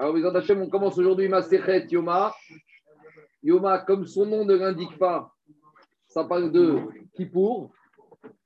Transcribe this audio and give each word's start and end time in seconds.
Alors, 0.00 0.14
mes 0.14 0.24
Hachem, 0.24 0.62
on 0.62 0.68
commence 0.68 0.96
aujourd'hui 0.96 1.26
Maserhet 1.28 1.88
Yoma. 1.90 2.32
Yoma, 3.42 3.78
comme 3.80 4.06
son 4.06 4.26
nom 4.26 4.44
ne 4.44 4.54
l'indique 4.54 4.96
pas, 4.96 5.34
ça 6.06 6.22
parle 6.22 6.52
de 6.52 6.78
Kippour. 7.14 7.72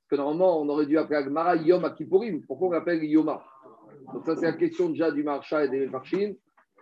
Que 0.09 0.15
normalement, 0.15 0.59
on 0.59 0.67
aurait 0.69 0.87
dû 0.87 0.97
appeler 0.97 1.17
Agmara 1.17 1.55
Yom 1.57 1.93
Kippourim. 1.93 2.41
Pourquoi 2.47 2.69
on 2.69 2.71
l'appelle 2.71 3.03
Yoma? 3.03 3.43
Donc, 4.11 4.25
ça, 4.25 4.35
c'est 4.35 4.47
la 4.47 4.53
question 4.53 4.89
déjà 4.89 5.11
du 5.11 5.21
Marcha 5.21 5.63
et 5.63 5.69
des 5.69 5.85
Marchines. 5.85 6.35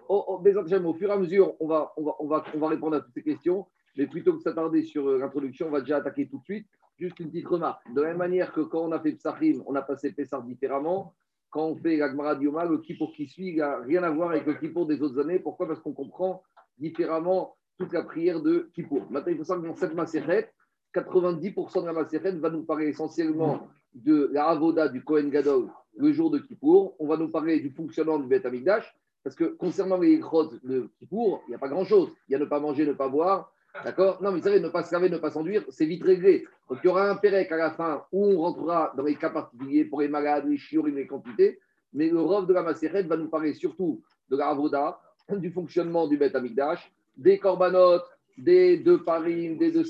Oh, 0.08 0.24
oh, 0.26 0.42
au 0.42 0.94
fur 0.94 1.10
et 1.10 1.12
à 1.12 1.18
mesure, 1.18 1.54
on 1.60 1.68
va, 1.68 1.92
on, 1.98 2.04
va, 2.06 2.16
on, 2.20 2.28
va, 2.28 2.44
on 2.56 2.60
va 2.60 2.68
répondre 2.70 2.96
à 2.96 3.02
toutes 3.02 3.14
ces 3.14 3.24
questions. 3.24 3.68
Mais 3.98 4.08
plutôt 4.08 4.34
que 4.34 4.40
s'attarder 4.42 4.84
sur 4.84 5.06
euh, 5.06 5.18
l'introduction, 5.18 5.68
on 5.68 5.72
va 5.72 5.82
déjà 5.82 5.98
attaquer 5.98 6.30
tout 6.30 6.38
de 6.38 6.46
suite. 6.46 6.68
Juste 6.98 7.20
une 7.20 7.30
petite 7.30 7.48
remarque. 7.48 7.82
De 7.94 8.02
la 8.02 8.10
même 8.10 8.18
manière 8.18 8.54
que 8.54 8.62
quand 8.62 8.80
on 8.80 8.94
a 8.94 9.02
fait 9.02 9.12
Psachim, 9.12 9.64
on 9.66 9.76
a 9.76 9.82
passé 9.82 10.14
Pessar 10.14 10.42
différemment 10.44 11.14
quand 11.52 11.68
on 11.68 11.76
fait 11.76 11.98
l'Agmara 11.98 12.36
Dioma, 12.36 12.66
le 12.66 12.78
Kippour 12.80 13.14
qui 13.14 13.28
suit 13.28 13.56
n'a 13.56 13.78
rien 13.80 14.02
à 14.04 14.10
voir 14.10 14.32
avec 14.32 14.46
le 14.46 14.54
Kippour 14.56 14.88
des 14.88 15.02
autres 15.02 15.20
années. 15.20 15.38
Pourquoi? 15.38 15.68
Parce 15.68 15.80
qu'on 15.82 15.94
comprend 15.94 16.42
différemment 16.78 17.56
toute 17.78 17.94
la 17.94 18.04
prière 18.04 18.42
de 18.42 18.70
Kippour. 18.74 19.06
Maintenant, 19.10 19.32
il 19.32 19.38
faut 19.38 19.44
savoir 19.44 19.64
que 19.64 19.70
dans 19.70 19.76
cette 19.76 19.94
Maseret, 19.94 20.52
90% 20.96 21.82
de 21.82 21.86
la 21.86 21.94
Maseret 21.94 22.32
va 22.32 22.50
nous 22.50 22.64
parler 22.64 22.88
essentiellement 22.88 23.68
de 23.94 24.30
la 24.32 24.48
Avoda 24.48 24.88
du 24.88 25.04
Kohen 25.04 25.30
Gadol 25.30 25.68
le 25.98 26.12
jour 26.14 26.32
de 26.32 26.40
Kippour. 26.40 26.96
On 27.00 27.08
va 27.08 27.18
nous 27.18 27.30
parler 27.30 27.60
du 27.60 27.70
fonctionnement 27.70 28.18
du 28.18 28.28
Beth 28.28 28.46
Amikdash. 28.46 28.90
Parce 29.24 29.36
que 29.36 29.44
concernant 29.44 29.98
les 29.98 30.18
grottes 30.18 30.66
de 30.66 30.90
Kippour, 30.98 31.44
il 31.48 31.50
n'y 31.52 31.56
a 31.56 31.60
pas 31.60 31.70
grand-chose. 31.70 32.10
Il 32.28 32.32
y 32.32 32.36
a 32.36 32.40
ne 32.40 32.46
pas 32.46 32.60
manger, 32.60 32.86
ne 32.86 32.94
pas 32.94 33.10
boire. 33.10 33.52
D'accord? 33.84 34.22
Non, 34.22 34.32
mais 34.32 34.40
vous 34.40 34.44
savez, 34.44 34.60
ne 34.60 34.70
pas 34.70 34.84
se 34.84 34.94
laver, 34.94 35.10
ne 35.10 35.18
pas 35.18 35.32
s'enduire, 35.32 35.64
c'est 35.70 35.86
vite 35.86 36.04
réglé. 36.04 36.46
Donc, 36.70 36.80
il 36.84 36.88
y 36.88 36.90
aura 36.90 37.10
un 37.10 37.16
pérec 37.16 37.52
à 37.52 37.58
la 37.58 37.72
fin 37.72 38.04
où 38.12 38.26
on 38.26 38.42
rentrera 38.42 38.94
dans 38.96 39.04
les 39.04 39.16
cas 39.16 39.30
particuliers 39.30 39.86
pour 39.86 40.02
les 40.02 40.08
malades, 40.08 40.46
les 40.48 40.58
chiourines, 40.58 40.96
les 40.96 41.08
quantités. 41.08 41.60
Mais 41.94 42.10
le 42.10 42.20
rov 42.20 42.48
de 42.48 42.54
la 42.54 42.64
Maseret 42.64 43.04
va 43.04 43.18
nous 43.18 43.30
parler 43.30 43.54
surtout 43.54 44.02
de 44.30 44.38
la 44.38 44.48
Avoda, 44.50 45.00
du 45.30 45.52
fonctionnement 45.52 46.08
du 46.08 46.18
Beth 46.18 46.36
Amikdash, 46.36 46.92
des 47.18 47.40
corbanotes, 47.40 48.06
des 48.38 48.78
deux 48.78 49.04
parim, 49.04 49.58
des 49.58 49.72
deux 49.72 49.86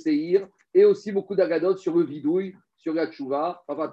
et 0.74 0.86
aussi 0.86 1.12
beaucoup 1.12 1.36
d'agadotes 1.36 1.80
sur 1.80 1.98
le 1.98 2.04
vidouille, 2.04 2.56
sur 2.78 2.94
la 2.94 3.08
tchouva, 3.08 3.64
enfin, 3.68 3.92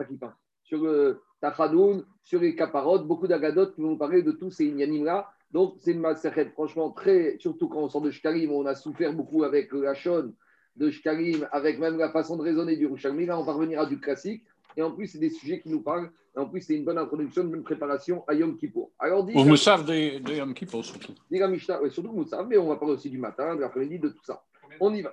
sur 0.62 0.82
le 0.82 1.20
tachanoun, 1.40 2.04
sur 2.22 2.40
les 2.40 2.54
caparotes, 2.54 3.06
beaucoup 3.06 3.26
d'agadotes 3.26 3.74
qui 3.74 3.80
vont 3.80 3.90
nous 3.90 3.98
parler 3.98 4.22
de 4.22 4.32
tous 4.32 4.50
ces 4.50 4.66
inyanim-là. 4.66 5.28
Donc, 5.52 5.76
c'est 5.78 5.92
une 5.92 6.00
massacre, 6.00 6.50
franchement, 6.52 6.90
très, 6.90 7.36
surtout 7.38 7.68
quand 7.68 7.80
on 7.80 7.88
sort 7.88 8.02
de 8.02 8.10
Shkarim, 8.10 8.52
on 8.52 8.66
a 8.66 8.74
souffert 8.74 9.14
beaucoup 9.14 9.44
avec 9.44 9.72
la 9.72 9.94
Shon 9.94 10.32
de 10.76 10.90
Shkarim, 10.90 11.48
avec 11.52 11.78
même 11.78 11.96
la 11.96 12.10
façon 12.10 12.36
de 12.36 12.42
raisonner 12.42 12.76
du 12.76 12.86
Rouchalmi. 12.86 13.26
Là, 13.26 13.38
on 13.38 13.44
va 13.44 13.52
revenir 13.52 13.80
à 13.80 13.86
du 13.86 13.98
classique. 13.98 14.44
Et 14.76 14.82
en 14.82 14.92
plus, 14.92 15.08
c'est 15.08 15.18
des 15.18 15.30
sujets 15.30 15.60
qui 15.60 15.70
nous 15.70 15.80
parlent. 15.80 16.10
Et 16.36 16.38
en 16.38 16.46
plus, 16.46 16.60
c'est 16.60 16.76
une 16.76 16.84
bonne 16.84 16.98
introduction, 16.98 17.42
une 17.42 17.50
bonne 17.50 17.64
préparation 17.64 18.24
à 18.28 18.34
Yom 18.34 18.56
Kippour. 18.56 18.92
Alors, 18.98 19.24
dit, 19.24 19.34
Moussav 19.34 19.84
de, 19.84 20.18
de, 20.18 20.34
Yom 20.34 20.54
Kippour, 20.54 20.84
surtout. 20.84 21.14
Dit 21.30 21.38
la 21.38 21.48
Mishnah, 21.48 21.82
oui, 21.82 21.90
surtout 21.90 22.12
Moussav, 22.12 22.46
mais 22.46 22.58
on 22.58 22.68
va 22.68 22.76
parler 22.76 22.94
aussi 22.94 23.10
du 23.10 23.18
matin, 23.18 23.56
de 23.56 23.60
l'après-midi, 23.60 23.98
de 23.98 24.10
tout 24.10 24.24
ça. 24.24 24.44
On 24.80 24.94
y 24.94 25.02
va. 25.02 25.12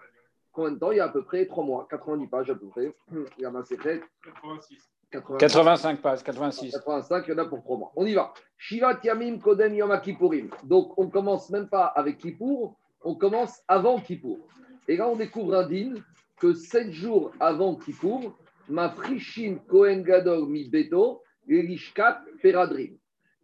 Combien 0.51 0.71
de 0.71 0.79
temps? 0.79 0.91
Il 0.91 0.97
y 0.97 0.99
a 0.99 1.05
à 1.05 1.09
peu 1.09 1.23
près 1.23 1.45
3 1.47 1.63
mois, 1.63 1.87
90 1.89 2.27
pages 2.27 2.49
à 2.49 2.55
peu 2.55 2.67
près. 2.67 2.93
Il 3.11 3.41
y 3.41 3.45
a 3.45 3.51
86. 3.51 4.77
85 5.39 6.01
pages, 6.01 6.23
86. 6.23 6.71
85, 6.71 7.25
il 7.27 7.31
y 7.31 7.33
en 7.33 7.37
a 7.37 7.45
pour 7.45 7.61
3 7.61 7.77
mois. 7.77 7.91
On 7.95 8.05
y 8.05 8.13
va. 8.13 8.33
Shiva 8.57 8.95
Tiamim 8.95 9.39
Kodem 9.39 9.75
Yom 9.75 9.99
Kippourim. 10.01 10.49
Donc, 10.63 10.97
on 10.97 11.05
ne 11.05 11.09
commence 11.09 11.49
même 11.49 11.67
pas 11.67 11.85
avec 11.85 12.17
Kippour, 12.17 12.75
on 13.03 13.15
commence 13.15 13.61
avant 13.67 13.99
Kippour. 13.99 14.39
Et 14.87 14.97
là, 14.97 15.07
on 15.07 15.15
découvre 15.15 15.55
un 15.55 15.67
din 15.67 15.93
que 16.39 16.53
7 16.53 16.91
jours 16.91 17.31
avant 17.39 17.75
Kippour, 17.75 18.37
ma 18.69 18.89
frichim 18.89 19.59
Kohen 19.67 20.03
Gadol 20.03 20.47
mi 20.47 20.69
Beto, 20.69 21.21
Elishkat 21.47 22.21
Peradrim. 22.41 22.97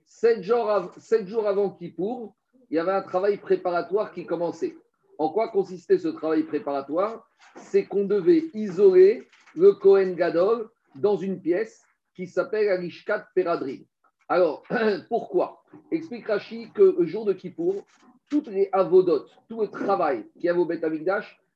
7 0.05 0.41
jours, 0.41 0.91
7 0.97 1.27
jours 1.27 1.47
avant 1.47 1.69
Kippour, 1.69 2.35
il 2.69 2.75
y 2.75 2.79
avait 2.79 2.91
un 2.91 3.01
travail 3.01 3.37
préparatoire 3.37 4.11
qui 4.11 4.25
commençait. 4.25 4.75
En 5.17 5.29
quoi 5.29 5.49
consistait 5.49 5.97
ce 5.97 6.07
travail 6.07 6.43
préparatoire? 6.43 7.27
C'est 7.55 7.85
qu'on 7.85 8.05
devait 8.05 8.45
isoler 8.53 9.27
le 9.55 9.73
Kohen 9.73 10.15
Gadol 10.15 10.69
dans 10.95 11.17
une 11.17 11.41
pièce 11.41 11.81
qui 12.15 12.27
s'appelle 12.27 12.69
Alishkat 12.69 13.27
Peradrin. 13.35 13.79
Alors, 14.27 14.63
pourquoi? 15.09 15.63
Explique 15.91 16.27
Rashi 16.27 16.71
que 16.73 16.95
le 16.97 17.05
jour 17.05 17.25
de 17.25 17.33
Kippour, 17.33 17.83
toutes 18.29 18.47
les 18.47 18.69
avodotes, 18.71 19.29
tout 19.49 19.61
le 19.61 19.67
travail 19.67 20.25
qui 20.39 20.47
avait 20.47 20.59
au 20.59 20.65
Beth 20.65 20.85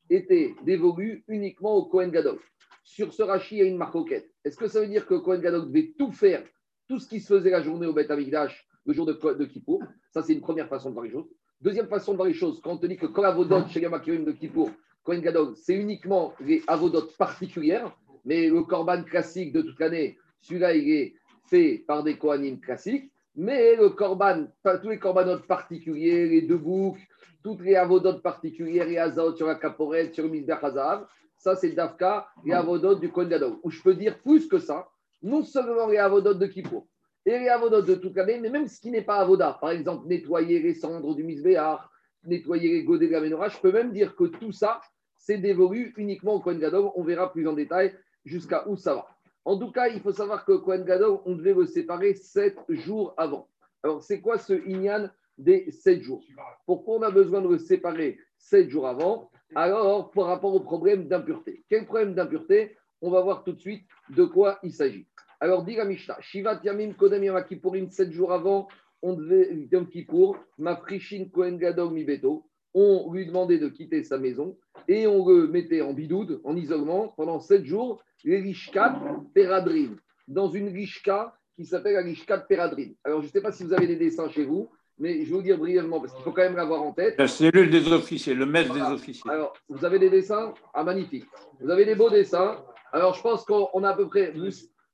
était 0.10 0.54
dévolu 0.64 1.24
uniquement 1.28 1.76
au 1.76 1.86
Kohen 1.86 2.12
Gadol. 2.12 2.38
Sur 2.84 3.14
ce 3.14 3.24
Rashi, 3.24 3.56
il 3.56 3.58
y 3.60 3.62
a 3.62 3.66
une 3.66 3.78
marcoquette. 3.78 4.30
Est-ce 4.44 4.58
que 4.58 4.68
ça 4.68 4.82
veut 4.82 4.88
dire 4.88 5.08
que 5.08 5.16
Kohen 5.16 5.42
Gadol 5.42 5.68
devait 5.68 5.94
tout 5.98 6.12
faire, 6.12 6.44
tout 6.88 7.00
ce 7.00 7.08
qui 7.08 7.20
se 7.20 7.34
faisait 7.34 7.50
la 7.50 7.62
journée 7.62 7.88
au 7.88 7.94
Beth 7.94 8.10
le 8.10 8.94
jour 8.94 9.06
de, 9.06 9.14
de 9.14 9.46
Kippour? 9.46 9.82
Ça, 10.12 10.22
c'est 10.22 10.34
une 10.34 10.42
première 10.42 10.68
façon 10.68 10.90
de 10.90 10.94
voir 10.94 11.06
les 11.06 11.12
choses. 11.12 11.28
Deuxième 11.62 11.88
façon 11.88 12.12
de 12.12 12.18
voir 12.18 12.28
les 12.28 12.34
choses, 12.34 12.60
quand 12.62 12.74
on 12.74 12.78
te 12.78 12.86
dit 12.86 12.98
que 12.98 13.08
quand 13.08 13.22
l'avodot 13.22 13.66
chez 13.70 13.80
de 13.80 14.32
Kippour, 14.32 14.70
Kohen 15.04 15.22
Gadol, 15.22 15.56
c'est 15.56 15.76
uniquement 15.76 16.34
les 16.42 16.62
avodotes 16.68 17.16
particulières, 17.16 17.96
mais 18.26 18.50
le 18.50 18.64
korban 18.64 19.04
classique 19.04 19.54
de 19.54 19.62
toute 19.62 19.80
l'année, 19.80 20.18
celui-là, 20.42 20.76
il 20.76 20.90
est 20.90 21.16
fait 21.48 21.84
par 21.88 22.04
des 22.04 22.18
Kohanim 22.18 22.60
classiques. 22.60 23.12
Mais 23.36 23.76
le 23.76 23.90
korban, 23.90 24.48
tous 24.82 24.90
les 24.90 25.00
corbanotes 25.00 25.46
particuliers, 25.46 26.28
les 26.28 26.42
deux 26.44 26.58
boucs, 26.58 27.00
toutes 27.44 27.62
les 27.62 27.76
avodotes 27.76 28.24
particulières, 28.24 28.88
les 28.88 28.98
azot 28.98 29.36
sur 29.36 29.48
la 29.48 29.56
caporette, 29.56 30.16
sur 30.16 30.24
le 30.24 30.30
misber 30.30 30.56
hazav, 30.62 31.06
ça 31.38 31.56
c'est 31.56 31.72
Dafka, 31.72 32.28
les 32.46 32.54
avodotes 32.54 33.02
du 33.02 33.12
Kohen. 33.12 33.58
Ou 33.62 33.70
je 33.70 33.82
peux 33.82 33.94
dire 33.94 34.20
plus 34.20 34.48
que 34.48 34.58
ça, 34.58 34.88
non 35.22 35.44
seulement 35.44 35.88
les 35.88 35.98
avodotes 35.98 36.40
de 36.40 36.48
Kippour, 36.48 36.88
et 37.26 37.38
les 37.38 37.50
avodotes 37.50 37.88
de 37.88 37.96
toute 37.96 38.16
l'année, 38.16 38.40
mais 38.40 38.50
même 38.50 38.68
ce 38.68 38.80
qui 38.80 38.90
n'est 38.90 39.02
pas 39.02 39.18
avoda, 39.18 39.58
par 39.60 39.72
exemple 39.72 40.08
nettoyer 40.08 40.60
les 40.60 40.74
cendres 40.74 41.14
du 41.14 41.24
misbéar, 41.24 41.92
nettoyer 42.24 42.72
les 42.72 42.84
godets 42.84 43.08
de 43.08 43.12
la 43.12 43.22
menorah, 43.22 43.50
je 43.50 43.58
peux 43.60 43.72
même 43.72 43.92
dire 43.92 44.16
que 44.16 44.26
tout 44.26 44.52
ça, 44.52 44.80
c'est 45.18 45.40
dévolu 45.40 45.94
uniquement 45.98 46.36
au 46.36 46.40
Kohen 46.40 46.60
Gadol. 46.60 46.92
On 46.96 47.04
verra 47.04 47.32
plus 47.32 47.48
en 47.48 47.54
détail 47.54 47.94
jusqu'à 48.26 48.68
où 48.68 48.76
ça 48.76 48.96
va? 48.96 49.08
En 49.46 49.58
tout 49.58 49.72
cas, 49.72 49.88
il 49.88 50.02
faut 50.02 50.12
savoir 50.12 50.44
que 50.44 50.54
Kohen 50.54 50.84
Gadol, 50.84 51.20
on 51.26 51.36
devait 51.36 51.54
le 51.54 51.68
séparer 51.68 52.16
sept 52.16 52.58
jours 52.70 53.14
avant. 53.16 53.48
Alors, 53.84 54.02
c'est 54.02 54.20
quoi 54.20 54.40
ce 54.40 54.54
Inyan 54.68 55.10
des 55.38 55.70
sept 55.72 56.02
jours? 56.02 56.24
Pourquoi 56.66 56.98
on 56.98 57.02
a 57.04 57.12
besoin 57.12 57.42
de 57.42 57.50
le 57.50 57.60
séparer 57.60 58.18
sept 58.38 58.70
jours 58.70 58.88
avant? 58.88 59.30
Alors, 59.54 60.10
par 60.12 60.26
rapport 60.26 60.56
au 60.56 60.62
problème 60.62 61.08
d'impureté. 61.08 61.64
Quel 61.70 61.86
problème 61.86 62.16
d'impureté? 62.16 62.76
On 63.02 63.12
va 63.12 63.22
voir 63.22 63.44
tout 63.44 63.52
de 63.54 63.60
suite 63.60 63.86
de 64.10 64.26
quoi 64.26 64.58
il 64.64 64.74
s'agit. 64.74 65.08
Alors, 65.40 65.64
dit 65.64 65.76
la 65.76 65.86
Mishnah, 65.86 66.18
Shiva 66.22 66.60
Yamim 66.64 66.94
Kodem 66.94 67.24
Yom 67.24 67.92
sept 67.92 68.12
jours 68.12 68.34
avant, 68.34 68.68
on 69.04 69.14
devait, 69.14 69.68
Yom 69.72 69.88
Kippour, 69.88 70.38
Mafrishin 70.58 71.26
Kohen 71.32 71.60
Gadol 71.60 71.94
Mibeto, 71.94 72.48
on 72.74 73.12
lui 73.14 73.28
demandait 73.28 73.60
de 73.60 73.70
quitter 73.70 74.04
sa 74.04 74.18
maison 74.18 74.58
et 74.88 75.08
on 75.08 75.28
le 75.28 75.48
mettait 75.48 75.82
en 75.82 75.94
bidoude, 75.94 76.42
en 76.44 76.56
isolement, 76.56 77.14
pendant 77.18 77.40
sept 77.40 77.66
jours, 77.66 78.02
les 78.24 78.40
Rishkat 78.40 79.00
Peradrin, 79.34 79.96
dans 80.28 80.50
une 80.50 80.70
Rishka 80.70 81.36
qui 81.56 81.66
s'appelle 81.66 81.94
la 81.94 82.02
Rishkat 82.02 82.40
Peradrin. 82.40 82.90
Alors, 83.04 83.22
je 83.22 83.28
ne 83.28 83.32
sais 83.32 83.42
pas 83.42 83.52
si 83.52 83.64
vous 83.64 83.74
avez 83.74 83.88
des 83.88 83.96
dessins 83.96 84.30
chez 84.30 84.44
vous, 84.44 84.70
mais 84.98 85.26
je 85.26 85.30
vais 85.30 85.36
vous 85.36 85.42
dire 85.42 85.58
brièvement, 85.58 86.00
parce 86.00 86.14
qu'il 86.14 86.24
faut 86.24 86.32
quand 86.32 86.42
même 86.42 86.56
l'avoir 86.56 86.82
en 86.82 86.94
tête. 86.94 87.16
La 87.18 87.28
cellule 87.28 87.70
des 87.70 87.92
officiers, 87.92 88.34
le 88.34 88.46
maître 88.46 88.74
des 88.74 88.82
officiers. 88.82 89.30
Alors, 89.30 89.54
vous 89.68 89.84
avez 89.84 90.00
des 90.00 90.10
dessins? 90.10 90.54
Ah, 90.74 90.84
magnifique. 90.84 91.26
Vous 91.60 91.70
avez 91.70 91.86
des 91.86 91.96
beaux 91.96 92.10
dessins. 92.10 92.64
Alors, 92.92 93.14
je 93.14 93.22
pense 93.22 93.44
qu'on 93.44 93.84
a 93.84 93.90
à 93.90 93.94
peu 93.94 94.08
près. 94.08 94.34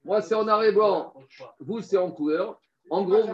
moi, 0.03 0.21
c'est 0.21 0.35
en 0.35 0.47
arrêt 0.47 0.71
blanc. 0.71 1.13
Vous, 1.59 1.81
c'est 1.81 1.97
en 1.97 2.11
couleur. 2.11 2.59
En 2.89 3.03
gros, 3.03 3.29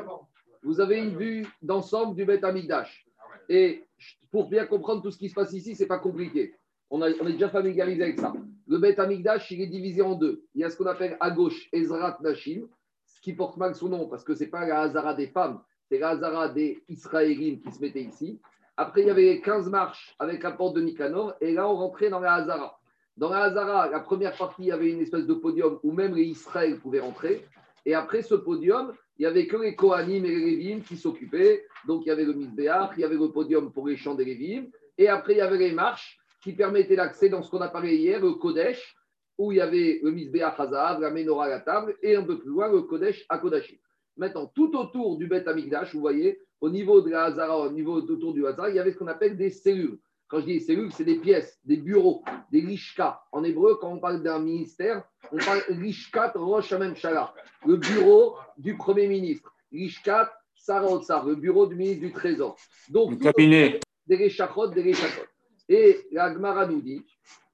vous 0.63 0.81
avez 0.81 0.97
une 0.97 1.17
vue 1.17 1.47
d'ensemble 1.61 2.15
du 2.15 2.25
Beth 2.25 2.43
Amigdash. 2.43 3.07
Et 3.47 3.86
pour 4.31 4.49
bien 4.49 4.65
comprendre 4.65 5.01
tout 5.01 5.11
ce 5.11 5.17
qui 5.17 5.29
se 5.29 5.33
passe 5.33 5.53
ici, 5.53 5.75
ce 5.75 5.83
n'est 5.83 5.87
pas 5.87 5.99
compliqué. 5.99 6.53
On, 6.89 7.03
est 7.03 7.33
déjà 7.33 7.49
familiarisé 7.49 8.03
avec 8.03 8.19
ça. 8.19 8.33
Le 8.67 8.77
Beth 8.77 8.99
Amigdash, 8.99 9.51
il 9.51 9.61
est 9.61 9.67
divisé 9.67 10.01
en 10.01 10.15
deux. 10.15 10.43
Il 10.55 10.61
y 10.61 10.63
a 10.63 10.69
ce 10.69 10.77
qu'on 10.77 10.85
appelle 10.85 11.17
à 11.19 11.31
gauche 11.31 11.67
Ezrat 11.73 12.17
Nashim, 12.21 12.67
ce 13.05 13.21
qui 13.21 13.33
porte 13.33 13.57
mal 13.57 13.75
son 13.75 13.89
nom 13.89 14.07
parce 14.07 14.23
que 14.23 14.35
ce 14.35 14.43
n'est 14.43 14.49
pas 14.49 14.65
la 14.65 14.81
Hazara 14.81 15.13
des 15.13 15.27
femmes, 15.27 15.61
c'est 15.89 15.99
la 15.99 16.09
Hazara 16.09 16.49
des 16.49 16.81
Israéliens 16.87 17.57
qui 17.57 17.71
se 17.71 17.81
mettaient 17.81 18.03
ici. 18.03 18.39
Après, 18.77 19.01
il 19.01 19.07
y 19.07 19.09
avait 19.09 19.23
les 19.23 19.41
15 19.41 19.69
marches 19.69 20.15
avec 20.19 20.43
la 20.43 20.51
porte 20.51 20.75
de 20.75 20.81
Nicanor, 20.81 21.33
et 21.41 21.51
là, 21.51 21.67
on 21.67 21.75
rentrait 21.75 22.09
dans 22.09 22.19
la 22.19 22.35
Hazara. 22.35 22.79
Dans 23.17 23.29
la 23.29 23.43
Hazara, 23.43 23.89
la 23.89 23.99
première 23.99 24.37
partie, 24.37 24.63
il 24.63 24.67
y 24.67 24.71
avait 24.71 24.91
une 24.91 25.01
espèce 25.01 25.25
de 25.25 25.33
podium 25.33 25.79
où 25.81 25.91
même 25.91 26.13
les 26.13 26.25
Israël 26.25 26.79
pouvaient 26.79 26.99
rentrer. 26.99 27.43
Et 27.85 27.95
après 27.95 28.21
ce 28.21 28.35
podium, 28.35 28.93
il 29.17 29.23
n'y 29.23 29.25
avait 29.25 29.47
que 29.47 29.57
les 29.57 29.75
Kohanim 29.75 30.25
et 30.25 30.29
les 30.29 30.45
Lévim 30.55 30.81
qui 30.81 30.95
s'occupaient. 30.95 31.65
Donc 31.87 32.05
il 32.05 32.09
y 32.09 32.11
avait 32.11 32.25
le 32.25 32.33
Misbéach, 32.33 32.91
il 32.97 33.01
y 33.01 33.03
avait 33.03 33.15
le 33.15 33.31
podium 33.31 33.71
pour 33.71 33.87
les 33.87 33.97
chants 33.97 34.15
des 34.15 34.25
Lévim. 34.25 34.67
Et 34.97 35.07
après, 35.07 35.33
il 35.33 35.37
y 35.37 35.41
avait 35.41 35.57
les 35.57 35.71
marches 35.71 36.19
qui 36.41 36.53
permettaient 36.53 36.95
l'accès 36.95 37.29
dans 37.29 37.41
ce 37.41 37.49
qu'on 37.49 37.61
a 37.61 37.67
parlé 37.67 37.95
hier, 37.95 38.21
le 38.21 38.33
Kodesh, 38.33 38.95
où 39.37 39.51
il 39.51 39.57
y 39.57 39.61
avait 39.61 39.99
le 40.03 40.11
Misbéach 40.11 40.59
Hazav, 40.59 41.01
la 41.01 41.11
Menorah 41.11 41.45
à 41.45 41.49
la 41.49 41.59
table, 41.59 41.95
et 42.01 42.15
un 42.15 42.23
peu 42.23 42.39
plus 42.39 42.49
loin, 42.49 42.71
le 42.71 42.81
Kodesh 42.81 43.25
à 43.29 43.37
Kodashim. 43.37 43.77
Maintenant, 44.17 44.47
tout 44.47 44.75
autour 44.75 45.17
du 45.17 45.27
Beth 45.27 45.47
Amikdash, 45.47 45.93
vous 45.93 45.99
voyez, 45.99 46.39
au 46.59 46.69
niveau 46.69 47.01
de 47.01 47.11
la 47.11 47.25
Hazara, 47.25 47.59
au 47.59 47.71
niveau 47.71 48.01
autour 48.01 48.33
du 48.33 48.45
Hazara, 48.47 48.69
il 48.69 48.75
y 48.75 48.79
avait 48.79 48.91
ce 48.91 48.97
qu'on 48.97 49.07
appelle 49.07 49.37
des 49.37 49.51
cellules. 49.51 49.99
Quand 50.27 50.39
je 50.39 50.45
dis 50.45 50.59
cellules, 50.59 50.91
c'est 50.91 51.05
des 51.05 51.19
pièces, 51.19 51.59
des 51.63 51.77
bureaux, 51.77 52.23
des 52.51 52.61
lishka. 52.61 53.21
En 53.31 53.43
hébreu, 53.43 53.77
quand 53.79 53.93
on 53.93 53.99
parle 53.99 54.23
d'un 54.23 54.39
ministère, 54.39 55.03
on 55.31 55.37
parle 55.37 55.61
lishkat 55.69 56.33
rosh 56.35 56.73
Shala, 56.95 57.33
le 57.65 57.77
bureau 57.77 58.35
du 58.57 58.75
Premier 58.75 59.07
ministre. 59.07 59.53
Lishkat, 59.71 60.31
Sarotsa, 60.55 61.23
le 61.25 61.35
bureau 61.35 61.67
du 61.67 61.75
ministre 61.75 62.01
du 62.01 62.11
Trésor. 62.11 62.55
Donc, 62.89 63.11
le 63.11 63.17
cabinet. 63.17 63.79
Des 64.05 64.29
chachot, 64.29 64.67
des 64.67 64.93
chachot. 64.93 65.21
Et 65.69 66.07
la 66.11 66.33
Gemara 66.33 66.65
nous 66.65 66.81
dit, 66.81 67.05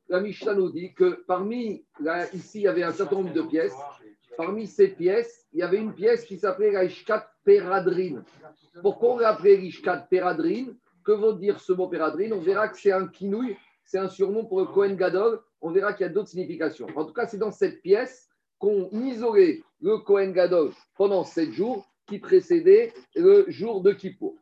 la 0.08 0.20
Mishnah 0.20 0.54
nous 0.54 0.70
dit 0.70 0.94
que 0.94 1.24
parmi, 1.26 1.84
ici, 2.34 2.60
il 2.60 2.62
y 2.62 2.68
avait 2.68 2.84
un 2.84 2.92
certain 2.92 3.16
nombre 3.16 3.34
de 3.34 3.42
pièces. 3.42 3.76
Parmi 4.38 4.68
ces 4.68 4.90
pièces, 4.90 5.48
il 5.54 5.60
y 5.60 5.64
avait 5.64 5.78
une 5.78 5.94
pièce 5.94 6.26
qui 6.26 6.38
s'appelait 6.38 6.72
la 6.72 6.86
Ishkat 6.86 7.28
Peradrine. 7.44 8.24
Pourquoi 8.82 9.16
on 9.16 9.18
l'a 9.18 9.30
appelée 9.30 9.56
Ishkat 9.56 10.08
Peradrine? 10.10 10.76
Que 11.04 11.12
veut 11.12 11.34
dire 11.34 11.60
ce 11.60 11.74
mot 11.74 11.88
Peradrine? 11.88 12.34
On 12.34 12.40
verra 12.40 12.68
que 12.70 12.78
c'est 12.78 12.92
un 12.92 13.08
kinouille, 13.08 13.58
c'est 13.86 14.00
un 14.00 14.10
surnom 14.10 14.46
pour 14.46 14.60
le 14.60 14.66
Kohen 14.66 14.96
Gadol. 14.96 15.42
On 15.62 15.72
verra 15.72 15.94
qu'il 15.94 16.06
y 16.06 16.10
a 16.10 16.14
d'autres 16.14 16.30
significations. 16.30 16.88
En 16.96 17.06
tout 17.06 17.14
cas, 17.14 17.28
c'est 17.28 17.38
dans 17.38 17.52
cette 17.52 17.82
pièce 17.82 18.30
qu'on 18.60 18.90
isolait 18.92 19.62
le 19.82 19.98
Kohen 19.98 20.34
Gadol 20.34 20.72
pendant 20.96 21.24
sept 21.24 21.52
jours 21.52 21.86
qui 22.08 22.20
précédaient 22.20 22.94
le 23.16 23.46
jour 23.50 23.82
de 23.82 23.92
Kippour. 23.92 24.36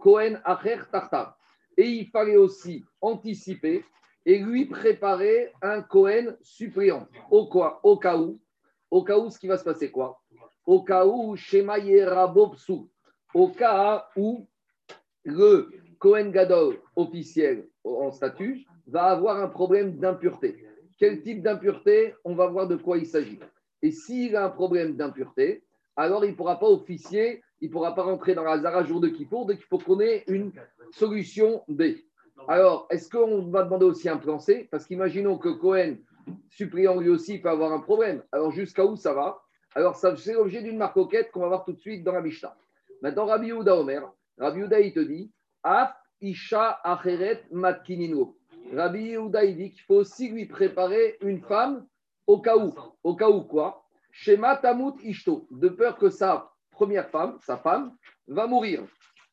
Kohen 0.00 0.40
Acher 0.44 0.80
Et 1.76 1.88
il 1.88 2.06
fallait 2.08 2.36
aussi 2.36 2.84
anticiper 3.00 3.84
et 4.24 4.38
lui 4.38 4.66
préparer 4.66 5.52
un 5.62 5.82
Kohen 5.82 6.36
suppléant. 6.42 7.06
Au, 7.30 7.46
quoi, 7.46 7.80
au 7.84 7.96
cas 7.96 8.16
où, 8.16 8.40
au 8.90 9.04
cas 9.04 9.18
où, 9.18 9.30
ce 9.30 9.38
qui 9.38 9.46
va 9.46 9.56
se 9.56 9.64
passer 9.64 9.90
quoi? 9.90 10.20
Au 10.66 10.82
cas 10.82 11.06
où, 11.06 11.36
Shema 11.36 11.76
Au 13.34 13.48
cas 13.48 14.08
où 14.16 14.48
le 15.24 15.70
Kohen 16.06 16.30
Gadol 16.30 16.76
officiel 16.94 17.66
en 17.82 18.12
statut 18.12 18.64
va 18.86 19.06
avoir 19.06 19.38
un 19.42 19.48
problème 19.48 19.96
d'impureté. 19.96 20.64
Quel 21.00 21.20
type 21.20 21.42
d'impureté? 21.42 22.14
On 22.22 22.36
va 22.36 22.46
voir 22.46 22.68
de 22.68 22.76
quoi 22.76 22.96
il 22.98 23.06
s'agit. 23.06 23.40
Et 23.82 23.90
s'il 23.90 24.36
a 24.36 24.44
un 24.44 24.50
problème 24.50 24.94
d'impureté, 24.94 25.64
alors 25.96 26.24
il 26.24 26.30
ne 26.30 26.36
pourra 26.36 26.60
pas 26.60 26.68
officier, 26.68 27.42
il 27.60 27.70
ne 27.70 27.72
pourra 27.72 27.96
pas 27.96 28.04
rentrer 28.04 28.36
dans 28.36 28.44
la 28.44 28.56
Zara 28.60 28.84
jour 28.84 29.00
de 29.00 29.08
Kippour, 29.08 29.46
donc 29.46 29.56
il 29.58 29.64
faut 29.64 29.78
qu'on 29.78 29.98
ait 29.98 30.22
une 30.28 30.52
solution 30.92 31.64
B. 31.66 31.82
Alors, 32.46 32.86
est-ce 32.90 33.10
qu'on 33.10 33.42
va 33.50 33.64
demander 33.64 33.86
aussi 33.86 34.08
un 34.08 34.18
plan 34.18 34.38
C? 34.38 34.68
Parce 34.70 34.86
qu'imaginons 34.86 35.38
que 35.38 35.48
Cohen, 35.48 35.96
suppléant 36.50 37.00
lui 37.00 37.08
aussi, 37.08 37.38
peut 37.40 37.50
avoir 37.50 37.72
un 37.72 37.80
problème. 37.80 38.22
Alors, 38.30 38.52
jusqu'à 38.52 38.86
où 38.86 38.94
ça 38.94 39.12
va? 39.12 39.42
Alors, 39.74 39.96
ça 39.96 40.14
c'est 40.16 40.34
l'objet 40.34 40.62
d'une 40.62 40.78
marque 40.78 40.94
qu'on 41.32 41.40
va 41.40 41.48
voir 41.48 41.64
tout 41.64 41.72
de 41.72 41.80
suite 41.80 42.04
dans 42.04 42.12
la 42.12 42.22
Mishnah. 42.22 42.56
Maintenant, 43.02 43.26
Rabbi 43.26 43.48
Yehuda 43.48 43.76
Omer, 43.76 44.08
Rabbi 44.38 44.60
Yehuda, 44.60 44.78
il 44.78 44.92
te 44.92 45.00
dit 45.00 45.32
Af 45.66 45.96
Isha 46.20 46.78
Acheret 46.84 47.42
Matkinino. 47.50 48.36
Rabbi 48.72 49.08
Yehuda, 49.08 49.44
il 49.44 49.72
faut 49.86 49.96
aussi 49.96 50.28
lui 50.28 50.46
préparer 50.46 51.16
une 51.20 51.42
femme 51.42 51.84
au 52.28 52.40
cas 52.40 52.56
où. 52.56 52.72
Au 53.02 53.16
cas 53.16 53.28
où 53.28 53.42
quoi? 53.42 53.84
Shema 54.12 54.56
Tamut 54.58 54.94
Ishto, 55.02 55.48
de 55.50 55.68
peur 55.68 55.98
que 55.98 56.08
sa 56.08 56.52
première 56.70 57.10
femme, 57.10 57.36
sa 57.40 57.56
femme, 57.56 57.96
va 58.28 58.46
mourir. 58.46 58.84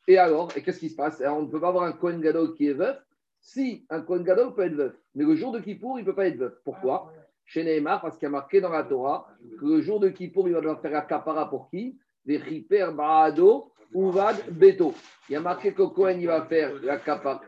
Et 0.07 0.17
alors, 0.17 0.49
et 0.57 0.63
qu'est-ce 0.63 0.79
qui 0.79 0.89
se 0.89 0.95
passe? 0.95 1.21
On 1.23 1.43
ne 1.43 1.47
peut 1.47 1.61
pas 1.61 1.67
avoir 1.67 1.83
un 1.83 1.93
Kohen 1.93 2.19
Gadol 2.19 2.55
qui 2.55 2.65
est 2.65 2.73
veuf. 2.73 2.97
Si, 3.39 3.85
un 3.91 4.01
Kohen 4.01 4.23
Gadol 4.23 4.55
peut 4.55 4.63
être 4.63 4.73
veuf. 4.73 4.93
Mais 5.13 5.25
le 5.25 5.35
jour 5.35 5.51
de 5.51 5.59
Kippour, 5.59 5.99
il 5.99 6.01
ne 6.01 6.07
peut 6.07 6.15
pas 6.15 6.25
être 6.25 6.37
veuf. 6.37 6.53
Pourquoi? 6.63 7.13
Chez 7.45 7.63
Nehemar, 7.63 8.01
parce 8.01 8.17
qu'il 8.17 8.25
y 8.25 8.27
a 8.27 8.31
marqué 8.31 8.59
dans 8.59 8.69
la 8.69 8.83
Torah 8.83 9.27
que 9.59 9.65
le 9.65 9.81
jour 9.81 9.99
de 9.99 10.09
Kippour, 10.09 10.47
il 10.47 10.55
va 10.55 10.61
devoir 10.61 10.81
faire 10.81 10.91
la 10.91 11.01
kapara 11.01 11.47
pour 11.47 11.69
qui? 11.69 11.99
Des 12.25 12.37
Riper 12.37 12.87
Baado 12.95 13.72
Uvad 13.93 14.49
Beto. 14.51 14.93
Il 15.29 15.33
y 15.33 15.35
a 15.35 15.41
marqué 15.41 15.73
que 15.73 15.83
Kohen, 15.83 16.19
il 16.19 16.27
va 16.27 16.45
faire 16.45 16.73
la 16.81 16.97
kapara. 16.97 17.41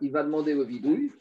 Il 0.00 0.10
va 0.10 0.22
demander 0.22 0.54
le 0.54 0.64
vidouille 0.64 1.12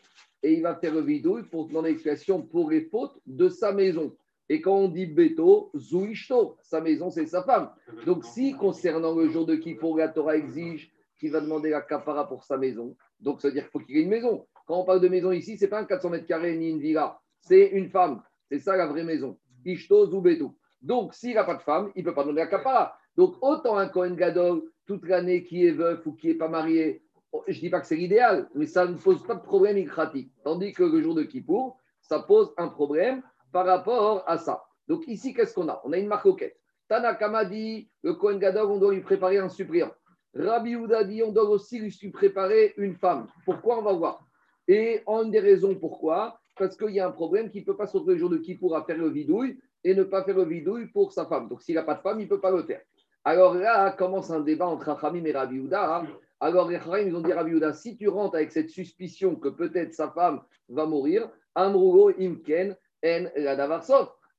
et 0.43 0.53
il 0.53 0.63
va 0.63 0.75
faire 0.75 0.93
le 0.93 1.01
vidouille 1.01 1.43
pour 1.43 1.67
demander 1.67 1.89
l'explication 1.89 2.41
pour 2.41 2.69
les 2.71 2.81
fautes 2.85 3.19
de 3.25 3.49
sa 3.49 3.71
maison. 3.71 4.15
Et 4.49 4.61
quand 4.61 4.75
on 4.75 4.89
dit 4.89 5.05
Beto, 5.05 5.71
Zouishto, 5.75 6.57
sa 6.61 6.81
maison, 6.81 7.09
c'est 7.09 7.25
sa 7.25 7.43
femme. 7.43 7.69
Donc, 8.05 8.25
si 8.25 8.53
concernant 8.53 9.15
le 9.15 9.29
jour 9.29 9.45
de 9.45 9.55
Kippour, 9.55 9.97
la 9.97 10.09
Torah 10.09 10.35
exige 10.35 10.91
qu'il 11.17 11.31
va 11.31 11.39
demander 11.39 11.69
la 11.69 11.81
capara 11.81 12.27
pour 12.27 12.43
sa 12.43 12.57
maison, 12.57 12.97
donc 13.19 13.41
ça 13.41 13.47
veut 13.47 13.53
dire 13.53 13.63
qu'il 13.63 13.71
faut 13.71 13.79
qu'il 13.79 13.95
ait 13.95 14.01
une 14.01 14.09
maison. 14.09 14.47
Quand 14.65 14.79
on 14.79 14.83
parle 14.83 14.99
de 14.99 15.07
maison 15.07 15.31
ici, 15.31 15.57
ce 15.57 15.63
n'est 15.63 15.69
pas 15.69 15.79
un 15.79 15.85
400 15.85 16.09
mètres 16.09 16.25
carrés 16.25 16.57
ni 16.57 16.69
une 16.69 16.79
villa, 16.79 17.19
c'est 17.39 17.67
une 17.67 17.89
femme. 17.89 18.21
C'est 18.49 18.59
ça 18.59 18.75
la 18.75 18.87
vraie 18.87 19.03
maison. 19.03 19.37
Ishto, 19.63 20.19
Beto. 20.19 20.55
Donc, 20.81 21.13
s'il 21.13 21.35
n'a 21.35 21.43
pas 21.43 21.55
de 21.55 21.61
femme, 21.61 21.91
il 21.95 22.03
ne 22.03 22.09
peut 22.09 22.15
pas 22.15 22.23
demander 22.23 22.41
la 22.41 22.47
capara. 22.47 22.97
Donc, 23.21 23.35
autant 23.41 23.77
un 23.77 23.87
Kohen 23.87 24.15
Gadol, 24.15 24.63
toute 24.87 25.07
l'année, 25.07 25.43
qui 25.43 25.67
est 25.67 25.73
veuf 25.73 26.03
ou 26.07 26.13
qui 26.13 26.29
n'est 26.29 26.33
pas 26.33 26.47
marié, 26.47 27.03
je 27.47 27.55
ne 27.55 27.61
dis 27.61 27.69
pas 27.69 27.79
que 27.79 27.85
c'est 27.85 27.95
l'idéal, 27.95 28.49
mais 28.55 28.65
ça 28.65 28.87
ne 28.87 28.95
pose 28.95 29.21
pas 29.27 29.35
de 29.35 29.43
problème 29.43 29.77
ikratique. 29.77 30.33
Tandis 30.43 30.73
que 30.73 30.81
le 30.81 31.03
jour 31.03 31.13
de 31.13 31.21
Kippour, 31.21 31.77
ça 32.01 32.17
pose 32.17 32.51
un 32.57 32.67
problème 32.67 33.21
par 33.51 33.67
rapport 33.67 34.23
à 34.25 34.39
ça. 34.39 34.63
Donc 34.87 35.03
ici, 35.05 35.35
qu'est-ce 35.35 35.53
qu'on 35.53 35.69
a? 35.69 35.79
On 35.83 35.93
a 35.93 35.99
une 35.99 36.07
marque 36.07 36.25
marcoquette. 36.25 36.57
Tanakama 36.87 37.45
dit, 37.45 37.91
le 38.01 38.15
Kohen 38.15 38.39
Gadol, 38.39 38.71
on 38.71 38.79
doit 38.79 38.91
lui 38.91 39.01
préparer 39.01 39.37
un 39.37 39.49
suppléant. 39.49 39.91
Rabbi 40.33 40.75
Houda 40.75 41.03
dit, 41.03 41.21
on 41.21 41.31
doit 41.31 41.47
aussi 41.47 41.77
lui 41.77 42.09
préparer 42.09 42.73
une 42.77 42.95
femme. 42.95 43.27
Pourquoi? 43.45 43.77
On 43.77 43.83
va 43.83 43.93
voir. 43.93 44.25
Et 44.67 45.03
une 45.05 45.29
des 45.29 45.41
raisons 45.41 45.75
pourquoi, 45.75 46.39
parce 46.57 46.75
qu'il 46.75 46.95
y 46.95 46.99
a 46.99 47.07
un 47.07 47.11
problème 47.11 47.51
qui 47.51 47.59
ne 47.59 47.65
peut 47.65 47.77
pas 47.77 47.85
se 47.85 47.93
retrouver 47.93 48.15
le 48.15 48.19
jour 48.19 48.31
de 48.31 48.37
qui 48.37 48.55
pourra 48.55 48.83
faire 48.83 48.97
le 48.97 49.09
vidouille 49.09 49.59
et 49.83 49.93
ne 49.93 50.05
pas 50.05 50.23
faire 50.23 50.37
le 50.37 50.45
vidouille 50.45 50.87
pour 50.87 51.13
sa 51.13 51.27
femme. 51.27 51.49
Donc 51.49 51.61
s'il 51.61 51.75
n'a 51.75 51.83
pas 51.83 51.93
de 51.93 52.01
femme, 52.01 52.19
il 52.19 52.23
ne 52.23 52.29
peut 52.29 52.41
pas 52.41 52.49
le 52.49 52.63
faire. 52.63 52.81
Alors 53.23 53.53
là 53.53 53.91
commence 53.91 54.31
un 54.31 54.39
débat 54.39 54.67
entre 54.67 54.91
Rachamim 54.91 55.25
et 55.25 55.31
Rabbi 55.31 55.59
Houda. 55.59 56.03
Alors 56.39 56.69
les 56.69 56.77
Rachamim, 56.77 57.07
ils 57.07 57.15
ont 57.15 57.21
dit 57.21 57.33
Rabbi 57.33 57.53
Houda, 57.53 57.73
si 57.73 57.97
tu 57.97 58.07
rentres 58.07 58.35
avec 58.35 58.51
cette 58.51 58.69
suspicion 58.69 59.35
que 59.35 59.49
peut-être 59.49 59.93
sa 59.93 60.09
femme 60.11 60.41
va 60.69 60.85
mourir, 60.85 61.29
Amrugo 61.55 62.11
Imken, 62.19 62.75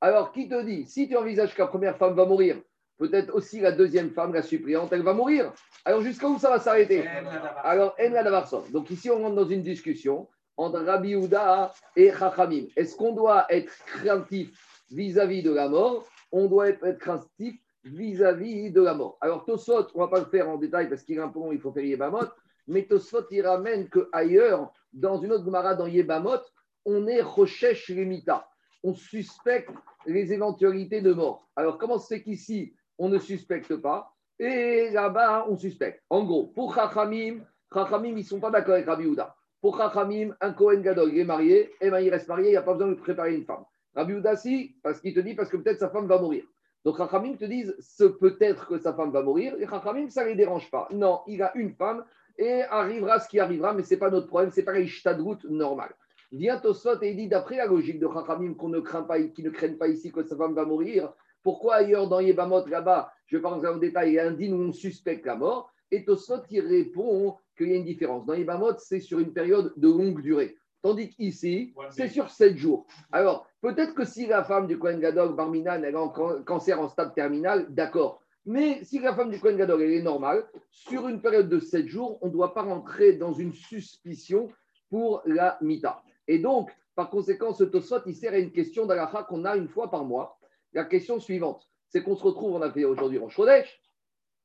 alors, 0.01 0.33
qui 0.33 0.49
te 0.49 0.63
dit, 0.63 0.87
si 0.87 1.09
tu 1.09 1.17
envisages 1.17 1.55
que 1.55 1.63
la 1.63 1.69
première 1.69 1.97
femme 1.97 2.15
va 2.15 2.27
mourir, 2.27 2.61
peut-être 2.99 3.35
aussi 3.35 3.61
la 3.61 3.73
deuxième 3.73 4.11
femme, 4.11 4.33
la 4.33 4.43
suppléante, 4.43 4.93
elle 4.93 5.03
va 5.03 5.15
mourir. 5.15 5.53
Alors, 5.85 6.03
jusqu'à 6.03 6.29
où 6.29 6.39
ça 6.39 6.51
va 6.51 6.59
s'arrêter? 6.59 7.05
Alors, 7.63 7.97
En 7.99 8.11
la 8.11 8.45
Donc, 8.73 8.91
ici, 8.91 9.11
on 9.11 9.23
rentre 9.23 9.37
dans 9.37 9.49
une 9.49 9.63
discussion 9.63 10.29
entre 10.57 10.81
Rabbi 10.81 11.17
Houda 11.17 11.73
et 11.97 12.13
Chachamim. 12.13 12.67
Est-ce 12.77 12.97
qu'on 12.97 13.13
doit 13.13 13.47
être 13.49 13.73
craintif 13.87 14.51
vis-à-vis 14.91 15.43
de 15.43 15.53
la 15.53 15.69
mort? 15.69 16.07
On 16.31 16.47
doit 16.47 16.69
être 16.69 16.99
craintif 16.99 17.57
vis-à-vis 17.85 18.71
de 18.71 18.81
la 18.81 18.95
mort. 18.95 19.19
Alors, 19.21 19.45
Tosot, 19.45 19.89
on 19.95 20.01
ne 20.01 20.05
va 20.05 20.09
pas 20.09 20.21
le 20.21 20.27
faire 20.27 20.49
en 20.49 20.57
détail 20.57 20.89
parce 20.89 21.03
qu'il 21.03 21.17
est 21.19 21.21
un 21.21 21.33
long, 21.35 21.53
il 21.53 21.61
faut 21.61 21.73
faire 21.73 21.85
Yébamot, 21.85 22.29
mais 22.67 22.87
Tosot, 22.87 23.27
il 23.31 23.47
ramène 23.47 23.89
qu'ailleurs, 23.89 24.73
dans 24.93 25.21
une 25.21 25.33
autre 25.33 25.45
Gemara, 25.45 25.75
dans 25.75 25.87
Yébamot, 25.87 26.41
on 26.85 27.07
est 27.07 27.23
Rochesh 27.23 27.89
Limita 27.89 28.49
on 28.83 28.95
suspecte 28.95 29.71
les 30.07 30.33
éventualités 30.33 31.01
de 31.01 31.13
mort. 31.13 31.49
Alors, 31.57 31.79
comment 31.79 31.99
c'est 31.99 32.23
qu'ici, 32.23 32.75
on 32.99 33.09
ne 33.09 33.19
suspecte 33.19 33.77
pas 33.77 34.13
et 34.39 34.91
là-bas, 34.91 35.47
on 35.49 35.57
suspecte 35.57 36.03
En 36.11 36.25
gros, 36.25 36.49
pour 36.49 36.75
Chachamim, 36.75 37.45
Chachamim, 37.73 38.09
ils 38.09 38.17
ne 38.17 38.23
sont 38.23 38.41
pas 38.41 38.51
d'accord 38.51 38.75
avec 38.75 38.87
Rabbi 38.87 39.07
Houda. 39.07 39.37
Pour 39.61 39.77
Chachamim, 39.77 40.35
un 40.41 40.53
Kohen 40.53 40.83
Gadol, 40.83 41.11
il 41.13 41.21
est 41.21 41.25
marié, 41.25 41.73
et 41.81 41.91
ben, 41.91 42.01
il 42.01 42.11
reste 42.11 42.27
marié, 42.29 42.49
il 42.49 42.51
n'y 42.51 42.57
a 42.57 42.63
pas 42.63 42.73
besoin 42.73 42.89
de 42.89 42.95
préparer 42.95 43.37
une 43.37 43.45
femme. 43.45 43.65
Rabbi 43.95 44.15
Houda, 44.15 44.37
si, 44.37 44.77
parce 44.83 45.01
qu'il 45.01 45.15
te 45.15 45.21
dit, 45.21 45.35
parce 45.35 45.49
que 45.49 45.59
peut-être 45.59 45.79
sa 45.79 45.91
femme 45.91 46.09
va 46.09 46.19
mourir. 46.19 46.45
Donc 46.85 46.97
Chachamim 46.97 47.37
te 47.37 47.45
disent, 47.45 47.77
ce 47.81 48.05
peut-être 48.05 48.67
que 48.67 48.79
sa 48.79 48.93
femme 48.93 49.13
va 49.13 49.23
mourir, 49.23 49.55
et 49.59 49.67
Chachamim, 49.67 50.09
ça 50.09 50.25
ne 50.25 50.31
les 50.31 50.35
dérange 50.35 50.71
pas. 50.71 50.89
Non, 50.93 51.21
il 51.27 51.43
a 51.43 51.53
une 51.57 51.73
femme, 51.75 52.05
et 52.39 52.63
arrivera 52.63 53.21
ce 53.21 53.29
qui 53.29 53.39
arrivera, 53.39 53.73
mais 53.73 53.83
ce 53.83 53.95
n'est 53.95 54.01
pas 54.01 54.11
notre 54.11 54.27
problème, 54.27 54.51
c'est 54.51 54.65
pas 54.65 54.75
route 55.19 55.45
normal. 55.45 55.95
Vient 56.33 56.59
Tosfot 56.59 57.01
et 57.03 57.11
il 57.11 57.17
dit, 57.17 57.29
d'après 57.29 57.57
la 57.57 57.67
logique 57.67 58.01
de 58.01 58.09
Chachamim, 58.13 58.55
qu'on 58.55 58.69
ne 58.69 58.81
craint 58.81 59.03
pas, 59.03 59.21
qui 59.21 59.43
ne 59.43 59.51
craignent 59.51 59.77
pas 59.77 59.89
ici 59.89 60.11
que 60.11 60.25
sa 60.25 60.37
femme 60.37 60.55
va 60.55 60.65
mourir, 60.65 61.13
pourquoi 61.43 61.77
ailleurs 61.77 62.09
dans 62.09 62.21
Yébamot, 62.21 62.67
là-bas, 62.67 63.13
je 63.27 63.37
vais 63.37 63.43
pas 63.43 63.51
rentrer 63.51 63.69
en 63.69 63.77
détail, 63.77 64.11
il 64.11 64.15
y 64.15 64.19
a 64.19 64.27
un 64.27 64.33
dîne 64.33 64.55
où 64.55 64.69
on 64.69 64.73
suspecte 64.73 65.27
la 65.27 65.37
mort 65.37 65.73
Et 65.91 66.05
Tosfot, 66.05 66.43
il 66.51 66.61
répond 66.61 67.37
qu'il 67.57 67.69
y 67.69 67.73
a 67.75 67.77
une 67.77 67.85
différence. 67.85 68.25
Dans 68.25 68.35
Yébamot, 68.35 68.79
c'est 68.79 69.01
sur 69.01 69.19
une 69.19 69.33
période 69.33 69.73
de 69.77 69.89
longue 69.89 70.23
durée. 70.23 70.57
Tandis 70.83 71.11
qu'ici, 71.11 71.75
c'est 71.91 72.09
sur 72.09 72.29
sept 72.31 72.57
jours. 72.57 72.87
Alors, 73.13 73.47
peut-être 73.63 73.95
que 73.95 74.05
si 74.05 74.27
la 74.27 74.45
femme 74.45 74.67
du 74.67 74.79
Kohen 74.79 75.01
Gadol, 75.01 75.35
Barminan, 75.35 75.83
elle 75.83 75.97
a 75.97 76.13
cancer 76.45 76.79
en 76.79 76.89
stade 76.89 77.15
terminal, 77.15 77.67
d'accord. 77.71 78.21
Mais 78.45 78.85
si 78.85 78.99
la 78.99 79.15
femme 79.15 79.31
du 79.31 79.41
Kohen 79.41 79.59
elle 79.59 79.81
est 79.81 80.03
normale, 80.03 80.45
sur 80.71 81.09
une 81.09 81.23
période 81.23 81.49
de 81.49 81.61
sept 81.61 81.87
jours, 81.87 82.19
on 82.21 82.27
ne 82.27 82.33
doit 82.33 82.53
pas 82.53 82.63
rentrer 82.63 83.15
dans 83.15 83.33
une 83.33 83.55
suspicion 83.55 84.51
pour 84.91 85.23
la 85.25 85.57
mita. 85.63 86.03
Et 86.29 86.39
donc, 86.39 86.71
par 86.95 87.09
conséquent, 87.09 87.55
ce 87.55 87.65
Tosfot, 87.65 88.03
il 88.05 88.15
sert 88.15 88.35
à 88.35 88.39
une 88.39 88.53
question 88.53 88.85
d'Alaha 88.85 89.23
qu'on 89.23 89.45
a 89.45 89.57
une 89.57 89.69
fois 89.69 89.91
par 89.91 90.05
mois. 90.05 90.39
La 90.75 90.85
question 90.85 91.21
suivante, 91.21 91.67
c'est 91.89 92.03
qu'on 92.03 92.17
se 92.17 92.25
retrouve, 92.25 92.55
on 92.55 92.63
a 92.63 92.71
fait 92.71 92.85
aujourd'hui 92.85 93.19
en 93.19 93.29
Shodesh, 93.29 93.81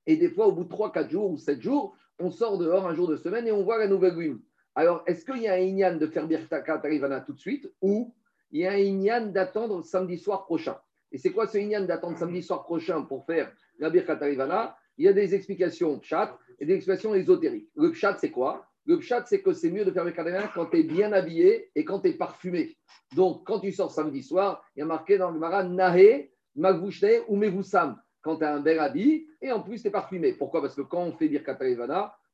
et 0.06 0.16
des 0.16 0.30
fois, 0.30 0.48
au 0.48 0.52
bout 0.54 0.64
de 0.64 0.70
3, 0.70 0.92
4 0.92 1.10
jours 1.10 1.32
ou 1.32 1.38
7 1.38 1.62
jours, 1.62 1.96
on 2.20 2.32
sort 2.32 2.58
dehors 2.58 2.88
un 2.88 2.94
jour 2.94 3.08
de 3.08 3.18
semaine 3.18 3.48
et 3.48 3.52
on 3.52 3.64
voit 3.64 3.78
la 3.78 3.88
nouvelle 3.88 4.16
lune. 4.16 4.40
Alors, 4.76 5.04
est-ce 5.06 5.26
qu'il 5.26 5.42
y 5.42 5.48
a 5.48 5.54
un 5.54 5.60
Inyan 5.60 5.98
de 5.98 6.08
faire 6.08 6.28
Birka 6.28 6.62
Tarivana 6.62 7.22
tout 7.22 7.34
de 7.34 7.40
suite 7.40 7.70
ou 7.82 8.14
il 8.52 8.62
y 8.62 8.66
a 8.66 8.72
un 8.72 8.78
Inyan 8.78 9.28
d'attendre 9.28 9.84
samedi 9.84 10.18
soir 10.18 10.46
prochain 10.46 10.78
Et 11.12 11.18
c'est 11.18 11.32
quoi 11.32 11.48
ce 11.48 11.58
Inyan 11.58 11.86
d'attendre 11.86 12.18
samedi 12.18 12.42
soir 12.44 12.64
prochain 12.64 13.02
pour 13.04 13.26
faire 13.26 13.52
la 13.80 13.90
Birka 13.90 14.16
Tarivana 14.16 14.78
Il 14.98 15.06
y 15.06 15.08
a 15.08 15.14
des 15.14 15.36
explications 15.36 16.02
chat 16.02 16.38
et 16.60 16.66
des 16.66 16.76
explications 16.76 17.14
ésotériques. 17.14 17.70
Le 17.76 17.94
chat, 17.94 18.18
c'est 18.20 18.32
quoi? 18.32 18.68
Le 18.88 18.98
pchat, 19.00 19.26
c'est 19.26 19.42
que 19.42 19.52
c'est 19.52 19.70
mieux 19.70 19.84
de 19.84 19.92
faire 19.92 20.06
le 20.06 20.12
carnaval 20.12 20.50
quand 20.56 20.68
tu 20.68 20.80
es 20.80 20.84
bien 20.84 21.12
habillé 21.12 21.70
et 21.76 21.84
quand 21.84 22.00
tu 22.00 22.08
es 22.08 22.14
parfumé. 22.14 22.78
Donc, 23.18 23.46
quand 23.46 23.60
tu 23.60 23.74
sors 23.74 23.92
samedi 23.92 24.24
soir, 24.24 24.64
il 24.76 24.80
y 24.80 24.82
a 24.82 24.86
marqué 24.86 25.18
dans 25.18 25.30
le 25.30 25.38
Mara 25.38 25.64
Nahe, 25.66 26.30
Magvushne 26.56 27.24
ou 27.28 27.36
Mevusam. 27.36 28.02
quand 28.22 28.38
tu 28.38 28.46
as 28.46 28.56
un 28.56 28.62
bel 28.62 28.80
habit 28.80 29.28
et 29.42 29.52
en 29.52 29.62
plus 29.62 29.82
tu 29.82 29.90
es 29.90 29.92
parfumé. 29.92 30.34
Pourquoi? 30.34 30.62
Parce 30.62 30.74
que 30.74 30.82
quand 30.82 31.04
on 31.04 31.12
fait 31.12 31.28
Birkat 31.28 31.58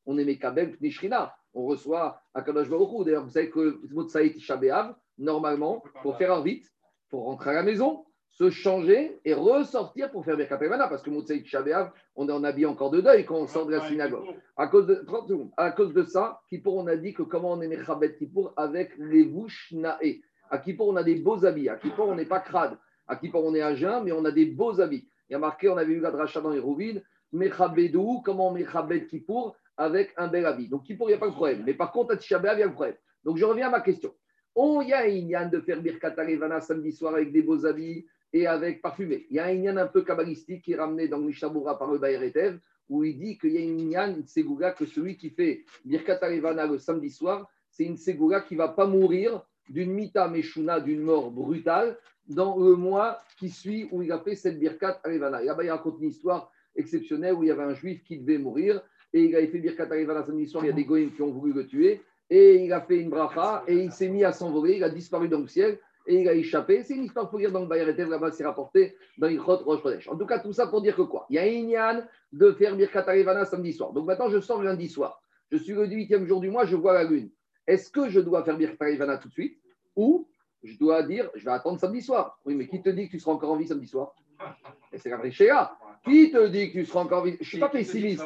on 0.06 0.16
est 0.16 0.24
Mekabel 0.24 0.76
Nishrina. 0.80 1.34
On 1.54 1.64
reçoit 1.66 2.20
à 2.34 2.42
Kadosh 2.42 2.68
Baruch 2.68 3.04
D'ailleurs, 3.04 3.24
vous 3.24 3.30
savez 3.30 3.50
que 3.50 3.80
Motsaït 3.92 4.34
Tisha 4.34 4.58
normalement, 5.18 5.82
pour 6.02 6.16
faire 6.16 6.42
vite, 6.42 6.72
pour 7.08 7.24
rentrer 7.24 7.50
à 7.50 7.54
la 7.54 7.62
maison, 7.62 8.04
se 8.30 8.50
changer 8.50 9.20
et 9.24 9.32
ressortir 9.32 10.10
pour 10.10 10.24
faire 10.24 10.36
Birkat. 10.36 10.58
Parce 10.58 11.02
que 11.02 11.10
Motsaït 11.10 11.44
Tisha 11.44 11.92
on 12.16 12.28
est 12.28 12.32
en 12.32 12.42
habit 12.42 12.66
encore 12.66 12.90
de 12.90 13.00
deuil 13.00 13.24
quand 13.24 13.36
on 13.36 13.46
sort 13.46 13.66
de 13.66 13.72
la 13.72 13.88
synagogue. 13.88 14.34
À 14.56 14.66
cause 14.66 14.86
de, 14.86 15.04
à 15.56 15.70
cause 15.70 15.92
de 15.92 16.02
ça, 16.02 16.40
Kippour, 16.48 16.76
on 16.76 16.86
a 16.86 16.96
dit 16.96 17.12
que 17.12 17.22
comment 17.22 17.52
on 17.52 17.60
est 17.60 17.68
Mechabet 17.68 18.14
Kippour 18.16 18.52
avec 18.56 18.92
les 18.98 19.24
bouches 19.24 19.72
nae. 19.72 20.20
À 20.50 20.58
Kippour, 20.58 20.88
on 20.88 20.96
a 20.96 21.04
des 21.04 21.16
beaux 21.16 21.44
habits. 21.44 21.68
À 21.68 21.76
Kippour, 21.76 22.08
on 22.08 22.14
n'est 22.16 22.26
pas 22.26 22.40
crade. 22.40 22.76
À 23.06 23.16
Kippour, 23.16 23.44
on 23.44 23.54
est 23.54 23.62
à 23.62 23.74
jeun, 23.74 24.04
mais 24.04 24.12
on 24.12 24.24
a 24.24 24.30
des 24.30 24.46
beaux 24.46 24.80
habits. 24.80 25.06
Il 25.28 25.32
y 25.32 25.36
a 25.36 25.38
marqué, 25.38 25.68
on 25.68 25.76
avait 25.76 25.92
eu 25.92 26.00
la 26.00 26.10
dracha 26.10 26.40
dans 26.40 26.50
les 26.50 26.58
rouvines, 26.58 27.02
Mechabedou, 27.32 28.22
comment 28.24 28.52
Mechabed 28.52 29.06
Kippour 29.06 29.56
avec 29.76 30.12
un 30.16 30.28
bel 30.28 30.46
habit. 30.46 30.68
Donc 30.68 30.88
il 30.88 30.96
n'y 30.98 31.12
a 31.12 31.18
pas 31.18 31.28
de 31.28 31.34
problème. 31.34 31.62
Mais 31.64 31.74
par 31.74 31.92
contre, 31.92 32.14
à 32.14 32.16
Tisha 32.16 32.38
il 32.38 32.58
y 32.58 32.62
a 32.62 32.66
un 32.66 32.70
problème. 32.70 32.96
Donc 33.24 33.36
je 33.36 33.44
reviens 33.44 33.68
à 33.68 33.70
ma 33.70 33.80
question. 33.80 34.14
On 34.54 34.82
y 34.82 34.92
a 34.92 35.00
un 35.00 35.08
Inyan 35.08 35.48
de 35.48 35.60
faire 35.60 35.80
Birkat 35.80 36.14
Arevana 36.16 36.60
samedi 36.60 36.92
soir 36.92 37.14
avec 37.14 37.32
des 37.32 37.42
beaux 37.42 37.66
habits 37.66 38.06
et 38.32 38.46
avec 38.46 38.82
parfumé. 38.82 39.26
Il 39.30 39.36
y 39.36 39.38
a 39.40 39.46
un 39.46 39.52
Inyan 39.52 39.76
un 39.78 39.86
peu 39.86 40.02
kabbalistique 40.02 40.62
qui 40.62 40.72
est 40.72 40.76
ramené 40.76 41.08
dans 41.08 41.18
le 41.18 41.24
Mishabura 41.24 41.76
par 41.78 41.90
le 41.90 41.98
Bayeretev, 41.98 42.58
où 42.88 43.02
il 43.02 43.18
dit 43.18 43.38
qu'il 43.38 43.52
y 43.52 43.58
a 43.58 43.60
une 43.60 43.80
Inyan, 43.80 44.14
une 44.16 44.26
Segura, 44.26 44.72
que 44.72 44.86
celui 44.86 45.16
qui 45.16 45.30
fait 45.30 45.64
Birkat 45.84 46.18
Arevana 46.22 46.66
le 46.66 46.78
samedi 46.78 47.10
soir, 47.10 47.50
c'est 47.70 47.84
une 47.84 47.96
Segura 47.96 48.42
qui 48.42 48.54
ne 48.54 48.58
va 48.58 48.68
pas 48.68 48.86
mourir 48.86 49.42
d'une 49.68 49.92
mita 49.92 50.28
meshuna, 50.28 50.80
d'une 50.80 51.00
mort 51.00 51.30
brutale, 51.30 51.98
dans 52.28 52.56
le 52.56 52.76
mois 52.76 53.20
qui 53.38 53.50
suit 53.50 53.88
où 53.90 54.02
il 54.02 54.12
a 54.12 54.18
fait 54.18 54.36
cette 54.36 54.58
birkat 54.58 55.00
Arivana. 55.04 55.42
Et 55.42 55.46
là-bas, 55.46 55.64
il 55.64 55.70
raconte 55.70 55.98
une 56.00 56.08
histoire 56.08 56.50
exceptionnelle 56.76 57.34
où 57.34 57.42
il 57.42 57.48
y 57.48 57.50
avait 57.50 57.62
un 57.62 57.74
juif 57.74 58.02
qui 58.04 58.18
devait 58.18 58.38
mourir 58.38 58.82
et 59.14 59.26
il 59.26 59.36
avait 59.36 59.46
fait 59.46 59.60
birkat 59.60 59.86
Arivana 59.90 60.24
samedi 60.24 60.46
soir. 60.48 60.64
Il 60.64 60.66
y 60.66 60.70
a 60.70 60.74
des 60.74 60.84
goïms 60.84 61.12
qui 61.14 61.22
ont 61.22 61.30
voulu 61.30 61.52
le 61.52 61.66
tuer 61.66 62.02
et 62.28 62.56
il 62.56 62.72
a 62.72 62.80
fait 62.80 62.98
une 62.98 63.10
bracha 63.10 63.62
et 63.68 63.76
il 63.76 63.92
s'est 63.92 64.08
mis 64.08 64.24
à 64.24 64.32
s'envoler. 64.32 64.76
Il 64.76 64.84
a 64.84 64.90
disparu 64.90 65.28
dans 65.28 65.38
le 65.38 65.46
ciel 65.46 65.78
et 66.06 66.20
il 66.20 66.28
a 66.28 66.34
échappé. 66.34 66.82
C'est 66.82 66.96
une 66.96 67.04
histoire 67.04 67.30
pour 67.30 67.38
dire 67.38 67.52
dans 67.52 67.60
le 67.60 67.66
Bayer 67.66 67.84
là-bas, 67.84 68.32
c'est 68.32 68.44
rapporté 68.44 68.96
dans 69.16 69.28
Ilchot 69.28 69.58
Rosh 69.58 70.08
En 70.08 70.18
tout 70.18 70.26
cas, 70.26 70.40
tout 70.40 70.52
ça 70.52 70.66
pour 70.66 70.82
dire 70.82 70.96
que 70.96 71.02
quoi? 71.02 71.26
Il 71.30 71.36
y 71.36 71.38
a 71.38 71.46
Inyan 71.46 72.02
de 72.32 72.52
faire 72.52 72.74
birkat 72.76 73.08
Arivana 73.08 73.44
samedi 73.44 73.72
soir. 73.72 73.92
Donc 73.92 74.04
maintenant, 74.06 74.28
je 74.28 74.40
sors 74.40 74.60
lundi 74.60 74.88
soir. 74.88 75.22
Je 75.52 75.58
suis 75.58 75.74
le 75.74 75.86
18e 75.86 76.26
jour 76.26 76.40
du 76.40 76.50
mois, 76.50 76.66
je 76.66 76.74
vois 76.74 76.92
la 76.92 77.04
lune. 77.04 77.30
Est-ce 77.68 77.90
que 77.90 78.08
je 78.08 78.18
dois 78.18 78.42
faire 78.42 78.56
birkat 78.56 78.84
Arivana 78.84 79.18
tout 79.18 79.28
de 79.28 79.32
suite 79.32 79.60
ou 79.94 80.28
je 80.64 80.76
dois 80.76 81.04
dire, 81.04 81.30
je 81.36 81.44
vais 81.44 81.52
attendre 81.52 81.78
samedi 81.78 82.02
soir? 82.02 82.40
Oui, 82.44 82.56
mais 82.56 82.66
qui 82.66 82.82
te 82.82 82.88
dit 82.88 83.06
que 83.06 83.12
tu 83.12 83.20
seras 83.20 83.32
encore 83.32 83.52
en 83.52 83.56
vie 83.56 83.68
samedi 83.68 83.86
soir? 83.86 84.16
Et 84.92 84.98
c'est 84.98 85.10
la 85.10 85.30
Chéa. 85.30 85.76
Qui 86.04 86.32
te 86.32 86.48
dit 86.48 86.72
que 86.72 86.80
tu 86.80 86.84
seras 86.84 87.00
encore 87.00 87.20
en 87.20 87.24
vie? 87.24 87.36
Je 87.36 87.38
ne 87.38 87.44
suis 87.44 87.58
pas 87.60 87.68
pessimiste. 87.68 88.24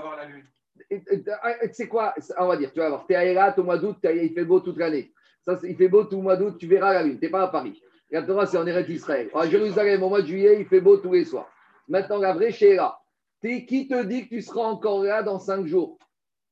C'est 1.73 1.89
quoi 1.89 2.15
On 2.39 2.47
va 2.47 2.57
dire, 2.57 2.73
tu 2.73 2.79
vas 2.79 2.89
voir, 2.89 3.07
tu 3.07 3.15
es 3.15 3.37
à 3.37 3.59
au 3.59 3.63
mois 3.63 3.79
d'août, 3.79 3.97
il 4.05 4.33
fait 4.33 4.45
beau 4.45 4.61
toute 4.61 4.79
l'année. 4.79 5.13
Ça, 5.45 5.59
il 5.63 5.77
fait 5.77 5.89
beau 5.89 6.05
tout 6.05 6.17
le 6.17 6.23
mois 6.23 6.37
d'août, 6.37 6.57
tu 6.59 6.67
verras 6.67 6.93
la 6.95 7.03
lune. 7.03 7.19
Tu 7.19 7.27
n'es 7.27 7.31
pas 7.31 7.43
à 7.43 7.49
Paris. 7.49 7.83
La 8.11 8.23
Torah, 8.23 8.47
c'est 8.47 8.57
en 8.57 8.67
Eretz 8.67 8.89
Israël. 8.89 9.31
À 9.35 9.49
Jérusalem, 9.49 10.03
au 10.03 10.09
mois 10.09 10.23
de 10.23 10.27
juillet, 10.27 10.61
il 10.61 10.67
fait 10.67 10.81
beau 10.81 10.97
tous 10.97 11.13
les 11.13 11.25
soirs. 11.25 11.51
Maintenant, 11.89 12.19
la 12.19 12.33
vraie 12.33 12.53
Chéa. 12.53 12.99
Qui 13.41 13.87
te 13.89 14.03
dit 14.05 14.25
que 14.25 14.35
tu 14.35 14.43
seras 14.43 14.67
encore 14.67 15.05
là 15.05 15.23
dans 15.23 15.39
cinq 15.39 15.67
jours? 15.67 15.99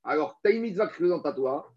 Alors, 0.05 0.39
tu 0.45 0.51
as 0.51 0.55
une 0.55 0.81
à 0.81 1.33
toi. 1.33 1.73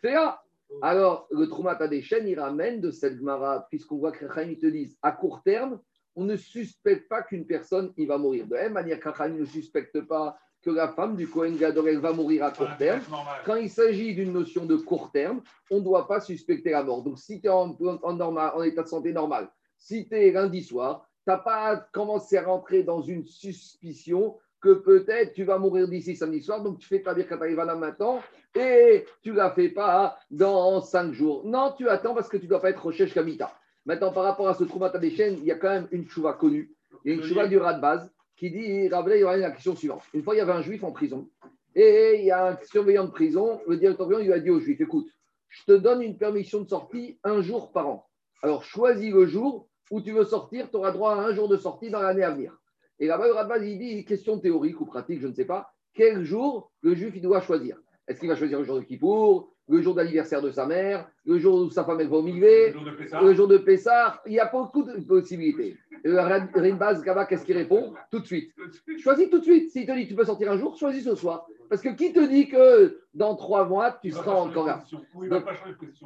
Fais-la. 0.00 0.40
Alors, 0.82 1.28
le 1.30 1.46
Troumat 1.46 1.78
chaînes, 2.00 2.28
il 2.28 2.40
ramène 2.40 2.80
de 2.80 2.90
cette 2.90 3.18
Gemara, 3.18 3.66
puisqu'on 3.68 3.98
voit 3.98 4.12
que 4.12 4.24
ils 4.48 4.58
te 4.58 4.66
disent 4.66 4.96
à 5.02 5.12
court 5.12 5.42
terme, 5.44 5.80
on 6.16 6.24
ne 6.24 6.36
suspecte 6.36 7.08
pas 7.08 7.22
qu'une 7.22 7.46
personne 7.46 7.92
il 7.96 8.08
va 8.08 8.18
mourir. 8.18 8.46
De 8.46 8.54
la 8.54 8.62
même 8.62 8.72
manière, 8.72 8.98
ne 9.28 9.44
suspecte 9.44 10.00
pas 10.02 10.38
que 10.64 10.70
la 10.70 10.88
femme 10.88 11.16
du 11.16 11.28
Kohen 11.28 11.56
Gadol 11.56 11.98
va 11.98 12.12
mourir 12.12 12.44
à 12.44 12.50
court 12.50 12.76
terme. 12.78 13.00
Quand 13.44 13.56
il 13.56 13.68
s'agit 13.68 14.14
d'une 14.14 14.32
notion 14.32 14.64
de 14.64 14.76
court 14.76 15.10
terme, 15.12 15.42
on 15.70 15.78
ne 15.78 15.84
doit 15.84 16.08
pas 16.08 16.20
suspecter 16.20 16.70
la 16.70 16.82
mort. 16.82 17.02
Donc, 17.02 17.18
si 17.18 17.40
tu 17.40 17.46
es 17.46 17.50
en, 17.50 17.76
en, 17.80 18.62
état 18.62 18.82
de 18.82 18.88
santé 18.88 19.12
normal, 19.12 19.48
si 19.76 20.08
tu 20.08 20.14
es 20.14 20.30
lundi 20.30 20.62
soir, 20.62 21.06
tu 21.24 21.30
n'as 21.30 21.38
pas 21.38 21.76
commencé 21.92 22.38
à 22.38 22.44
rentrer 22.44 22.82
dans 22.82 23.02
une 23.02 23.26
suspicion 23.26 24.38
que 24.60 24.72
peut-être 24.72 25.34
tu 25.34 25.44
vas 25.44 25.58
mourir 25.58 25.86
d'ici 25.88 26.16
samedi 26.16 26.42
soir, 26.42 26.62
donc 26.62 26.78
tu 26.78 26.88
fais 26.88 27.00
pas 27.00 27.14
dire 27.14 27.26
quand 27.28 27.36
tu 27.38 27.54
là 27.54 27.74
maintenant 27.74 28.22
et 28.54 29.04
tu 29.20 29.32
ne 29.32 29.36
la 29.36 29.50
fais 29.50 29.68
pas 29.68 30.16
dans 30.30 30.80
cinq 30.80 31.12
jours. 31.12 31.42
Non, 31.44 31.74
tu 31.76 31.88
attends 31.88 32.14
parce 32.14 32.28
que 32.28 32.38
tu 32.38 32.44
ne 32.44 32.48
dois 32.48 32.62
pas 32.62 32.70
être 32.70 32.82
recherche 32.82 33.12
Kamita. 33.12 33.52
Maintenant, 33.84 34.12
par 34.12 34.24
rapport 34.24 34.48
à 34.48 34.54
ce 34.54 34.64
Troumata 34.64 34.98
des 34.98 35.10
chaînes, 35.10 35.36
il 35.38 35.44
y 35.44 35.52
a 35.52 35.56
quand 35.56 35.68
même 35.68 35.88
une 35.90 36.08
chouva 36.08 36.32
connue. 36.32 36.74
Il 37.04 37.12
y 37.12 37.14
a 37.14 37.18
une 37.18 37.28
chouva 37.28 37.46
du 37.46 37.58
rat 37.58 37.74
de 37.74 37.82
base 37.82 38.13
qui 38.36 38.50
dit, 38.50 38.88
Rabelais, 38.88 39.18
il 39.18 39.20
y 39.20 39.24
aura 39.24 39.36
la 39.36 39.50
question 39.50 39.76
suivante. 39.76 40.02
Une 40.12 40.22
fois, 40.22 40.34
il 40.34 40.38
y 40.38 40.40
avait 40.40 40.52
un 40.52 40.62
juif 40.62 40.82
en 40.84 40.92
prison 40.92 41.28
et 41.74 42.16
il 42.18 42.24
y 42.24 42.30
a 42.30 42.52
un 42.52 42.58
surveillant 42.64 43.04
de 43.04 43.10
prison. 43.10 43.60
Le 43.66 43.76
directeur 43.76 44.06
de 44.06 44.14
prison, 44.14 44.28
il 44.28 44.32
a 44.32 44.40
dit 44.40 44.50
au 44.50 44.60
juif, 44.60 44.80
écoute, 44.80 45.08
je 45.48 45.64
te 45.64 45.72
donne 45.72 46.02
une 46.02 46.16
permission 46.16 46.60
de 46.60 46.68
sortie 46.68 47.18
un 47.22 47.42
jour 47.42 47.72
par 47.72 47.88
an. 47.88 48.06
Alors, 48.42 48.64
choisis 48.64 49.12
le 49.12 49.26
jour 49.26 49.68
où 49.90 50.00
tu 50.00 50.12
veux 50.12 50.24
sortir, 50.24 50.70
tu 50.70 50.76
auras 50.76 50.90
droit 50.90 51.14
à 51.14 51.20
un 51.20 51.34
jour 51.34 51.48
de 51.48 51.56
sortie 51.56 51.90
dans 51.90 52.00
l'année 52.00 52.22
à 52.22 52.30
venir. 52.30 52.58
Et 52.98 53.06
là-bas, 53.06 53.58
il 53.58 53.78
dit, 53.78 54.04
question 54.04 54.38
théorique 54.38 54.80
ou 54.80 54.86
pratique, 54.86 55.20
je 55.20 55.28
ne 55.28 55.34
sais 55.34 55.44
pas, 55.44 55.72
quel 55.94 56.24
jour 56.24 56.72
le 56.80 56.94
juif 56.94 57.20
doit 57.20 57.40
choisir 57.40 57.78
Est-ce 58.06 58.20
qu'il 58.20 58.28
va 58.28 58.36
choisir 58.36 58.58
le 58.58 58.64
jour 58.64 58.76
de 58.76 58.84
Kippour, 58.84 59.50
le 59.68 59.80
jour 59.80 59.94
d'anniversaire 59.94 60.42
de 60.42 60.50
sa 60.50 60.66
mère, 60.66 61.08
le 61.24 61.38
jour 61.38 61.62
où 61.62 61.70
sa 61.70 61.84
femme 61.84 62.00
elle 62.00 62.08
va 62.08 62.16
au 62.16 62.22
le 62.22 63.34
jour 63.34 63.48
de 63.48 63.56
Pessah 63.56 64.20
Il 64.26 64.32
y 64.32 64.40
a 64.40 64.46
beaucoup 64.46 64.82
de 64.82 65.00
possibilités. 65.00 65.76
Et 66.04 66.08
le 66.08 66.20
Radbaz, 66.20 67.02
qu'est-ce 67.28 67.44
qu'il 67.44 67.56
répond 67.56 67.94
Tout 68.10 68.20
de 68.20 68.26
suite. 68.26 68.52
Choisis 68.98 69.30
tout 69.30 69.38
de 69.38 69.44
suite. 69.44 69.70
S'il 69.70 69.86
te 69.86 69.92
dit 69.92 70.04
que 70.04 70.10
tu 70.10 70.14
peux 70.14 70.24
sortir 70.24 70.52
un 70.52 70.58
jour, 70.58 70.76
choisis 70.76 71.04
ce 71.04 71.14
soir. 71.14 71.46
Parce 71.70 71.80
que 71.80 71.88
qui 71.90 72.12
te 72.12 72.26
dit 72.28 72.48
que 72.48 73.00
dans 73.14 73.36
trois 73.36 73.66
mois, 73.66 73.98
tu 74.02 74.10
seras 74.10 74.34
encore 74.34 74.66
là 74.66 74.84
Donc, 75.30 75.44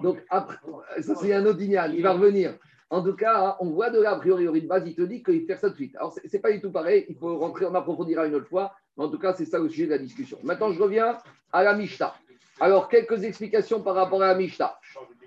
donc 0.03 0.19
après, 0.31 0.57
ça 1.01 1.17
c'est 1.17 1.33
un 1.33 1.45
autre 1.47 1.61
il 1.61 2.03
va 2.03 2.13
revenir. 2.13 2.55
En 2.91 3.03
tout 3.03 3.15
cas, 3.15 3.57
on 3.61 3.71
voit 3.71 3.91
de 3.91 4.01
là, 4.01 4.13
a 4.13 4.17
priori, 4.17 4.63
de 4.63 4.67
base, 4.67 4.85
il 4.87 4.95
te 4.95 5.03
dit 5.03 5.23
qu'il 5.23 5.45
fait 5.45 5.57
ça 5.57 5.69
tout 5.69 5.73
de 5.73 5.77
suite. 5.77 5.97
Alors, 5.97 6.13
ce 6.13 6.21
n'est 6.33 6.41
pas 6.41 6.51
du 6.53 6.61
tout 6.61 6.71
pareil, 6.71 7.05
il 7.09 7.17
faut 7.17 7.39
rentrer, 7.39 7.67
on 7.67 7.75
approfondira 7.75 8.27
une 8.27 8.35
autre 8.35 8.49
fois, 8.49 8.75
mais 8.97 9.05
en 9.05 9.11
tout 9.11 9.19
cas, 9.19 9.35
c'est 9.35 9.45
ça 9.45 9.59
le 9.59 9.69
sujet 9.69 9.85
de 9.85 9.91
la 9.91 9.99
discussion. 9.99 10.39
Maintenant, 10.43 10.73
je 10.73 10.83
reviens 10.83 11.19
à 11.53 11.63
la 11.63 11.75
Mishnah. 11.75 12.15
Alors, 12.61 12.89
quelques 12.89 13.25
explications 13.25 13.83
par 13.83 13.95
rapport 13.95 14.23
à 14.23 14.29
la 14.29 14.35
Mishnah. 14.35 14.79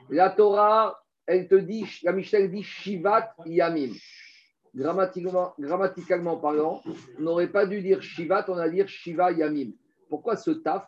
La 0.10 0.32
Torah, 0.32 1.04
elle 1.28 1.48
te 1.48 1.56
dit, 1.56 1.86
la 2.04 2.14
Mishnah, 2.14 2.40
elle 2.40 2.52
dit 2.52 2.64
Shivat 2.64 3.36
Yamim. 3.46 3.94
Grammaticalement, 4.74 5.54
grammaticalement 5.60 6.38
parlant, 6.38 6.82
on 7.20 7.22
n'aurait 7.22 7.52
pas 7.52 7.66
dû 7.66 7.82
dire 7.82 8.02
Shivat, 8.02 8.46
on 8.48 8.58
a 8.58 8.70
dire 8.70 8.88
Shiva 8.88 9.32
Yamim. 9.32 9.72
Pourquoi 10.10 10.36
ce 10.36 10.52
taf? 10.52 10.88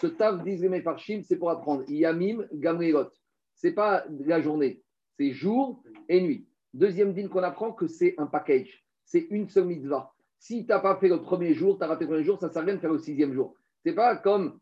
Ce 0.00 0.06
taf, 0.06 0.42
disent 0.44 0.62
les 0.62 0.68
Mefarshim, 0.68 1.22
c'est 1.22 1.36
pour 1.36 1.50
apprendre 1.50 1.82
Yamim 1.88 2.46
Gamriot. 2.52 3.10
Ce 3.56 3.66
n'est 3.66 3.74
pas 3.74 4.04
la 4.24 4.40
journée, 4.40 4.81
c'est 5.16 5.32
jour 5.32 5.82
et 6.08 6.20
nuit. 6.20 6.46
Deuxième 6.74 7.12
dîne 7.12 7.28
qu'on 7.28 7.42
apprend 7.42 7.72
que 7.72 7.86
c'est 7.86 8.14
un 8.18 8.26
package, 8.26 8.84
c'est 9.04 9.26
une 9.30 9.48
seule 9.48 9.66
mitzvah. 9.66 10.12
Si 10.38 10.64
tu 10.64 10.68
n'as 10.72 10.80
pas 10.80 10.96
fait 10.96 11.08
le 11.08 11.20
premier 11.20 11.54
jour, 11.54 11.78
tu 11.78 11.84
as 11.84 11.86
raté 11.86 12.04
le 12.04 12.10
premier 12.10 12.24
jour, 12.24 12.38
ça 12.40 12.48
ne 12.48 12.52
sert 12.52 12.62
à 12.62 12.64
rien 12.64 12.74
de 12.74 12.80
faire 12.80 12.92
le 12.92 12.98
sixième 12.98 13.32
jour. 13.32 13.54
C'est 13.84 13.92
pas 13.92 14.16
comme, 14.16 14.58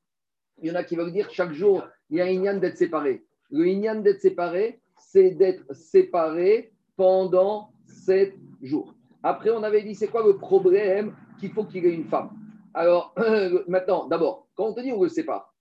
il 0.60 0.68
y 0.68 0.72
en 0.72 0.74
a 0.74 0.84
qui 0.84 0.96
veulent 0.96 1.12
dire 1.12 1.30
chaque 1.30 1.52
jour, 1.52 1.82
il 2.10 2.18
y 2.18 2.20
a 2.20 2.24
un 2.24 2.28
inyan 2.28 2.58
d'être 2.58 2.76
séparé. 2.76 3.24
Le 3.50 3.66
inyan 3.66 3.96
d'être 3.96 4.20
séparé, 4.20 4.80
c'est 4.98 5.30
d'être 5.30 5.72
séparé 5.74 6.72
pendant 6.96 7.72
sept 7.86 8.34
jours. 8.60 8.94
Après, 9.22 9.50
on 9.50 9.62
avait 9.62 9.82
dit, 9.82 9.94
c'est 9.94 10.08
quoi 10.08 10.26
le 10.26 10.36
problème 10.36 11.14
qu'il 11.38 11.52
faut 11.52 11.64
qu'il 11.64 11.86
ait 11.86 11.94
une 11.94 12.08
femme? 12.08 12.30
Alors, 12.74 13.14
maintenant, 13.68 14.06
d'abord, 14.06 14.48
quand 14.54 14.66
on 14.66 14.74
te 14.74 14.80
dit 14.80 14.92
on 14.92 15.02
le 15.02 15.08
sépare, 15.08 15.54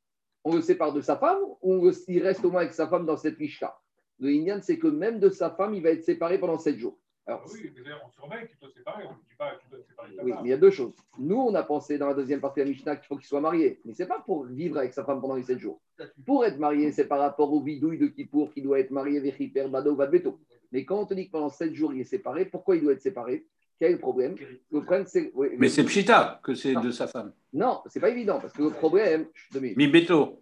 on 0.44 0.56
le 0.56 0.62
sépare 0.62 0.94
de 0.94 1.02
sa 1.02 1.18
femme 1.18 1.40
ou 1.62 1.92
il 2.08 2.24
reste 2.24 2.44
au 2.44 2.52
moins 2.52 2.62
avec 2.62 2.74
sa 2.74 2.88
femme 2.88 3.06
dans 3.06 3.18
cette 3.18 3.38
fiche-là 3.38 3.78
le 4.20 4.30
Inyan, 4.30 4.60
c'est 4.62 4.78
que 4.78 4.88
même 4.88 5.20
de 5.20 5.30
sa 5.30 5.50
femme, 5.50 5.74
il 5.74 5.82
va 5.82 5.90
être 5.90 6.04
séparé 6.04 6.38
pendant 6.40 6.58
7 6.58 6.78
jours. 6.78 6.98
Alors, 7.26 7.44
ah 7.46 7.50
oui, 7.54 7.70
on 8.04 8.10
surveille 8.10 8.48
qu'il 8.48 8.58
doit 8.60 8.72
séparer, 8.76 9.04
on 9.06 9.12
ne 9.12 9.16
dit 9.18 9.36
pas 9.38 9.56
qu'il 9.56 9.70
doit 9.70 9.86
séparer 9.88 10.10
Oui, 10.24 10.34
mais 10.42 10.48
il 10.48 10.50
y 10.50 10.54
a 10.54 10.58
deux 10.58 10.72
choses. 10.72 10.94
Nous, 11.20 11.36
on 11.36 11.54
a 11.54 11.62
pensé 11.62 12.00
dans 12.00 12.08
la 12.08 12.16
deuxième 12.16 12.42
partie 12.42 12.60
de 12.60 12.66
la 12.66 12.72
Mishnah 12.72 12.96
qu'il 12.96 13.06
faut 13.06 13.18
qu'il 13.18 13.28
soit 13.28 13.40
marié. 13.40 13.80
Mais 13.86 13.94
ce 13.94 14.02
n'est 14.02 14.10
pas 14.10 14.20
pour 14.20 14.46
vivre 14.46 14.78
avec 14.80 14.94
sa 14.94 15.04
femme 15.04 15.22
pendant 15.22 15.36
les 15.36 15.44
7 15.44 15.60
jours. 15.60 15.80
Pour 16.26 16.44
être 16.44 16.58
marié, 16.58 16.92
c'est 16.92 17.06
par 17.06 17.20
rapport 17.20 17.54
au 17.54 17.62
bidouille 17.62 18.00
de 18.00 18.08
Kippour 18.08 18.52
qui 18.52 18.64
doit 18.64 18.80
être 18.80 18.90
marié 18.90 19.20
avec 19.20 19.40
Hyper, 19.40 19.70
Bado 19.70 19.92
ou 19.92 19.96
Vadbeto. 19.96 20.40
Mais 20.72 20.86
quand 20.86 21.02
on 21.02 21.06
te 21.06 21.14
dit 21.14 21.28
que 21.28 21.32
pendant 21.32 21.50
7 21.50 21.74
jours, 21.74 21.94
il 21.94 22.02
est 22.02 22.06
séparé, 22.06 22.46
pourquoi 22.46 22.78
il 22.78 22.82
doit 22.82 22.94
être 22.94 23.02
séparé? 23.02 23.46
Quel 23.80 23.92
est 23.92 23.94
le 23.94 24.00
problème? 24.00 24.36
Le 24.72 24.82
problème 24.82 25.06
c'est, 25.06 25.32
Mais 25.58 25.70
c'est 25.70 25.84
Pshita 25.84 26.42
que 26.44 26.56
c'est 26.56 26.74
de 26.74 26.92
sa 26.92 27.08
femme. 27.08 27.32
Non, 27.54 27.82
c'est 27.86 28.00
pas 28.00 28.10
évident 28.10 28.40
parce 28.40 28.54
que 28.54 28.64
le 28.64 28.72
problème. 28.72 29.28
Mais 29.62 29.88
Beto. 29.88 30.42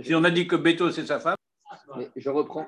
Si 0.00 0.14
on 0.14 0.24
a 0.24 0.30
dit 0.30 0.46
que 0.46 0.56
Beto 0.56 0.90
c'est 0.90 1.04
sa 1.04 1.18
femme. 1.18 1.36
Mais 1.96 2.08
je 2.16 2.30
reprends. 2.30 2.66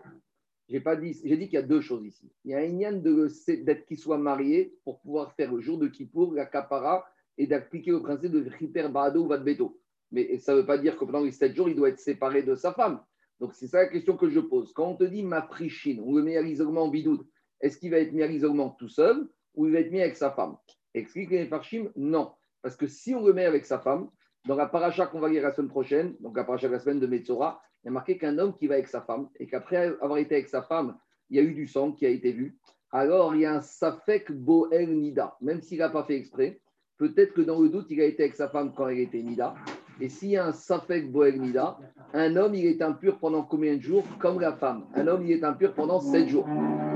J'ai 0.69 0.81
pas 0.81 0.97
dit, 0.97 1.19
j'ai 1.25 1.37
dit 1.37 1.45
qu'il 1.45 1.55
y 1.55 1.63
a 1.63 1.63
deux 1.63 1.81
choses 1.81 2.05
ici. 2.07 2.33
Il 2.45 2.53
y 2.53 2.55
a 2.55 2.59
un 2.59 2.63
yann 2.63 3.03
d'être 3.03 3.85
qu'il 3.87 3.99
soit 3.99 4.19
marié 4.19 4.75
pour 4.85 5.01
pouvoir 5.01 5.35
faire 5.35 5.53
le 5.53 5.61
jour 5.61 5.79
de 5.79 5.89
Kippour, 5.89 6.33
la 6.33 6.47
kapara, 6.47 7.05
et 7.37 7.47
d'appliquer 7.47 7.91
le 7.91 8.01
principe 8.01 8.33
de 8.33 8.49
Riper 8.49 8.89
Bado 8.89 9.25
ou 9.25 9.29
Vadbeto. 9.29 9.79
Mais 10.11 10.39
ça 10.39 10.55
ne 10.55 10.61
veut 10.61 10.67
pas 10.67 10.79
dire 10.79 10.97
que 10.97 11.05
pendant 11.05 11.21
les 11.21 11.33
sept 11.33 11.55
jours, 11.55 11.69
il 11.69 11.75
doit 11.75 11.89
être 11.89 11.99
séparé 11.99 12.43
de 12.43 12.55
sa 12.55 12.73
femme. 12.73 13.01
Donc 13.41 13.53
c'est 13.55 13.67
ça 13.67 13.79
la 13.79 13.89
question 13.89 14.17
que 14.17 14.31
je 14.31 14.41
pose. 14.41 14.73
Quand 14.73 14.89
on 14.89 14.97
te 14.97 15.05
dit 15.05 15.23
ma 15.23 15.43
frichine, 15.43 16.01
on 16.05 16.15
le 16.15 16.23
met 16.23 16.37
à 16.37 16.43
l'isolement 16.43 16.85
en 16.85 16.89
bidoud, 16.89 17.27
est-ce 17.61 17.79
qu'il 17.79 17.91
va 17.91 17.99
être 17.99 18.13
mis 18.13 18.23
à 18.23 18.27
l'isolement 18.27 18.71
tout 18.71 18.89
seul 18.89 19.29
ou 19.55 19.67
il 19.67 19.73
va 19.73 19.81
être 19.81 19.91
mis 19.91 20.01
avec 20.01 20.17
sa 20.17 20.31
femme? 20.31 20.57
Explique 20.95 21.31
les 21.31 21.47
Farshim, 21.47 21.91
non. 21.97 22.33
Parce 22.63 22.77
que 22.77 22.87
si 22.87 23.15
on 23.15 23.27
le 23.27 23.33
met 23.33 23.45
avec 23.45 23.67
sa 23.67 23.81
femme, 23.81 24.09
dans 24.47 24.55
la 24.55 24.67
paracha 24.67 25.07
qu'on 25.07 25.21
va 25.21 25.29
lire 25.29 25.43
la 25.43 25.53
semaine 25.53 25.71
prochaine, 25.71 26.15
donc 26.21 26.37
la 26.37 26.45
paracha 26.45 26.69
de 26.69 26.73
la 26.73 26.79
semaine 26.79 27.01
de 27.01 27.07
Metzora, 27.07 27.61
il 27.85 27.89
y 27.89 27.91
a 27.91 27.93
marqué 27.93 28.17
qu'un 28.17 28.39
homme 28.39 28.55
qui 28.55 28.67
va 28.67 28.75
avec 28.75 28.89
sa 28.89 29.03
femme 29.03 29.29
et 29.39 29.47
qu'après 29.47 29.95
avoir 30.01 30.17
été 30.17 30.37
avec 30.37 30.49
sa 30.49 30.63
femme, 30.63 30.97
il 31.29 31.37
y 31.37 31.39
a 31.39 31.43
eu 31.43 31.53
du 31.53 31.67
sang 31.67 31.93
qui 31.93 32.07
a 32.07 32.09
été 32.09 32.33
vu. 32.33 32.57
Alors 32.91 33.35
il 33.35 33.43
y 33.43 33.47
a 33.47 33.55
un 33.55 33.61
Safek 33.61 34.33
Boel 34.33 34.89
Nida, 34.89 35.37
même 35.43 35.61
s'il 35.61 35.79
n'a 35.81 35.91
pas 35.91 36.05
fait 36.05 36.17
exprès. 36.17 36.61
Peut-être 36.97 37.35
que 37.35 37.43
dans 37.43 37.61
le 37.61 37.69
doute, 37.69 37.87
il 37.91 38.01
a 38.01 38.05
été 38.05 38.23
avec 38.23 38.37
sa 38.37 38.49
femme 38.49 38.73
quand 38.75 38.89
elle 38.89 39.01
était 39.01 39.23
Nida. 39.23 39.55
Et 40.01 40.09
s'il 40.09 40.31
y 40.31 40.37
a 40.39 40.47
un 40.47 40.53
Safek 40.53 41.13
Boel 41.13 41.39
Nida, 41.41 41.79
un 42.15 42.37
homme, 42.37 42.55
il 42.55 42.65
est 42.65 42.81
impur 42.81 43.19
pendant 43.19 43.43
combien 43.43 43.77
de 43.77 43.83
jours 43.83 44.05
Comme 44.19 44.41
la 44.41 44.55
femme? 44.55 44.87
Un 44.95 45.07
homme, 45.07 45.23
il 45.27 45.33
est 45.33 45.45
impur 45.45 45.75
pendant 45.75 46.01
sept 46.01 46.29
jours. 46.29 46.47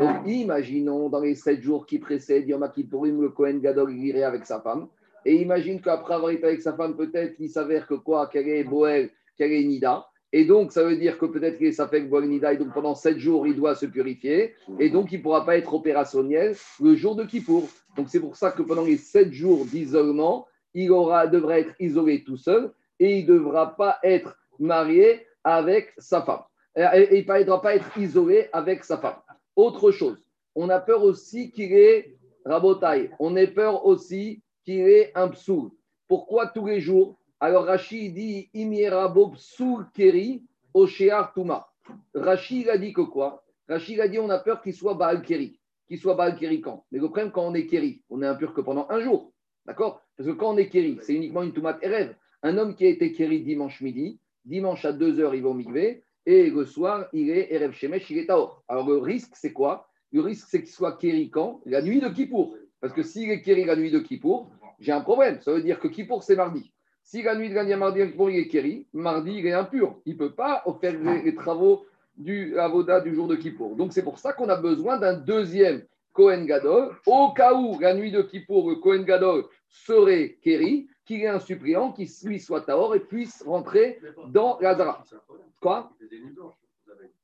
Donc 0.01 0.27
imaginons 0.27 1.11
dans 1.11 1.21
les 1.21 1.35
sept 1.35 1.61
jours 1.61 1.85
qui 1.85 1.99
précèdent 1.99 2.49
Yom 2.49 2.67
Kippourim, 2.75 3.21
le 3.21 3.29
Kohen 3.29 3.61
Gadol, 3.61 3.93
il 3.93 4.07
irait 4.07 4.23
avec 4.23 4.47
sa 4.47 4.61
femme. 4.61 4.89
Et 5.27 5.35
imagine 5.43 5.83
qu'après 5.83 6.15
avoir 6.15 6.31
été 6.31 6.47
avec 6.47 6.63
sa 6.63 6.73
femme, 6.73 6.97
peut-être 6.97 7.35
il 7.41 7.51
s'avère 7.51 7.87
que 7.87 7.95
quoi? 7.95 8.29
Qu'elle 8.29 8.49
est 8.49 8.65
Boel, 8.65 9.11
qu'elle 9.37 9.53
est 9.53 9.65
Nida. 9.65 10.07
Et 10.33 10.45
donc, 10.45 10.73
ça 10.73 10.85
veut 10.85 10.97
dire 10.97 11.19
que 11.19 11.27
peut-être 11.27 11.57
qu'il 11.57 11.73
s'appelle 11.73 12.09
Boel 12.09 12.29
Nida, 12.29 12.53
et 12.53 12.59
donc 12.59 12.75
pendant 12.75 12.95
sept 12.95 13.19
jours, 13.19 13.47
il 13.47 13.57
doit 13.57 13.75
se 13.75 13.87
purifier. 13.87 14.55
Et 14.79 14.91
donc, 14.91 15.11
il 15.13 15.19
ne 15.19 15.23
pourra 15.23 15.47
pas 15.47 15.57
être 15.57 15.73
opérationnel 15.73 16.55
le 16.83 16.95
jour 16.95 17.17
de 17.17 17.25
Kippour. 17.25 17.69
Donc, 17.97 18.09
c'est 18.11 18.21
pour 18.21 18.37
ça 18.37 18.53
que 18.53 18.63
pendant 18.63 18.85
les 18.85 18.99
sept 18.99 19.33
jours 19.33 19.65
d'isolement, 19.65 20.47
il 20.75 20.93
aura, 20.93 21.27
devra 21.27 21.59
être 21.59 21.75
isolé 21.81 22.25
tout 22.25 22.37
seul 22.37 22.73
et 23.01 23.19
il 23.19 23.27
ne 23.27 23.35
devra 23.35 23.75
pas 23.75 23.99
être 24.03 24.37
marié 24.59 25.27
avec 25.45 25.95
sa 25.97 26.23
femme. 26.23 26.43
Et 26.77 26.83
il 27.19 27.27
ne 27.27 27.43
devra 27.43 27.63
pas 27.63 27.75
être 27.75 27.97
isolé 27.97 28.49
avec 28.53 28.85
sa 28.85 28.99
femme. 28.99 29.17
Autre 29.57 29.91
chose, 29.91 30.23
on 30.55 30.69
a 30.69 30.79
peur 30.79 31.03
aussi 31.03 31.51
qu'il 31.51 31.73
est 31.73 32.17
rabotaille. 32.45 33.11
On 33.19 33.35
a 33.37 33.47
peur 33.47 33.87
aussi 33.87 34.43
qu'il 34.65 34.81
est 34.81 35.11
un 35.15 35.29
psoul. 35.29 35.71
Pourquoi 36.07 36.49
tous 36.49 36.67
les 36.67 36.81
jours 36.81 37.18
Alors 37.41 37.67
Rachid 37.67 38.15
dit 38.15 38.51
Imierabo 38.53 39.31
psoul 39.31 39.87
keri 39.95 40.43
oshear 40.75 41.33
tuma. 41.33 41.69
Rachid 42.15 42.69
a 42.69 42.79
dit 42.79 42.93
que 42.93 43.03
quoi? 43.03 43.45
Rachid 43.69 44.01
a 44.01 44.09
dit 44.09 44.19
on 44.19 44.29
a 44.29 44.39
peur 44.39 44.61
qu'il 44.61 44.75
soit 44.75 44.95
Baal 44.95 45.23
Keri, 45.23 45.61
qu'il 45.87 45.99
soit 45.99 46.15
Baal 46.15 46.37
Keri 46.37 46.61
quand? 46.61 46.85
Mais 46.91 46.99
le 46.99 47.05
problème, 47.05 47.31
quand 47.31 47.47
on 47.47 47.55
est 47.55 47.67
Keri, 47.67 48.03
on 48.11 48.23
est 48.23 48.27
impur 48.27 48.55
que 48.55 48.61
pendant 48.61 48.87
un 48.91 49.01
jour. 49.01 49.33
D'accord? 49.67 50.03
Parce 50.17 50.29
que 50.29 50.35
quand 50.35 50.55
on 50.55 50.57
est 50.57 50.69
Keri, 50.69 50.99
c'est 51.03 51.15
uniquement 51.15 51.43
une 51.43 51.53
tomate 51.53 51.79
rêve. 51.83 52.17
Un 52.43 52.59
homme 52.59 52.75
qui 52.75 52.87
a 52.87 52.89
été 52.89 53.13
Keri 53.13 53.43
dimanche 53.43 53.81
midi, 53.83 54.19
dimanche 54.45 54.85
à 54.85 54.93
2h, 54.93 55.37
il 55.37 55.43
va 55.43 55.49
au 55.49 55.55
migvé, 55.55 56.03
et 56.27 56.51
le 56.51 56.65
soir, 56.65 57.07
il 57.13 57.31
est 57.31 57.53
Erev 57.53 57.73
Shemesh, 57.73 58.11
il 58.11 58.19
est 58.19 58.27
Taor. 58.27 58.65
Alors 58.67 58.89
le 58.89 58.99
risque, 58.99 59.35
c'est 59.35 59.53
quoi? 59.53 59.89
Le 60.11 60.23
risque, 60.23 60.49
c'est 60.51 60.63
qu'il 60.63 60.73
soit 60.73 60.97
Keri 60.97 61.31
quand? 61.31 61.61
La 61.67 61.83
nuit 61.83 62.01
de 62.01 62.09
Kippour. 62.09 62.57
Parce 62.81 62.93
que 62.93 63.03
s'il 63.03 63.31
est 63.31 63.43
Keri 63.43 63.65
la 63.65 63.77
nuit 63.77 63.91
de 63.91 63.99
Kippour, 64.01 64.51
j'ai 64.81 64.93
un 64.93 65.03
problème. 65.03 65.41
Ça 65.41 65.53
veut 65.53 65.63
dire 65.63 65.79
que 65.79 65.89
Kippour, 65.89 66.23
c'est 66.23 66.37
mardi. 66.37 66.73
Si 67.09 67.23
la 67.23 67.35
nuit 67.35 67.49
de 67.49 67.55
lundi 67.55 67.73
à 67.73 67.79
mardi, 67.79 68.01
il 68.01 68.37
est 68.37 68.49
Kéri, 68.49 68.87
mardi, 68.93 69.39
il 69.39 69.47
est 69.47 69.55
impur. 69.55 69.97
Il 70.05 70.13
ne 70.13 70.19
peut 70.19 70.35
pas 70.35 70.63
faire 70.79 70.93
les, 71.25 71.35
travaux 71.35 71.87
du 72.19 72.59
Avoda 72.59 73.01
du 73.01 73.15
jour 73.15 73.27
de 73.27 73.35
Kippour. 73.35 73.77
Donc, 73.77 73.95
c'est 73.95 74.03
pour 74.03 74.19
ça 74.19 74.35
qu'on 74.35 74.51
a 74.51 74.57
besoin 74.57 74.99
d'un 74.99 75.15
deuxième 75.15 75.85
Kohen 76.13 76.45
Gadol. 76.45 76.95
Au 77.07 77.33
cas 77.33 77.55
où 77.55 77.79
la 77.81 77.95
nuit 77.95 78.13
de 78.13 78.21
Kippour, 78.21 78.69
le 78.69 78.77
Kohen 78.77 79.05
Gadol 79.05 79.47
serait 79.71 80.37
Kéri, 80.43 80.87
qu'il 81.07 81.23
ait 81.23 81.29
un 81.29 81.41
suppléant 81.41 81.93
qui 81.93 82.15
lui 82.25 82.39
soit 82.39 82.61
Taor 82.61 82.95
et 82.95 83.01
puisse 83.01 83.43
rentrer 83.43 83.99
dans 84.29 84.59
la 84.61 84.77
Quoi? 85.63 85.91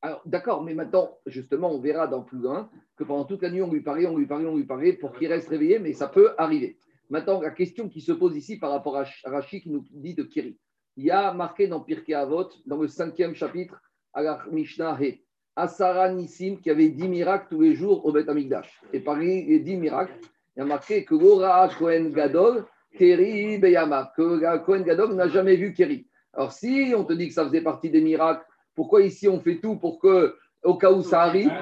Alors, 0.00 0.22
d'accord, 0.24 0.62
mais 0.64 0.72
maintenant, 0.72 1.18
justement, 1.26 1.70
on 1.70 1.78
verra 1.78 2.06
dans 2.06 2.22
plus 2.22 2.38
loin 2.38 2.70
que 2.96 3.04
pendant 3.04 3.24
toute 3.24 3.42
la 3.42 3.50
nuit, 3.50 3.60
on 3.60 3.70
lui 3.70 3.82
parlait, 3.82 4.06
on 4.06 4.16
lui 4.16 4.24
parlait, 4.24 4.46
on 4.46 4.56
lui 4.56 4.64
parlait 4.64 4.94
pour 4.94 5.12
qu'il 5.12 5.30
reste 5.30 5.50
réveillé, 5.50 5.78
mais 5.78 5.92
ça 5.92 6.08
peut 6.08 6.32
arriver. 6.38 6.78
Maintenant, 7.10 7.40
la 7.40 7.50
question 7.50 7.88
qui 7.88 8.00
se 8.00 8.12
pose 8.12 8.36
ici 8.36 8.58
par 8.58 8.70
rapport 8.70 8.96
à 8.96 9.04
Rachid 9.24 9.62
qui 9.62 9.70
nous 9.70 9.84
dit 9.90 10.14
de 10.14 10.22
Kiri. 10.22 10.58
Il 10.96 11.04
y 11.04 11.10
a 11.10 11.32
marqué 11.34 11.66
dans 11.66 11.80
Pirkei 11.80 12.14
Avot, 12.14 12.48
dans 12.66 12.78
le 12.78 12.88
cinquième 12.88 13.34
chapitre, 13.34 13.80
à 14.12 14.22
la 14.22 14.44
Mishnah 14.50 14.96
He, 15.00 15.24
Asara 15.56 16.10
Nissim 16.10 16.56
qui 16.62 16.70
avait 16.70 16.88
dix 16.88 17.08
miracles 17.08 17.46
tous 17.50 17.60
les 17.60 17.74
jours 17.74 18.04
au 18.06 18.12
Beth 18.12 18.28
Amikdash. 18.28 18.80
Et 18.92 19.00
parmi 19.00 19.44
les 19.44 19.58
dix 19.58 19.76
miracles, 19.76 20.18
il 20.56 20.60
y 20.60 20.62
a 20.62 20.64
marqué 20.64 21.04
que 21.04 21.14
Gora 21.14 21.68
Kohen 21.78 22.12
Gadol, 22.12 22.64
Keri 22.96 23.58
Beyama, 23.58 24.12
que 24.16 24.58
Kohen 24.64 24.84
Gadol 24.84 25.14
n'a 25.14 25.28
jamais 25.28 25.56
vu 25.56 25.72
Keri. 25.72 26.06
Alors, 26.32 26.52
si 26.52 26.92
on 26.96 27.04
te 27.04 27.12
dit 27.12 27.28
que 27.28 27.34
ça 27.34 27.44
faisait 27.44 27.60
partie 27.60 27.90
des 27.90 28.00
miracles, 28.00 28.44
pourquoi 28.74 29.02
ici 29.02 29.28
on 29.28 29.40
fait 29.40 29.60
tout 29.60 29.76
pour 29.76 29.98
que, 29.98 30.36
au 30.62 30.74
cas 30.74 30.90
où 30.90 31.02
ça 31.02 31.22
arrive? 31.22 31.52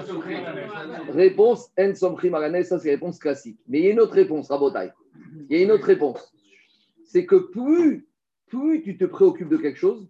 Réponse 1.11 1.71
En 1.79 1.95
Somchim 1.95 2.62
ça 2.64 2.79
c'est 2.79 2.90
réponse 2.90 3.19
classique. 3.19 3.59
Mais 3.66 3.81
il 3.81 3.85
y 3.85 3.88
a 3.88 3.90
une 3.93 4.01
autre 4.01 4.14
réponse, 4.14 4.49
Rabotai. 4.49 4.93
Il 5.49 5.57
y 5.57 5.61
a 5.61 5.65
une 5.65 5.73
autre 5.73 5.87
réponse. 5.87 6.33
C'est 7.05 7.27
que 7.27 7.37
plus, 7.37 8.07
plus 8.47 8.83
tu 8.83 8.97
te 8.97 9.05
préoccupes 9.05 9.49
de 9.49 9.57
quelque 9.57 9.79
chose, 9.79 10.09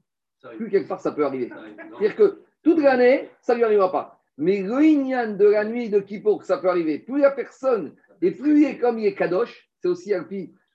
plus 0.57 0.71
quelque 0.71 0.89
part 0.89 1.01
ça 1.01 1.13
peut 1.13 1.25
arriver. 1.25 1.51
C'est-à-dire 1.99 2.17
que 2.17 2.43
toute 2.63 2.79
l'année, 2.79 3.29
ça 3.41 3.55
ne 3.55 3.59
lui 3.59 3.65
arrivera 3.65 3.91
pas. 3.91 4.23
Mais 4.39 4.63
le 4.63 5.37
de 5.37 5.45
la 5.45 5.65
nuit 5.65 5.91
de 5.91 6.01
Kippour, 6.01 6.43
ça 6.45 6.59
peut 6.59 6.69
arriver. 6.69 6.99
Plus 6.99 7.21
la 7.21 7.31
personne, 7.31 7.95
et 8.21 8.31
plus 8.31 8.63
il 8.63 8.67
est 8.67 8.79
comme 8.79 8.99
il 8.99 9.07
est 9.07 9.15
Kadosh, 9.15 9.69
c'est 9.81 9.89
aussi 9.89 10.15
un 10.15 10.27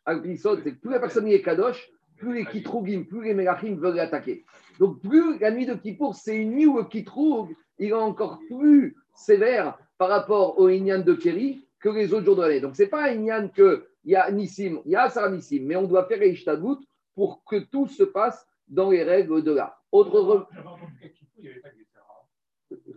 Alpisod, 0.06 0.62
c'est 0.64 0.74
que 0.74 0.80
plus 0.80 0.92
la 0.92 1.00
personne 1.00 1.28
il 1.28 1.34
est 1.34 1.42
Kadosh, 1.42 1.90
plus 2.18 2.34
les 2.34 2.46
Kitrougim, 2.46 3.04
plus 3.04 3.24
les 3.24 3.34
Melachim 3.34 3.76
veulent 3.76 3.96
l'attaquer. 3.96 4.46
Donc 4.80 5.02
plus 5.02 5.40
la 5.40 5.52
nuit 5.52 5.66
de 5.66 5.74
Kippour, 5.74 6.16
c'est 6.16 6.36
une 6.36 6.52
nuit 6.52 6.66
où 6.66 6.78
le 6.78 6.86
Kitroug, 6.86 7.56
il 7.80 7.90
est 7.90 7.94
encore 7.94 8.40
plus 8.48 8.96
sévère 9.16 9.78
par 9.98 10.10
rapport 10.10 10.60
au 10.60 10.70
Inyan 10.70 11.00
de 11.00 11.14
Keri 11.14 11.68
que 11.80 11.90
les 11.90 12.14
autres 12.14 12.26
jours 12.26 12.36
de 12.36 12.42
l'année. 12.42 12.60
Donc 12.60 12.76
ce 12.76 12.84
n'est 12.84 12.90
pas 12.90 13.06
un 13.06 13.14
Inyan 13.14 13.50
que 13.50 13.88
il 14.08 14.12
y 14.12 14.16
a 14.16 14.32
Nissim, 14.32 14.82
il 14.86 14.92
y 14.92 14.96
a 14.96 15.10
Sarah 15.10 15.30
Nissim, 15.30 15.66
mais 15.66 15.76
on 15.76 15.84
doit 15.84 16.06
faire 16.06 16.24
Ishtadbout 16.24 16.80
pour 17.14 17.44
que 17.44 17.58
tout 17.66 17.88
se 17.88 18.04
passe 18.04 18.48
dans 18.66 18.90
les 18.90 19.04
règles 19.04 19.44
de 19.44 19.52
l'art. 19.52 19.84
Autre. 19.92 20.48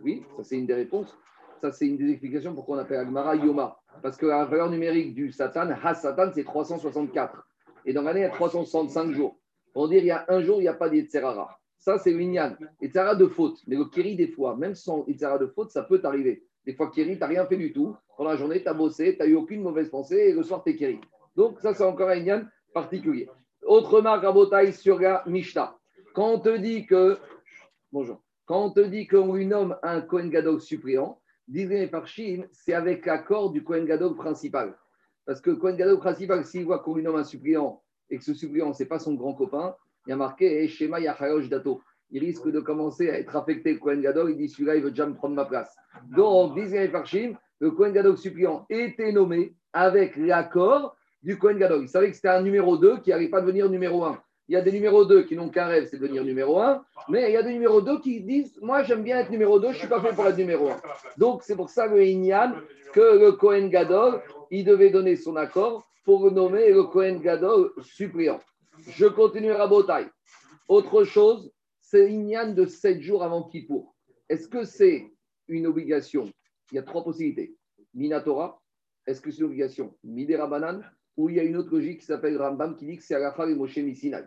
Oui, 0.01 0.23
ça 0.37 0.43
c'est 0.43 0.57
une 0.57 0.65
des 0.65 0.73
réponses. 0.73 1.13
Ça 1.59 1.73
c'est 1.73 1.85
une 1.85 1.97
des 1.97 2.09
explications 2.09 2.55
pourquoi 2.55 2.77
on 2.77 2.79
appelle 2.79 2.99
Agmara 2.99 3.35
Yoma. 3.35 3.77
Parce 4.01 4.15
que 4.15 4.25
la 4.25 4.45
valeur 4.45 4.69
numérique 4.69 5.13
du 5.13 5.33
Satan, 5.33 5.69
Has-Satan, 5.83 6.31
c'est 6.33 6.45
364. 6.45 7.45
Et 7.85 7.91
dans 7.91 8.03
l'année, 8.03 8.21
il 8.21 8.23
y 8.23 8.25
a 8.25 8.29
365 8.29 9.11
jours. 9.11 9.37
On 9.75 9.89
dire 9.89 9.99
il 9.99 10.05
y 10.05 10.11
a 10.11 10.23
un 10.29 10.41
jour, 10.41 10.59
il 10.59 10.63
n'y 10.63 10.69
a 10.69 10.73
pas 10.73 10.89
d'Yetzerara. 10.89 11.59
Ça, 11.77 11.97
c'est 11.97 12.11
l'Inyan. 12.11 12.55
Yetzera 12.81 13.15
de 13.15 13.27
faute. 13.27 13.59
Mais 13.67 13.75
le 13.75 13.85
Kiri, 13.85 14.15
des 14.15 14.27
fois, 14.27 14.55
même 14.55 14.75
sans 14.75 15.05
Yetzera 15.07 15.37
de 15.39 15.47
faute, 15.47 15.71
ça 15.71 15.83
peut 15.83 15.99
t'arriver. 15.99 16.45
Des 16.65 16.73
fois, 16.73 16.91
Kiri, 16.91 17.13
tu 17.13 17.19
n'as 17.19 17.27
rien 17.27 17.45
fait 17.45 17.57
du 17.57 17.73
tout. 17.73 17.95
Pendant 18.17 18.31
la 18.31 18.35
journée, 18.37 18.61
tu 18.61 18.67
as 18.67 18.73
bossé, 18.73 19.13
tu 19.13 19.19
n'as 19.19 19.25
eu 19.25 19.35
aucune 19.35 19.61
mauvaise 19.61 19.89
pensée 19.89 20.17
et 20.17 20.33
le 20.33 20.43
soir, 20.43 20.63
tu 20.63 20.71
es 20.71 20.75
Kiri. 20.75 20.99
Donc, 21.35 21.59
ça, 21.59 21.73
c'est 21.73 21.83
encore 21.83 22.09
un 22.09 22.17
Inyan 22.17 22.43
particulier. 22.73 23.29
Autre 23.63 23.95
remarque 23.95 24.23
à 24.23 24.31
Botaï 24.31 24.73
sur 24.73 24.99
la. 24.99 25.23
Quand 26.13 26.33
on 26.33 26.39
te 26.39 26.57
dit 26.57 26.85
que. 26.85 27.17
Bonjour. 27.91 28.21
Quand 28.45 28.65
on 28.65 28.71
te 28.71 28.81
dit 28.81 29.07
qu'on 29.07 29.33
lui 29.33 29.45
nomme 29.45 29.77
un 29.81 30.01
Kohen 30.01 30.29
Gadol 30.29 30.59
suppléant, 30.59 31.21
disait 31.47 31.87
par 31.87 32.07
Chine, 32.07 32.47
c'est 32.51 32.73
avec 32.73 33.05
l'accord 33.05 33.51
du 33.51 33.63
Kohen 33.63 33.85
Gadol 33.85 34.15
principal. 34.15 34.77
Parce 35.25 35.41
que 35.41 35.51
le 35.51 35.55
Kohen 35.55 35.77
Gadol 35.77 35.99
principal, 35.99 36.43
s'il 36.45 36.65
voit 36.65 36.79
qu'on 36.79 36.95
lui 36.95 37.03
nomme 37.03 37.15
un 37.15 37.23
suppléant 37.23 37.81
et 38.09 38.17
que 38.17 38.23
ce 38.23 38.33
suppléant, 38.33 38.73
ce 38.73 38.83
n'est 38.83 38.89
pas 38.89 38.99
son 38.99 39.13
grand 39.13 39.33
copain, 39.33 39.75
il 40.05 40.09
y 40.09 40.13
a 40.13 40.17
marqué 40.17 40.67
Shema 40.67 40.99
Yachayosh 40.99 41.49
Dato 41.49 41.81
il 42.11 42.23
risque 42.23 42.49
de 42.49 42.59
commencer 42.59 43.09
à 43.09 43.19
être 43.19 43.35
affecté, 43.35 43.73
le 43.73 43.79
Kohen 43.79 44.01
Gadol, 44.01 44.31
il 44.31 44.37
dit 44.37 44.49
celui-là, 44.49 44.75
il 44.75 44.83
veut 44.83 44.91
déjà 44.91 45.05
me 45.05 45.13
prendre 45.13 45.35
ma 45.35 45.45
place. 45.45 45.75
Donc, 46.15 46.55
disait 46.55 46.87
Farshim, 46.89 47.35
le 47.59 47.71
Kohen 47.71 47.93
Gadol 47.93 48.17
suppliant 48.17 48.65
était 48.69 49.11
nommé 49.11 49.53
avec 49.73 50.15
l'accord 50.17 50.95
du 51.23 51.37
Kohen 51.37 51.57
Gadol. 51.57 51.83
Il 51.83 51.89
savait 51.89 52.09
que 52.09 52.15
c'était 52.15 52.29
un 52.29 52.41
numéro 52.41 52.77
2 52.77 52.99
qui 52.99 53.11
n'arrive 53.11 53.29
pas 53.29 53.37
à 53.37 53.41
devenir 53.41 53.69
numéro 53.69 54.03
1. 54.03 54.19
Il 54.47 54.53
y 54.53 54.57
a 54.57 54.61
des 54.61 54.71
numéros 54.71 55.05
2 55.05 55.23
qui 55.23 55.35
n'ont 55.37 55.49
qu'un 55.49 55.67
rêve, 55.67 55.87
c'est 55.89 55.97
de 55.97 56.01
devenir 56.01 56.25
numéro 56.25 56.59
1. 56.59 56.83
Mais 57.07 57.29
il 57.29 57.33
y 57.33 57.37
a 57.37 57.43
des 57.43 57.53
numéros 57.53 57.81
2 57.81 57.99
qui 57.99 58.21
disent 58.21 58.59
Moi, 58.61 58.83
j'aime 58.83 59.03
bien 59.03 59.19
être 59.19 59.29
numéro 59.29 59.59
2, 59.59 59.67
je 59.67 59.73
ne 59.73 59.77
suis 59.79 59.87
pas 59.87 60.01
fait 60.01 60.13
pour 60.13 60.27
être 60.27 60.37
numéro 60.37 60.69
1. 60.69 60.75
Donc, 61.17 61.43
c'est 61.43 61.55
pour 61.55 61.69
ça 61.69 61.87
que 61.87 61.95
Inyan, 61.95 62.53
que 62.91 63.19
le 63.19 63.31
Kohen 63.33 63.69
Gadol, 63.69 64.21
il 64.49 64.65
devait 64.65 64.89
donner 64.89 65.15
son 65.15 65.37
accord 65.37 65.87
pour 66.03 66.29
nommer 66.31 66.71
le 66.71 66.83
Kohen 66.83 67.21
Gadol 67.21 67.71
suppliant. 67.81 68.39
Je 68.89 69.05
continue 69.05 69.51
à. 69.51 69.69
Autre 70.67 71.03
chose, 71.03 71.51
c'est 71.91 72.09
Inyan 72.09 72.53
de 72.53 72.65
7 72.65 73.01
jours 73.01 73.21
avant 73.21 73.43
Kippour. 73.43 73.93
Est-ce 74.29 74.47
que 74.47 74.63
c'est 74.63 75.11
une 75.49 75.67
obligation? 75.67 76.31
Il 76.71 76.75
y 76.75 76.77
a 76.77 76.83
trois 76.83 77.03
possibilités. 77.03 77.57
Minatora, 77.93 78.61
est-ce 79.05 79.19
que 79.19 79.29
c'est 79.29 79.39
une 79.39 79.47
obligation? 79.47 79.97
Midera 80.01 80.47
Banan, 80.47 80.79
ou 81.17 81.27
il 81.27 81.35
y 81.35 81.39
a 81.41 81.43
une 81.43 81.57
autre 81.57 81.69
logique 81.69 81.99
qui 81.99 82.05
s'appelle 82.05 82.41
Rambam 82.41 82.77
qui 82.77 82.85
dit 82.85 82.95
que 82.95 83.03
c'est 83.03 83.15
Arafa 83.15 83.49
et 83.49 83.55
Moshe 83.55 83.75
Missinai. 83.75 84.23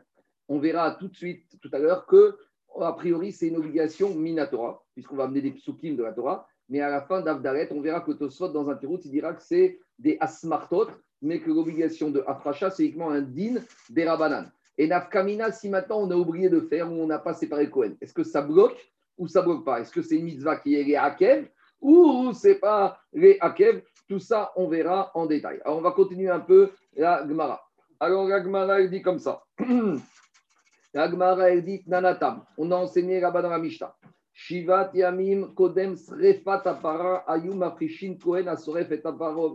On 0.48 0.59
verra 0.59 0.90
tout 0.96 1.09
de 1.09 1.16
suite, 1.16 1.59
tout 1.62 1.70
à 1.72 1.79
l'heure, 1.79 2.05
que 2.05 2.37
a 2.79 2.92
priori 2.92 3.33
c'est 3.33 3.48
une 3.48 3.57
obligation 3.57 4.14
Minatora, 4.14 4.85
puisqu'on 4.92 5.16
va 5.16 5.24
amener 5.24 5.40
des 5.40 5.53
psukim 5.53 5.96
de 5.96 6.03
la 6.03 6.12
Torah, 6.12 6.46
mais 6.68 6.81
à 6.81 6.90
la 6.90 7.00
fin 7.00 7.22
d'Avdaret, 7.22 7.68
on 7.72 7.81
verra 7.81 8.03
que 8.03 8.12
Tosfot, 8.12 8.48
dans 8.48 8.68
un 8.68 8.77
tirout, 8.77 9.00
il 9.07 9.11
dira 9.11 9.33
que 9.33 9.42
c'est 9.42 9.79
des 9.98 10.18
asmartot, 10.20 10.88
mais 11.22 11.40
que 11.40 11.48
l'obligation 11.50 12.11
de 12.11 12.22
Afracha, 12.27 12.68
c'est 12.68 12.83
uniquement 12.83 13.09
un 13.09 13.22
din 13.22 13.55
des 13.88 14.05
Rabanan. 14.05 14.53
Et 14.76 14.88
Nafkamina, 14.88 15.52
si 15.52 15.68
maintenant 15.68 16.00
on 16.00 16.10
a 16.10 16.16
oublié 16.16 16.48
de 16.48 16.60
faire 16.60 16.90
ou 16.90 16.96
on 16.96 17.06
n'a 17.06 17.18
pas 17.18 17.34
séparé 17.34 17.70
Cohen, 17.70 17.92
est-ce 18.00 18.12
que 18.12 18.24
ça 18.24 18.42
bloque 18.42 18.76
ou 19.16 19.28
ça 19.28 19.42
bloque 19.42 19.64
pas? 19.64 19.80
Est-ce 19.80 19.92
que 19.92 20.02
c'est 20.02 20.16
une 20.16 20.24
mitzvah 20.24 20.56
qui 20.56 20.74
est 20.74 20.82
les 20.82 20.96
Hakev 20.96 21.48
ou 21.80 22.32
c'est 22.32 22.56
pas 22.56 22.98
les 23.12 23.38
Hakev 23.40 23.82
Tout 24.08 24.18
ça, 24.18 24.52
on 24.56 24.68
verra 24.68 25.10
en 25.14 25.26
détail. 25.26 25.60
Alors, 25.64 25.78
on 25.78 25.82
va 25.82 25.92
continuer 25.92 26.28
un 26.28 26.40
peu 26.40 26.70
la 26.96 27.26
Gemara. 27.26 27.60
Alors, 28.00 28.26
la 28.26 28.42
Gemara, 28.42 28.80
elle 28.80 28.90
dit 28.90 29.02
comme 29.02 29.18
ça. 29.18 29.44
la 30.94 31.10
Gemara, 31.10 31.50
elle 31.50 31.64
dit 31.64 31.82
Nanatam. 31.87 32.44
On 32.58 32.70
a 32.72 32.76
enseigné 32.76 33.20
là-bas 33.20 33.42
dans 33.42 33.50
la 33.50 33.58
Mishnah. 33.58 33.94
Shivat 34.32 34.90
Yamim 34.94 35.54
Kodem 35.54 35.94
Srefat 35.94 36.62
Apara 36.64 37.24
Ayum 37.28 37.62
Afrishin 37.62 38.16
Kohen 38.20 38.48
Asoref 38.48 38.90
et 38.90 39.02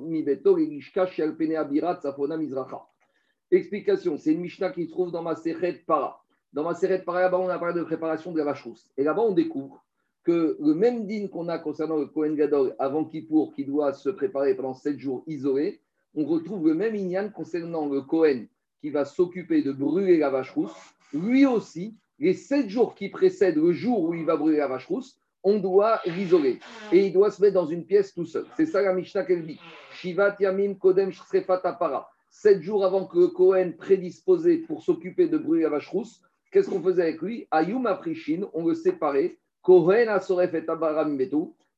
Mibeto 0.01 0.55
Lishka 0.55 1.05
Shelpene 1.05 1.57
Abirat 1.57 1.99
Safona 2.01 2.37
Mizracha. 2.37 2.79
Explication 3.51 4.17
c'est 4.17 4.33
une 4.33 4.41
Mishnah 4.41 4.71
qui 4.71 4.87
trouve 4.87 5.11
dans 5.11 5.23
ma 5.23 5.35
Sechet 5.35 5.83
Para. 5.85 6.23
Dans 6.53 6.63
ma 6.63 6.75
Sechet 6.75 6.99
Para, 6.99 7.21
là-bas, 7.21 7.39
on 7.39 7.49
a 7.49 7.57
parlé 7.57 7.79
de 7.79 7.83
préparation 7.83 8.31
de 8.31 8.37
la 8.37 8.45
vache 8.45 8.63
rousse. 8.63 8.91
Et 8.97 9.03
là-bas, 9.03 9.21
on 9.21 9.33
découvre 9.33 9.83
que 10.23 10.57
le 10.59 10.73
même 10.73 11.07
din 11.07 11.27
qu'on 11.27 11.47
a 11.47 11.57
concernant 11.57 11.97
le 11.97 12.05
Kohen 12.05 12.35
Gadol 12.35 12.75
avant 12.77 13.05
Kippour, 13.05 13.53
qui 13.53 13.65
doit 13.65 13.93
se 13.93 14.09
préparer 14.09 14.55
pendant 14.55 14.73
sept 14.73 14.99
jours 14.99 15.23
isolé, 15.27 15.81
on 16.15 16.25
retrouve 16.25 16.67
le 16.67 16.73
même 16.73 16.95
Inyan 16.95 17.29
concernant 17.29 17.87
le 17.87 18.01
Kohen 18.01 18.47
qui 18.81 18.89
va 18.89 19.05
s'occuper 19.05 19.61
de 19.61 19.71
brûler 19.71 20.17
la 20.17 20.29
vache 20.29 20.51
rousse. 20.51 20.75
Lui 21.13 21.45
aussi, 21.45 21.95
les 22.19 22.33
sept 22.33 22.69
jours 22.69 22.95
qui 22.95 23.09
précèdent 23.09 23.57
le 23.57 23.71
jour 23.71 24.03
où 24.03 24.13
il 24.13 24.25
va 24.25 24.35
brûler 24.35 24.57
la 24.57 24.67
vache 24.67 24.87
rousse, 24.87 25.19
on 25.43 25.59
doit 25.59 26.01
l'isoler. 26.05 26.59
Et 26.91 27.07
il 27.07 27.13
doit 27.13 27.31
se 27.31 27.41
mettre 27.41 27.53
dans 27.53 27.65
une 27.65 27.85
pièce 27.85 28.13
tout 28.13 28.25
seul. 28.25 28.45
C'est 28.55 28.65
ça 28.65 28.81
la 28.81 28.93
Mishnah 28.93 29.23
qu'elle 29.23 29.45
dit. 29.45 29.59
Shivat 29.93 30.35
Yamim 30.39 30.75
Kodem 30.75 31.11
Para. 31.47 32.09
Sept 32.29 32.61
jours 32.61 32.85
avant 32.85 33.05
que 33.05 33.17
le 33.17 33.27
Kohen 33.27 33.75
prédisposé 33.75 34.59
pour 34.59 34.83
s'occuper 34.83 35.27
de 35.27 35.37
brûler 35.37 35.63
la 35.63 35.69
vache 35.69 35.89
rousse, 35.89 36.21
qu'est-ce 36.51 36.69
qu'on 36.69 36.81
faisait 36.81 37.01
avec 37.03 37.21
lui? 37.21 37.47
Ayum 37.51 37.85
Aprishin, 37.85 38.47
on 38.53 38.65
le 38.65 38.75
séparait. 38.75 39.37
Kohen 39.61 40.07
Asoref 40.07 40.53
et 40.53 40.65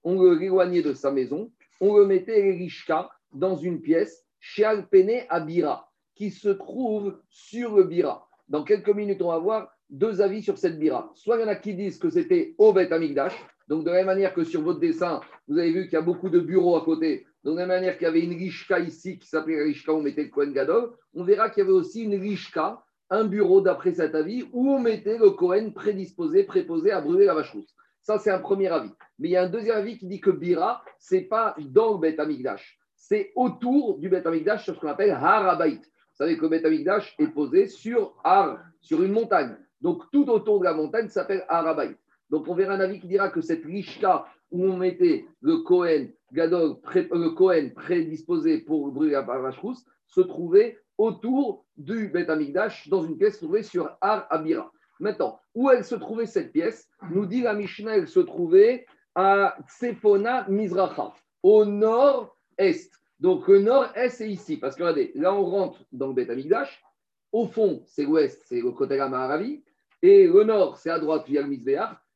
on 0.03 0.21
le 0.21 0.41
éloignait 0.41 0.81
de 0.81 0.93
sa 0.93 1.11
maison. 1.11 1.51
On 1.79 1.97
le 1.97 2.05
mettait 2.05 2.51
Rishka 2.51 3.09
dans 3.33 3.55
une 3.55 3.81
pièce, 3.81 4.25
chez 4.39 4.63
Alpene 4.63 5.25
Abira, 5.29 5.91
qui 6.15 6.31
se 6.31 6.49
trouve 6.49 7.19
sur 7.29 7.75
le 7.75 7.83
Bira. 7.83 8.27
Dans 8.49 8.63
quelques 8.63 8.93
minutes, 8.93 9.21
on 9.21 9.29
va 9.29 9.39
voir 9.39 9.71
deux 9.89 10.21
avis 10.21 10.41
sur 10.41 10.57
cette 10.57 10.79
bira. 10.79 11.11
Soit 11.15 11.37
il 11.37 11.41
y 11.41 11.43
en 11.43 11.47
a 11.47 11.55
qui 11.55 11.73
disent 11.73 11.97
que 11.97 12.09
c'était 12.09 12.55
au 12.57 12.73
Beth 12.73 12.91
Amigdash, 12.91 13.33
donc 13.67 13.83
de 13.83 13.89
la 13.89 13.97
même 13.97 14.07
manière 14.07 14.33
que 14.33 14.43
sur 14.43 14.61
votre 14.61 14.79
dessin, 14.79 15.21
vous 15.47 15.57
avez 15.57 15.71
vu 15.71 15.83
qu'il 15.85 15.93
y 15.93 15.97
a 15.97 16.01
beaucoup 16.01 16.29
de 16.29 16.39
bureaux 16.39 16.75
à 16.75 16.83
côté, 16.83 17.25
donc 17.43 17.55
de 17.55 17.59
la 17.59 17.67
manière 17.67 17.97
qu'il 17.97 18.05
y 18.05 18.09
avait 18.09 18.21
une 18.21 18.37
rishka 18.37 18.79
ici 18.79 19.17
qui 19.17 19.27
s'appelait 19.27 19.63
rishka 19.63 19.91
où 19.93 19.97
on 19.97 20.01
mettait 20.01 20.23
le 20.23 20.29
Kohen 20.29 20.53
Gadol, 20.53 20.91
on 21.13 21.23
verra 21.23 21.49
qu'il 21.49 21.63
y 21.63 21.65
avait 21.65 21.73
aussi 21.73 22.03
une 22.03 22.15
rishka, 22.15 22.83
un 23.09 23.25
bureau 23.25 23.61
d'après 23.61 23.93
cet 23.93 24.15
avis, 24.15 24.47
où 24.53 24.71
on 24.71 24.79
mettait 24.79 25.17
le 25.17 25.31
Kohen 25.31 25.73
prédisposé, 25.73 26.43
préposé 26.43 26.91
à 26.91 27.01
brûler 27.01 27.25
la 27.25 27.33
vache 27.33 27.51
rousse. 27.51 27.75
Ça, 28.01 28.17
c'est 28.17 28.31
un 28.31 28.39
premier 28.39 28.67
avis. 28.67 28.91
Mais 29.19 29.29
il 29.29 29.31
y 29.31 29.37
a 29.37 29.43
un 29.43 29.49
deuxième 29.49 29.77
avis 29.77 29.97
qui 29.97 30.07
dit 30.07 30.21
que 30.21 30.31
bira, 30.31 30.83
c'est 30.99 31.21
pas 31.21 31.55
dans 31.59 31.93
le 31.93 31.99
Beth 31.99 32.19
Amigdash, 32.19 32.79
c'est 32.95 33.31
autour 33.35 33.97
du 33.97 34.09
Beth 34.09 34.25
Amigdash 34.25 34.63
sur 34.63 34.75
ce 34.75 34.79
qu'on 34.79 34.87
appelle 34.87 35.11
Harabait. 35.11 35.75
Vous 35.75 36.17
savez 36.17 36.37
que 36.37 36.43
le 36.43 36.49
Beth 36.49 36.65
est 37.19 37.27
posé 37.27 37.67
sur 37.67 38.15
Har, 38.23 38.59
sur 38.79 39.01
une 39.01 39.11
montagne. 39.11 39.55
Donc 39.81 40.03
tout 40.11 40.29
autour 40.29 40.59
de 40.59 40.65
la 40.65 40.73
montagne 40.73 41.09
s'appelle 41.09 41.43
Arabaï. 41.49 41.95
Donc 42.29 42.47
on 42.47 42.53
verra 42.53 42.75
un 42.75 42.79
avis 42.79 42.99
qui 42.99 43.07
dira 43.07 43.29
que 43.29 43.41
cette 43.41 43.65
lishka 43.65 44.25
où 44.51 44.65
on 44.65 44.77
mettait 44.77 45.25
le 45.41 45.57
Kohen 45.57 46.11
Gadol, 46.31 46.77
euh, 46.95 47.07
le 47.11 47.29
Kohen 47.31 47.73
prédisposé 47.73 48.59
pour 48.59 48.91
brûler 48.91 49.13
la 49.13 49.21
vache 49.21 49.59
rousse, 49.59 49.85
se 50.07 50.21
trouvait 50.21 50.77
autour 50.97 51.65
du 51.77 52.09
Beth 52.09 52.29
Amikdash, 52.29 52.87
dans 52.89 53.03
une 53.03 53.17
pièce 53.17 53.37
trouvée 53.37 53.63
sur 53.63 53.97
Ar 54.01 54.27
Abira. 54.29 54.71
Maintenant, 54.99 55.39
où 55.55 55.69
elle 55.69 55.83
se 55.83 55.95
trouvait 55.95 56.27
cette 56.27 56.51
pièce? 56.51 56.87
Nous 57.09 57.25
dit 57.25 57.41
la 57.41 57.53
Mishnah, 57.53 57.97
elle 57.97 58.07
se 58.07 58.19
trouvait 58.19 58.85
à 59.15 59.57
Tsefona 59.67 60.47
Mizracha, 60.47 61.13
au 61.43 61.65
nord-est. 61.65 62.93
Donc 63.19 63.47
le 63.47 63.61
nord-est, 63.61 64.17
c'est 64.17 64.29
ici. 64.29 64.57
Parce 64.57 64.75
que 64.75 64.83
regardez, 64.83 65.11
là 65.15 65.33
on 65.33 65.43
rentre 65.43 65.83
dans 65.91 66.07
le 66.07 66.13
Beth 66.13 66.29
Amikdash. 66.29 66.83
Au 67.31 67.47
fond, 67.47 67.81
c'est 67.85 68.03
l'ouest, 68.03 68.41
c'est 68.45 68.61
le 68.61 68.71
côté 68.71 68.97
Maharavi. 68.97 69.63
Et 70.01 70.27
le 70.27 70.43
nord, 70.43 70.77
c'est 70.77 70.89
à 70.89 70.99
droite, 70.99 71.25
il 71.27 71.35
y 71.35 71.37
a 71.37 71.41
le 71.41 71.57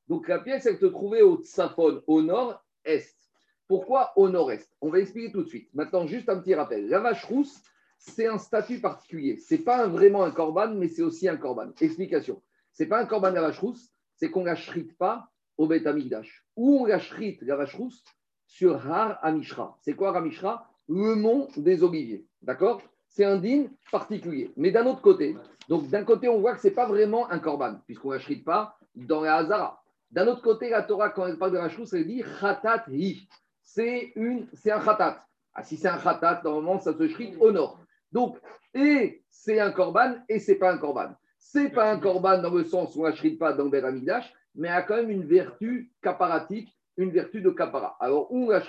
Donc 0.07 0.27
la 0.27 0.39
pièce, 0.39 0.65
elle 0.65 0.77
se 0.77 0.85
trouvait 0.85 1.21
au 1.21 1.37
Tsafon, 1.37 2.01
au 2.07 2.21
nord-est. 2.21 3.24
Pourquoi 3.67 4.13
au 4.15 4.29
nord-est? 4.29 4.69
On 4.81 4.89
va 4.89 4.99
expliquer 4.99 5.31
tout 5.31 5.43
de 5.43 5.47
suite. 5.47 5.69
Maintenant, 5.73 6.05
juste 6.05 6.29
un 6.29 6.39
petit 6.39 6.53
rappel. 6.53 6.87
La 6.87 6.99
vache 6.99 7.25
rousse, 7.25 7.61
c'est 7.97 8.27
un 8.27 8.37
statut 8.37 8.79
particulier. 8.79 9.37
Ce 9.37 9.55
n'est 9.55 9.61
pas 9.61 9.87
vraiment 9.87 10.23
un 10.23 10.31
corban, 10.31 10.73
mais 10.75 10.87
c'est 10.87 11.01
aussi 11.01 11.27
un 11.27 11.37
corban. 11.37 11.71
Explication. 11.81 12.41
Ce 12.73 12.83
n'est 12.83 12.89
pas 12.89 13.01
un 13.01 13.05
corban 13.05 13.31
la 13.31 13.41
vache 13.41 13.59
rousse, 13.59 13.91
c'est 14.15 14.29
qu'on 14.29 14.41
ne 14.41 14.47
la 14.47 14.55
pas 14.97 15.29
au 15.57 15.67
Beth 15.67 15.87
Amigdash. 15.87 16.45
Ou 16.55 16.81
on 16.81 16.85
la 16.85 16.99
la 17.41 17.55
vache 17.55 17.75
rousse, 17.75 18.03
sur 18.45 18.89
Har 18.89 19.19
Amishra. 19.23 19.77
C'est 19.81 19.93
quoi 19.93 20.15
Amishra? 20.15 20.69
Le 20.87 21.15
mont 21.15 21.47
des 21.57 21.83
Oliviers. 21.83 22.25
D'accord? 22.41 22.81
C'est 23.07 23.25
un 23.25 23.37
digne 23.37 23.69
particulier. 23.91 24.51
Mais 24.55 24.71
d'un 24.71 24.85
autre 24.85 25.01
côté, 25.01 25.35
donc 25.67 25.89
d'un 25.89 26.03
côté, 26.03 26.27
on 26.29 26.39
voit 26.39 26.53
que 26.53 26.61
ce 26.61 26.67
n'est 26.67 26.73
pas 26.73 26.85
vraiment 26.85 27.29
un 27.31 27.39
korban, 27.39 27.79
puisqu'on 27.85 28.11
ne 28.11 28.17
la 28.17 28.35
pas 28.45 28.77
dans 28.93 29.21
la 29.21 29.37
Hazara. 29.37 29.81
D'un 30.11 30.27
autre 30.27 30.41
côté, 30.41 30.69
la 30.69 30.83
Torah, 30.83 31.09
quand 31.09 31.25
elle 31.25 31.37
parle 31.37 31.53
de 31.53 31.57
la 31.57 31.69
chose, 31.69 31.93
elle 31.93 32.07
dit 32.07 32.23
khatat 32.39 32.85
hi. 32.89 33.27
C'est 33.65 34.13
un 34.15 34.79
khatat. 34.79 35.25
Ah, 35.53 35.63
si 35.63 35.75
c'est 35.75 35.87
un 35.87 35.97
khatat, 35.97 36.41
normalement, 36.43 36.79
ça 36.79 36.93
se 36.93 37.07
shrite 37.07 37.35
au 37.39 37.51
nord. 37.51 37.79
Donc, 38.11 38.37
et 38.73 39.23
c'est 39.29 39.59
un 39.59 39.71
korban 39.71 40.15
et 40.29 40.39
c'est 40.39 40.55
pas 40.55 40.71
un 40.71 40.77
korban. 40.77 41.15
C'est 41.37 41.69
pas 41.69 41.91
un 41.91 41.99
korban 41.99 42.41
dans 42.41 42.53
le 42.53 42.63
sens 42.63 42.95
où 42.95 43.05
on 43.05 43.09
ne 43.09 43.37
pas 43.37 43.53
dans 43.53 43.67
Beramidash, 43.67 44.33
mais 44.55 44.69
a 44.69 44.81
quand 44.81 44.95
même 44.95 45.09
une 45.09 45.25
vertu 45.25 45.91
caparatique, 46.01 46.69
une 46.97 47.11
vertu 47.11 47.41
de 47.41 47.49
kapara. 47.49 47.97
Alors, 47.99 48.31
où 48.31 48.45
on 48.45 48.49
la 48.49 48.61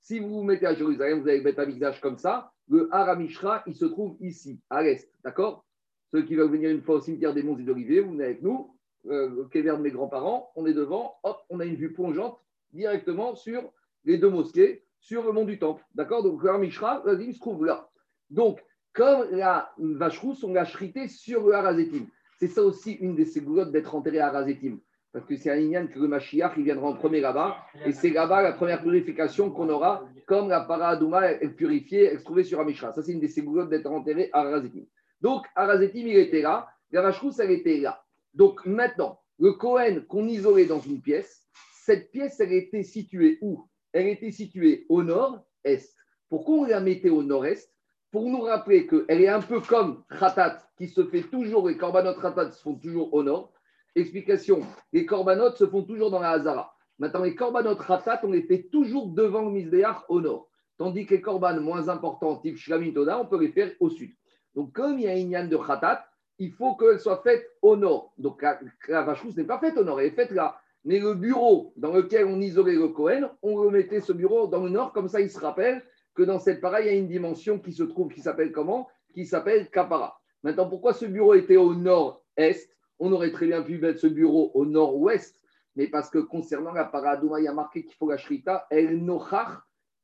Si 0.00 0.18
vous 0.18 0.28
vous 0.28 0.42
mettez 0.42 0.66
à 0.66 0.74
Jérusalem, 0.74 1.20
vous 1.20 1.28
avez 1.28 1.38
le 1.38 1.44
Beramidash 1.44 2.00
comme 2.00 2.18
ça, 2.18 2.52
le 2.68 2.88
Haramishra, 2.92 3.62
il 3.66 3.74
se 3.74 3.84
trouve 3.84 4.16
ici, 4.20 4.60
à 4.70 4.82
l'est. 4.82 5.10
D'accord? 5.24 5.64
Ceux 6.12 6.22
qui 6.22 6.36
veulent 6.36 6.50
venir 6.50 6.70
une 6.70 6.82
fois 6.82 6.96
au 6.96 7.00
cimetière 7.00 7.34
des 7.34 7.42
Monts 7.42 7.58
et 7.58 7.64
d'Olivier, 7.64 8.00
vous 8.00 8.12
venez 8.12 8.24
avec 8.24 8.42
nous, 8.42 8.76
euh, 9.06 9.44
au 9.44 9.44
de 9.44 9.82
mes 9.82 9.90
grands-parents, 9.90 10.50
on 10.56 10.66
est 10.66 10.74
devant, 10.74 11.16
hop, 11.22 11.38
on 11.50 11.60
a 11.60 11.64
une 11.64 11.76
vue 11.76 11.92
plongeante 11.92 12.38
directement 12.72 13.34
sur 13.34 13.72
les 14.06 14.18
deux 14.18 14.30
mosquées, 14.30 14.84
sur 15.00 15.24
le 15.24 15.32
mont 15.32 15.44
du 15.44 15.58
Temple. 15.58 15.84
D'accord? 15.94 16.22
Donc 16.22 16.42
le 16.42 16.48
Haramishra, 16.48 17.02
il 17.20 17.34
se 17.34 17.40
trouve 17.40 17.66
là. 17.66 17.88
Donc, 18.30 18.64
comme 18.92 19.28
la 19.30 19.70
vache 19.78 20.18
rousse, 20.18 20.42
on 20.42 20.52
l'a 20.52 20.64
chrité 20.64 21.06
sur 21.06 21.46
le 21.46 21.52
Harazetim. 21.52 22.06
C'est 22.38 22.48
ça 22.48 22.62
aussi 22.62 22.92
une 22.92 23.14
des 23.14 23.26
ségoulottes 23.26 23.70
d'être 23.70 23.94
enterré 23.94 24.20
à 24.20 24.28
Harazetim. 24.28 24.78
Parce 25.12 25.24
que 25.26 25.36
c'est 25.36 25.50
un 25.50 25.56
ignan 25.56 25.86
que 25.86 25.98
le 25.98 26.08
Mashiach, 26.08 26.52
il 26.56 26.64
viendra 26.64 26.88
en 26.88 26.94
premier 26.94 27.20
là-bas. 27.20 27.56
Et 27.84 27.92
c'est 27.92 28.10
là-bas 28.10 28.42
la 28.42 28.52
première 28.52 28.82
purification 28.82 29.50
qu'on 29.50 29.68
aura, 29.68 30.06
comme 30.26 30.48
la 30.48 30.60
Paradouma 30.60 31.32
est 31.32 31.48
purifiée, 31.48 32.04
elle 32.04 32.18
se 32.18 32.24
trouvait 32.24 32.44
sur 32.44 32.60
Amishra. 32.60 32.92
Ça, 32.92 33.02
c'est 33.02 33.12
une 33.12 33.20
des 33.20 33.28
ségoulottes 33.28 33.70
d'être 33.70 33.86
enterré 33.86 34.28
à 34.32 34.40
Arazetim. 34.40 34.84
Donc, 35.20 35.46
Arazetim, 35.54 36.06
il 36.06 36.16
était 36.16 36.42
là. 36.42 36.68
La 36.90 37.02
vache 37.02 37.20
elle 37.38 37.50
était 37.50 37.78
là. 37.78 38.02
Donc, 38.34 38.64
maintenant, 38.66 39.20
le 39.38 39.52
Kohen 39.52 40.04
qu'on 40.06 40.26
isolait 40.26 40.66
dans 40.66 40.80
une 40.80 41.00
pièce, 41.00 41.46
cette 41.84 42.10
pièce, 42.10 42.40
elle 42.40 42.52
était 42.52 42.82
située 42.82 43.38
où? 43.40 43.66
Elle 43.96 44.08
était 44.08 44.30
située 44.30 44.84
au 44.90 45.02
nord-est. 45.02 45.96
Pourquoi 46.28 46.56
on 46.56 46.64
la 46.66 46.80
mettait 46.80 47.08
au 47.08 47.22
nord-est? 47.22 47.72
Pour 48.10 48.28
nous 48.28 48.42
rappeler 48.42 48.86
qu'elle 48.86 49.22
est 49.22 49.28
un 49.28 49.40
peu 49.40 49.60
comme 49.62 50.04
Khatat, 50.10 50.58
qui 50.76 50.88
se 50.88 51.06
fait 51.06 51.22
toujours, 51.22 51.66
les 51.66 51.78
korbanot 51.78 52.20
Khatat 52.20 52.52
se 52.52 52.60
font 52.60 52.74
toujours 52.74 53.14
au 53.14 53.22
nord. 53.22 53.54
Explication 53.94 54.60
les 54.92 55.06
corbanotes 55.06 55.56
se 55.56 55.66
font 55.66 55.82
toujours 55.82 56.10
dans 56.10 56.20
la 56.20 56.32
Hazara. 56.32 56.74
Maintenant, 56.98 57.22
les 57.22 57.34
corbanotes 57.34 57.80
ratat, 57.80 58.20
on 58.22 58.32
les 58.32 58.42
fait 58.42 58.64
toujours 58.70 59.08
devant 59.08 59.48
le 59.48 59.84
au 60.10 60.20
nord. 60.20 60.50
Tandis 60.76 61.06
que 61.06 61.14
les 61.14 61.22
corbanes 61.22 61.60
moins 61.60 61.88
importants, 61.88 62.36
type 62.36 62.58
Shlamitoda, 62.58 63.18
on 63.18 63.24
peut 63.24 63.40
les 63.40 63.52
faire 63.52 63.72
au 63.80 63.88
sud. 63.88 64.14
Donc, 64.54 64.74
comme 64.74 64.98
il 64.98 65.06
y 65.06 65.08
a 65.08 65.16
une 65.16 65.30
yann 65.30 65.48
de 65.48 65.56
khatat, 65.56 66.06
il 66.38 66.52
faut 66.52 66.76
qu'elle 66.76 67.00
soit 67.00 67.22
faite 67.22 67.50
au 67.62 67.76
nord. 67.76 68.12
Donc, 68.18 68.42
la, 68.42 69.02
vache 69.02 69.24
n'est 69.24 69.44
pas 69.44 69.58
faite 69.58 69.78
au 69.78 69.84
nord, 69.84 70.00
elle 70.00 70.08
est 70.08 70.10
faite 70.10 70.32
là. 70.32 70.60
Mais 70.86 71.00
le 71.00 71.14
bureau 71.14 71.72
dans 71.76 71.92
lequel 71.92 72.26
on 72.26 72.40
isolait 72.40 72.76
le 72.76 72.88
Cohen, 72.88 73.28
on 73.42 73.56
remettait 73.56 74.00
ce 74.00 74.12
bureau 74.12 74.46
dans 74.46 74.62
le 74.62 74.70
nord, 74.70 74.92
comme 74.92 75.08
ça 75.08 75.20
il 75.20 75.28
se 75.28 75.40
rappelle 75.40 75.82
que 76.14 76.22
dans 76.22 76.38
cette 76.38 76.60
pareille, 76.60 76.86
il 76.86 76.92
y 76.92 76.96
a 76.96 76.98
une 76.98 77.08
dimension 77.08 77.58
qui 77.58 77.72
se 77.72 77.82
trouve, 77.82 78.12
qui 78.12 78.20
s'appelle 78.20 78.52
comment? 78.52 78.88
Qui 79.12 79.26
s'appelle 79.26 79.68
Kapara. 79.68 80.18
Maintenant, 80.44 80.68
pourquoi 80.68 80.92
ce 80.92 81.04
bureau 81.04 81.34
était 81.34 81.56
au 81.56 81.74
nord-est? 81.74 82.70
On 83.00 83.12
aurait 83.12 83.32
très 83.32 83.46
bien 83.46 83.62
pu 83.62 83.78
mettre 83.78 83.98
ce 83.98 84.06
bureau 84.06 84.52
au 84.54 84.64
nord-ouest, 84.64 85.42
mais 85.74 85.88
parce 85.88 86.08
que 86.08 86.18
concernant 86.18 86.72
la 86.72 86.84
paradouma, 86.84 87.40
il 87.40 87.44
y 87.44 87.48
a 87.48 87.52
marqué 87.52 87.84
qu'il 87.84 87.96
faut 87.96 88.08
la 88.08 88.16
shrita, 88.16 88.66
el 88.70 89.04
nochach 89.04 89.58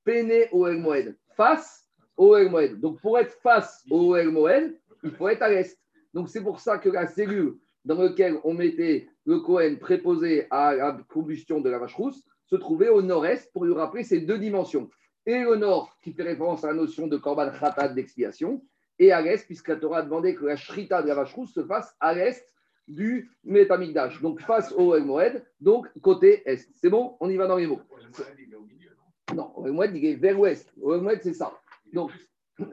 pene 0.04 0.48
au 0.50 0.66
el 0.66 1.16
face 1.36 1.88
au 2.16 2.36
el. 2.36 2.80
Donc 2.80 3.00
pour 3.00 3.20
être 3.20 3.34
face 3.40 3.84
au 3.88 4.16
el 4.16 4.34
il 5.04 5.10
faut 5.12 5.28
être 5.28 5.42
à 5.42 5.48
l'est. 5.48 5.78
Donc 6.12 6.28
c'est 6.28 6.42
pour 6.42 6.58
ça 6.58 6.78
que 6.78 6.88
la 6.88 7.06
cellule 7.06 7.54
dans 7.84 8.00
laquelle 8.00 8.38
on 8.44 8.54
mettait 8.54 9.08
le 9.24 9.40
Cohen 9.40 9.76
préposé 9.80 10.46
à 10.50 10.74
la 10.74 10.98
combustion 11.08 11.60
de 11.60 11.70
la 11.70 11.78
vache 11.78 11.94
rousse 11.94 12.22
se 12.46 12.56
trouvait 12.56 12.88
au 12.88 13.02
nord-est 13.02 13.52
pour 13.52 13.64
lui 13.64 13.72
rappeler 13.72 14.04
ces 14.04 14.20
deux 14.20 14.38
dimensions. 14.38 14.90
Et 15.24 15.40
le 15.40 15.56
nord, 15.56 15.96
qui 16.02 16.12
fait 16.12 16.22
référence 16.22 16.64
à 16.64 16.68
la 16.68 16.74
notion 16.74 17.06
de 17.06 17.16
korban 17.16 17.50
khatat 17.50 17.88
d'expiation, 17.88 18.62
et 18.98 19.12
à 19.12 19.20
l'est, 19.22 19.44
puisque 19.46 19.68
la 19.68 19.76
Torah 19.76 19.98
a 19.98 20.02
demandé 20.02 20.34
que 20.34 20.44
la 20.44 20.56
shrita 20.56 21.02
de 21.02 21.08
la 21.08 21.14
vache 21.14 21.32
rousse 21.34 21.52
se 21.52 21.64
fasse 21.64 21.94
à 22.00 22.14
l'est 22.14 22.46
du 22.88 23.30
Metamigdash, 23.44 24.20
donc 24.20 24.40
face 24.40 24.72
au 24.72 24.94
El 24.94 25.04
Moed, 25.04 25.44
donc 25.60 25.86
côté 26.00 26.42
est. 26.44 26.68
C'est 26.74 26.90
bon? 26.90 27.16
On 27.20 27.30
y 27.30 27.36
va 27.36 27.46
dans 27.46 27.56
les 27.56 27.66
mots. 27.66 27.80
Non, 29.34 29.52
Oel 29.56 29.96
il 29.96 30.04
est 30.04 30.14
vers 30.16 30.34
l'ouest. 30.34 30.72
Oel 30.82 31.20
c'est 31.22 31.32
ça. 31.32 31.52
Donc, 31.92 32.10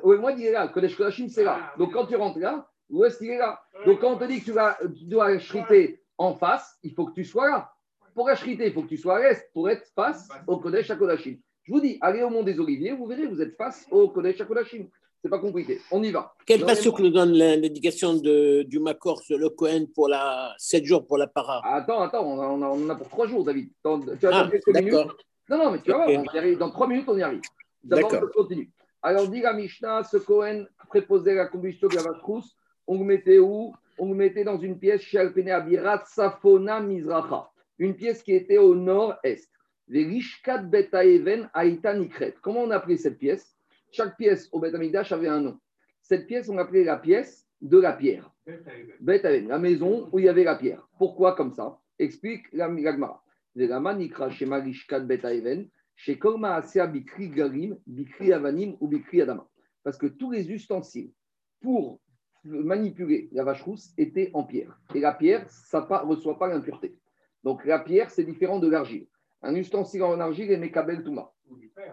Oel 0.04 0.36
il 0.38 0.45
est 0.45 0.52
là. 0.52 0.67
Kodesh 0.67 0.95
Kodashim, 0.98 1.30
c'est 1.30 1.43
là. 1.43 1.72
Donc, 1.78 1.93
quand 1.93 2.06
tu 2.08 2.15
rentres 2.15 2.39
là, 2.39 2.69
l'ouest, 2.89 3.19
il 3.21 3.32
est 3.32 3.38
là? 3.38 3.62
Donc, 3.86 3.99
quand 3.99 4.13
on 4.13 4.17
te 4.17 4.25
dit 4.25 4.39
que 4.39 4.45
tu, 4.45 4.52
vas, 4.52 4.78
tu 4.97 5.06
dois 5.06 5.38
shriter 5.39 6.02
en 6.17 6.36
face, 6.36 6.78
il 6.84 6.93
faut 6.93 7.06
que 7.06 7.13
tu 7.13 7.23
sois 7.23 7.49
là. 7.49 7.71
Pour 8.13 8.28
achriter, 8.28 8.67
il 8.67 8.73
faut 8.73 8.84
que 8.84 8.89
tu 8.89 8.97
sois 8.97 9.17
à 9.17 9.21
l'est 9.21 9.49
pour 9.54 9.69
être 9.69 9.88
face 9.95 10.28
au 10.47 10.58
Kodesh 10.58 10.91
Kodashim. 10.97 11.38
Je 11.63 11.71
vous 11.71 11.80
dis, 11.80 11.97
allez 12.02 12.23
au 12.23 12.30
Mont 12.30 12.43
des 12.43 12.60
Oliviers, 12.60 12.93
vous 12.93 13.06
verrez, 13.06 13.28
vous 13.28 13.41
êtes 13.41 13.56
face 13.56 13.86
au 13.91 14.10
Kodesh 14.10 14.43
Kodashim. 14.43 14.88
C'est 15.21 15.30
pas 15.30 15.39
compliqué. 15.39 15.82
On 15.91 16.02
y 16.02 16.12
va. 16.12 16.34
Quel 16.45 16.62
que 16.62 17.02
nous 17.02 17.10
donne 17.10 17.34
l'indication 17.34 18.15
du 18.15 18.80
Makor 18.80 19.21
sur 19.21 19.38
le 19.38 19.49
Cohen 19.49 19.86
pour 19.93 20.08
la 20.08 20.56
7 20.58 20.86
jours 20.86 21.06
pour 21.06 21.17
la 21.17 21.28
para? 21.28 21.62
Attends, 21.65 22.02
attends, 22.02 22.25
on, 22.25 22.62
en 22.62 22.89
a, 22.89 22.95
pour 22.95 23.10
3 23.10 23.28
jours, 23.28 23.43
David. 23.43 23.69
tu 23.84 24.28
as 24.28 24.30
ah, 24.32 24.49
quelques 24.49 24.67
minutes 24.67 24.93
Non, 25.49 25.58
non, 25.58 25.71
mais 25.71 25.82
tu 25.82 25.91
vas 25.91 26.06
voir, 26.06 26.58
dans 26.58 26.69
3 26.71 26.88
minutes, 26.88 27.06
on 27.08 27.17
y 27.17 27.21
arrive. 27.21 27.41
D'abord, 27.84 28.13
on 28.13 28.41
continue. 28.41 28.71
Alors, 29.02 29.28
dit 29.28 29.41
la 29.41 29.54
Mishnah, 29.54 30.04
ce 30.04 30.17
Cohen 30.17 30.65
préposait 30.89 31.36
la 31.36 31.47
combustion 31.47 31.88
de 31.88 31.95
la 31.95 32.04
vache 32.04 32.21
rousse, 32.21 32.58
on 32.89 32.97
le 32.97 33.06
mettait 33.06 33.38
où? 33.38 33.71
On 33.99 34.10
le 34.10 34.15
mettait 34.15 34.43
dans 34.43 34.58
une 34.58 34.80
pièce 34.80 35.02
chez 35.02 35.19
Alpene 35.19 35.49
Abirat 35.49 36.04
Safona 36.06 36.80
Mizracha, 36.80 37.49
une 37.78 37.95
pièce 37.95 38.23
qui 38.23 38.34
était 38.34 38.58
au 38.58 38.73
nord-est. 38.73 39.52
Les 39.88 40.06
Rishkat 40.06 40.63
Betaeven 40.63 41.49
Aïta 41.54 41.93
Nikret. 41.93 42.36
Comment 42.41 42.62
on 42.62 42.71
appelait 42.71 42.97
cette 42.97 43.19
pièce? 43.19 43.56
Chaque 43.91 44.17
pièce 44.17 44.49
au 44.52 44.60
Beth 44.60 44.73
Amikdash 44.73 45.12
avait 45.12 45.28
un 45.28 45.41
nom. 45.41 45.60
Cette 46.02 46.25
pièce, 46.25 46.49
on 46.49 46.56
l'appelait 46.56 46.84
la 46.84 46.97
pièce 46.97 47.47
de 47.62 47.78
la 47.80 47.93
pierre. 47.93 48.32
Beth 48.99 49.23
la 49.23 49.60
maison 49.60 50.10
où 50.12 50.19
il 50.19 50.25
y 50.25 50.30
avait 50.30 50.43
la 50.43 50.56
pierre. 50.56 50.88
Pourquoi 50.97 51.36
comme 51.36 51.54
ça? 51.54 51.80
Explique 51.99 52.45
la 52.54 52.67
Gemara. 52.67 53.23
Nikra 53.56 54.30
chez 54.32 54.45
Marishkat 54.45 55.02
Bet 55.02 55.21
chez 55.95 56.17
Korma 56.17 56.56
Asia 56.56 56.88
Bikri 56.88 57.30
Garim, 57.30 57.78
Bikri 57.86 58.32
Avanim 58.34 58.78
ou 58.80 58.88
Bikri 58.88 59.21
Adama. 59.21 59.47
Parce 59.84 59.97
que 59.97 60.08
tous 60.08 60.32
les 60.32 60.49
ustensiles 60.49 61.12
pour 61.62 61.99
manipuler 62.43 63.30
la 63.32 63.43
vache 63.43 63.62
rousse 63.63 63.93
étaient 63.97 64.32
en 64.34 64.43
pierre. 64.43 64.80
Et 64.95 64.99
la 64.99 65.13
pierre, 65.13 65.49
ça 65.49 65.88
ne 65.89 66.08
reçoit 66.08 66.38
pas 66.38 66.47
l'impureté. 66.47 66.95
Donc 67.43 67.65
la 67.65 67.80
pierre, 67.80 68.10
c'est 68.10 68.23
différent 68.23 68.60
de 68.60 68.69
l'argile. 68.69 69.08
Un 69.41 69.56
ustensile 69.56 70.04
en 70.04 70.19
argile 70.19 70.52
est 70.52 70.58
Mekabel 70.58 71.04
Touma. 71.04 71.32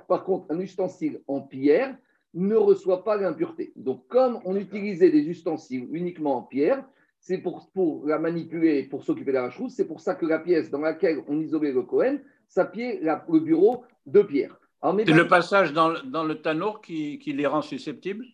Par 0.08 0.24
contre, 0.24 0.46
un 0.50 0.58
ustensile 0.58 1.20
en 1.26 1.40
pierre 1.40 1.96
ne 2.34 2.56
reçoit 2.56 3.04
pas 3.04 3.16
l'impureté. 3.16 3.72
Donc, 3.76 4.06
comme 4.08 4.40
on 4.44 4.56
utilisait 4.56 5.10
des 5.10 5.22
ustensiles 5.22 5.88
uniquement 5.90 6.36
en 6.36 6.42
pierre, 6.42 6.84
c'est 7.18 7.38
pour, 7.38 7.70
pour 7.72 8.06
la 8.06 8.18
manipuler, 8.18 8.84
pour 8.84 9.04
s'occuper 9.04 9.30
de 9.30 9.36
la 9.36 9.42
vache 9.42 9.60
c'est 9.68 9.86
pour 9.86 10.00
ça 10.00 10.14
que 10.14 10.26
la 10.26 10.38
pièce 10.38 10.70
dans 10.70 10.80
laquelle 10.80 11.22
on 11.28 11.40
isolait 11.40 11.72
le 11.72 11.82
Cohen 11.82 12.18
s'appelait 12.46 13.00
le 13.00 13.40
bureau 13.40 13.84
de 14.04 14.22
pierre. 14.22 14.60
C'est 14.82 15.12
le 15.12 15.26
passage 15.26 15.72
dans, 15.72 15.94
dans 16.04 16.22
le 16.22 16.40
tanour 16.40 16.80
qui, 16.80 17.18
qui, 17.18 17.32
les 17.32 17.46
rend 17.46 17.62
susceptibles? 17.62 18.26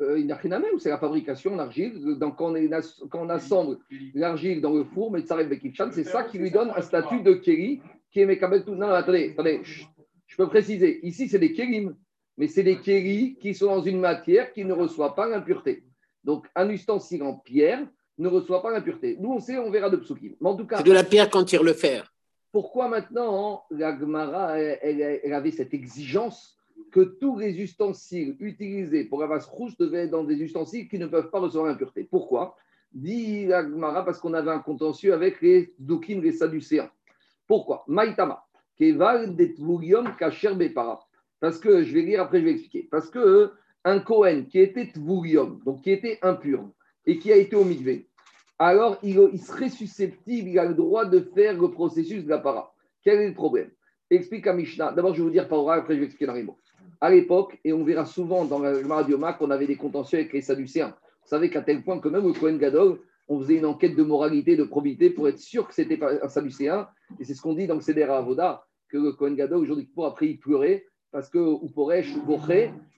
Il 0.00 0.26
n'y 0.26 0.32
a 0.32 0.36
rien 0.36 0.52
à 0.52 0.58
même, 0.58 0.78
c'est 0.78 0.90
la 0.90 0.98
fabrication 0.98 1.56
d'argile. 1.56 2.16
Donc, 2.18 2.36
quand 2.36 2.54
on, 2.54 3.08
quand 3.08 3.22
on 3.22 3.28
assemble 3.28 3.78
l'argile 4.14 4.60
dans 4.60 4.72
le 4.72 4.84
four, 4.84 5.10
mais 5.10 5.22
c'est 5.22 6.04
ça 6.04 6.24
qui 6.24 6.38
lui 6.38 6.50
donne 6.50 6.70
un 6.74 6.82
statut 6.82 7.20
de 7.22 7.32
Kéli 7.32 7.80
qui 8.10 8.20
est 8.20 8.26
Mekabel 8.26 8.64
tout. 8.64 8.74
Non, 8.74 8.88
attendez, 8.88 9.30
attendez, 9.32 9.60
je 9.64 10.36
peux 10.36 10.48
préciser, 10.48 11.04
ici, 11.06 11.28
c'est 11.28 11.38
des 11.38 11.52
kérim, 11.52 11.96
mais 12.36 12.46
c'est 12.46 12.62
des 12.62 12.80
kéris 12.80 13.36
qui 13.40 13.54
sont 13.54 13.66
dans 13.66 13.82
une 13.82 14.00
matière 14.00 14.52
qui 14.52 14.64
ne 14.64 14.72
reçoit 14.72 15.14
pas 15.14 15.28
l'impureté. 15.28 15.84
Donc, 16.24 16.46
un 16.54 16.68
ustensile 16.68 17.22
en 17.22 17.34
pierre 17.34 17.86
ne 18.18 18.28
reçoit 18.28 18.62
pas 18.62 18.70
l'impureté. 18.70 19.16
Nous, 19.20 19.30
on 19.30 19.40
sait, 19.40 19.58
on 19.58 19.70
verra 19.70 19.90
de 19.90 19.96
psukim. 19.96 20.34
Mais 20.40 20.48
en 20.48 20.56
tout 20.56 20.66
cas. 20.66 20.78
C'est 20.78 20.84
de 20.84 20.92
la 20.92 21.04
pierre 21.04 21.30
quand 21.30 21.44
tire 21.44 21.62
le 21.62 21.72
fer. 21.72 22.12
Pourquoi 22.52 22.88
maintenant 22.88 23.64
la 23.70 23.98
Gemara, 23.98 24.58
elle, 24.58 25.32
avait 25.32 25.50
cette 25.50 25.74
exigence 25.74 26.57
que 26.90 27.00
tous 27.00 27.38
les 27.38 27.60
ustensiles 27.60 28.36
utilisés 28.40 29.04
pour 29.04 29.20
la 29.20 29.26
vase 29.26 29.46
rouge 29.46 29.76
devaient 29.76 30.04
être 30.04 30.10
dans 30.10 30.24
des 30.24 30.36
ustensiles 30.36 30.88
qui 30.88 30.98
ne 30.98 31.06
peuvent 31.06 31.30
pas 31.30 31.40
recevoir 31.40 31.66
l'impureté 31.66 32.04
Pourquoi? 32.04 32.56
Dit 32.92 33.46
la 33.46 33.62
Gemara 33.62 34.04
parce 34.04 34.18
qu'on 34.18 34.34
avait 34.34 34.50
un 34.50 34.60
contentieux 34.60 35.12
avec 35.12 35.40
les 35.42 35.74
Dokim, 35.78 36.22
les 36.22 36.32
Sadducéens. 36.32 36.90
Pourquoi? 37.46 37.84
Maïtama. 37.86 38.44
Parce 41.40 41.58
que, 41.58 41.82
je 41.82 41.94
vais 41.94 42.02
lire 42.02 42.22
après, 42.22 42.40
je 42.40 42.44
vais 42.44 42.52
expliquer. 42.52 42.88
Parce 42.90 43.10
que 43.10 43.52
un 43.84 44.00
Kohen 44.00 44.46
qui 44.46 44.58
était 44.58 44.86
tvurium, 44.86 45.60
donc 45.64 45.82
qui 45.82 45.90
était 45.90 46.18
impur, 46.22 46.70
et 47.06 47.18
qui 47.18 47.32
a 47.32 47.36
été 47.36 47.56
au 47.56 47.64
alors 48.58 48.98
il, 49.02 49.38
serait 49.38 49.68
susceptible, 49.68 50.48
il 50.48 50.58
a 50.58 50.64
le 50.64 50.74
droit 50.74 51.04
de 51.04 51.20
faire 51.20 51.56
le 51.56 51.70
processus 51.70 52.24
de 52.24 52.28
la 52.28 52.38
para. 52.38 52.74
Quel 53.04 53.20
est 53.20 53.28
le 53.28 53.34
problème? 53.34 53.70
Explique 54.10 54.46
à 54.46 54.52
Mishnah. 54.52 54.92
D'abord, 54.92 55.14
je 55.14 55.18
vais 55.18 55.24
vous 55.24 55.30
dire 55.30 55.48
par 55.48 55.60
oral, 55.60 55.80
après 55.80 55.94
je 55.94 56.00
vais 56.00 56.06
expliquer 56.06 56.26
dans 56.26 56.34
les 56.34 56.42
mots. 56.42 56.58
À 57.00 57.10
l'époque, 57.10 57.58
et 57.64 57.72
on 57.72 57.84
verra 57.84 58.04
souvent 58.04 58.44
dans 58.44 58.58
le 58.58 58.82
Maradioma 58.82 59.32
qu'on 59.32 59.50
avait 59.50 59.66
des 59.66 59.76
contentieux 59.76 60.18
avec 60.18 60.32
les 60.32 60.42
Sadducéens. 60.42 60.96
Vous 61.22 61.28
savez 61.28 61.48
qu'à 61.48 61.62
tel 61.62 61.82
point 61.84 62.00
que 62.00 62.08
même 62.08 62.26
au 62.26 62.32
Kohen 62.32 62.58
Gadol, 62.58 62.98
on 63.28 63.38
faisait 63.40 63.56
une 63.56 63.66
enquête 63.66 63.94
de 63.94 64.02
moralité, 64.02 64.56
de 64.56 64.64
probité 64.64 65.10
pour 65.10 65.28
être 65.28 65.38
sûr 65.38 65.68
que 65.68 65.74
c'était 65.74 66.02
un 66.02 66.28
Sadducéen. 66.28 66.88
Et 67.20 67.24
c'est 67.24 67.34
ce 67.34 67.42
qu'on 67.42 67.54
dit 67.54 67.66
dans 67.66 67.76
le 67.76 68.10
Avoda 68.10 68.64
que 68.88 68.96
le 68.96 69.12
Kohen 69.12 69.36
Gadol, 69.36 69.58
aujourd'hui, 69.58 69.86
pour 69.86 70.06
après, 70.06 70.28
il 70.28 70.38
pleurait 70.38 70.86
parce 71.10 71.28
que, 71.28 71.38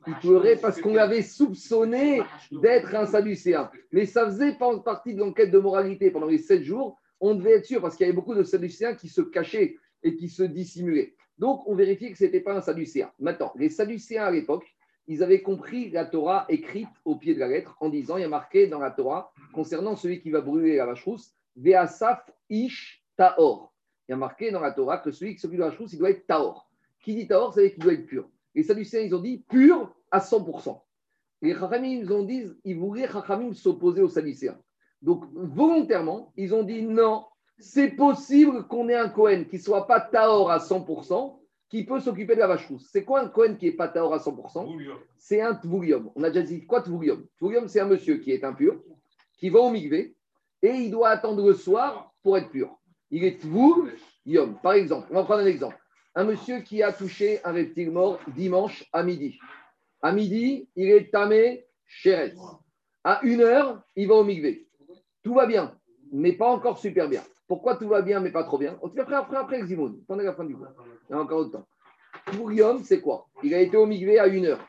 il 0.07 0.15
pleurait 0.21 0.57
parce 0.57 0.81
qu'on 0.81 0.95
l'avait 0.95 1.23
soupçonné 1.23 2.23
d'être 2.51 2.95
un 2.95 3.07
Sadducéen. 3.07 3.71
Mais 3.93 4.07
ça 4.07 4.27
faisait 4.27 4.57
partie 4.85 5.15
de 5.15 5.21
l'enquête 5.21 5.51
de 5.51 5.59
moralité 5.59 6.11
pendant 6.11 6.27
les 6.27 6.39
sept 6.39 6.63
jours. 6.63 6.99
On 7.21 7.35
devait 7.35 7.57
être 7.57 7.67
sûr 7.67 7.81
parce 7.81 7.97
qu'il 7.97 8.07
y 8.07 8.09
avait 8.09 8.17
beaucoup 8.17 8.35
de 8.35 8.43
Sadducéens 8.43 8.95
qui 8.95 9.09
se 9.09 9.21
cachaient 9.21 9.77
et 10.03 10.17
qui 10.17 10.29
se 10.29 10.43
dissimulaient. 10.43 11.15
Donc, 11.41 11.67
on 11.67 11.75
vérifiait 11.75 12.13
que 12.13 12.19
ce 12.19 12.25
n'était 12.25 12.41
pas 12.41 12.53
un 12.53 12.61
Sadducéen. 12.61 13.11
Maintenant, 13.19 13.51
les 13.57 13.71
Sadducéens 13.71 14.25
à 14.25 14.31
l'époque, 14.31 14.67
ils 15.07 15.23
avaient 15.23 15.41
compris 15.41 15.89
la 15.89 16.05
Torah 16.05 16.45
écrite 16.51 16.91
au 17.07 17.17
pied 17.17 17.35
de 17.35 17.41
la 17.41 17.49
lettre 17.49 17.79
en 17.81 17.89
disant 17.89 18.19
il 18.19 18.21
y 18.21 18.25
a 18.25 18.29
marqué 18.29 18.67
dans 18.67 18.79
la 18.79 18.91
Torah 18.91 19.33
concernant 19.55 19.97
celui 19.97 20.21
qui 20.21 20.31
va 20.31 20.43
brûler 20.43 20.77
la 20.77 20.85
vache 20.85 21.03
rousse 21.03 21.33
Veasaf 21.57 22.31
Ish 22.51 23.03
Taor. 23.17 23.73
Il 24.07 24.13
y 24.13 24.15
a 24.15 24.19
marqué 24.19 24.51
dans 24.51 24.61
la 24.61 24.73
Torah 24.73 24.99
que 24.99 25.11
celui 25.13 25.35
qui 25.35 25.41
s'occupe 25.41 25.57
de 25.57 25.65
la 25.65 25.71
vache 25.71 25.81
il 25.91 25.99
doit 25.99 26.11
être 26.11 26.27
Taor. 26.27 26.71
Qui 27.03 27.15
dit 27.15 27.27
Taor, 27.27 27.55
c'est 27.55 27.73
qu'il 27.73 27.83
doit 27.83 27.95
être 27.95 28.05
pur. 28.05 28.29
Les 28.55 28.63
Sadducéens, 28.63 29.01
ils 29.01 29.15
ont 29.15 29.23
dit 29.23 29.39
pur 29.49 29.95
à 30.11 30.19
100%. 30.19 30.79
Les 31.41 31.55
Chachamim, 31.55 32.03
ils 32.03 32.13
ont 32.13 32.25
dit, 32.25 32.45
ils 32.65 32.79
voulaient 32.79 33.09
Chachamim 33.09 33.55
s'opposer 33.55 34.03
aux 34.03 34.11
Sadducéens. 34.11 34.61
Donc, 35.01 35.25
volontairement, 35.33 36.35
ils 36.37 36.55
ont 36.55 36.65
dit 36.65 36.83
non, 36.83 37.25
c'est 37.61 37.91
possible 37.91 38.67
qu'on 38.67 38.89
ait 38.89 38.97
un 38.97 39.09
Cohen 39.09 39.45
qui 39.49 39.57
ne 39.57 39.63
soit 39.63 39.87
pas 39.87 40.01
Taor 40.01 40.51
à 40.51 40.59
100%, 40.59 41.39
qui 41.69 41.85
peut 41.85 42.01
s'occuper 42.01 42.35
de 42.35 42.41
la 42.41 42.47
vache 42.47 42.67
rousse. 42.67 42.89
C'est 42.91 43.05
quoi 43.05 43.21
un 43.21 43.29
Cohen 43.29 43.55
qui 43.55 43.67
n'est 43.67 43.77
pas 43.77 43.89
Taor 43.89 44.13
à 44.13 44.19
100% 44.19 44.67
C'est 45.17 45.41
un 45.41 45.55
Tvoulium. 45.55 46.11
On 46.17 46.23
a 46.25 46.31
déjà 46.31 46.43
dit 46.45 46.67
quoi 46.67 46.83
Tvoulium 46.83 47.27
Tvoulium, 47.39 47.69
c'est 47.69 47.81
un 47.81 47.87
monsieur 47.87 48.17
qui 48.17 48.33
est 48.33 48.45
impur, 48.45 48.83
qui 49.39 49.51
va 49.51 49.61
au 49.61 49.71
Migvé, 49.71 50.17
et 50.63 50.71
il 50.71 50.91
doit 50.91 51.11
attendre 51.11 51.47
le 51.47 51.55
soir 51.55 52.13
pour 52.23 52.37
être 52.37 52.51
pur. 52.51 52.77
Il 53.11 53.25
est 53.25 53.39
Yom. 54.27 54.59
Par 54.63 54.75
exemple, 54.75 55.09
on 55.11 55.15
va 55.15 55.25
prendre 55.25 55.43
un 55.43 55.47
exemple. 55.47 55.79
Un 56.15 56.25
monsieur 56.25 56.61
qui 56.61 56.83
a 56.83 56.93
touché 56.93 57.41
un 57.45 57.53
reptile 57.53 57.91
mort 57.91 58.19
dimanche 58.35 58.85
à 58.93 59.03
midi. 59.03 59.39
À 60.03 60.13
midi, 60.13 60.69
il 60.77 60.91
est 60.91 61.11
tamé 61.11 61.67
chéret. 61.87 62.35
À 63.05 63.21
une 63.23 63.41
heure, 63.41 63.83
il 63.97 64.09
va 64.09 64.17
au 64.17 64.25
migvé. 64.25 64.69
Tout 65.23 65.35
va 65.35 65.47
bien, 65.47 65.79
mais 66.13 66.33
pas 66.33 66.51
encore 66.51 66.79
super 66.79 67.09
bien. 67.09 67.23
Pourquoi 67.51 67.75
tout 67.75 67.89
va 67.89 68.01
bien, 68.01 68.21
mais 68.21 68.31
pas 68.31 68.45
trop 68.45 68.59
bien 68.59 68.79
On 68.81 68.89
fait 68.89 69.01
après, 69.01 69.17
après, 69.17 69.37
après, 69.37 69.67
Zimoun. 69.67 70.05
Pendant 70.07 70.23
la 70.23 70.35
fin 70.35 70.45
du 70.45 70.55
cours. 70.55 70.69
Il 71.09 71.13
y 71.13 71.17
a 71.17 71.21
encore 71.21 71.41
autre 71.41 71.51
temps. 71.51 71.67
Yom, 72.49 72.85
c'est 72.85 73.01
quoi 73.01 73.27
Il 73.43 73.53
a 73.55 73.61
été 73.61 73.77
au 73.77 73.87
migvé 73.87 74.21
à 74.21 74.29
une 74.29 74.47
heure. 74.47 74.65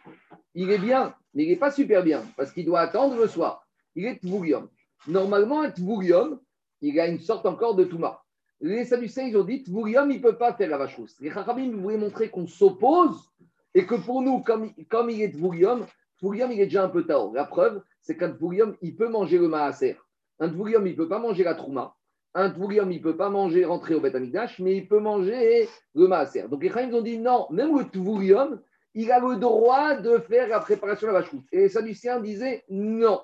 Il 0.56 0.72
est 0.72 0.80
bien, 0.80 1.13
mais 1.36 1.44
il 1.44 1.50
n'est 1.50 1.58
pas 1.58 1.70
super 1.70 2.02
bien, 2.02 2.24
parce 2.36 2.52
qu'il 2.52 2.65
doit 2.65 2.80
attendre 2.80 3.15
le 3.17 3.28
soir. 3.28 3.67
Il 3.94 4.08
est 4.08 4.17
Tvurium. 4.20 4.67
Normalement, 5.08 5.62
un 5.62 5.70
Tvurium, 5.70 6.39
il 6.82 7.00
a 7.00 7.06
une 7.06 7.20
sorte 7.20 7.46
encore 7.46 7.76
de 7.76 7.84
Touma. 7.84 8.24
Les 8.62 8.84
Sadducéens, 8.86 9.28
ils 9.28 9.38
ont 9.38 9.44
dit, 9.44 9.62
Tvurium, 9.62 10.10
il 10.10 10.17
ne 10.17 10.24
peut 10.24 10.39
pas 10.39 10.54
faire 10.54 10.70
la 10.72 10.80
vache 10.80 10.96
rousse. 10.96 11.15
Les 11.20 11.30
Chachamim 11.30 11.78
voulaient 11.78 11.98
montrer 11.98 12.32
qu'on 12.32 12.48
s'oppose 12.48 13.30
et 13.76 13.86
que 13.86 13.94
pour 13.94 14.24
nous, 14.24 14.39
comme, 14.39 14.72
comme 14.89 15.12
il 15.12 15.22
est 15.22 15.34
Tvurium, 15.34 15.86
Tvurium, 16.17 16.52
il 16.52 16.60
est 16.60 16.65
déjà 16.65 16.86
un 16.86 16.89
peu 16.89 17.06
tao. 17.06 17.32
La 17.32 17.46
preuve, 17.46 17.84
c'est 18.02 18.17
qu'un 18.17 18.32
Tvurium, 18.32 18.76
il 18.82 18.96
peut 18.96 19.08
manger 19.08 19.38
le 19.38 19.50
Maaser. 19.50 19.98
Un 20.39 20.50
Tvurium, 20.50 20.88
il 20.88 20.94
ne 20.94 20.98
peut 20.98 21.08
pas 21.08 21.20
manger 21.20 21.44
la 21.44 21.54
Trouma. 21.54 21.96
Un 22.34 22.50
Tvurium, 22.50 22.91
il 22.91 23.00
ne 23.00 23.04
peut 23.04 23.17
pas 23.17 23.30
manger, 23.30 23.65
rentrer 23.65 23.94
au 23.96 24.00
Beth 24.00 24.15
mais 24.60 24.78
il 24.78 24.88
peut 24.88 25.00
manger 25.00 25.67
le 25.94 26.08
Maaser. 26.08 26.48
Donc 26.48 26.63
les 26.63 26.70
Chachamim 26.70 26.96
ont 26.96 27.02
dit, 27.02 27.17
non, 27.17 27.48
même 27.50 27.78
le 27.78 27.84
Tvurium, 27.86 28.62
il 28.94 29.12
a 29.12 29.20
le 29.20 29.36
droit 29.36 29.96
de 29.96 30.17
faire 30.20 30.48
la 30.48 30.60
préparation 30.60 31.08
de 31.08 31.13
la 31.13 31.20
vache. 31.20 31.32
Et 31.52 31.60
les 31.60 31.70
Sadducéens 31.70 32.22
disaient, 32.22 32.63
non. 32.70 33.22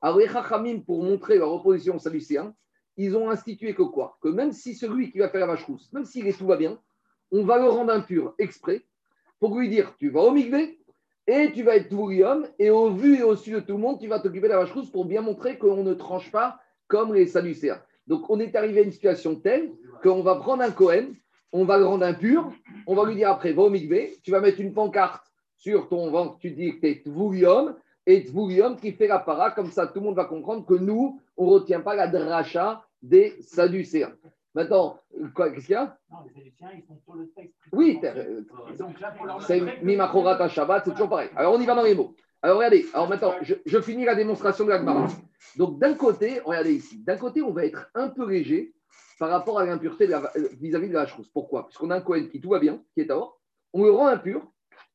Alors 0.00 0.18
les 0.18 0.80
pour 0.80 1.02
montrer 1.02 1.38
leur 1.38 1.52
opposition 1.52 1.96
aux 1.96 2.00
Sadducéens, 2.00 2.54
ils 2.96 3.16
ont 3.16 3.30
institué 3.30 3.74
que 3.74 3.82
quoi? 3.82 4.18
Que 4.20 4.28
même 4.28 4.52
si 4.52 4.74
celui 4.74 5.12
qui 5.12 5.18
va 5.18 5.28
faire 5.28 5.40
la 5.40 5.46
vache 5.46 5.64
rousse, 5.64 5.92
même 5.92 6.04
s'il 6.04 6.26
est 6.26 6.36
tout 6.36 6.46
va 6.46 6.56
bien, 6.56 6.78
on 7.30 7.44
va 7.44 7.58
le 7.58 7.68
rendre 7.68 7.92
impur 7.92 8.34
exprès 8.38 8.82
pour 9.38 9.56
lui 9.56 9.68
dire 9.68 9.94
tu 9.98 10.10
vas 10.10 10.22
au 10.22 10.32
migvé 10.32 10.80
et 11.26 11.52
tu 11.52 11.62
vas 11.62 11.76
être 11.76 11.92
homme 11.92 12.48
et 12.58 12.70
au 12.70 12.90
vu 12.90 13.18
et 13.18 13.22
au 13.22 13.36
su 13.36 13.52
de 13.52 13.60
tout 13.60 13.74
le 13.74 13.78
monde, 13.78 14.00
tu 14.00 14.08
vas 14.08 14.18
t'occuper 14.18 14.48
de 14.48 14.52
la 14.52 14.58
vache 14.58 14.72
rousse 14.72 14.90
pour 14.90 15.04
bien 15.04 15.20
montrer 15.20 15.58
qu'on 15.58 15.84
ne 15.84 15.94
tranche 15.94 16.32
pas 16.32 16.60
comme 16.88 17.14
les 17.14 17.26
Sadducéens. 17.26 17.80
Donc 18.08 18.28
on 18.28 18.40
est 18.40 18.56
arrivé 18.56 18.80
à 18.80 18.82
une 18.82 18.92
situation 18.92 19.36
telle 19.36 19.70
qu'on 20.02 20.22
va 20.22 20.34
prendre 20.36 20.62
un 20.62 20.72
Cohen 20.72 21.12
on 21.52 21.64
va 21.64 21.78
le 21.78 21.86
rendre 21.86 22.04
impur, 22.04 22.52
on 22.86 22.94
va 22.94 23.06
lui 23.06 23.14
dire 23.14 23.30
après, 23.30 23.52
va 23.52 23.62
au 23.62 23.70
mikvé, 23.70 24.18
tu 24.22 24.30
vas 24.30 24.40
mettre 24.40 24.60
une 24.60 24.72
pancarte 24.72 25.24
sur 25.56 25.88
ton 25.88 26.10
ventre, 26.10 26.38
tu 26.38 26.50
dis 26.50 26.74
que 26.74 26.80
tu 26.80 26.88
es 26.88 27.02
Tvoulium, 27.02 27.74
et 28.06 28.24
Tvoulium 28.24 28.76
qui 28.76 28.92
fait 28.92 29.06
la 29.06 29.18
para, 29.18 29.50
comme 29.50 29.70
ça 29.70 29.86
tout 29.86 30.00
le 30.00 30.06
monde 30.06 30.16
va 30.16 30.24
comprendre 30.24 30.64
que 30.64 30.74
nous, 30.74 31.20
on 31.36 31.46
ne 31.46 31.50
retient 31.50 31.80
pas 31.80 31.94
la 31.94 32.06
dracha 32.06 32.84
des 33.02 33.36
Sadducéens. 33.40 34.12
Maintenant, 34.54 34.98
qu'est-ce 35.36 35.66
qu'il 35.66 35.70
y 35.70 35.74
a? 35.74 35.96
Non, 36.10 36.18
les 36.26 36.32
Sadducéens, 36.32 36.70
ils 36.76 36.82
sont 36.82 36.98
sur 37.04 37.14
le 37.14 37.28
texte. 37.30 37.54
Oui, 37.72 38.00
c'est 39.46 39.82
Mimakorata 39.82 40.48
Shabbat, 40.48 40.84
c'est 40.84 40.92
toujours 40.92 41.08
pareil. 41.08 41.30
Alors 41.36 41.54
on 41.54 41.60
y 41.60 41.66
va 41.66 41.74
dans 41.74 41.82
les 41.82 41.94
mots. 41.94 42.14
Alors 42.42 42.58
regardez, 42.58 42.86
alors 42.92 43.08
maintenant, 43.08 43.34
je, 43.42 43.80
finis 43.80 44.04
la 44.04 44.14
démonstration 44.14 44.64
de 44.64 44.70
la 44.70 45.08
Donc 45.56 45.78
d'un 45.78 45.94
côté, 45.94 46.40
regardez 46.44 46.74
ici, 46.74 47.02
d'un 47.02 47.16
côté, 47.16 47.42
on 47.42 47.52
va 47.52 47.64
être 47.64 47.90
un 47.94 48.08
peu 48.08 48.28
léger 48.28 48.74
par 49.18 49.30
rapport 49.30 49.58
à 49.58 49.64
l'impureté 49.64 50.12
euh, 50.12 50.20
vis-à-vis 50.60 50.88
de 50.88 50.94
la 50.94 51.06
chose. 51.06 51.28
Pourquoi? 51.32 51.66
Puisqu'on 51.66 51.90
a 51.90 51.96
un 51.96 52.00
Cohen 52.00 52.28
qui 52.30 52.40
tout 52.40 52.50
va 52.50 52.60
bien, 52.60 52.82
qui 52.94 53.00
est 53.00 53.10
or, 53.10 53.40
on 53.72 53.82
le 53.82 53.90
rend 53.90 54.06
impur, 54.06 54.52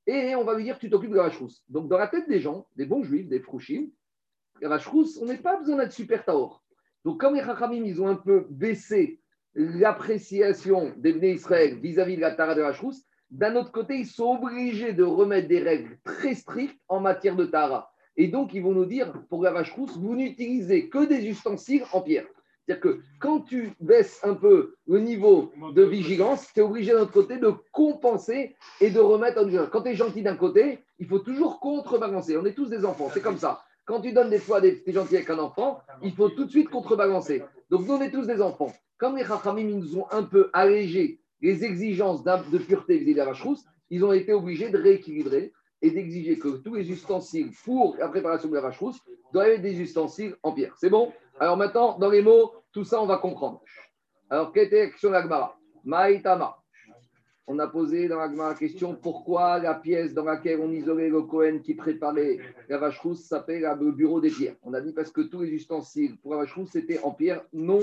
et 0.07 0.35
on 0.35 0.45
va 0.45 0.55
lui 0.55 0.63
dire 0.63 0.79
tu 0.79 0.89
t'occupes 0.89 1.11
de 1.11 1.17
la 1.17 1.23
vache 1.23 1.37
Donc 1.67 1.89
dans 1.89 1.97
la 1.97 2.07
tête 2.07 2.29
des 2.29 2.39
gens, 2.39 2.67
des 2.75 2.85
bons 2.85 3.03
juifs, 3.03 3.27
des 3.27 3.41
frouchim, 3.41 3.87
la 4.61 4.69
vache 4.69 4.87
on 4.93 5.25
n'a 5.25 5.35
pas 5.35 5.57
besoin 5.57 5.77
d'être 5.77 5.91
super 5.91 6.23
taor. 6.23 6.63
Donc 7.03 7.19
comme 7.19 7.35
les 7.35 7.43
Chachamim, 7.43 7.83
ils 7.83 8.01
ont 8.01 8.07
un 8.07 8.15
peu 8.15 8.47
baissé 8.49 9.19
l'appréciation 9.55 10.93
des 10.97 11.13
Bnei 11.13 11.33
Israël 11.33 11.77
vis-à-vis 11.79 12.15
de 12.15 12.21
la 12.21 12.31
Tara 12.31 12.55
de 12.55 12.61
la 12.61 12.73
d'un 13.33 13.55
autre 13.55 13.71
côté, 13.71 13.97
ils 13.97 14.05
sont 14.05 14.39
obligés 14.39 14.93
de 14.93 15.03
remettre 15.03 15.47
des 15.47 15.59
règles 15.59 15.97
très 16.03 16.35
strictes 16.35 16.79
en 16.87 16.99
matière 16.99 17.35
de 17.35 17.45
Tara. 17.45 17.91
Et 18.15 18.27
donc, 18.27 18.53
ils 18.53 18.61
vont 18.61 18.73
nous 18.73 18.85
dire, 18.85 19.11
pour 19.27 19.41
la 19.41 19.51
vache 19.51 19.73
vous 19.75 20.15
n'utilisez 20.15 20.87
que 20.87 21.05
des 21.05 21.27
ustensiles 21.27 21.83
en 21.93 22.01
pierre. 22.01 22.27
C'est-à-dire 22.65 22.81
que 22.81 22.99
quand 23.19 23.41
tu 23.41 23.73
baisses 23.79 24.19
un 24.23 24.35
peu 24.35 24.75
le 24.87 24.99
niveau 24.99 25.51
de 25.73 25.81
vigilance, 25.81 26.47
tu 26.53 26.59
es 26.59 26.63
obligé 26.63 26.93
d'un 26.93 27.01
autre 27.01 27.11
côté 27.11 27.37
de 27.37 27.51
compenser 27.71 28.55
et 28.79 28.91
de 28.91 28.99
remettre 28.99 29.41
en 29.41 29.45
vigilance. 29.45 29.69
Quand 29.71 29.81
tu 29.81 29.89
es 29.89 29.95
gentil 29.95 30.21
d'un 30.21 30.37
côté, 30.37 30.79
il 30.99 31.07
faut 31.07 31.19
toujours 31.19 31.59
contrebalancer. 31.59 32.37
On 32.37 32.45
est 32.45 32.53
tous 32.53 32.69
des 32.69 32.85
enfants, 32.85 33.09
c'est 33.11 33.21
comme 33.21 33.39
ça. 33.39 33.63
Quand 33.85 33.99
tu 33.99 34.13
donnes 34.13 34.29
des 34.29 34.39
fois 34.39 34.61
des, 34.61 34.83
es 34.85 34.93
gentil 34.93 35.15
avec 35.15 35.29
un 35.31 35.39
enfant, 35.39 35.81
il 36.03 36.13
faut 36.13 36.29
tout 36.29 36.45
de 36.45 36.51
suite 36.51 36.69
contrebalancer. 36.69 37.43
Donc 37.71 37.87
nous, 37.87 37.95
on 37.95 38.01
est 38.01 38.11
tous 38.11 38.27
des 38.27 38.41
enfants. 38.43 38.71
Comme 38.97 39.17
les 39.17 39.25
Chachamim 39.25 39.63
nous 39.63 39.97
ont 39.97 40.05
un 40.11 40.23
peu 40.23 40.51
allégé 40.53 41.19
les 41.43 41.65
exigences 41.65 42.23
de 42.23 42.57
pureté 42.57 42.97
vis-à-vis 42.97 43.13
de 43.13 43.17
la 43.17 43.25
vache 43.25 43.43
rousse, 43.43 43.65
ils 43.89 44.03
ont 44.03 44.13
été 44.13 44.33
obligés 44.33 44.69
de 44.69 44.77
rééquilibrer 44.77 45.51
et 45.81 45.91
d'exiger 45.91 46.39
que 46.39 46.47
tous 46.63 46.75
les 46.75 46.89
ustensiles 46.89 47.51
pour 47.65 47.97
la 47.97 48.07
préparation 48.07 48.47
de 48.47 48.55
la 48.55 48.61
vache 48.61 48.79
rousse 48.79 48.99
doivent 49.33 49.49
être 49.49 49.61
des 49.61 49.79
ustensiles 49.81 50.35
en 50.41 50.53
pierre. 50.53 50.73
C'est 50.77 50.89
bon? 50.89 51.11
Alors 51.37 51.57
maintenant, 51.57 51.99
dans 51.99 52.09
les 52.09 52.21
mots, 52.21 52.53
tout 52.71 52.85
ça, 52.85 53.01
on 53.01 53.05
va 53.05 53.17
comprendre. 53.17 53.61
Alors, 54.29 54.53
quelle 54.53 54.67
était 54.67 54.85
l'action 54.85 55.11
d'Agmara 55.11 55.59
Maïtama. 55.83 56.55
On 57.45 57.59
a 57.59 57.67
posé 57.67 58.07
dans 58.07 58.19
l'Agmara 58.19 58.51
la 58.51 58.55
question 58.55 58.95
pourquoi 58.95 59.59
la 59.59 59.73
pièce 59.73 60.13
dans 60.13 60.23
laquelle 60.23 60.61
on 60.61 60.71
isolait 60.71 61.09
le 61.09 61.23
Cohen 61.23 61.59
qui 61.61 61.73
préparait 61.73 62.39
la 62.69 62.77
vache 62.77 62.99
rousse 62.99 63.25
s'appelle 63.25 63.69
le 63.81 63.91
bureau 63.91 64.21
des 64.21 64.29
pierres? 64.29 64.55
On 64.63 64.73
a 64.73 64.79
dit 64.79 64.93
parce 64.93 65.11
que 65.11 65.19
tous 65.19 65.41
les 65.41 65.49
ustensiles 65.49 66.15
pour 66.19 66.31
la 66.31 66.37
vache 66.37 66.53
rousse 66.53 66.69
c'était 66.71 66.99
en 66.99 67.11
pierre, 67.11 67.43
non 67.51 67.81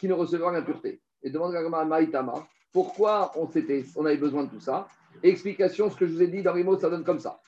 qui 0.00 0.08
ne 0.08 0.14
recevra 0.14 0.50
l'impureté. 0.50 1.02
Et 1.22 1.28
demande 1.28 1.52
l'Agmara 1.52 1.84
Maïtama 1.84 2.48
pourquoi 2.72 3.32
on, 3.36 3.48
on 3.96 4.06
avait 4.06 4.16
besoin 4.16 4.44
de 4.44 4.50
tout 4.50 4.60
ça 4.60 4.88
Explication, 5.22 5.90
ce 5.90 5.96
que 5.96 6.06
je 6.06 6.12
vous 6.12 6.22
ai 6.22 6.28
dit 6.28 6.42
dans 6.42 6.54
les 6.54 6.64
mots, 6.64 6.78
ça 6.78 6.90
donne 6.90 7.04
comme 7.04 7.20
ça. 7.20 7.40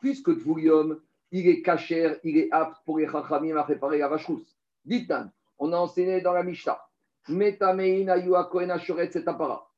Puisque 0.00 0.38
Tvoulium, 0.38 1.00
il 1.30 1.48
est 1.48 1.62
cacher, 1.62 2.16
il 2.24 2.38
est 2.38 2.48
apte 2.52 2.76
pour 2.84 2.98
les 2.98 3.06
chachamim 3.06 3.56
à 3.56 3.64
préparer 3.64 3.98
la 3.98 4.08
vache 4.08 4.26
rousse. 4.26 4.56
dites 4.84 5.12
on 5.58 5.72
a 5.72 5.76
enseigné 5.76 6.20
dans 6.20 6.32
la 6.32 6.42
Mishnah. 6.42 6.78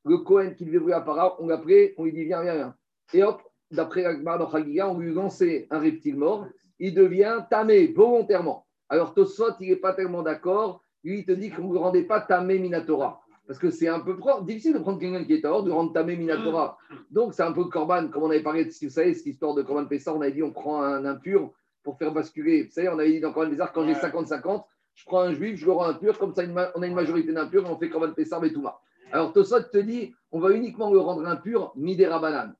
Le 0.04 0.16
Kohen 0.18 0.54
qui 0.54 0.64
devait 0.64 0.92
para, 1.04 1.40
on 1.40 1.48
l'a 1.48 1.58
pris, 1.58 1.92
on 1.96 2.04
lui 2.04 2.12
dit 2.12 2.24
viens, 2.24 2.42
viens, 2.42 2.54
viens. 2.54 2.76
Et 3.12 3.24
hop, 3.24 3.42
d'après 3.70 4.02
dans 4.22 4.50
on 4.54 4.98
lui 4.98 5.12
lançait 5.12 5.66
un 5.70 5.80
reptile 5.80 6.16
mort. 6.16 6.46
Il 6.78 6.94
devient 6.94 7.44
tamé 7.50 7.88
volontairement. 7.88 8.66
Alors 8.88 9.14
Tosfot, 9.14 9.54
il 9.60 9.70
n'est 9.70 9.76
pas 9.76 9.94
tellement 9.94 10.22
d'accord. 10.22 10.84
Lui, 11.04 11.20
il 11.20 11.24
te 11.24 11.32
dit 11.32 11.50
que 11.50 11.60
vous 11.60 11.74
ne 11.74 11.78
rendez 11.78 12.02
pas 12.02 12.20
tamé 12.20 12.58
minatora. 12.58 13.20
Parce 13.46 13.58
que 13.58 13.70
c'est 13.70 13.88
un 13.88 14.00
peu 14.00 14.16
difficile 14.42 14.74
de 14.74 14.78
prendre 14.78 15.00
quelqu'un 15.00 15.24
qui 15.24 15.34
est 15.34 15.44
hors, 15.44 15.64
de 15.64 15.70
rendre 15.70 15.92
tamé 15.92 16.16
minatora. 16.16 16.78
Donc, 17.10 17.34
c'est 17.34 17.42
un 17.42 17.52
peu 17.52 17.64
corban, 17.64 18.08
comme 18.08 18.24
on 18.24 18.30
avait 18.30 18.42
parlé, 18.42 18.64
de, 18.64 18.70
vous 18.70 18.90
savez, 18.90 19.14
cette 19.14 19.26
histoire 19.26 19.54
de 19.54 19.62
corban 19.62 19.86
Pessar, 19.86 20.16
on 20.16 20.20
avait 20.20 20.32
dit 20.32 20.42
on 20.42 20.52
prend 20.52 20.82
un 20.82 21.04
impur 21.04 21.50
pour 21.82 21.98
faire 21.98 22.12
basculer. 22.12 22.64
Vous 22.64 22.70
savez, 22.70 22.88
on 22.88 22.98
avait 22.98 23.12
dit 23.12 23.20
dans 23.20 23.32
corban 23.32 23.50
Pessar, 23.50 23.72
quand 23.72 23.84
j'ai 23.84 23.94
50-50, 23.94 24.64
je 24.94 25.04
prends 25.04 25.20
un 25.20 25.32
juif, 25.32 25.56
je 25.56 25.66
le 25.66 25.72
rends 25.72 25.86
impur, 25.86 26.18
comme 26.18 26.34
ça 26.34 26.42
on 26.74 26.82
a 26.82 26.86
une 26.86 26.94
majorité 26.94 27.32
d'impurs, 27.32 27.64
on 27.68 27.76
fait 27.76 27.88
corban 27.88 28.12
Pessar, 28.12 28.40
mais 28.40 28.52
Touma. 28.52 28.78
Alors, 29.12 29.32
Tosot 29.32 29.62
te 29.62 29.78
dit, 29.78 30.14
on 30.30 30.38
va 30.38 30.52
uniquement 30.52 30.92
le 30.92 31.00
rendre 31.00 31.26
impur, 31.26 31.72
mi 31.74 31.96
des 31.96 32.08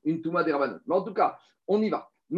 une 0.03 0.21
Touma 0.21 0.43
des 0.43 0.51
rabanan. 0.51 0.81
Mais 0.85 0.95
en 0.95 1.01
tout 1.03 1.13
cas, 1.13 1.37
on 1.67 1.81
y 1.81 1.89
va. 1.89 2.10
On 2.33 2.37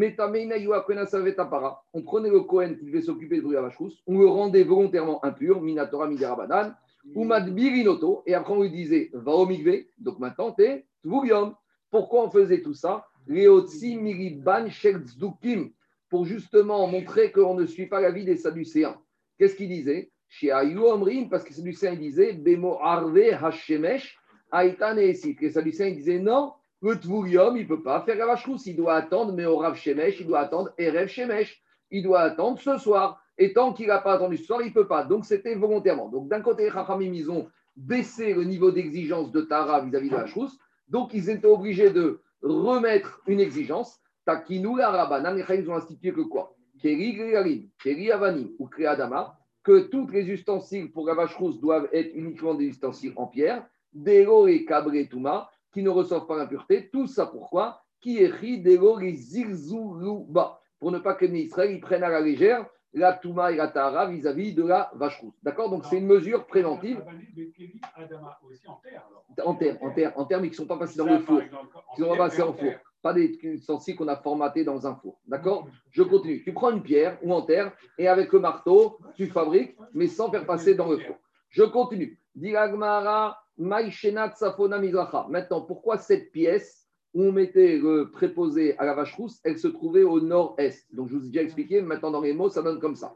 prenait 2.02 2.30
le 2.30 2.40
Kohen 2.42 2.78
qui 2.78 2.86
devait 2.86 3.02
s'occuper 3.02 3.42
de 3.42 3.52
la 3.52 3.70
on 4.08 4.18
le 4.18 4.28
rendait 4.28 4.64
volontairement 4.64 5.24
impur, 5.24 5.62
Minatora, 5.62 6.08
Miderabanan, 6.08 6.76
ou 7.14 7.26
Birinoto, 7.26 8.24
et 8.26 8.34
après 8.34 8.54
on 8.54 8.64
lui 8.64 8.72
disait, 8.72 9.12
va 9.14 9.34
au 9.34 9.46
Migvé, 9.46 9.90
donc 10.00 10.18
maintenant 10.20 10.52
t'es. 10.52 10.86
Pourquoi 11.92 12.26
on 12.26 12.30
faisait 12.32 12.62
tout 12.62 12.74
ça? 12.74 13.06
Miriban 13.28 14.66
pour 16.10 16.26
justement 16.26 16.88
montrer 16.88 17.32
qu'on 17.32 17.54
ne 17.54 17.66
suit 17.66 17.88
pas 17.88 18.02
la 18.02 18.12
vie 18.12 18.26
des 18.26 18.38
Sadducéens. 18.38 18.98
Qu'est-ce 19.38 19.56
qu'il 19.56 19.70
disait? 19.70 20.12
Chez 20.28 20.50
parce 21.30 21.44
que 21.44 21.50
les 21.50 21.56
Sadducéens 21.56 21.96
disaient, 21.96 22.34
Bemo 22.34 22.80
Arve 22.82 23.20
Hashemesh, 23.42 24.18
Aitan 24.52 24.98
et 24.98 25.14
Les 25.40 25.52
Sadducéens 25.52 25.92
disaient, 25.92 26.20
non, 26.20 26.54
le 26.84 27.00
Tvurium, 27.00 27.56
il 27.56 27.64
ne 27.64 27.68
peut 27.68 27.82
pas 27.82 28.02
faire 28.02 28.18
la 28.18 28.36
il 28.66 28.76
doit 28.76 28.96
attendre, 28.96 29.32
mais 29.32 29.46
au 29.46 29.58
Rav 29.58 29.76
Shemesh, 29.76 30.20
il 30.20 30.28
doit 30.28 30.42
attendre 30.42 30.74
Erev 30.78 31.08
Shemesh, 31.08 31.64
il 31.90 32.04
doit 32.04 32.20
attendre 32.20 32.60
ce 32.60 32.78
soir. 32.78 33.22
Et 33.38 33.54
tant 33.54 33.74
qu'il 33.74 33.88
n'a 33.88 34.00
pas 34.00 34.14
attendu 34.14 34.38
ce 34.38 34.44
soir, 34.44 34.62
il 34.62 34.68
ne 34.68 34.74
peut 34.74 34.88
pas. 34.88 35.06
Donc 35.06 35.26
c'était 35.26 35.56
volontairement. 35.56 36.10
Donc 36.10 36.28
d'un 36.28 36.42
côté, 36.42 36.70
les 36.70 37.06
ils 37.06 37.32
ont 37.32 37.48
baissé 37.76 38.34
le 38.34 38.44
niveau 38.44 38.72
d'exigence 38.72 39.32
de 39.32 39.42
Tara 39.42 39.80
vis-à-vis 39.80 40.10
de 40.10 40.16
la. 40.16 40.26
Donc 40.90 41.14
ils 41.14 41.30
étaient 41.30 41.48
obligés 41.48 41.90
de 41.90 42.22
remettre 42.42 43.22
une 43.28 43.40
exigence. 43.40 44.00
Takinou 44.26 44.76
la 44.76 44.92
Rabanan, 44.92 45.38
ils 45.38 45.70
ont 45.70 45.76
institué 45.76 46.12
que 46.12 46.22
quoi? 46.22 46.56
Keri 46.82 47.72
Keri 47.82 48.12
Avanim 48.12 48.50
ou 48.60 48.68
Kreadama, 48.68 49.38
que 49.64 49.88
tous 49.88 50.08
les 50.08 50.30
ustensiles 50.30 50.92
pour 50.92 51.08
la 51.08 51.26
rousse 51.26 51.62
doivent 51.62 51.88
être 51.94 52.14
uniquement 52.14 52.56
des 52.56 52.66
ustensiles 52.66 53.14
en 53.16 53.28
pierre. 53.28 53.66
Dero 53.94 54.48
et 54.48 54.66
Kabre 54.66 55.08
Touma, 55.10 55.50
qui 55.74 55.84
ne 55.84 55.90
reçoivent 55.90 56.28
pas 56.28 56.38
l'impureté. 56.38 56.90
Tout 56.92 57.08
ça 57.08 57.26
pourquoi 57.26 57.82
Qui 58.00 58.20
Pour 60.80 60.92
ne 60.92 61.00
pas 61.00 61.16
que 61.16 61.26
Israël 61.26 61.72
ils 61.72 61.82
prennent 61.82 62.04
à 62.04 62.10
la 62.10 62.22
légère 62.22 62.66
la 62.94 63.14
Touma 63.14 63.52
et 63.52 63.56
la 63.56 63.68
Tahara 63.68 64.08
vis-à-vis 64.08 64.54
de 64.54 64.64
la 64.64 64.92
vache 64.96 65.20
rousse. 65.20 65.34
D'accord 65.42 65.70
Donc 65.70 65.86
c'est 65.86 65.98
une 65.98 66.06
mesure 66.06 66.46
préventive. 66.46 67.04
En 69.44 69.56
terre, 69.56 69.78
en 69.82 69.92
terre, 69.92 70.14
en 70.16 70.26
terre, 70.26 70.42
mais 70.42 70.50
qui 70.50 70.54
ne 70.54 70.58
sont 70.58 70.68
pas 70.68 70.78
passés 70.78 70.98
dans 70.98 71.06
le 71.06 71.20
four. 71.20 71.42
Qui 71.96 72.02
sont 72.02 72.10
pas 72.10 72.18
passés 72.18 72.44
en 72.44 72.54
four. 72.54 72.74
Pas 73.02 73.14
des 73.14 73.38
ustensiles 73.44 73.96
qu'on 73.96 74.08
a 74.08 74.16
formatés 74.16 74.64
dans 74.64 74.86
un 74.88 74.96
four. 74.96 75.20
D'accord 75.26 75.68
Je 75.90 76.04
continue. 76.04 76.44
Tu 76.44 76.54
prends 76.54 76.72
une 76.72 76.84
pierre 76.84 77.18
ou 77.24 77.34
en 77.34 77.42
terre 77.42 77.74
et 77.98 78.08
avec 78.08 78.32
le 78.32 78.40
marteau, 78.40 78.98
tu 79.16 79.28
fabriques, 79.28 79.76
mais 79.94 80.08
sans 80.08 80.30
faire 80.30 80.46
passer 80.46 80.76
dans 80.76 80.90
le 80.90 81.00
four. 81.00 81.18
Je 81.50 81.64
continue. 81.64 82.20
Diragmara 82.36 83.43
Maintenant, 83.58 85.62
pourquoi 85.62 85.98
cette 85.98 86.32
pièce 86.32 86.88
où 87.14 87.24
on 87.24 87.32
mettait 87.32 87.78
le 87.78 88.10
préposé 88.12 88.78
à 88.80 88.86
la 88.86 88.94
vache 88.94 89.16
rousse, 89.16 89.40
elle 89.44 89.60
se 89.60 89.68
trouvait 89.68 90.04
au 90.04 90.20
nord-est? 90.20 90.94
Donc, 90.94 91.10
je 91.10 91.16
vous 91.16 91.26
ai 91.26 91.30
déjà 91.30 91.44
expliqué, 91.44 91.82
maintenant 91.82 92.12
dans 92.12 92.22
les 92.22 92.34
mots, 92.34 92.50
ça 92.50 92.62
donne 92.62 92.80
comme 92.80 92.96
ça. 92.96 93.16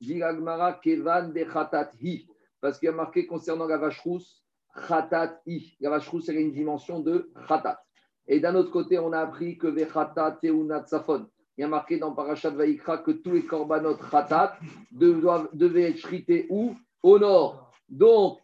Kevan 0.00 1.32
de. 1.32 2.26
Parce 2.60 2.78
qu'il 2.78 2.86
y 2.86 2.90
a 2.90 2.94
marqué 2.94 3.26
concernant 3.26 3.66
la 3.66 3.78
vache 3.78 4.00
rousse, 4.00 4.42
Khatat 4.88 5.40
Hi. 5.46 5.76
La 5.80 5.90
vache 5.90 6.08
rousse, 6.08 6.28
elle 6.28 6.36
a 6.36 6.40
une 6.40 6.52
dimension 6.52 7.00
de 7.00 7.30
Khatat. 7.48 7.80
Et 8.26 8.40
d'un 8.40 8.54
autre 8.54 8.70
côté, 8.70 8.98
on 8.98 9.12
a 9.12 9.20
appris 9.20 9.56
que 9.56 9.66
Vechata 9.66 10.38
Teunat 10.42 10.84
Safon. 10.84 11.26
Il 11.56 11.62
y 11.62 11.64
a 11.64 11.68
marqué 11.68 11.98
dans 11.98 12.12
Parashat 12.12 12.50
Vaikra 12.50 12.98
que 12.98 13.10
tous 13.10 13.32
les 13.32 13.44
korbanot 13.44 13.96
Khatat 13.96 14.56
devaient 14.92 15.90
être 15.90 15.96
shrités 15.96 16.46
où? 16.50 16.76
Au 17.02 17.18
nord. 17.18 17.72
Donc, 17.88 18.38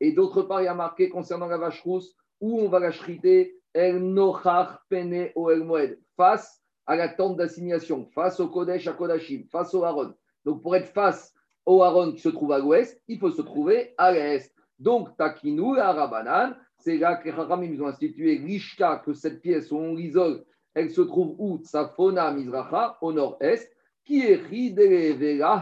et 0.00 0.12
d'autre 0.12 0.42
part, 0.42 0.62
il 0.62 0.64
y 0.64 0.68
a 0.68 0.74
marqué 0.74 1.08
concernant 1.08 1.46
la 1.46 1.58
vache 1.58 1.82
rousse 1.82 2.14
où 2.40 2.60
on 2.60 2.68
va 2.68 2.80
la 2.80 2.90
shriter 2.90 3.56
El 3.72 3.98
Nochar 3.98 4.84
Pene 4.88 5.30
El 5.36 5.64
Moed, 5.64 5.98
face 6.16 6.62
à 6.86 6.96
la 6.96 7.08
tente 7.08 7.36
d'assignation, 7.36 8.08
face 8.14 8.40
au 8.40 8.48
Kodesh 8.48 8.86
à 8.88 8.92
Kodashim, 8.92 9.44
face 9.50 9.74
au 9.74 9.84
Aaron. 9.84 10.14
Donc 10.44 10.62
pour 10.62 10.74
être 10.74 10.88
face 10.88 11.32
au 11.66 11.82
Aaron 11.82 12.12
qui 12.12 12.20
se 12.20 12.30
trouve 12.30 12.52
à 12.52 12.58
l'ouest, 12.58 13.00
il 13.06 13.18
faut 13.18 13.30
se 13.30 13.42
trouver 13.42 13.94
à 13.98 14.12
l'est. 14.12 14.52
Donc 14.78 15.16
Takinou, 15.16 15.74
la 15.74 15.92
Rabanan, 15.92 16.56
c'est 16.78 16.96
là 16.96 17.16
que 17.16 17.28
les 17.28 17.34
Haramim 17.34 17.80
ont 17.82 17.88
institué 17.88 18.38
l'Ishka, 18.38 19.02
que 19.04 19.12
cette 19.12 19.42
pièce 19.42 19.70
où 19.70 19.76
on 19.76 19.94
l'isole, 19.94 20.44
elle 20.74 20.90
se 20.90 21.02
trouve 21.02 21.34
où? 21.38 21.58
Tsafona 21.58 22.32
Mizracha, 22.32 22.96
au 23.02 23.12
nord-est, 23.12 23.70
qui 24.04 24.22
est 24.22 24.40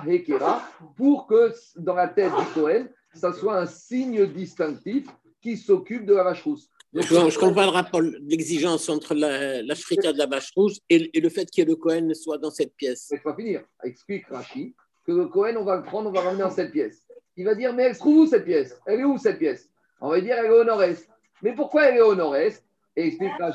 Hekera, 0.06 0.62
pour 0.96 1.26
que 1.26 1.52
dans 1.76 1.94
la 1.94 2.08
tête 2.08 2.32
du 2.32 2.44
Kohen, 2.54 2.88
ça 3.14 3.32
soit 3.32 3.58
un 3.58 3.66
signe 3.66 4.26
distinctif 4.26 5.06
qui 5.40 5.56
s'occupe 5.56 6.04
de 6.04 6.14
la 6.14 6.24
vache 6.24 6.42
rousse. 6.42 6.68
je 6.92 7.14
ne 7.14 7.38
comprends 7.38 7.64
le 7.64 7.70
rapport, 7.70 8.00
l'exigence 8.00 8.88
entre 8.88 9.14
la, 9.14 9.62
la 9.62 9.74
de 9.74 10.18
la 10.18 10.26
vache 10.26 10.52
rousse 10.56 10.80
et, 10.88 11.10
le 11.18 11.28
fait 11.28 11.48
que 11.54 11.62
le 11.62 11.76
Cohen 11.76 12.12
soit 12.14 12.38
dans 12.38 12.50
cette 12.50 12.74
pièce. 12.74 13.12
Je 13.12 13.22
pas 13.22 13.34
finir. 13.34 13.62
Explique 13.84 14.26
Rachi 14.28 14.74
que 15.06 15.12
le 15.12 15.26
Cohen, 15.26 15.56
on 15.56 15.64
va 15.64 15.76
le 15.76 15.84
prendre, 15.84 16.10
on 16.10 16.12
va 16.12 16.20
ramener 16.20 16.42
dans 16.42 16.50
cette 16.50 16.72
pièce. 16.72 17.04
Il 17.36 17.44
va 17.44 17.54
dire, 17.54 17.72
mais 17.72 17.84
elle 17.84 17.94
se 17.94 18.00
trouve 18.00 18.18
où 18.18 18.26
cette 18.26 18.44
pièce? 18.44 18.78
Elle 18.84 19.00
est 19.00 19.04
où 19.04 19.16
cette 19.16 19.38
pièce? 19.38 19.70
On 20.00 20.10
va 20.10 20.20
dire, 20.20 20.36
elle 20.38 20.46
est 20.46 20.60
au 20.60 20.64
nord-est. 20.64 21.08
Mais 21.42 21.54
pourquoi 21.54 21.86
elle 21.86 21.98
est 21.98 22.02
au 22.02 22.14
nord-est? 22.14 22.64
Et 22.96 23.06
explique 23.06 23.32
la 23.38 23.52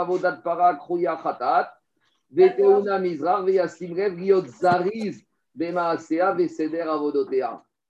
avodat 0.00 0.32
para, 0.42 0.74
kruya 0.74 1.16
khatat, 1.22 1.72
veteuna 2.30 2.98
mizrar, 2.98 3.46
zariz. 4.48 5.22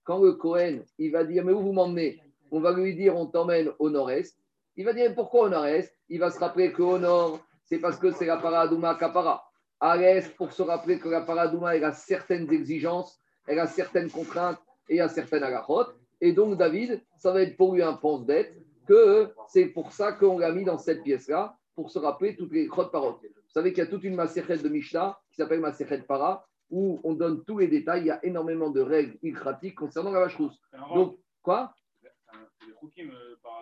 Quand 0.03 0.19
le 0.19 0.33
Cohen, 0.33 0.79
il 0.97 1.11
va 1.11 1.23
dire, 1.23 1.43
mais 1.43 1.51
où 1.51 1.61
vous 1.61 1.73
m'emmenez? 1.73 2.21
On 2.51 2.61
va 2.61 2.71
lui 2.71 2.95
dire, 2.95 3.15
on 3.17 3.25
t'emmène 3.25 3.71
au 3.79 3.89
nord-est. 3.89 4.37
Il 4.77 4.85
va 4.85 4.93
dire, 4.93 5.13
pourquoi 5.13 5.47
au 5.47 5.49
nord-est? 5.49 5.93
Il 6.07 6.19
va 6.19 6.31
se 6.31 6.39
rappeler 6.39 6.71
qu'au 6.71 6.97
nord, 6.97 7.39
c'est 7.65 7.79
parce 7.79 7.97
que 7.97 8.11
c'est 8.11 8.25
la 8.25 8.37
paradouma 8.37 8.95
kapara. 8.95 9.43
À 9.79 9.97
l'est, 9.97 10.33
pour 10.35 10.53
se 10.53 10.61
rappeler 10.61 10.97
que 10.97 11.09
la 11.09 11.21
paradouma, 11.21 11.75
elle 11.75 11.83
a 11.83 11.91
certaines 11.91 12.51
exigences, 12.51 13.19
elle 13.45 13.59
a 13.59 13.67
certaines 13.67 14.09
contraintes 14.09 14.59
et 14.87 14.95
il 14.95 15.01
a 15.01 15.09
certaines 15.09 15.43
agachotes. 15.43 15.93
Et 16.21 16.31
donc, 16.31 16.57
David, 16.57 17.03
ça 17.17 17.31
va 17.31 17.41
être 17.41 17.57
pour 17.57 17.73
lui 17.73 17.83
un 17.83 17.93
pense-bête 17.93 18.55
que 18.87 19.29
c'est 19.49 19.65
pour 19.65 19.91
ça 19.91 20.13
qu'on 20.13 20.39
l'a 20.39 20.51
mis 20.51 20.63
dans 20.63 20.77
cette 20.77 21.03
pièce-là, 21.03 21.57
pour 21.75 21.91
se 21.91 21.99
rappeler 21.99 22.35
toutes 22.35 22.53
les 22.53 22.67
crottes 22.67 22.91
paroles. 22.91 23.15
Vous 23.21 23.53
savez 23.53 23.71
qu'il 23.71 23.83
y 23.83 23.87
a 23.87 23.89
toute 23.89 24.03
une 24.03 24.15
macérette 24.15 24.63
de 24.63 24.69
Mishnah 24.69 25.19
qui 25.29 25.35
s'appelle 25.35 25.59
macérette 25.59 26.07
para, 26.07 26.47
où 26.69 26.99
on 27.03 27.13
donne 27.13 27.43
tous 27.43 27.59
les 27.59 27.67
détails. 27.67 28.01
Il 28.01 28.07
y 28.07 28.11
a 28.11 28.23
énormément 28.25 28.69
de 28.69 28.81
règles 28.81 29.17
ilkratiques 29.21 29.75
concernant 29.75 30.11
la 30.11 30.21
vache 30.21 30.37
rousse. 30.37 30.59
Donc, 30.93 31.17
quoi? 31.41 31.73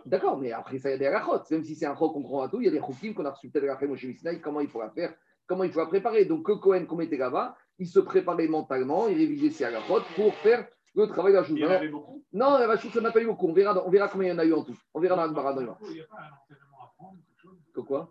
D'accord, 0.05 0.37
mais 0.37 0.51
après 0.51 0.79
ça, 0.79 0.89
il 0.89 0.93
y 0.93 0.95
a 0.95 0.97
des 0.97 1.09
rachotes. 1.09 1.49
Même 1.51 1.63
si 1.63 1.75
c'est 1.75 1.85
un 1.85 1.95
chok 1.95 2.13
qu'on 2.13 2.23
croit 2.23 2.45
à 2.45 2.49
tout, 2.49 2.61
il 2.61 2.65
y 2.65 2.67
a 2.67 2.71
des 2.71 2.79
chokim 2.79 3.13
qu'on 3.13 3.25
a 3.25 3.31
reçu 3.31 3.49
peut-être 3.49 3.69
après 3.69 3.87
Moshe 3.87 4.05
comment 4.41 4.61
il 4.61 4.67
faut 4.67 4.81
la 4.81 4.89
faire, 4.91 5.13
comment 5.47 5.63
il 5.63 5.71
faut 5.71 5.79
la 5.79 5.87
préparer. 5.87 6.25
Donc, 6.25 6.45
que 6.45 6.53
Cohen, 6.53 6.85
qu'on 6.85 6.95
mettait 6.95 7.17
là-bas, 7.17 7.55
il 7.79 7.87
se 7.87 7.99
préparait 7.99 8.47
mentalement, 8.47 9.07
il 9.07 9.17
révisait 9.17 9.49
ses 9.49 9.65
rachotes 9.67 10.05
pour 10.15 10.33
faire 10.35 10.67
le 10.95 11.07
travail 11.07 11.33
de 11.33 11.37
la 11.37 11.43
chose. 11.43 11.59
Non, 12.33 12.57
la 12.57 12.67
vache 12.67 12.83
rousse, 12.83 12.93
ça 12.93 13.01
n'a 13.01 13.11
pas 13.11 13.21
eu 13.21 13.25
beaucoup. 13.25 13.47
On 13.47 13.53
verra, 13.53 13.85
on 13.85 13.89
verra 13.89 14.07
combien 14.07 14.29
il 14.29 14.31
y 14.31 14.35
en 14.35 14.39
a 14.39 14.45
eu 14.45 14.53
en 14.53 14.63
tout. 14.63 14.77
On 14.93 14.99
verra 14.99 15.27
dans 15.27 15.43
le 15.43 15.61
Il 15.89 15.93
n'y 15.93 16.01
a 16.01 16.05
pas 16.05 16.17
un 16.17 16.33
enseignement 16.41 16.83
à 16.83 16.93
prendre. 16.97 17.19
Que 17.73 17.81
quoi? 17.81 18.09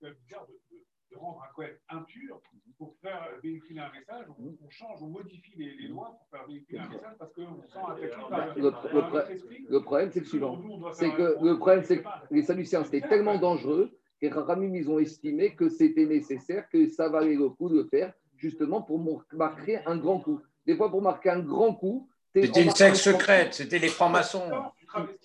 De 0.00 1.16
rendre 1.16 1.42
un 1.42 1.52
Cohen 1.54 1.68
impur 1.88 2.40
pour 2.78 2.94
faire 3.00 3.28
véhiculer 3.42 3.80
un 3.80 3.90
message. 3.90 4.26
On, 4.38 4.54
on 4.64 4.70
change, 4.70 5.02
on 5.02 5.08
modifie 5.08 5.52
les, 5.56 5.74
les, 5.76 5.88
lois 5.88 6.16
pour 6.18 6.28
faire 6.30 6.46
véhiculer 6.46 6.78
un 6.78 6.88
message 6.88 7.14
parce 7.18 7.32
qu'on 7.32 7.62
sent 7.62 7.78
un 7.78 8.28
par 8.28 8.54
le, 8.54 8.62
le, 8.62 9.70
le 9.70 9.80
problème, 9.82 10.10
c'est 10.12 10.20
que 10.20 10.26
suivant. 10.26 10.60
C'est 10.92 11.10
que 11.12 11.36
le 11.42 11.58
problème, 11.58 11.84
c'est 11.84 12.02
que 12.02 12.08
les 12.30 12.42
Sadducéens, 12.42 12.84
c'était 12.84 13.06
tellement 13.06 13.38
dangereux 13.38 13.90
que 14.30 14.38
Ramim, 14.38 14.74
ils 14.74 14.90
ont 14.90 14.98
estimé 14.98 15.54
que 15.54 15.68
c'était 15.68 16.06
nécessaire, 16.06 16.68
que 16.68 16.88
ça 16.88 17.08
valait 17.08 17.34
le 17.34 17.48
coup 17.48 17.68
de 17.68 17.76
le 17.76 17.84
faire, 17.84 18.12
justement 18.36 18.82
pour 18.82 19.00
marquer 19.32 19.80
un 19.86 19.96
grand 19.96 20.20
coup. 20.20 20.40
Des 20.66 20.76
fois, 20.76 20.90
pour 20.90 21.02
marquer 21.02 21.30
un 21.30 21.40
grand 21.40 21.74
coup. 21.74 22.08
C'était 22.34 22.62
une 22.62 22.70
secte 22.70 22.96
secrète, 22.96 23.54
c'était 23.54 23.78
les 23.78 23.88
francs-maçons. 23.88 24.48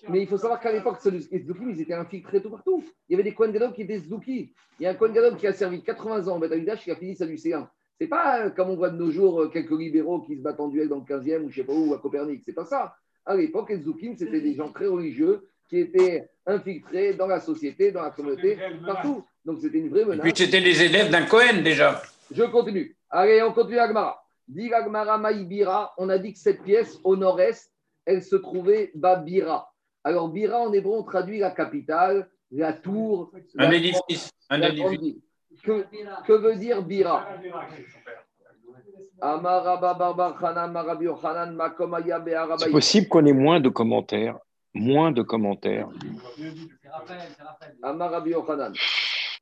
Mais 0.09 0.21
il 0.21 0.27
faut 0.27 0.37
savoir 0.37 0.59
qu'à 0.59 0.71
l'époque, 0.71 0.97
les 1.05 1.39
Zdoukim, 1.39 1.69
ils 1.69 1.81
étaient 1.81 1.93
infiltrés 1.93 2.41
tout 2.41 2.49
partout. 2.49 2.83
Il 3.07 3.13
y 3.13 3.15
avait 3.15 3.23
des 3.23 3.33
Kohen 3.33 3.51
Gadol 3.51 3.73
qui 3.73 3.83
étaient 3.83 3.99
Zdouki. 3.99 4.53
Il 4.79 4.83
y 4.83 4.85
a 4.85 4.91
un 4.91 4.93
Kohen 4.93 5.13
Gadol 5.13 5.37
qui 5.37 5.47
a 5.47 5.53
servi 5.53 5.81
80 5.83 6.27
ans 6.27 6.35
en 6.35 6.39
Betamidash 6.39 6.83
qui 6.83 6.91
a 6.91 6.95
fini 6.95 7.15
sa 7.15 7.25
lycéen. 7.25 7.69
C'est 7.99 8.07
pas 8.07 8.45
euh, 8.45 8.49
comme 8.51 8.69
on 8.69 8.75
voit 8.75 8.89
de 8.89 8.97
nos 8.97 9.11
jours 9.11 9.41
euh, 9.41 9.47
quelques 9.49 9.71
libéraux 9.71 10.21
qui 10.21 10.37
se 10.37 10.41
battent 10.41 10.59
en 10.59 10.67
duel 10.67 10.87
dans 10.87 10.97
le 10.97 11.01
15e 11.01 11.43
ou 11.43 11.49
je 11.49 11.55
sais 11.61 11.63
pas 11.63 11.73
où, 11.73 11.93
à 11.93 11.99
Copernic. 11.99 12.43
C'est 12.45 12.53
pas 12.53 12.65
ça. 12.65 12.95
À 13.25 13.35
l'époque, 13.35 13.69
les 13.69 13.77
Zdoukim, 13.77 14.15
c'était 14.15 14.41
des 14.41 14.53
gens 14.53 14.71
très 14.71 14.87
religieux 14.87 15.47
qui 15.67 15.79
étaient 15.79 16.29
infiltrés 16.45 17.13
dans 17.13 17.27
la 17.27 17.39
société, 17.39 17.91
dans 17.91 18.03
la 18.03 18.11
communauté, 18.11 18.57
partout. 18.85 19.23
Donc 19.43 19.59
c'était 19.61 19.79
une 19.79 19.89
vraie 19.89 20.05
menace. 20.05 20.25
Et 20.25 20.31
puis 20.31 20.45
c'était 20.45 20.59
les 20.59 20.81
élèves 20.81 21.09
d'un 21.09 21.25
Cohen 21.25 21.61
déjà. 21.63 22.01
Je 22.31 22.43
continue. 22.43 22.95
Allez, 23.09 23.41
on 23.41 23.53
continue 23.53 23.79
Agmara. 23.79 24.21
Dit 24.47 24.73
Agmara 24.73 25.17
Maïbira, 25.17 25.93
on 25.97 26.07
a 26.09 26.17
dit 26.17 26.33
que 26.33 26.39
cette 26.39 26.63
pièce 26.63 26.99
au 27.03 27.17
nord-est, 27.17 27.69
elle 28.07 28.23
se 28.23 28.37
trouvait 28.37 28.91
Babira. 28.95 29.71
Alors, 30.03 30.29
Bira, 30.29 30.59
en 30.59 30.71
hébreu, 30.71 30.97
on 30.99 31.03
traduit 31.03 31.39
la 31.39 31.51
capitale, 31.51 32.29
la 32.51 32.71
tour. 32.73 33.31
Un 33.57 33.71
édifice. 33.71 34.31
Un 34.49 34.61
édifice. 34.61 35.17
Que, 35.61 35.85
que, 36.25 36.33
veut 36.33 36.55
dire 36.55 36.81
Bira? 36.81 37.27
C'est 42.57 42.71
possible 42.71 43.07
qu'on 43.09 43.25
ait 43.25 43.33
moins 43.33 43.59
de 43.59 43.69
commentaires. 43.69 44.39
Moins 44.73 45.11
de 45.11 45.23
commentaires. 45.23 45.89
Amarabi 47.83 48.31
Yochanan. 48.31 48.73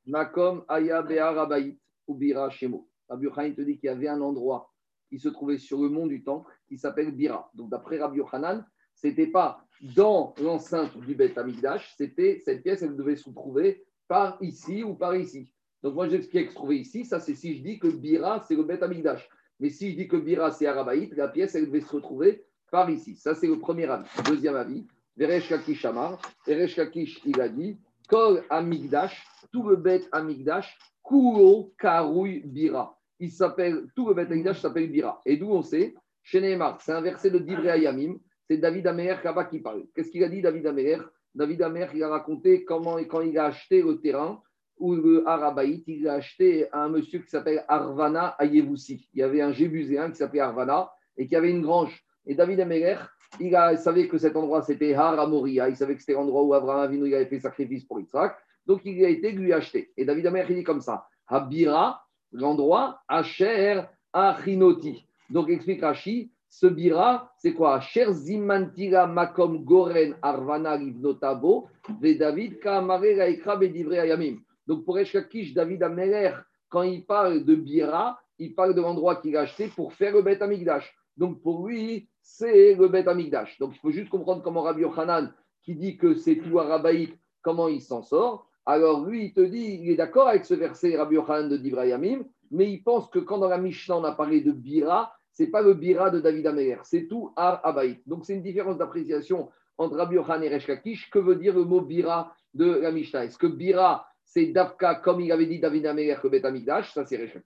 Makom 0.06 0.64
Aya 0.66 1.02
Be'arabaït 1.02 1.78
ou 2.08 2.14
Bira 2.14 2.50
Shemo. 2.50 2.88
Rabbi 3.08 3.26
Yochanan 3.26 3.54
te 3.54 3.60
dit 3.60 3.78
qu'il 3.78 3.86
y 3.86 3.92
avait 3.92 4.08
un 4.08 4.20
endroit 4.20 4.72
qui 5.08 5.18
se 5.18 5.28
trouvait 5.28 5.58
sur 5.58 5.82
le 5.82 5.88
mont 5.88 6.06
du 6.06 6.22
Temple 6.22 6.50
qui 6.68 6.78
s'appelle 6.78 7.10
Bira. 7.12 7.50
Donc, 7.54 7.70
d'après 7.70 7.98
Rabbi 7.98 8.18
Yochanan, 8.18 8.64
ce 8.94 9.06
n'était 9.06 9.26
pas 9.26 9.60
dans 9.94 10.34
l'enceinte 10.40 10.96
du 10.98 11.14
Beth 11.14 11.36
Amikdash, 11.36 11.94
c'était 11.96 12.40
cette 12.44 12.62
pièce, 12.62 12.82
elle 12.82 12.96
devait 12.96 13.16
se 13.16 13.30
trouver 13.30 13.84
par 14.08 14.38
ici 14.40 14.82
ou 14.82 14.94
par 14.94 15.14
ici. 15.14 15.52
Donc, 15.82 15.94
moi, 15.94 16.08
j'explique 16.08 16.46
que 16.46 16.50
se 16.50 16.56
trouvait 16.56 16.78
ici, 16.78 17.04
ça 17.04 17.20
c'est 17.20 17.34
si 17.34 17.56
je 17.56 17.62
dis 17.62 17.78
que 17.78 17.88
Bira, 17.88 18.42
c'est 18.46 18.56
le 18.56 18.64
Beth 18.64 18.82
Amikdash. 18.82 19.28
Mais 19.60 19.70
si 19.70 19.92
je 19.92 19.96
dis 19.96 20.08
que 20.08 20.16
Bira, 20.16 20.50
c'est 20.50 20.66
Arabaït, 20.66 21.14
la 21.16 21.28
pièce, 21.28 21.54
elle 21.54 21.66
devait 21.66 21.80
se 21.80 21.94
retrouver 21.94 22.44
par 22.70 22.90
ici. 22.90 23.16
Ça, 23.16 23.34
c'est 23.34 23.46
le 23.46 23.58
premier 23.58 23.84
avis. 23.84 24.08
Deuxième 24.24 24.56
avis, 24.56 24.86
Veresh 25.16 25.48
Kakish 25.48 25.84
Amar. 25.84 26.20
Veresh 26.46 26.74
Kakish, 26.74 27.20
il 27.24 27.40
a 27.40 27.48
dit 27.48 27.78
Kol 28.08 28.44
Amikdash, 28.50 29.24
tout 29.52 29.66
le 29.66 29.76
Beth 29.76 30.08
Amikdash, 30.12 30.78
Kuro 31.02 31.72
Karouy 31.78 32.40
Bira. 32.40 32.95
Il 33.18 33.30
s'appelle, 33.30 33.86
tout 33.94 34.08
le 34.08 34.14
Beth 34.14 34.56
s'appelle 34.56 34.90
Bira. 34.90 35.20
Et 35.24 35.36
d'où 35.36 35.50
on 35.50 35.62
sait 35.62 35.94
Chez 36.22 36.40
Neymar, 36.40 36.80
c'est 36.80 36.92
un 36.92 37.00
verset 37.00 37.30
de 37.30 37.38
Divrei 37.38 37.70
Ayamim 37.70 38.18
c'est 38.48 38.58
David 38.58 38.86
Amer 38.86 39.20
qui 39.50 39.58
parle. 39.58 39.86
Qu'est-ce 39.94 40.10
qu'il 40.10 40.22
a 40.22 40.28
dit, 40.28 40.40
David 40.40 40.66
Amer 40.66 41.10
David 41.34 41.62
Amer, 41.62 41.90
il 41.94 42.02
a 42.02 42.08
raconté 42.08 42.64
comment, 42.64 42.96
quand 42.96 43.20
il 43.20 43.36
a 43.38 43.46
acheté 43.46 43.82
le 43.82 44.00
terrain 44.00 44.40
ou 44.78 44.94
le 44.94 45.26
Arabaït, 45.26 45.84
il 45.86 46.06
a 46.08 46.14
acheté 46.14 46.70
à 46.72 46.84
un 46.84 46.88
monsieur 46.88 47.18
qui 47.18 47.28
s'appelle 47.28 47.64
Arvana 47.66 48.36
Ayevoussi. 48.38 49.08
Il 49.12 49.20
y 49.20 49.22
avait 49.22 49.40
un 49.40 49.52
Jébuséen 49.52 50.10
qui 50.10 50.16
s'appelait 50.16 50.40
Arvana 50.40 50.90
et 51.16 51.26
qui 51.26 51.34
avait 51.34 51.50
une 51.50 51.62
grange. 51.62 52.04
Et 52.26 52.34
David 52.34 52.60
Amer, 52.60 53.10
il, 53.40 53.54
a, 53.56 53.76
savait 53.76 54.08
que 54.08 54.18
cet 54.18 54.36
endroit 54.36 54.62
c'était 54.62 54.94
Har 54.94 55.28
Moria. 55.28 55.68
Il 55.68 55.76
savait 55.76 55.94
que 55.94 56.00
c'était 56.00 56.12
l'endroit 56.12 56.42
où 56.44 56.54
Abraham 56.54 56.82
Avinu 56.82 57.14
avait 57.14 57.26
fait 57.26 57.40
sacrifice 57.40 57.84
pour 57.84 58.00
Isaac. 58.00 58.36
Donc 58.66 58.82
il 58.84 59.04
a 59.04 59.08
été 59.08 59.32
lui 59.32 59.52
acheté. 59.52 59.92
Et 59.96 60.04
David 60.04 60.26
Amer, 60.26 60.46
il 60.48 60.56
dit 60.56 60.64
comme 60.64 60.80
ça 60.80 61.06
Habira, 61.26 62.05
l'endroit, 62.36 63.00
Asher 63.08 63.82
Achinoti. 64.12 65.06
Donc 65.30 65.48
explique 65.48 65.82
Rashi, 65.82 66.30
ce 66.48 66.66
bira, 66.66 67.32
c'est 67.38 67.52
quoi? 67.52 67.80
Cher 67.80 68.12
zimantira 68.12 69.06
makom 69.06 69.64
goren 69.64 70.14
arvana 70.22 70.76
livnotabo, 70.76 71.68
ve 72.00 72.14
David 72.14 72.60
kamare 72.60 73.16
laikra 73.16 73.56
bedivre 73.56 73.98
ayamim. 73.98 74.38
Donc 74.66 74.84
pour 74.84 74.98
Eshkakish, 74.98 75.54
David 75.54 75.82
Ameler, 75.82 76.32
quand 76.68 76.82
il 76.82 77.04
parle 77.04 77.44
de 77.44 77.54
bira, 77.54 78.18
il 78.38 78.54
parle 78.54 78.74
de 78.74 78.80
l'endroit 78.80 79.16
qu'il 79.16 79.36
a 79.36 79.42
acheté 79.42 79.68
pour 79.68 79.92
faire 79.92 80.14
le 80.14 80.22
Bet 80.22 80.42
Amigdash. 80.42 80.94
Donc 81.16 81.40
pour 81.40 81.66
lui, 81.66 82.08
c'est 82.20 82.74
le 82.74 82.88
Bet 82.88 83.08
Amigdash. 83.08 83.58
Donc 83.58 83.72
il 83.74 83.78
faut 83.78 83.90
juste 83.90 84.10
comprendre 84.10 84.42
comment 84.42 84.62
Rabbi 84.62 84.82
Yochanan, 84.82 85.32
qui 85.62 85.74
dit 85.74 85.96
que 85.96 86.14
c'est 86.14 86.36
tout 86.36 86.58
arabaïque, 86.58 87.18
comment 87.42 87.68
il 87.68 87.80
s'en 87.80 88.02
sort. 88.02 88.48
Alors 88.66 89.06
lui, 89.06 89.26
il 89.26 89.32
te 89.32 89.40
dit, 89.40 89.78
il 89.82 89.90
est 89.90 89.96
d'accord 89.96 90.28
avec 90.28 90.44
ce 90.44 90.54
verset 90.54 90.96
Rabbi 90.96 91.14
Yochanan 91.14 91.48
de 91.48 91.56
Divrayamim, 91.56 92.24
mais 92.50 92.70
il 92.70 92.82
pense 92.82 93.08
que 93.08 93.20
quand 93.20 93.38
dans 93.38 93.48
la 93.48 93.58
Mishnah 93.58 93.98
on 93.98 94.04
a 94.04 94.12
parlé 94.12 94.40
de 94.40 94.50
bira, 94.50 95.12
n'est 95.38 95.46
pas 95.46 95.62
le 95.62 95.74
bira 95.74 96.10
de 96.10 96.18
David 96.18 96.46
Améler, 96.48 96.78
c'est 96.82 97.06
tout 97.06 97.32
Ar 97.36 97.60
Abaït. 97.64 98.02
Donc 98.06 98.24
c'est 98.24 98.34
une 98.34 98.42
différence 98.42 98.78
d'appréciation 98.78 99.50
entre 99.78 99.96
Rabbi 99.96 100.16
Yochan 100.16 100.40
et 100.42 100.48
Resh 100.48 100.66
Que 101.10 101.18
veut 101.18 101.36
dire 101.36 101.54
le 101.54 101.64
mot 101.64 101.80
bira 101.80 102.34
de 102.54 102.66
la 102.66 102.90
Mishnah? 102.90 103.26
Est-ce 103.26 103.38
que 103.38 103.46
bira, 103.46 104.08
c'est 104.24 104.46
Davka, 104.46 104.96
comme 104.96 105.20
il 105.20 105.30
avait 105.30 105.46
dit 105.46 105.60
David 105.60 105.86
Améler, 105.86 106.16
que 106.20 106.28
Bet 106.28 106.44
Amigdash, 106.44 106.92
ça 106.92 107.04
c'est 107.04 107.16
Resh 107.16 107.36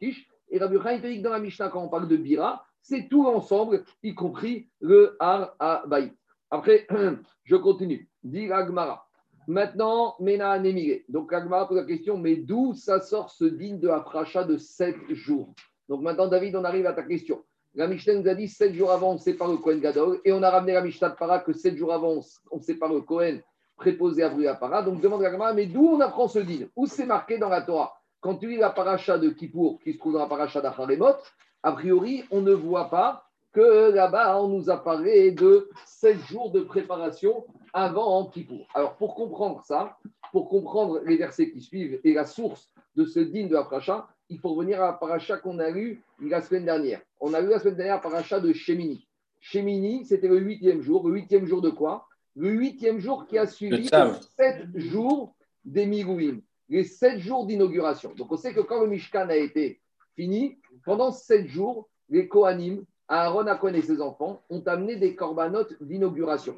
Et 0.49 0.59
Rabbi 0.59 0.75
Yochan, 0.75 0.91
il 0.91 1.03
dit 1.03 1.19
que 1.19 1.25
dans 1.25 1.31
la 1.31 1.41
Mishnah, 1.41 1.69
quand 1.69 1.83
on 1.83 1.89
parle 1.89 2.09
de 2.09 2.17
bira, 2.17 2.65
c'est 2.81 3.09
tout 3.11 3.27
ensemble, 3.27 3.85
y 4.03 4.15
compris 4.15 4.71
le 4.81 5.17
Ar 5.21 5.55
Abaït. 5.59 6.15
Après, 6.51 6.87
je 7.45 7.57
continue. 7.57 8.09
Dit 8.23 8.51
Agmara. 8.51 9.07
Maintenant, 9.47 10.15
Mena 10.21 10.59
Nemire. 10.59 11.01
Donc 11.09 11.33
Agmara 11.33 11.67
pose 11.67 11.79
la 11.79 11.85
question, 11.85 12.17
mais 12.19 12.37
d'où 12.37 12.75
ça 12.75 13.01
sort 13.01 13.31
ce 13.31 13.45
digne 13.45 13.81
de 13.81 13.89
Afracha 13.89 14.45
de 14.45 14.57
7 14.57 14.97
jours? 15.11 15.55
Donc 15.89 16.03
maintenant, 16.03 16.29
David, 16.29 16.55
on 16.57 16.65
arrive 16.65 16.87
à 16.87 16.93
ta 16.93 17.03
question. 17.03 17.43
La 17.75 17.87
Mishnah 17.87 18.15
nous 18.15 18.29
a 18.29 18.35
dit 18.35 18.49
7 18.49 18.75
jours 18.75 18.91
avant, 18.91 19.13
on 19.13 19.19
sépare 19.19 19.49
le 19.49 19.57
Kohen 19.57 19.81
Gadol, 19.81 20.21
et 20.25 20.33
on 20.33 20.43
a 20.43 20.51
ramené 20.51 20.73
la 20.73 20.83
Mishnah 20.83 21.11
de 21.11 21.15
Para 21.15 21.41
que 21.41 21.53
7 21.53 21.77
jours 21.77 21.93
avant, 21.93 22.21
on 22.51 22.61
sépare 22.61 22.93
le 22.93 23.01
Kohen 23.01 23.41
préposé 23.77 24.23
à 24.23 24.31
à 24.31 24.55
Para. 24.55 24.83
Donc 24.83 25.01
demande 25.01 25.23
la 25.23 25.33
Gemara, 25.33 25.55
mais 25.55 25.67
d'où 25.67 25.89
on 25.89 26.01
apprend 26.01 26.29
ce 26.29 26.41
din? 26.41 26.67
Où 26.77 26.87
c'est 26.87 27.07
marqué 27.07 27.39
dans 27.39 27.49
la 27.49 27.63
Torah? 27.63 27.95
Quand 28.21 28.37
tu 28.37 28.49
lis 28.49 28.59
la 28.59 28.71
paracha 28.71 29.19
de 29.19 29.31
Kippour, 29.31 29.81
qui 29.83 29.95
se 29.95 29.99
trouve 29.99 30.13
dans 30.13 30.19
la 30.19 30.27
paracha 30.27 30.61
d'Acharemot, 30.61 31.15
a 31.63 31.73
priori, 31.73 32.25
on 32.31 32.41
ne 32.43 32.53
voit 32.53 32.91
pas 32.91 33.30
que 33.53 33.91
là-bas, 33.91 34.41
on 34.41 34.49
nous 34.49 34.71
a 34.71 34.83
parlé 34.83 35.33
de 35.33 35.69
7 35.87 36.19
jours 36.27 36.51
de 36.51 36.61
préparation 36.61 37.45
avant 37.73 38.27
Kippour. 38.27 38.67
Alors, 38.75 38.97
pour 38.97 39.15
comprendre 39.15 39.63
ça, 39.65 39.97
pour 40.33 40.49
comprendre 40.49 41.01
les 41.05 41.17
versets 41.17 41.51
qui 41.51 41.61
suivent 41.61 42.01
et 42.05 42.13
la 42.13 42.25
source 42.25 42.71
de 42.97 43.05
ce 43.05 43.21
digne 43.21 43.49
de 43.49 43.55
la 43.55 43.65
paracha, 43.65 44.09
il 44.29 44.39
faut 44.39 44.55
revenir 44.55 44.81
à 44.83 44.87
la 44.87 44.93
paracha 44.93 45.37
qu'on 45.37 45.59
a 45.59 45.71
lu 45.71 46.03
la 46.21 46.41
semaine 46.41 46.65
dernière. 46.65 47.01
On 47.21 47.35
a 47.35 47.41
lu 47.41 47.49
la 47.49 47.59
semaine 47.59 47.77
dernière 47.77 47.97
la 47.97 48.01
paracha 48.01 48.39
de 48.39 48.53
Shemini. 48.53 49.09
Shemini, 49.41 50.05
c'était 50.05 50.29
le 50.29 50.39
huitième 50.39 50.83
jour. 50.83 51.09
Le 51.09 51.15
huitième 51.15 51.47
jour 51.47 51.61
de 51.61 51.71
quoi? 51.71 52.07
Le 52.37 52.51
huitième 52.51 53.01
jour 53.01 53.27
qui 53.27 53.39
a 53.39 53.47
suivi 53.47 53.89
sept 54.37 54.67
jours 54.77 55.35
des 55.65 55.87
Migouim, 55.87 56.41
les 56.69 56.85
sept 56.85 57.19
jours 57.19 57.47
d'inauguration. 57.47 58.13
Donc 58.15 58.31
on 58.31 58.37
sait 58.37 58.55
que 58.55 58.61
quand 58.61 58.81
le 58.81 58.87
Mishkan 58.87 59.29
a 59.29 59.37
été 59.37 59.81
fini, 60.15 60.59
pendant 60.85 61.11
sept 61.11 61.49
jours, 61.49 61.89
les 62.09 62.29
Kohanim, 62.29 62.85
Aaron, 63.11 63.49
Akon 63.49 63.75
et 63.75 63.83
ses 63.83 64.01
enfants 64.01 64.41
ont 64.51 64.63
amené 64.67 64.95
des 64.95 65.17
corbanotes 65.17 65.75
d'inauguration. 65.83 66.57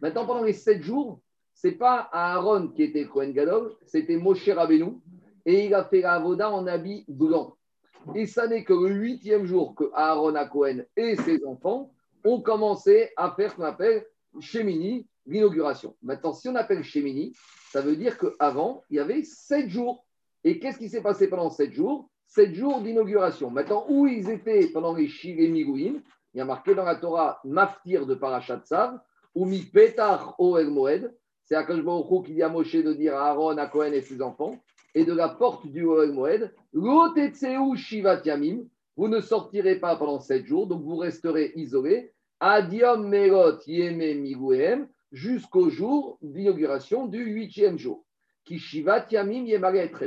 Maintenant, 0.00 0.26
pendant 0.26 0.42
les 0.42 0.52
sept 0.52 0.82
jours, 0.82 1.20
ce 1.54 1.68
n'est 1.68 1.74
pas 1.74 2.08
Aaron 2.12 2.68
qui 2.68 2.82
était 2.82 3.06
Kohen 3.06 3.32
Gadol, 3.32 3.72
c'était 3.86 4.16
Moshe 4.16 4.48
Rabbeinu, 4.48 4.96
et 5.46 5.66
il 5.66 5.74
a 5.74 5.84
fait 5.84 6.00
la 6.00 6.14
Avoda 6.14 6.50
en 6.50 6.66
habit 6.66 7.04
blanc. 7.06 7.56
Et 8.16 8.26
ça 8.26 8.48
n'est 8.48 8.64
que 8.64 8.72
le 8.72 8.92
huitième 8.92 9.46
jour 9.46 9.76
que 9.76 9.84
Aaron 9.94 10.34
Cohen 10.50 10.82
et 10.96 11.14
ses 11.14 11.44
enfants 11.46 11.92
ont 12.24 12.40
commencé 12.40 13.10
à 13.16 13.30
faire 13.30 13.52
ce 13.52 13.56
qu'on 13.56 13.62
appelle 13.62 14.04
Shemini, 14.40 15.06
l'inauguration. 15.24 15.94
Maintenant, 16.02 16.32
si 16.32 16.48
on 16.48 16.56
appelle 16.56 16.82
Shemini, 16.82 17.32
ça 17.70 17.80
veut 17.80 17.94
dire 17.94 18.18
qu'avant, 18.18 18.82
il 18.90 18.96
y 18.96 19.00
avait 19.00 19.22
sept 19.22 19.68
jours. 19.68 20.04
Et 20.42 20.58
qu'est-ce 20.58 20.78
qui 20.78 20.88
s'est 20.88 21.00
passé 21.00 21.28
pendant 21.28 21.50
sept 21.50 21.72
jours? 21.72 22.10
Sept 22.34 22.54
jours 22.54 22.80
d'inauguration. 22.80 23.50
Maintenant, 23.50 23.84
où 23.90 24.06
ils 24.06 24.30
étaient 24.30 24.66
pendant 24.68 24.94
les 24.94 25.06
Shiremigouim 25.06 26.00
Il 26.32 26.38
y 26.38 26.40
a 26.40 26.46
marqué 26.46 26.74
dans 26.74 26.84
la 26.84 26.94
Torah 26.96 27.40
Maftir 27.44 28.06
de 28.06 28.14
Parashat 28.14 28.62
Sav, 28.64 28.98
ou 29.34 29.44
Mi 29.44 29.60
Petach 29.60 30.34
Oel 30.38 30.70
Moed. 30.70 31.14
C'est 31.44 31.56
Akash 31.56 31.82
Baruch 31.82 32.24
qui 32.24 32.32
dit 32.32 32.42
à 32.42 32.48
Moshe 32.48 32.74
de 32.74 32.94
dire 32.94 33.16
à 33.16 33.28
Aaron, 33.28 33.58
à 33.58 33.66
Cohen 33.66 33.92
et 33.92 34.00
ses 34.00 34.22
enfants 34.22 34.58
et 34.94 35.04
de 35.04 35.12
la 35.12 35.28
porte 35.28 35.66
du 35.66 35.84
Oel 35.84 36.12
Moed, 36.12 36.54
Shivat 37.76 38.22
Yamim, 38.24 38.64
vous 38.96 39.08
ne 39.08 39.20
sortirez 39.20 39.76
pas 39.76 39.96
pendant 39.96 40.20
sept 40.20 40.46
jours, 40.46 40.66
donc 40.66 40.82
vous 40.82 40.96
resterez 40.96 41.52
isolés, 41.56 42.12
Adiom 42.40 43.08
Merot 43.08 43.58
Yeme 43.66 44.20
Miguem, 44.20 44.88
jusqu'au 45.10 45.68
jour 45.68 46.18
d'inauguration 46.22 47.06
du 47.06 47.24
huitième 47.24 47.78
jour. 47.78 48.04
Qui 48.44 48.58
Shivat 48.58 49.06
Yamim 49.10 49.44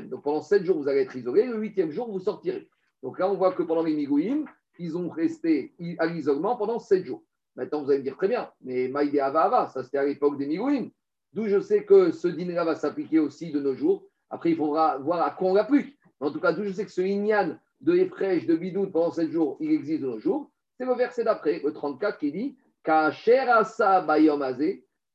Donc 0.10 0.24
pendant 0.24 0.42
sept 0.42 0.66
jours, 0.66 0.78
vous 0.78 0.88
allez 0.88 1.02
être 1.02 1.16
isolés, 1.16 1.46
le 1.46 1.58
huitième 1.58 1.92
jour, 1.92 2.12
vous 2.12 2.20
sortirez. 2.20 2.68
Donc 3.02 3.20
là, 3.20 3.30
on 3.30 3.36
voit 3.36 3.54
que 3.54 3.64
pendant 3.64 3.84
les 3.84 3.96
Migouim, 3.96 4.46
ils 4.78 4.98
ont 4.98 5.10
resté 5.10 5.74
à 6.00 6.06
l'isolement 6.06 6.56
pendant 6.58 6.80
sept 6.80 7.06
jours. 7.06 7.24
Maintenant, 7.56 7.84
vous 7.84 7.90
allez 7.90 8.00
me 8.00 8.04
dire 8.04 8.18
très 8.18 8.28
bien, 8.28 8.52
mais 8.62 8.90
Maïdé 8.90 9.20
Ava 9.20 9.70
ça 9.74 9.84
c'était 9.84 10.00
à 10.00 10.06
l'époque 10.06 10.38
des 10.38 10.48
Migouim. 10.48 10.90
D'où 11.32 11.48
je 11.48 11.60
sais 11.60 11.84
que 11.86 12.12
ce 12.12 12.28
dîner-là 12.28 12.66
va 12.66 12.76
s'appliquer 12.76 13.20
aussi 13.20 13.52
de 13.52 13.60
nos 13.60 13.76
jours. 13.76 14.08
Après, 14.30 14.52
il 14.52 14.58
faudra 14.58 14.98
voir 14.98 15.22
à 15.22 15.32
quoi 15.32 15.52
on 15.52 15.54
l'applique. 15.54 15.98
En 16.20 16.32
tout 16.32 16.40
cas, 16.40 16.54
d'où 16.54 16.64
je 16.64 16.72
sais 16.72 16.86
que 16.86 16.92
ce 16.92 17.02
Inyan 17.02 17.58
de 17.82 17.96
Efrej, 17.96 18.46
de 18.46 18.56
Bidoud 18.56 18.92
pendant 18.92 19.12
7 19.12 19.32
jours, 19.32 19.58
il 19.60 19.72
existe 19.72 20.02
de 20.02 20.08
nos 20.08 20.20
jours. 20.20 20.50
C'est 20.78 20.86
le 20.86 20.94
verset 20.94 21.24
d'après, 21.24 21.62
le 21.64 21.72
34, 21.72 22.18
qui 22.18 22.32
dit 22.32 22.58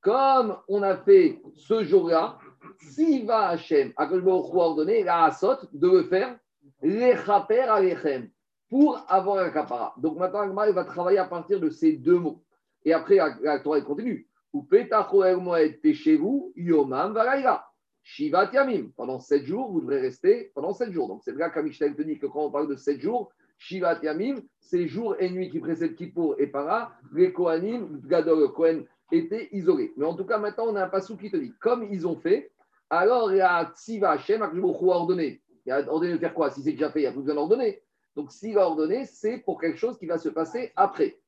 comme 0.01 0.57
on 0.69 0.83
a 0.83 0.97
fait 0.97 1.41
ce 1.55 1.85
jour-là, 1.85 2.39
si 2.81 3.23
va 3.25 3.49
Hachem, 3.49 3.93
à 3.97 4.05
a 4.05 4.13
ordonné 4.13 5.03
la 5.03 5.25
Asot 5.25 5.57
de 5.73 5.89
le 5.89 6.03
faire, 6.05 6.39
l'Echaper 6.83 7.69
Alechem, 7.71 8.31
pour 8.69 9.05
avoir 9.09 9.39
un 9.39 9.51
capara. 9.51 9.95
Donc 9.99 10.19
maintenant, 10.19 10.41
Agma 10.41 10.71
va 10.71 10.85
travailler 10.85 11.19
à 11.19 11.27
partir 11.27 11.61
de 11.61 11.71
ces 11.71 11.93
deux 11.93 12.19
mots. 12.19 12.43
Et 12.85 12.93
après, 12.93 13.17
la, 13.17 13.59
Torah 13.59 13.81
continue. 13.81 14.29
Ou 14.53 14.67
vous 16.19 16.53
yomam 16.57 17.13
valaïla. 17.13 17.67
Shivat 18.03 18.51
Yamim. 18.53 18.91
Pendant 18.97 19.21
sept 19.21 19.45
jours, 19.45 19.71
vous 19.71 19.81
devrez 19.81 20.01
rester 20.01 20.51
pendant 20.55 20.73
sept 20.73 20.91
jours. 20.91 21.09
Donc 21.09 21.21
c'est 21.23 21.33
vrai 21.33 21.51
qu'Amishtel 21.53 21.95
te 21.95 22.03
dit 22.03 22.19
que 22.19 22.27
quand 22.27 22.45
on 22.47 22.51
parle 22.51 22.69
de 22.69 22.77
sept 22.77 23.01
jours, 23.01 23.31
Shivat 23.59 24.01
Yamim, 24.03 24.41
c'est 24.59 24.89
jour 24.89 25.17
et 25.19 25.31
nuit 25.31 25.51
qui 25.51 25.61
précèdent 25.61 25.95
Kippour 25.95 26.37
et 26.39 26.47
Para, 26.47 26.93
les 27.13 27.33
Kohanim, 27.33 28.01
Kohen 28.55 28.87
étaient 29.13 29.49
isolés. 29.53 29.93
Mais 29.97 30.07
en 30.07 30.15
tout 30.15 30.25
cas, 30.25 30.39
maintenant, 30.39 30.67
on 30.69 30.77
a 30.77 30.85
un 30.85 30.89
passou 30.89 31.17
qui 31.17 31.31
te 31.31 31.37
dit, 31.37 31.53
comme 31.61 31.87
ils 31.91 32.07
ont 32.07 32.17
fait, 32.17 32.51
alors 32.89 33.33
il 33.33 33.39
y 33.39 33.41
a 33.41 33.73
Tsiva 33.75 34.11
Hashem, 34.11 34.43
a 34.43 34.51
ordonné. 34.87 35.41
Il 35.67 35.73
a 35.73 35.81
ordonné 35.89 36.15
de 36.15 36.19
faire 36.19 36.35
quoi? 36.35 36.51
Si 36.51 36.63
c'est 36.63 36.73
déjà 36.73 36.91
fait, 36.91 37.01
il 37.01 37.03
n'y 37.03 37.09
a 37.09 37.13
plus 37.13 37.21
besoin 37.21 37.35
d'ordonner. 37.37 37.83
Donc 38.17 38.33
s'il 38.33 38.59
a 38.59 38.67
ordonné, 38.67 39.05
c'est 39.05 39.39
pour 39.39 39.61
quelque 39.61 39.79
chose 39.79 39.99
qui 39.99 40.07
va 40.07 40.19
se 40.19 40.29
passer 40.29 40.73
après. 40.77 41.19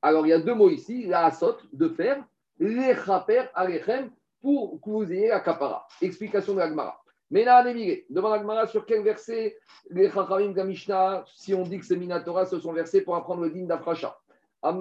Alors 0.00 0.26
il 0.26 0.30
y 0.30 0.32
a 0.32 0.40
deux 0.40 0.54
mots 0.54 0.70
ici, 0.70 1.06
la 1.06 1.26
asot, 1.26 1.56
de 1.72 1.88
faire, 1.88 2.24
les 2.58 2.94
chaper 2.96 3.42
alechem, 3.54 4.10
pour 4.40 4.80
que 4.80 4.90
vous 4.90 5.12
ayez 5.12 5.28
la 5.28 5.40
kapara. 5.40 5.86
Explication 6.00 6.54
de 6.54 6.58
l'Agmara. 6.58 7.00
Mais 7.30 7.44
là, 7.44 7.64
demande 8.10 8.32
l'Agmara 8.32 8.66
sur 8.66 8.84
quel 8.84 9.02
verset 9.02 9.56
les 9.88 10.10
Chachamim 10.10 10.52
Gamishna, 10.52 11.24
si 11.34 11.54
on 11.54 11.62
dit 11.62 11.78
que 11.78 11.86
c'est 11.86 11.96
Minatora, 11.96 12.44
se 12.44 12.58
sont 12.58 12.72
versés 12.72 13.00
pour 13.00 13.14
apprendre 13.16 13.42
le 13.42 13.50
din 13.50 13.64
d'Afracha. 13.64 14.18
Donc, 14.62 14.76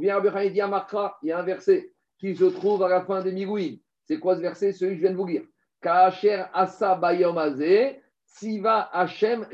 bien 0.00 0.20
dit 0.20 0.28
il 0.46 0.54
y 0.54 0.60
a 1.32 1.38
un 1.38 1.42
verset 1.42 1.92
qui 2.18 2.36
se 2.36 2.44
trouve 2.44 2.82
à 2.84 2.88
la 2.88 3.00
fin 3.02 3.22
des 3.22 3.32
Migouïn. 3.32 3.78
C'est 4.04 4.18
quoi 4.18 4.36
ce 4.36 4.40
verset? 4.40 4.72
Celui 4.72 4.92
que 4.92 4.96
je 4.96 5.02
viens 5.02 5.10
de 5.10 5.16
vous 5.16 5.26
lire. 5.26 5.42
Kacher 5.80 6.44
Asa 6.54 6.94
Bayom 6.94 7.36
Siva 8.24 8.88
Hashem 8.92 9.46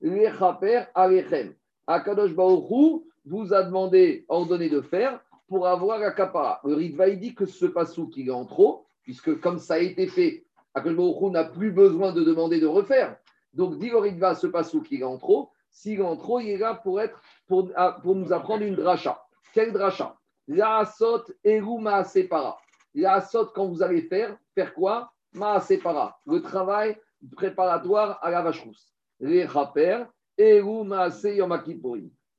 Lechaper 0.00 0.84
Alechem. 0.94 1.54
Akadosh 1.86 2.34
Baruchu 2.34 3.02
vous 3.26 3.52
a 3.52 3.62
demandé, 3.62 4.24
ordonné 4.28 4.68
de 4.68 4.80
faire 4.80 5.20
pour 5.48 5.66
avoir 5.66 5.98
la 5.98 6.12
kapara. 6.12 6.60
Le 6.64 6.74
Ritva, 6.74 7.08
il 7.08 7.20
dit 7.20 7.34
que 7.34 7.44
ce 7.44 7.66
passou 7.66 8.08
qu'il 8.08 8.28
est 8.28 8.32
en 8.32 8.46
trop, 8.46 8.86
puisque 9.02 9.38
comme 9.40 9.58
ça 9.58 9.74
a 9.74 9.78
été 9.78 10.06
fait, 10.06 10.44
Akashbaruchou 10.74 11.30
n'a 11.30 11.44
plus 11.44 11.70
besoin 11.70 12.12
de 12.12 12.22
demander 12.22 12.58
de 12.58 12.66
refaire. 12.66 13.16
Donc, 13.52 13.78
dit 13.78 13.90
le 13.90 13.98
Ritva, 13.98 14.34
ce 14.34 14.46
passou 14.46 14.82
qu'il 14.82 15.00
est 15.00 15.04
en 15.04 15.18
trop, 15.18 15.50
s'il 15.70 16.00
est 16.00 16.02
en 16.02 16.16
trop, 16.16 16.40
il 16.40 16.50
est 16.50 16.58
là 16.58 16.74
pour, 16.74 17.00
être, 17.00 17.20
pour, 17.46 17.70
ah, 17.76 17.98
pour 18.02 18.14
nous 18.14 18.32
apprendre 18.32 18.62
une 18.62 18.76
dracha. 18.76 19.22
Quelle 19.52 19.72
dracha? 19.72 20.16
La 20.48 20.78
asot 20.78 21.24
eru 21.44 21.84
separa. 22.04 22.58
La 22.94 23.14
asot, 23.14 23.46
quand 23.54 23.66
vous 23.66 23.82
allez 23.82 24.02
faire, 24.02 24.36
faire 24.54 24.74
quoi? 24.74 25.12
Ma 25.34 25.60
separa. 25.60 26.18
Le 26.26 26.42
travail 26.42 26.96
préparatoire 27.36 28.18
à 28.22 28.30
la 28.30 28.42
vache 28.42 28.64
rousse. 28.64 28.92
Les 29.20 29.44
rapper, 29.44 30.04
eru 30.36 30.84
maase 30.84 31.24
yom 31.24 31.52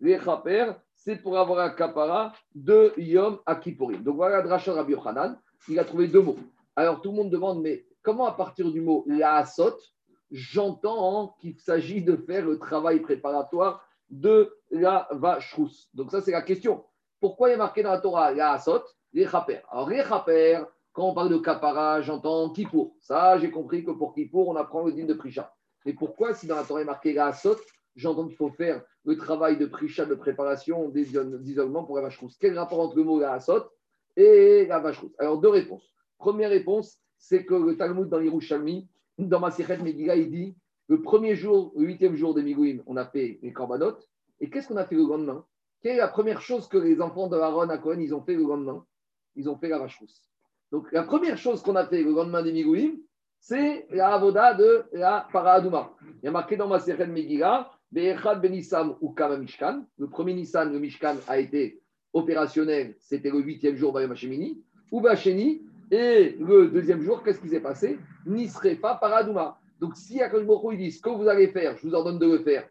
les 0.04 0.20
chaper, 0.20 0.74
c'est 0.94 1.16
pour 1.16 1.38
avoir 1.38 1.60
un 1.60 1.70
kapara 1.70 2.34
de 2.54 2.94
Yom 2.98 3.40
Akipurim. 3.46 4.04
Donc 4.04 4.18
voilà, 4.18 4.42
Drachar 4.42 4.76
Rabbi 4.76 4.92
Yochanan, 4.92 5.40
il 5.70 5.80
a 5.80 5.86
trouvé 5.86 6.10
deux 6.10 6.22
mots. 6.22 6.38
Alors 6.76 7.02
tout 7.02 7.12
le 7.12 7.16
monde 7.16 7.30
demande, 7.30 7.62
mais 7.62 7.86
comment 8.02 8.26
à 8.26 8.34
partir 8.34 8.70
du 8.70 8.82
mot 8.82 9.06
la 9.08 9.38
asot, 9.38 9.78
j'entends 10.34 11.38
qu'il 11.40 11.58
s'agit 11.60 12.04
de 12.04 12.16
faire 12.16 12.44
le 12.46 12.58
travail 12.58 13.00
préparatoire 13.00 13.88
de 14.10 14.52
la 14.72 15.08
vache 15.12 15.54
rousse 15.54 15.90
Donc 15.94 16.12
ça, 16.12 16.22
c'est 16.22 16.32
la 16.32 16.42
question. 16.42 16.84
Pourquoi 17.20 17.50
il 17.50 17.54
a 17.54 17.58
marqué 17.58 17.84
dans 17.84 17.92
la 17.92 18.02
Torah 18.02 18.34
la 18.34 18.54
asot, 18.54 18.82
les 19.14 19.28
chaper? 19.28 19.62
Alors 19.72 19.90
les 19.90 20.04
chaper, 20.04 20.62
quand 20.92 21.10
on 21.10 21.14
parle 21.14 21.30
de 21.30 21.38
kapara, 21.38 22.02
j'entends 22.02 22.50
Kippour. 22.50 22.96
Ça, 23.00 23.38
j'ai 23.38 23.52
compris 23.52 23.86
que 23.86 23.92
pour 23.92 24.14
Kippour, 24.14 24.50
on 24.50 24.56
apprend 24.56 24.84
le 24.84 24.92
dîme 24.92 25.08
de 25.08 25.14
Prisha. 25.14 25.54
Mais 25.86 25.94
pourquoi, 25.94 26.34
si 26.34 26.48
dans 26.48 26.56
la 26.56 26.64
Torah 26.64 26.82
il 26.82 26.84
est 26.84 26.86
marqué 26.86 27.14
la 27.14 27.28
asot, 27.28 27.58
j'entends 27.96 28.28
qu'il 28.28 28.36
faut 28.36 28.50
faire 28.50 28.82
le 29.06 29.18
travail 29.18 29.58
de 29.58 29.66
prisha, 29.66 30.06
de 30.06 30.16
préparation, 30.16 30.90
d'isolement 30.90 31.84
pour 31.84 31.98
la 31.98 32.04
vache 32.04 32.18
rousse? 32.18 32.38
Quel 32.40 32.58
rapport 32.58 32.80
entre 32.80 32.96
le 32.96 33.04
mot 33.04 33.20
la 33.20 33.34
asot 33.34 33.66
et 34.16 34.66
la 34.66 34.80
vache 34.80 35.00
rousse? 35.00 35.14
Alors, 35.20 35.40
deux 35.40 35.50
réponses. 35.50 35.94
Première 36.18 36.50
réponse, 36.50 36.98
c'est 37.18 37.46
que 37.46 37.54
le 37.54 37.78
Talmud 37.78 38.10
dans 38.10 38.20
l'Irushalmi, 38.20 38.90
dans 39.18 39.40
ma 39.40 39.52
Sichet 39.52 39.78
Megillah, 39.78 40.16
il 40.16 40.32
dit 40.32 40.56
le 40.88 41.02
premier 41.02 41.36
jour, 41.36 41.74
le 41.78 41.86
huitième 41.86 42.16
jour 42.16 42.34
de 42.34 42.42
Migouim, 42.42 42.80
on 42.86 42.98
a 42.98 43.06
fait 43.06 43.40
les 43.42 43.54
korbanot. 43.54 43.98
Et 44.40 44.50
qu'est-ce 44.50 44.68
qu'on 44.68 44.78
a 44.78 44.86
fait 44.86 44.96
le 44.96 45.04
lendemain? 45.04 45.46
Quelle 45.82 45.96
est 45.96 46.00
la 46.00 46.08
première 46.08 46.42
chose 46.42 46.68
que 46.68 46.78
les 46.78 47.02
enfants 47.02 47.28
de 47.28 47.38
Aaron 47.38 47.70
à 47.70 47.78
Cohen, 47.78 48.00
ils 48.00 48.14
ont 48.14 48.22
fait 48.22 48.36
le 48.36 48.44
lendemain? 48.44 48.86
Ils 49.36 49.50
ont 49.50 49.58
fait 49.58 49.70
la 49.70 49.80
vache 49.80 49.98
rousse. 50.00 50.30
Donc, 50.72 50.92
la 50.92 51.04
première 51.04 51.38
chose 51.38 51.62
qu'on 51.62 51.76
a 51.76 51.86
fait 51.86 52.04
le 52.04 52.12
lendemain 52.12 52.42
des 52.42 52.52
Migouim, 52.52 52.98
c'est 53.40 53.88
la 53.92 54.14
avoda 54.14 54.54
de 54.54 54.86
la 54.94 55.28
Paradouma. 55.32 55.96
Il 56.22 56.26
y 56.26 56.28
a 56.28 56.32
marqué 56.32 56.58
dans 56.58 56.68
ma 56.68 56.80
Sichet 56.80 57.08
Megillah 57.08 57.72
Mishkan. 57.94 59.86
Le 59.98 60.08
premier 60.08 60.34
Nissan, 60.34 60.72
le 60.72 60.80
Mishkan, 60.80 61.16
a 61.28 61.38
été 61.38 61.82
opérationnel, 62.14 62.96
c'était 63.00 63.30
le 63.30 63.40
huitième 63.40 63.76
jour 63.76 63.94
Bayamashemini. 63.94 64.64
Ou 64.92 65.02
Bacheni, 65.02 65.64
et 65.92 66.32
le 66.40 66.70
deuxième 66.70 67.02
jour, 67.02 67.24
qu'est-ce 67.24 67.40
qui 67.40 67.50
s'est 67.50 67.62
passé? 67.62 68.00
Nisrefa 68.26 68.96
Paradouma. 68.96 69.60
Donc 69.80 69.96
si 69.96 70.22
Akashboko 70.22 70.72
il 70.72 70.78
dit 70.78 70.92
ce 70.92 71.02
que 71.02 71.10
vous 71.10 71.28
allez 71.28 71.48
faire, 71.50 71.78
je 71.78 71.88
vous 71.88 71.94
ordonne 71.94 72.20
de 72.20 72.26
le 72.26 72.40
faire. 72.40 72.68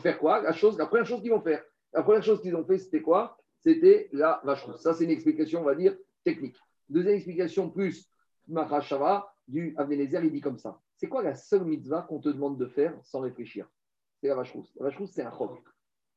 Faire 0.00 0.18
quoi? 0.18 0.42
La, 0.42 0.52
chose, 0.52 0.78
la 0.78 0.86
première 0.86 1.06
chose 1.06 1.20
qu'ils 1.20 1.30
vont 1.30 1.40
faire. 1.40 1.62
La 1.92 2.02
première 2.02 2.22
chose 2.22 2.40
qu'ils 2.40 2.54
ont 2.56 2.64
fait, 2.64 2.78
c'était 2.78 3.02
quoi? 3.02 3.36
C'était 3.60 4.08
la 4.12 4.40
vache 4.44 4.66
Ça, 4.76 4.92
c'est 4.92 5.04
une 5.04 5.10
explication, 5.10 5.60
on 5.60 5.64
va 5.64 5.74
dire, 5.74 5.96
technique. 6.24 6.56
Deuxième 6.88 7.14
explication, 7.14 7.70
plus 7.70 8.08
Mahashava, 8.48 9.32
du 9.46 9.74
Abnenezer, 9.76 10.24
il 10.24 10.32
dit 10.32 10.40
comme 10.40 10.58
ça. 10.58 10.80
C'est 10.96 11.08
quoi 11.08 11.22
la 11.22 11.34
seule 11.34 11.64
mitzvah 11.64 12.02
qu'on 12.02 12.20
te 12.20 12.28
demande 12.28 12.58
de 12.58 12.66
faire 12.66 12.94
sans 13.02 13.20
réfléchir? 13.20 13.68
C'est 14.20 14.28
la 14.28 14.34
vache 14.34 14.52
rousse. 14.52 14.72
La 14.76 14.84
vache 14.84 14.96
rousse, 14.96 15.10
c'est 15.12 15.22
un 15.22 15.30
chok. 15.30 15.62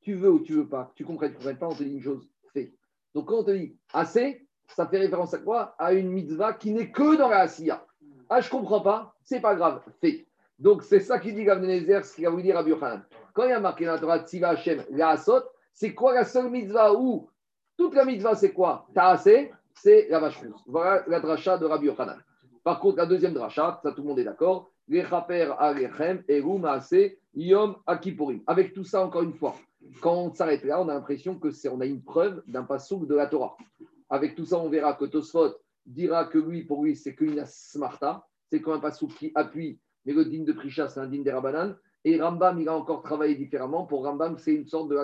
Tu 0.02 0.14
veux 0.14 0.32
ou 0.32 0.40
tu 0.40 0.54
veux 0.54 0.70
pas, 0.70 0.92
tu 0.96 1.04
comprends, 1.04 1.28
tu 1.28 1.34
comprends 1.36 1.56
pas, 1.56 1.68
on 1.68 1.76
te 1.76 1.84
dit 1.84 1.94
une 1.94 2.02
chose, 2.02 2.30
fais. 2.54 2.74
Donc 3.14 3.28
quand 3.28 3.40
on 3.40 3.44
te 3.44 3.52
dit 3.52 3.78
assez, 3.94 4.45
ça 4.68 4.88
fait 4.88 4.98
référence 4.98 5.34
à 5.34 5.40
quoi? 5.40 5.76
À 5.78 5.94
une 5.94 6.10
mitzvah 6.10 6.54
qui 6.54 6.72
n'est 6.72 6.92
que 6.92 7.18
dans 7.18 7.30
la 7.30 7.42
Asiya. 7.42 7.86
Ah, 8.30 8.42
je 8.42 8.50
comprends 8.50 8.82
pas, 8.82 9.16
c'est 9.24 9.40
pas 9.40 9.56
grave, 9.56 9.82
fais. 10.02 10.26
Donc 10.58 10.84
c'est 10.84 11.00
ça 11.00 11.20
qui 11.20 11.34
dit 11.34 11.44
Gavnezer, 11.44 12.04
ce 12.04 12.16
qu'il 12.16 12.26
va 12.26 12.32
vous 12.32 12.42
dire 12.42 12.58
à 12.58 12.64
Yochanan. 12.64 13.04
Quand 13.34 13.44
il 13.44 13.50
y 13.50 13.54
a 13.54 13.60
marqué 13.60 13.86
la 13.86 14.00
Torah 14.00 14.20
Tziva 14.20 14.50
Hashem, 14.50 14.84
la 14.92 15.10
Asot, 15.10 15.44
c'est 15.74 15.94
quoi 15.94 16.14
la 16.14 16.24
seule 16.24 16.50
mitzvah 16.50 16.94
où 16.94 17.30
toute 17.78 17.94
la 17.94 18.06
mitzvah, 18.06 18.36
c'est 18.36 18.54
quoi? 18.54 18.88
T'as 18.94 19.10
assez, 19.10 19.52
c'est 19.74 20.08
la 20.10 20.20
vache. 20.20 20.40
Voilà 20.66 21.04
la 21.08 21.20
dracha 21.20 21.58
de 21.58 21.66
Rabbi 21.66 21.88
Yochanan. 21.88 22.18
Par 22.64 22.80
contre, 22.80 22.98
la 22.98 23.06
deuxième 23.06 23.34
dracha, 23.34 23.80
ça 23.84 23.92
tout 23.92 24.02
le 24.02 24.08
monde 24.08 24.20
est 24.20 24.24
d'accord, 24.24 24.72
Rechaper 24.90 25.54
Alechem, 25.60 26.24
Eru 26.28 26.58
Maase, 26.58 27.12
Yom 27.36 27.76
Akipurim. 27.86 28.42
Avec 28.48 28.74
tout 28.74 28.84
ça, 28.84 29.04
encore 29.04 29.24
une 29.24 29.34
fois, 29.34 29.56
quand 30.02 30.16
on 30.16 30.34
s'arrête 30.34 30.64
là, 30.64 30.82
on 30.82 30.90
a 30.90 30.94
l'impression 30.94 31.38
que 31.38 31.52
c'est, 31.52 31.70
on 31.70 31.80
a 31.82 31.86
une 31.86 32.02
preuve 32.02 32.42
d'un 32.48 32.64
passouk 32.64 33.08
de 33.08 33.16
la 33.16 33.28
Torah. 33.28 33.58
Avec 34.10 34.36
tout 34.36 34.46
ça, 34.46 34.60
on 34.60 34.70
verra 34.70 34.94
que 34.94 35.06
Tosfot 35.06 35.56
dira 35.86 36.26
que 36.26 36.38
lui, 36.38 36.64
pour 36.64 36.84
lui, 36.84 36.96
c'est 36.96 37.16
qu'une 37.16 37.44
smarta, 37.46 38.28
c'est 38.50 38.62
comme 38.62 38.74
un 38.74 38.80
passouk 38.80 39.12
qui 39.16 39.32
appuie, 39.36 39.80
mais 40.06 40.14
le 40.14 40.26
digne 40.26 40.46
de 40.46 40.54
Prisha, 40.54 40.88
c'est 40.88 41.00
un 41.00 41.08
digne 41.08 41.24
des 41.24 41.32
Rabanan. 41.32 41.76
Et 42.04 42.22
Rambam, 42.22 42.60
il 42.60 42.70
a 42.70 42.76
encore 42.76 43.02
travaillé 43.02 43.34
différemment. 43.34 43.86
Pour 43.86 44.04
Rambam, 44.04 44.38
c'est 44.38 44.54
une 44.54 44.68
sorte 44.68 44.90
de 44.90 44.98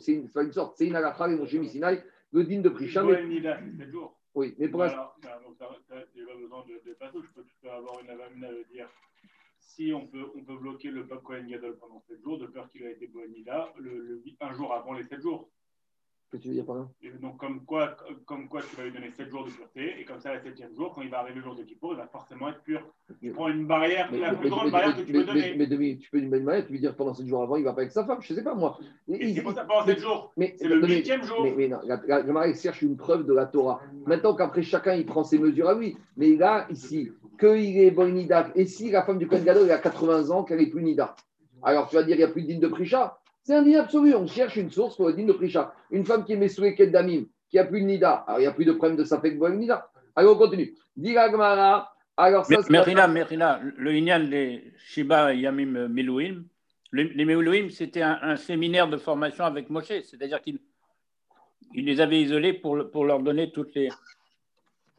c'est 0.00 0.12
une, 0.12 0.28
une, 0.34 0.52
sorte, 0.52 0.76
c'est 0.76 0.88
une 0.88 0.96
halakha 0.96 1.30
et 1.30 1.36
Moshe 1.36 1.60
Sinai, 1.68 2.02
le 2.32 2.44
digne 2.44 2.62
de 2.62 2.68
Prisha. 2.68 3.04
Mais... 3.04 3.22
Oui, 4.34 4.54
mais 4.58 4.68
pour 4.68 4.80
l'instant. 4.80 5.12
Tu 5.20 5.26
n'as 5.26 6.26
pas 6.26 6.38
besoin 6.38 6.64
de, 6.66 6.88
de 6.88 6.94
passouk, 6.94 7.24
je 7.24 7.32
peux, 7.32 7.44
tu 7.44 7.54
peux 7.62 7.70
avoir 7.70 8.00
une 8.00 8.10
avamina 8.10 8.48
dire 8.72 8.88
si 9.58 9.92
on 9.92 10.06
peut, 10.06 10.26
on 10.34 10.42
peut 10.42 10.56
bloquer 10.56 10.90
le 10.90 11.06
peuple 11.06 11.22
Kohen 11.22 11.46
Gadol 11.46 11.78
pendant 11.78 12.00
7 12.00 12.20
jours, 12.22 12.38
de 12.38 12.46
peur 12.46 12.68
qu'il 12.70 12.84
a 12.84 12.90
été 12.90 13.06
Bohanida, 13.06 13.72
le, 13.78 13.98
le, 13.98 14.22
un 14.40 14.52
jour 14.52 14.72
avant 14.74 14.94
les 14.94 15.04
7 15.04 15.20
jours. 15.20 15.48
Que 16.30 16.36
tu 16.36 16.48
veux 16.48 16.54
dire 16.54 16.64
par 16.64 16.76
là? 16.76 16.86
Donc, 17.20 17.38
comme 17.38 17.64
quoi, 17.64 17.96
comme 18.24 18.48
quoi 18.48 18.60
tu 18.62 18.76
vas 18.76 18.84
lui 18.84 18.92
donner 18.92 19.10
7 19.10 19.28
jours 19.30 19.44
de 19.44 19.50
pureté, 19.50 20.00
et 20.00 20.04
comme 20.04 20.20
ça, 20.20 20.32
le 20.32 20.40
7 20.40 20.76
jour, 20.76 20.92
quand 20.94 21.02
il 21.02 21.10
va 21.10 21.18
arriver 21.18 21.38
le 21.40 21.44
jour 21.44 21.56
de 21.56 21.64
Kippour, 21.64 21.94
il 21.94 21.96
va 21.96 22.06
forcément 22.06 22.50
être 22.50 22.62
pur. 22.62 22.80
Tu 23.20 23.32
prends 23.32 23.48
une 23.48 23.66
barrière, 23.66 24.08
mais, 24.12 24.18
la 24.18 24.34
plus 24.34 24.48
grande 24.48 24.70
barrière 24.70 24.96
que 24.96 25.02
tu 25.02 25.12
peux 25.12 25.24
donner. 25.24 25.56
Mais, 25.56 25.66
mais, 25.66 25.96
tu 25.96 26.08
peux 26.08 26.18
une 26.18 26.30
bonne 26.30 26.44
barrière, 26.44 26.66
tu 26.66 26.72
veux 26.72 26.78
dire 26.78 26.94
pendant 26.94 27.14
7 27.14 27.26
jours 27.26 27.42
avant, 27.42 27.56
il 27.56 27.60
ne 27.60 27.64
va 27.64 27.72
pas 27.72 27.80
avec 27.80 27.90
sa 27.90 28.04
femme, 28.04 28.18
je 28.20 28.32
ne 28.32 28.38
sais 28.38 28.44
pas 28.44 28.54
moi. 28.54 28.78
C'est 29.08 29.34
ça 29.34 29.64
pendant 29.64 29.84
7 29.84 29.98
jours. 29.98 30.32
C'est 30.36 30.68
le 30.68 30.86
8 30.86 31.24
jour. 31.24 31.48
Mais, 31.56 31.66
non, 31.66 31.80
la, 31.84 32.22
la, 32.22 32.54
cherche 32.54 32.82
une 32.82 32.96
preuve 32.96 33.26
de 33.26 33.34
la 33.34 33.46
Torah. 33.46 33.80
Maintenant 34.06 34.36
qu'après 34.36 34.62
chacun, 34.62 34.94
il 34.94 35.06
prend 35.06 35.24
ses 35.24 35.38
mesures 35.38 35.68
à 35.68 35.74
lui. 35.74 35.96
Mais 36.16 36.36
là, 36.36 36.66
ici, 36.70 37.10
qu'il 37.40 37.78
est 37.78 37.90
bon 37.90 38.12
Nida, 38.12 38.52
et 38.54 38.66
si 38.66 38.90
la 38.92 39.02
femme 39.02 39.18
du 39.18 39.26
Kohen 39.26 39.42
Gadol 39.42 39.68
a 39.70 39.78
80 39.78 40.30
ans, 40.30 40.44
qu'elle 40.44 40.58
n'est 40.58 40.70
plus 40.70 40.84
Nida, 40.84 41.16
alors 41.62 41.88
tu 41.88 41.96
vas 41.96 42.04
dire 42.04 42.16
qu'il 42.16 42.24
n'y 42.24 42.30
a 42.30 42.32
plus 42.32 42.42
de 42.42 42.46
digne 42.46 42.60
de 42.60 42.68
Prisha 42.68 43.19
C'est 43.42 43.54
un 43.54 43.62
digne 43.62 43.76
absolu. 43.76 44.14
On 44.14 44.26
cherche 44.26 44.56
une 44.56 44.70
source 44.70 44.96
pour 44.96 45.08
le 45.08 45.14
digne 45.14 45.26
de 45.26 45.32
Prisha. 45.32 45.74
Une 45.90 46.04
femme 46.04 46.24
qui 46.24 46.32
est 46.32 46.36
Mesoué 46.36 46.74
Damim, 46.86 47.26
qui 47.48 47.58
a 47.58 47.64
plus 47.64 47.80
de 47.80 47.86
Nida, 47.86 48.24
alors 48.26 48.38
il 48.38 48.42
n'y 48.42 48.48
a 48.48 48.52
plus 48.52 48.64
de 48.64 48.72
problème 48.72 48.96
de 48.96 49.04
Safek 49.04 49.38
Boen 49.38 49.58
Nida. 49.58 49.90
Alors 50.14 50.36
on 50.36 50.38
continue. 50.38 50.74
Gmara. 50.96 51.92
Alors 52.16 52.44
ça, 52.44 52.56
Merina, 52.68 53.08
Merina, 53.08 53.60
le 53.62 53.94
Inyan 53.94 54.20
des 54.20 54.74
Shiba 54.76 55.32
Yamim 55.32 55.88
Milouim, 55.88 56.44
les 56.92 57.24
Milouim, 57.24 57.70
c'était 57.70 58.02
un, 58.02 58.36
séminaire 58.36 58.88
de 58.88 58.98
formation 58.98 59.44
avec 59.44 59.70
Moshe, 59.70 60.02
c'est-à-dire 60.04 60.42
qu'il 60.42 60.58
il 61.72 61.86
les 61.86 62.00
avait 62.00 62.20
isolés 62.20 62.52
pour, 62.52 62.90
pour 62.90 63.06
leur 63.06 63.20
donner 63.20 63.50
toutes 63.52 63.74
les, 63.74 63.88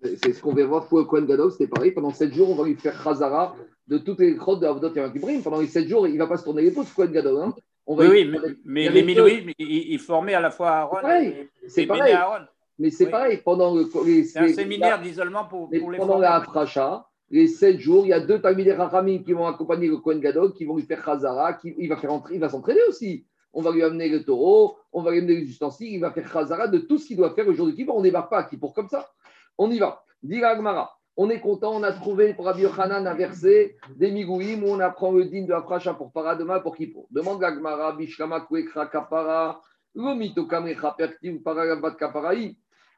c'est 0.03 0.33
ce 0.33 0.41
qu'on 0.41 0.53
va 0.53 0.65
voir 0.65 0.87
pour 0.87 0.97
le 0.97 1.05
Kohen 1.05 1.25
Gadol, 1.25 1.51
c'était 1.51 1.67
pareil. 1.67 1.91
Pendant 1.91 2.11
7 2.11 2.33
jours, 2.33 2.49
on 2.49 2.55
va 2.55 2.63
lui 2.65 2.75
faire 2.75 3.01
Khazara 3.03 3.55
de 3.87 3.97
toutes 3.99 4.19
les 4.19 4.35
crottes 4.35 4.59
de 4.61 4.65
Avdot 4.65 4.93
et 4.93 5.11
Kibrim. 5.11 5.43
Pendant 5.43 5.59
les 5.59 5.67
7 5.67 5.87
jours, 5.87 6.07
il 6.07 6.13
ne 6.13 6.19
va 6.19 6.27
pas 6.27 6.37
se 6.37 6.43
tourner 6.43 6.63
les 6.63 6.71
pouces, 6.71 6.91
Kohen 6.91 7.11
Gadol. 7.11 7.41
Hein. 7.41 7.53
On 7.87 7.95
va 7.95 8.05
oui, 8.05 8.29
oui, 8.31 8.57
mais, 8.63 8.89
les 8.89 9.03
Milouim, 9.03 9.51
ils, 9.57 9.99
formaient 9.99 10.33
à 10.33 10.39
la 10.39 10.51
fois 10.51 10.71
Aaron 10.71 11.09
et, 11.09 11.49
c'est 11.67 11.85
pareil. 11.85 12.13
Aaron. 12.13 12.45
Mais 12.77 12.89
c'est 12.89 13.09
pareil. 13.09 13.41
Pendant 13.43 13.75
le, 13.75 13.85
c'est 14.23 14.39
un 14.39 14.47
séminaire 14.49 15.01
d'isolement 15.01 15.45
pour, 15.45 15.69
pour, 15.69 15.91
les 15.91 15.97
Pendant 15.97 16.19
la 16.19 16.35
Afracha, 16.35 17.07
les 17.29 17.47
7 17.47 17.79
jours, 17.79 18.05
il 18.05 18.09
y 18.09 18.13
a 18.13 18.19
deux 18.19 18.39
Talmidei 18.39 18.73
Rachamim 18.73 19.19
qui 19.19 19.33
vont 19.33 19.47
accompagner 19.47 19.87
le 19.87 19.97
Kohen 19.97 20.19
Gadol, 20.19 20.53
qui 20.53 20.65
vont 20.65 20.75
lui 20.75 20.83
faire 20.83 21.03
Khazara, 21.03 21.53
qui, 21.53 21.73
il 21.77 21.89
va 21.89 21.97
faire 21.97 22.11
entrer, 22.11 22.35
il 22.35 22.39
va 22.39 22.49
s'entraîner 22.49 22.81
aussi. 22.89 23.25
On 23.53 23.61
va 23.61 23.71
lui 23.71 23.83
amener 23.83 24.09
le 24.09 24.23
taureau, 24.23 24.77
on 24.93 25.01
va 25.01 25.11
lui 25.11 25.19
amener 25.19 25.35
les 25.35 25.49
ustensiles, 25.49 25.93
il 25.93 25.99
va 25.99 26.11
faire 26.11 26.31
Khazara 26.31 26.67
de 26.67 26.79
tout 26.79 26.97
ce 26.97 27.07
qu'il 27.07 27.17
doit 27.17 27.33
faire 27.33 27.45
le 27.45 27.53
jour 27.53 27.67
de 27.67 27.71
Kippour. 27.71 27.95
On 27.95 27.99
ne 27.99 28.05
débarque 28.05 28.29
pas 28.29 28.39
à 28.39 28.43
Kippour 28.43 28.73
comme 28.73 28.89
ça. 28.89 29.09
On 29.57 29.69
y 29.71 29.79
va. 29.79 30.03
Dit 30.23 30.41
on 31.17 31.29
est 31.29 31.41
content, 31.41 31.73
on 31.73 31.83
a 31.83 31.91
trouvé 31.91 32.33
pour 32.33 32.45
Rabbi 32.45 32.65
un 32.65 33.13
verset 33.13 33.75
des 33.95 34.11
Migouim 34.11 34.63
où 34.63 34.69
on 34.69 34.79
apprend 34.79 35.11
le 35.11 35.25
din 35.25 35.45
de 35.45 35.53
Afracha 35.53 35.93
pour 35.93 36.11
Paradema 36.11 36.59
pour 36.61 36.75
Kippo. 36.75 37.07
Demande 37.11 37.41
Gagmara, 37.41 37.91
Bishlama 37.93 38.41
Kwekra 38.41 38.87
Kapara, 38.87 39.61
Lomito 39.93 40.45
Kamrecha 40.45 40.95
Perti 40.97 41.29
ou 41.29 41.41
Paragabat 41.41 41.91
Kaparaï. 41.91 42.57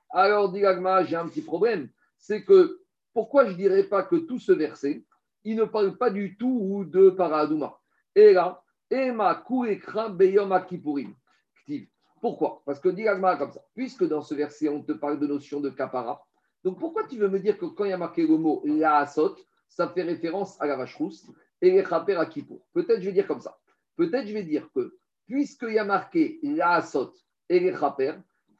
Alors, 0.09 0.51
dit 0.51 0.61
Gagmara, 0.61 1.03
j'ai 1.03 1.15
un 1.15 1.27
petit 1.27 1.41
problème. 1.41 1.89
C'est 2.17 2.43
que 2.43 2.79
pourquoi 3.13 3.45
je 3.45 3.51
ne 3.53 3.57
dirais 3.57 3.83
pas 3.83 4.03
que 4.03 4.15
tout 4.15 4.39
ce 4.39 4.51
verset, 4.51 5.03
il 5.43 5.55
ne 5.55 5.65
parle 5.65 5.97
pas 5.97 6.11
du 6.11 6.37
tout 6.37 6.85
de 6.87 7.09
Paraduma? 7.09 7.79
Et 8.15 8.33
là, 8.33 8.61
Ema 8.91 9.43
Kuekra 9.45 10.09
Beyom 10.09 10.51
Akipurim. 10.51 11.13
Pourquoi? 12.21 12.61
Parce 12.65 12.79
que 12.79 12.89
dit 12.89 13.03
Gagmara 13.03 13.37
comme 13.37 13.51
ça. 13.51 13.61
Puisque 13.75 14.07
dans 14.07 14.21
ce 14.21 14.35
verset, 14.35 14.69
on 14.69 14.81
te 14.81 14.93
parle 14.93 15.19
de 15.19 15.27
notion 15.27 15.59
de 15.59 15.69
Kapara, 15.71 16.23
donc 16.63 16.79
pourquoi 16.79 17.05
tu 17.07 17.17
veux 17.17 17.29
me 17.29 17.39
dire 17.39 17.57
que 17.57 17.65
quand 17.65 17.85
il 17.85 17.89
y 17.89 17.93
a 17.93 17.97
marqué 17.97 18.25
le 18.25 18.37
mot 18.37 18.61
la 18.65 18.97
asot, 18.99 19.35
ça 19.67 19.89
fait 19.89 20.03
référence 20.03 20.59
à 20.61 20.67
la 20.67 20.75
vache 20.75 20.95
rousse 20.95 21.29
et 21.61 21.71
les 21.71 21.83
chaper 21.83 22.15
à 22.15 22.25
Kippour? 22.25 22.65
Peut-être 22.73 23.01
je 23.01 23.05
vais 23.05 23.13
dire 23.13 23.27
comme 23.27 23.41
ça. 23.41 23.57
Peut-être 23.95 24.27
je 24.27 24.33
vais 24.33 24.43
dire 24.43 24.69
que 24.73 24.97
puisqu'il 25.27 25.73
y 25.73 25.79
a 25.79 25.85
marqué 25.85 26.39
la 26.43 26.71
asot 26.75 27.13
et 27.49 27.59
les 27.59 27.73
chaper, 27.75 28.13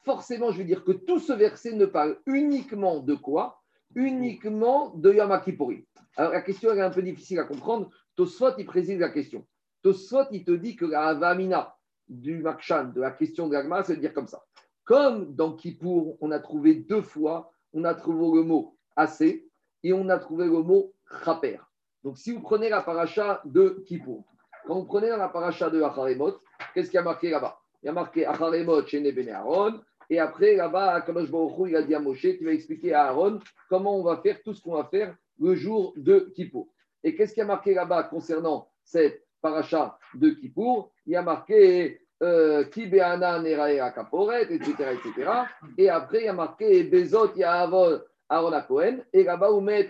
forcément 0.04 0.50
je 0.50 0.58
vais 0.58 0.64
dire 0.64 0.84
que 0.84 0.92
tout 0.92 1.18
ce 1.18 1.32
verset 1.32 1.72
ne 1.72 1.86
parle 1.86 2.18
uniquement 2.26 3.00
de 3.00 3.14
quoi? 3.14 3.60
Uniquement 3.94 4.90
de 4.96 5.12
Yom 5.12 5.40
Kippourim. 5.42 5.82
Alors 6.16 6.32
la 6.32 6.42
question 6.42 6.72
est 6.72 6.80
un 6.80 6.90
peu 6.90 7.02
difficile 7.02 7.38
à 7.38 7.44
comprendre. 7.44 7.90
Tosfot, 8.16 8.56
il 8.58 8.66
préside 8.66 9.00
la 9.00 9.08
question. 9.08 9.46
Tosfot, 9.82 10.26
il 10.30 10.44
te 10.44 10.52
dit 10.52 10.76
que 10.76 10.84
la 10.84 11.08
Avamina 11.08 11.76
du 12.08 12.38
Makshan, 12.42 12.92
de 12.94 13.00
la 13.00 13.10
question 13.10 13.48
de 13.48 13.54
l'Agma, 13.54 13.82
c'est 13.82 13.96
de 13.96 14.00
dire 14.00 14.12
comme 14.12 14.26
ça. 14.26 14.44
Comme 14.84 15.34
dans 15.34 15.54
Kippour, 15.54 16.18
on 16.20 16.30
a 16.30 16.38
trouvé 16.38 16.74
deux 16.74 17.02
fois 17.02 17.50
on 17.74 17.84
a 17.84 17.94
trouvé 17.94 18.38
le 18.38 18.44
mot 18.44 18.76
assez 18.96 19.46
et 19.82 19.92
on 19.92 20.08
a 20.08 20.18
trouvé 20.18 20.46
le 20.46 20.62
mot 20.62 20.94
chaper. 21.24 21.58
Donc, 22.02 22.16
si 22.16 22.32
vous 22.32 22.40
prenez 22.40 22.68
la 22.68 22.80
paracha 22.80 23.42
de 23.44 23.82
Kippour, 23.86 24.24
quand 24.66 24.76
vous 24.76 24.86
prenez 24.86 25.08
la 25.08 25.28
paracha 25.28 25.68
de 25.68 25.82
Acharemot, 25.82 26.38
qu'est-ce 26.72 26.88
qu'il 26.88 26.96
y 26.96 26.98
a 26.98 27.02
marqué 27.02 27.30
là-bas? 27.30 27.58
Il 27.82 27.86
y 27.86 27.88
a 27.88 27.92
marqué 27.92 28.24
Acharemot 28.24 28.86
chez 28.86 29.00
Nebene 29.00 29.30
Aaron. 29.30 29.80
Et 30.08 30.18
après, 30.18 30.54
là-bas, 30.54 31.00
Kadosh 31.02 31.30
Baruch 31.30 31.68
il 31.68 31.76
a 31.76 31.82
dit 31.82 31.94
à 31.94 32.00
Moshe, 32.00 32.20
qui 32.22 32.44
va 32.44 32.52
expliquer 32.52 32.94
à 32.94 33.08
Aaron 33.08 33.40
comment 33.68 33.98
on 33.98 34.02
va 34.02 34.18
faire 34.18 34.42
tout 34.42 34.54
ce 34.54 34.62
qu'on 34.62 34.74
va 34.74 34.84
faire 34.84 35.16
le 35.38 35.54
jour 35.54 35.92
de 35.96 36.30
Kippour. 36.34 36.68
Et 37.02 37.14
qu'est-ce 37.14 37.34
qu'il 37.34 37.40
y 37.40 37.44
a 37.44 37.46
marqué 37.46 37.74
là-bas 37.74 38.04
concernant 38.04 38.70
cette 38.84 39.26
paracha 39.40 39.98
de 40.14 40.30
Kippour? 40.30 40.92
Il 41.06 41.12
y 41.12 41.16
a 41.16 41.22
marqué 41.22 42.03
euh, 42.22 42.64
Kibeana 42.64 43.40
Nerae 43.40 43.92
Kaporet, 43.92 44.52
etc., 44.52 44.72
etc. 44.92 45.30
Et 45.76 45.90
après, 45.90 46.20
il 46.20 46.24
y 46.24 46.28
a 46.28 46.32
marqué 46.32 46.84
Bezot 46.84 47.34
Yahavol 47.36 48.04
Aaron. 48.28 49.02
Et 49.12 49.24
là-bas, 49.24 49.50
où 49.52 49.60
met 49.60 49.86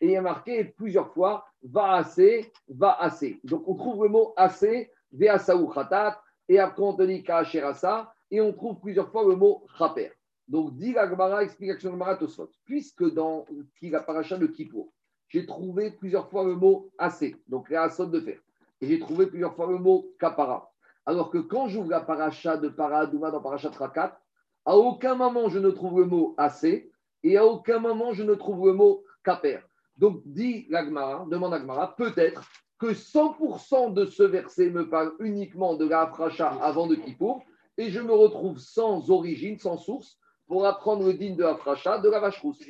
Et 0.00 0.06
il 0.06 0.10
y 0.10 0.16
a 0.16 0.22
marqué 0.22 0.64
plusieurs 0.64 1.12
fois 1.12 1.44
Va 1.62 1.94
assez, 1.94 2.52
va 2.68 2.96
assez. 3.00 3.40
Donc 3.42 3.66
on 3.66 3.74
trouve 3.74 4.04
le 4.04 4.10
mot 4.10 4.32
assez, 4.36 4.90
Veasaou 5.12 5.68
Khatat. 5.68 6.20
Et 6.48 6.58
après, 6.60 6.82
on 6.82 6.94
te 6.94 7.02
dit 7.02 7.22
Kacherasa. 7.22 8.12
Et 8.30 8.40
on 8.40 8.52
trouve 8.52 8.78
plusieurs 8.80 9.10
fois 9.10 9.24
le 9.24 9.36
mot 9.36 9.66
Chaper. 9.78 10.12
Donc, 10.48 10.76
dit 10.76 10.94
la 10.94 11.08
Gemara, 11.08 11.42
explication 11.42 11.94
de 11.94 12.18
Tosfot. 12.18 12.50
Puisque 12.64 13.12
dans 13.12 13.44
la 13.82 14.00
paracha 14.00 14.38
de 14.38 14.46
Kippour, 14.46 14.92
j'ai 15.28 15.44
trouvé 15.44 15.90
plusieurs 15.90 16.30
fois 16.30 16.44
le 16.44 16.54
mot 16.54 16.90
assez, 16.96 17.36
donc 17.48 17.68
la 17.68 17.88
de 17.88 18.20
fer 18.20 18.40
et 18.80 18.86
j'ai 18.86 18.98
trouvé 18.98 19.26
plusieurs 19.26 19.54
fois 19.54 19.66
le 19.70 19.78
mot 19.78 20.12
kapara. 20.18 20.72
Alors 21.06 21.30
que 21.30 21.38
quand 21.38 21.68
j'ouvre 21.68 21.90
la 21.90 22.00
paracha 22.00 22.56
de 22.56 22.68
Paradouma 22.68 23.30
dans 23.30 23.40
paracha 23.40 23.70
Trakat, 23.70 24.20
à 24.64 24.76
aucun 24.76 25.14
moment 25.14 25.48
je 25.48 25.58
ne 25.58 25.70
trouve 25.70 26.00
le 26.00 26.06
mot 26.06 26.34
assez 26.36 26.92
et 27.22 27.36
à 27.36 27.46
aucun 27.46 27.78
moment 27.78 28.12
je 28.12 28.22
ne 28.22 28.34
trouve 28.34 28.66
le 28.66 28.74
mot 28.74 29.04
kaper. 29.24 29.60
Donc, 29.96 30.22
dit 30.24 30.66
l'Agmara, 30.70 31.26
demande 31.28 31.50
l'Agmara, 31.50 31.96
peut-être 31.96 32.42
que 32.78 32.92
100% 32.92 33.92
de 33.92 34.06
ce 34.06 34.22
verset 34.22 34.70
me 34.70 34.88
parle 34.88 35.12
uniquement 35.18 35.74
de 35.74 35.88
la 35.88 36.02
Afracha 36.02 36.50
avant 36.62 36.86
de 36.86 36.94
Kippour 36.94 37.42
et 37.76 37.90
je 37.90 38.00
me 38.00 38.12
retrouve 38.12 38.58
sans 38.58 39.10
origine, 39.10 39.58
sans 39.58 39.76
source 39.76 40.18
pour 40.46 40.64
apprendre 40.64 41.04
le 41.04 41.14
digne 41.14 41.36
de 41.36 41.44
Afracha 41.44 41.98
de 41.98 42.08
la 42.08 42.20
vache 42.20 42.40
rousse. 42.40 42.62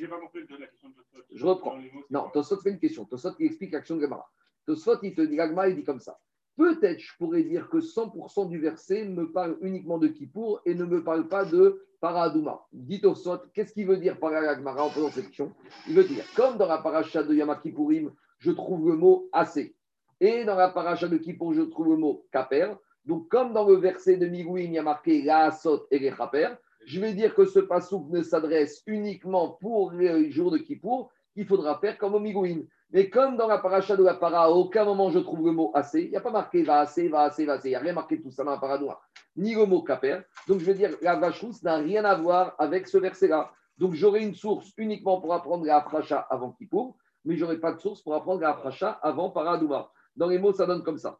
Je 1.31 1.45
reprends. 1.45 1.77
Non, 2.09 2.29
Tosot 2.33 2.57
fait 2.57 2.71
une 2.71 2.79
question. 2.79 3.05
Tosot 3.05 3.33
qui 3.33 3.45
explique 3.45 3.71
l'action 3.71 3.95
de 3.95 4.01
Gamara. 4.01 4.27
Tosfot, 4.69 4.99
il 5.01 5.15
te 5.15 5.21
dit, 5.21 5.35
il 5.35 5.75
dit 5.75 5.83
comme 5.83 5.99
ça. 5.99 6.19
Peut-être 6.55 6.99
je 6.99 7.17
pourrais 7.17 7.41
dire 7.41 7.69
que 7.69 7.77
100% 7.77 8.49
du 8.49 8.59
verset 8.59 9.03
me 9.05 9.31
parle 9.31 9.57
uniquement 9.61 9.97
de 9.97 10.07
Kippour 10.07 10.61
et 10.63 10.75
ne 10.75 10.85
me 10.85 11.03
parle 11.03 11.27
pas 11.27 11.43
de 11.43 11.87
Paradouma. 11.99 12.67
Dit 12.71 13.01
Tosfot, 13.01 13.39
qu'est-ce 13.55 13.73
qu'il 13.73 13.87
veut 13.87 13.97
dire 13.97 14.19
par 14.19 14.31
Gagmara 14.31 14.83
en 14.83 14.91
posant 14.91 15.09
cette 15.09 15.25
question? 15.25 15.55
Il 15.87 15.95
veut 15.95 16.03
dire, 16.03 16.23
comme 16.35 16.57
dans 16.57 16.67
la 16.67 16.77
paracha 16.77 17.23
de 17.23 17.33
Yama 17.33 17.55
Kippourim, 17.55 18.11
je 18.37 18.51
trouve 18.51 18.87
le 18.89 18.95
mot 18.95 19.27
assez. 19.33 19.75
Et 20.21 20.45
dans 20.45 20.55
la 20.55 20.69
paracha 20.69 21.07
de 21.07 21.17
Kippour, 21.17 21.53
je 21.53 21.63
trouve 21.63 21.89
le 21.89 21.97
mot 21.97 22.27
kaper. 22.31 22.75
Donc, 23.05 23.27
comme 23.29 23.53
dans 23.53 23.67
le 23.67 23.77
verset 23.77 24.17
de 24.17 24.27
Migouim, 24.27 24.59
il 24.59 24.73
y 24.73 24.77
a 24.77 24.83
marqué 24.83 25.23
la 25.23 25.45
asot 25.45 25.87
et 25.89 25.97
les 25.97 26.11
chaper, 26.11 26.49
je 26.85 26.99
vais 26.99 27.13
dire 27.13 27.33
que 27.33 27.45
ce 27.45 27.59
pasouk 27.59 28.07
ne 28.09 28.21
s'adresse 28.21 28.83
uniquement 28.85 29.57
pour 29.61 29.93
les 29.93 30.29
jours 30.29 30.51
de 30.51 30.59
Kippour, 30.59 31.11
qu'il 31.33 31.47
faudra 31.47 31.79
faire 31.79 31.97
comme 31.97 32.13
au 32.13 32.19
Migouim. 32.19 32.65
Mais 32.91 33.09
comme 33.09 33.37
dans 33.37 33.47
la 33.47 33.59
paracha 33.59 33.95
de 33.95 34.03
la 34.03 34.15
para, 34.15 34.43
à 34.43 34.49
aucun 34.49 34.83
moment 34.83 35.11
je 35.11 35.19
trouve 35.19 35.45
le 35.45 35.51
mot 35.51 35.71
assez, 35.75 36.03
il 36.03 36.09
n'y 36.09 36.17
a 36.17 36.21
pas 36.21 36.31
marqué 36.31 36.63
va 36.63 36.79
assez, 36.79 37.07
va 37.07 37.21
assez, 37.21 37.45
va 37.45 37.53
assez, 37.53 37.67
il 37.67 37.71
n'y 37.71 37.75
a 37.75 37.79
rien 37.79 37.93
marqué 37.93 38.19
tout 38.19 38.31
ça 38.31 38.43
dans 38.43 38.51
la 38.51 38.57
paradoie, 38.57 38.99
ni 39.35 39.53
le 39.53 39.65
mot 39.65 39.83
kaper. 39.83 40.21
Donc 40.47 40.59
je 40.59 40.65
veux 40.65 40.73
dire, 40.73 40.95
la 41.01 41.15
vache 41.15 41.43
n'a 41.61 41.75
rien 41.75 42.03
à 42.03 42.15
voir 42.15 42.55
avec 42.57 42.87
ce 42.87 42.97
verset-là. 42.97 43.51
Donc 43.77 43.93
j'aurai 43.93 44.23
une 44.23 44.33
source 44.33 44.73
uniquement 44.77 45.21
pour 45.21 45.33
apprendre 45.33 45.65
la 45.65 45.81
paracha 45.81 46.19
avant 46.31 46.51
Kippour, 46.51 46.97
mais 47.25 47.35
je 47.35 47.41
n'aurai 47.41 47.59
pas 47.59 47.73
de 47.73 47.79
source 47.79 48.01
pour 48.01 48.15
apprendre 48.15 48.41
la 48.41 48.53
paracha 48.53 48.89
avant 49.03 49.29
Paradouma. 49.29 49.91
Dans 50.15 50.27
les 50.27 50.39
mots, 50.39 50.51
ça 50.51 50.65
donne 50.65 50.83
comme 50.83 50.97
ça. 50.97 51.19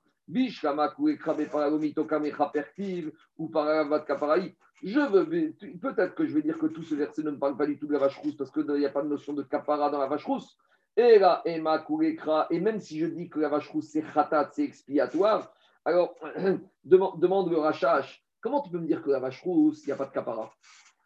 Je 4.83 4.99
veux, 4.99 5.25
peut-être 5.79 6.15
que 6.15 6.25
je 6.25 6.33
vais 6.33 6.41
dire 6.41 6.57
que 6.57 6.67
tout 6.67 6.83
ce 6.83 6.95
verset 6.95 7.23
ne 7.23 7.31
me 7.31 7.39
parle 7.39 7.57
pas 7.57 7.65
du 7.65 7.77
tout 7.77 7.87
de 7.87 7.93
la 7.93 7.99
vache 7.99 8.17
rousse 8.17 8.35
parce 8.35 8.51
qu'il 8.51 8.65
n'y 8.65 8.85
a 8.85 8.89
pas 8.89 9.01
de 9.01 9.07
notion 9.07 9.33
de 9.33 9.43
kapara 9.43 9.89
dans 9.89 9.99
la 9.99 10.07
vache 10.07 10.25
rousse. 10.25 10.57
Et 10.99 11.17
là, 11.17 11.41
et 11.45 12.59
même 12.59 12.81
si 12.81 12.99
je 12.99 13.05
dis 13.05 13.29
que 13.29 13.39
la 13.39 13.47
vache 13.47 13.69
rousse 13.69 13.87
c'est 13.87 14.01
khatat, 14.01 14.49
c'est 14.51 14.65
expiatoire, 14.65 15.53
alors 15.85 16.13
demande, 16.83 17.49
le 17.49 17.57
rachash, 17.57 18.21
comment 18.41 18.61
tu 18.61 18.69
peux 18.69 18.79
me 18.79 18.85
dire 18.85 19.01
que 19.01 19.09
la 19.09 19.19
vache 19.19 19.41
rousse, 19.41 19.81
il 19.83 19.87
n'y 19.87 19.93
a 19.93 19.95
pas 19.95 20.07
de 20.07 20.11
kapara 20.11 20.51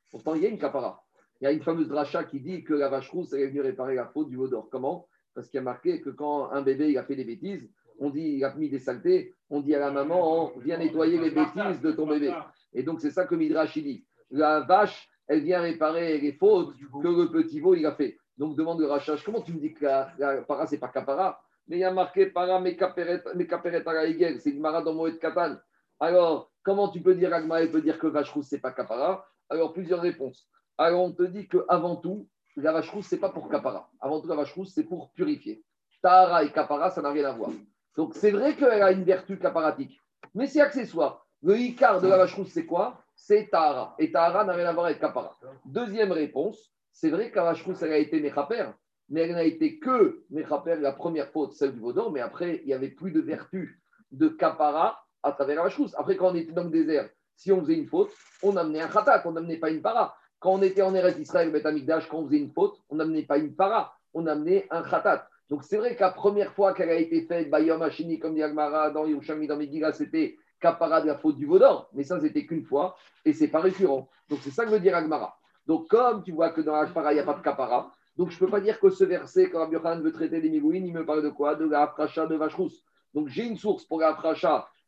Pourtant, 0.10 0.34
il 0.34 0.41
y 0.41 0.48
a 0.48 0.50
une 0.50 0.58
kapara. 0.58 1.04
Il 1.39 1.44
y 1.44 1.48
a 1.48 1.52
une 1.52 1.62
fameuse 1.62 1.89
dracha 1.89 2.24
qui 2.24 2.39
dit 2.39 2.64
que 2.64 2.74
la 2.74 2.89
vache 2.89 3.12
rousse, 3.12 3.34
elle 3.34 3.41
est 3.41 3.48
venue 3.50 3.62
réparer 3.62 3.94
la 3.94 4.08
faute 4.08 4.30
du 4.30 4.36
veau 4.36 4.48
d'or. 4.48 4.68
Comment? 4.72 5.08
Parce 5.36 5.48
qu'il 5.48 5.60
y 5.60 5.62
a 5.62 5.64
marqué 5.64 6.02
que 6.02 6.10
quand 6.10 6.50
un 6.52 6.64
bébé 6.64 6.89
il 6.89 6.98
a 6.98 7.04
fait 7.04 7.16
des 7.16 7.26
bêtises, 7.26 7.70
on 8.00 8.10
dit 8.10 8.38
il 8.38 8.44
a 8.44 8.56
mis 8.56 8.70
des 8.70 8.80
saletés, 8.80 9.36
on 9.52 9.62
dit 9.62 9.76
à 9.76 9.80
la 9.80 9.91
maman 9.91 10.54
viens 10.58 10.78
nettoyer 10.80 11.20
les 11.20 11.30
bêtises 11.30 11.82
de 11.82 11.91
ton 11.91 12.08
bébé. 12.08 12.34
Et 12.74 12.82
donc 12.82 13.00
c'est 13.00 13.12
ça 13.12 13.26
que 13.26 13.36
Midrash 13.36 13.78
dit. 13.78 14.06
La 14.32 14.62
vache, 14.62 15.08
elle 15.28 15.44
vient 15.44 15.62
réparer 15.62 16.18
les 16.18 16.34
fautes 16.34 16.74
que 16.78 17.08
le 17.08 17.30
petit 17.30 17.60
veau 17.60 17.76
il 17.76 17.86
a 17.86 17.94
fait. 17.94 18.18
Donc 18.38 18.55
demande 18.55 18.79
le 18.79 18.88
rachage, 18.88 19.23
comment 19.23 19.41
tu 19.41 19.53
me 19.53 19.59
dis 19.59 19.73
que 19.73 19.86
la, 19.86 20.41
para 20.47 20.65
c'est 20.65 20.79
pas 20.79 20.88
capara 20.88 21.41
Mais 21.67 21.77
il 21.77 21.79
y 21.79 21.84
a 21.84 21.91
marqué 21.91 22.27
para 22.27 22.59
mes 22.59 22.75
caperet 22.75 23.21
à 23.25 23.93
la 23.93 24.39
c'est 24.39 24.49
une 24.49 24.59
mara 24.59 24.81
dans 24.81 24.93
Moed 24.93 25.19
Katan. 25.19 25.57
Alors 25.99 26.51
comment 26.63 26.89
tu 26.89 27.01
peux 27.01 27.15
dire 27.15 27.34
Agma 27.34 27.65
peut 27.67 27.81
dire 27.81 27.99
que 27.99 28.07
vache 28.07 28.31
rousse 28.31 28.47
c'est 28.47 28.59
pas 28.59 28.71
capara 28.71 29.25
Alors 29.49 29.73
plusieurs 29.73 30.01
réponses. 30.01 30.47
Alors 30.77 31.03
on 31.03 31.11
te 31.11 31.23
dit 31.23 31.47
que 31.47 31.63
avant 31.69 31.95
tout 31.95 32.27
la 32.55 32.71
vache 32.71 32.89
rousse 32.89 33.07
c'est 33.07 33.19
pas 33.19 33.29
pour 33.29 33.49
capara. 33.49 33.89
Avant 33.99 34.19
tout 34.19 34.27
la 34.27 34.36
vache 34.36 34.53
rousse 34.53 34.73
c'est 34.73 34.84
pour 34.84 35.11
purifier. 35.11 35.63
Tahara 36.01 36.43
et 36.43 36.51
capara 36.51 36.89
ça 36.89 37.01
n'a 37.01 37.11
rien 37.11 37.25
à 37.25 37.34
voir. 37.34 37.51
Donc 37.95 38.15
c'est 38.15 38.31
vrai 38.31 38.55
qu'elle 38.55 38.81
a 38.81 38.91
une 38.91 39.03
vertu 39.03 39.38
caparatique, 39.38 39.99
mais 40.34 40.47
c'est 40.47 40.61
accessoire. 40.61 41.25
Le 41.43 41.57
Icar 41.57 41.99
de 41.99 42.07
la 42.07 42.17
vache 42.17 42.34
rousse, 42.36 42.51
c'est 42.51 42.65
quoi? 42.65 43.03
C'est 43.15 43.49
Tahara. 43.51 43.95
Et 43.99 44.11
Tahara 44.11 44.45
n'a 44.45 44.53
rien 44.53 44.67
à 44.67 44.73
voir 44.73 44.86
avec 44.86 44.99
Kapara. 44.99 45.38
Deuxième 45.65 46.13
réponse, 46.13 46.73
c'est 46.94 47.10
vrai 47.10 47.32
rousse, 47.36 47.82
elle 47.82 47.91
a 47.91 47.98
été 47.98 48.22
Mechaper, 48.22 48.72
mais 49.10 49.22
elle 49.22 49.34
n'a 49.34 49.44
été 49.44 49.80
que 49.80 50.24
Mechaper, 50.30 50.76
la 50.80 50.94
première 50.94 51.30
faute, 51.30 51.54
celle 51.54 51.74
du 51.74 51.80
Vaudor, 51.80 52.12
mais 52.12 52.22
après, 52.22 52.62
il 52.64 52.68
n'y 52.68 52.74
avait 52.74 52.89
plus 52.89 53.12
de 53.12 53.20
vertu 53.20 53.82
de 54.12 54.30
Kapara 54.30 55.04
à 55.24 55.32
travers 55.32 55.76
rousse. 55.76 55.94
Après, 55.98 56.16
quand 56.16 56.32
on 56.32 56.36
était 56.36 56.54
dans 56.54 56.64
le 56.64 56.70
désert, 56.70 57.10
si 57.36 57.52
on 57.52 57.62
faisait 57.62 57.76
une 57.76 57.88
faute, 57.88 58.12
on 58.41 58.56
amenait 58.56 58.82
un 58.82 58.88
khatat, 58.88 59.24
on 59.26 59.32
n'amenait 59.32 59.58
pas 59.58 59.70
une 59.70 59.82
para. 59.82 60.16
Quand 60.39 60.52
on 60.52 60.62
était 60.62 60.82
en 60.82 60.94
Eretz 60.94 61.18
Israël, 61.18 61.52
quand 62.10 62.18
on 62.18 62.26
faisait 62.26 62.38
une 62.38 62.52
faute, 62.52 62.78
on 62.89 62.96
n'amenait 62.96 63.24
pas 63.24 63.38
une 63.38 63.56
para, 63.56 63.94
on 64.14 64.28
amenait 64.28 64.68
un 64.70 64.84
khatat. 64.84 65.28
Donc 65.50 65.64
c'est 65.64 65.78
vrai 65.78 65.96
que 65.96 66.02
la 66.02 66.12
première 66.12 66.54
fois 66.54 66.74
qu'elle 66.74 66.89
a 66.89 66.96
été 66.96 67.26
faite, 67.26 67.50
Bayom 67.50 67.82
Hashini, 67.82 68.20
comme 68.20 68.36
dit 68.36 68.44
Agmara, 68.44 68.91
dans 68.91 69.06
Yerushalmi, 69.06 69.48
dans 69.48 69.58
Megillah, 69.58 69.94
c'était 69.94 70.38
capara 70.60 71.02
de 71.02 71.08
la 71.08 71.18
faute 71.18 71.36
du 71.36 71.46
Vaudor. 71.46 71.89
Mais 71.94 72.04
ça, 72.04 72.20
c'était 72.20 72.46
qu'une 72.46 72.64
fois 72.64 72.96
et 73.26 73.34
c'est 73.34 73.50
pas 73.50 73.60
récurrent. 73.60 74.10
Donc 74.30 74.39
c'est 74.41 74.52
ça 74.52 74.66
que 74.66 74.70
veut 74.70 74.80
dire 74.80 74.96
Agmara. 74.96 75.38
Donc 75.66 75.88
comme 75.88 76.24
tu 76.24 76.32
vois 76.32 76.49
que 76.49 76.61
dans 76.61 76.76
Agmara, 76.76 77.11
il 77.14 77.16
n'y 77.16 77.22
a 77.22 77.26
pas 77.26 77.34
de 77.34 77.41
capara, 77.41 77.91
donc 78.18 78.30
je 78.30 78.36
ne 78.36 78.39
peux 78.39 78.47
pas 78.47 78.61
dire 78.61 78.80
que 78.80 78.89
ce 78.89 79.03
verset, 79.03 79.49
quand 79.49 79.59
Rabbi 79.59 80.03
veut 80.03 80.11
traiter 80.11 80.39
des 80.39 80.49
Migouines, 80.49 80.86
il 80.86 80.93
me 80.93 81.05
parle 81.05 81.24
de 81.24 81.30
quoi? 81.30 81.55
De 81.55 81.66
la 81.66 81.93
de 81.97 82.36
vache 82.36 82.55
rousse. 82.55 82.84
Donc 83.14 83.28
j'ai 83.28 83.45
une 83.45 83.57
source 83.57 83.86
pour 83.86 83.99
la 83.99 84.18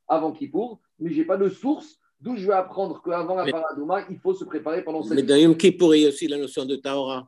avant 0.07 0.32
Kippour, 0.32 0.80
mais 0.99 1.11
je 1.11 1.17
n'ai 1.17 1.26
pas 1.26 1.38
de 1.38 1.49
source 1.49 1.99
d'où 2.21 2.36
je 2.36 2.47
vais 2.47 2.53
apprendre 2.53 3.01
qu'avant 3.03 3.36
la 3.36 3.51
paradouma, 3.51 4.05
il 4.09 4.19
faut 4.19 4.34
se 4.34 4.43
préparer 4.43 4.84
pendant 4.84 5.03
cette 5.03 5.15
Mais 5.15 5.23
dans 5.23 5.36
Yom 5.36 5.55
Kippour, 5.55 5.95
il 5.95 6.01
y 6.03 6.05
a 6.05 6.09
aussi 6.09 6.28
la 6.28 6.38
notion 6.38 6.65
de 6.65 6.76
Taora. 6.76 7.28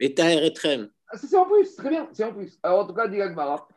Et 0.00 0.14
Taher 0.14 0.44
et 0.44 0.52
Trem. 0.52 0.90
Ah, 1.08 1.16
c'est 1.16 1.36
en 1.36 1.46
plus, 1.46 1.76
très 1.76 1.88
bien, 1.88 2.08
c'est 2.12 2.24
en 2.24 2.32
plus. 2.32 2.58
Alors, 2.62 2.80
en 2.80 2.86
tout 2.86 2.94
cas, 2.94 3.06
dit 3.06 3.20
Agmara. 3.20 3.68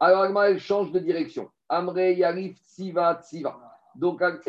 Alors, 0.00 0.22
Agmara, 0.22 0.50
elle 0.50 0.58
change 0.58 0.92
de 0.92 0.98
direction. 0.98 1.50
Amre 1.68 1.98
Yarif 1.98 2.58
Tsiva 2.58 3.20
Tsiva. 3.22 3.63
Donc. 3.96 4.22
Amre, 4.22 4.44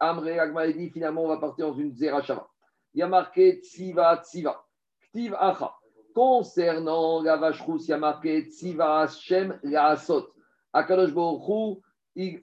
Agmara 0.00 0.68
dit 0.68 0.90
finalement, 0.90 1.24
on 1.24 1.28
va 1.28 1.38
partir 1.38 1.68
dans 1.68 1.74
une 1.74 1.92
Zerachava. 1.92 2.48
Il 2.94 3.00
y 3.00 3.02
a 3.02 3.08
marqué 3.08 3.60
Tsiva 3.62 4.22
Tsiva. 4.22 4.64
Ktiv 5.02 5.34
Acha. 5.38 5.74
Concernant 6.14 7.22
la 7.22 7.36
vache 7.36 7.60
rousse, 7.60 7.86
il 7.86 7.90
y 7.90 7.94
a 7.94 7.98
marqué 7.98 8.42
Tsiva 8.42 9.02
Hashem 9.02 9.58
Asot. 9.74 10.28
Akadosh 10.72 11.12
Baruch 11.12 11.78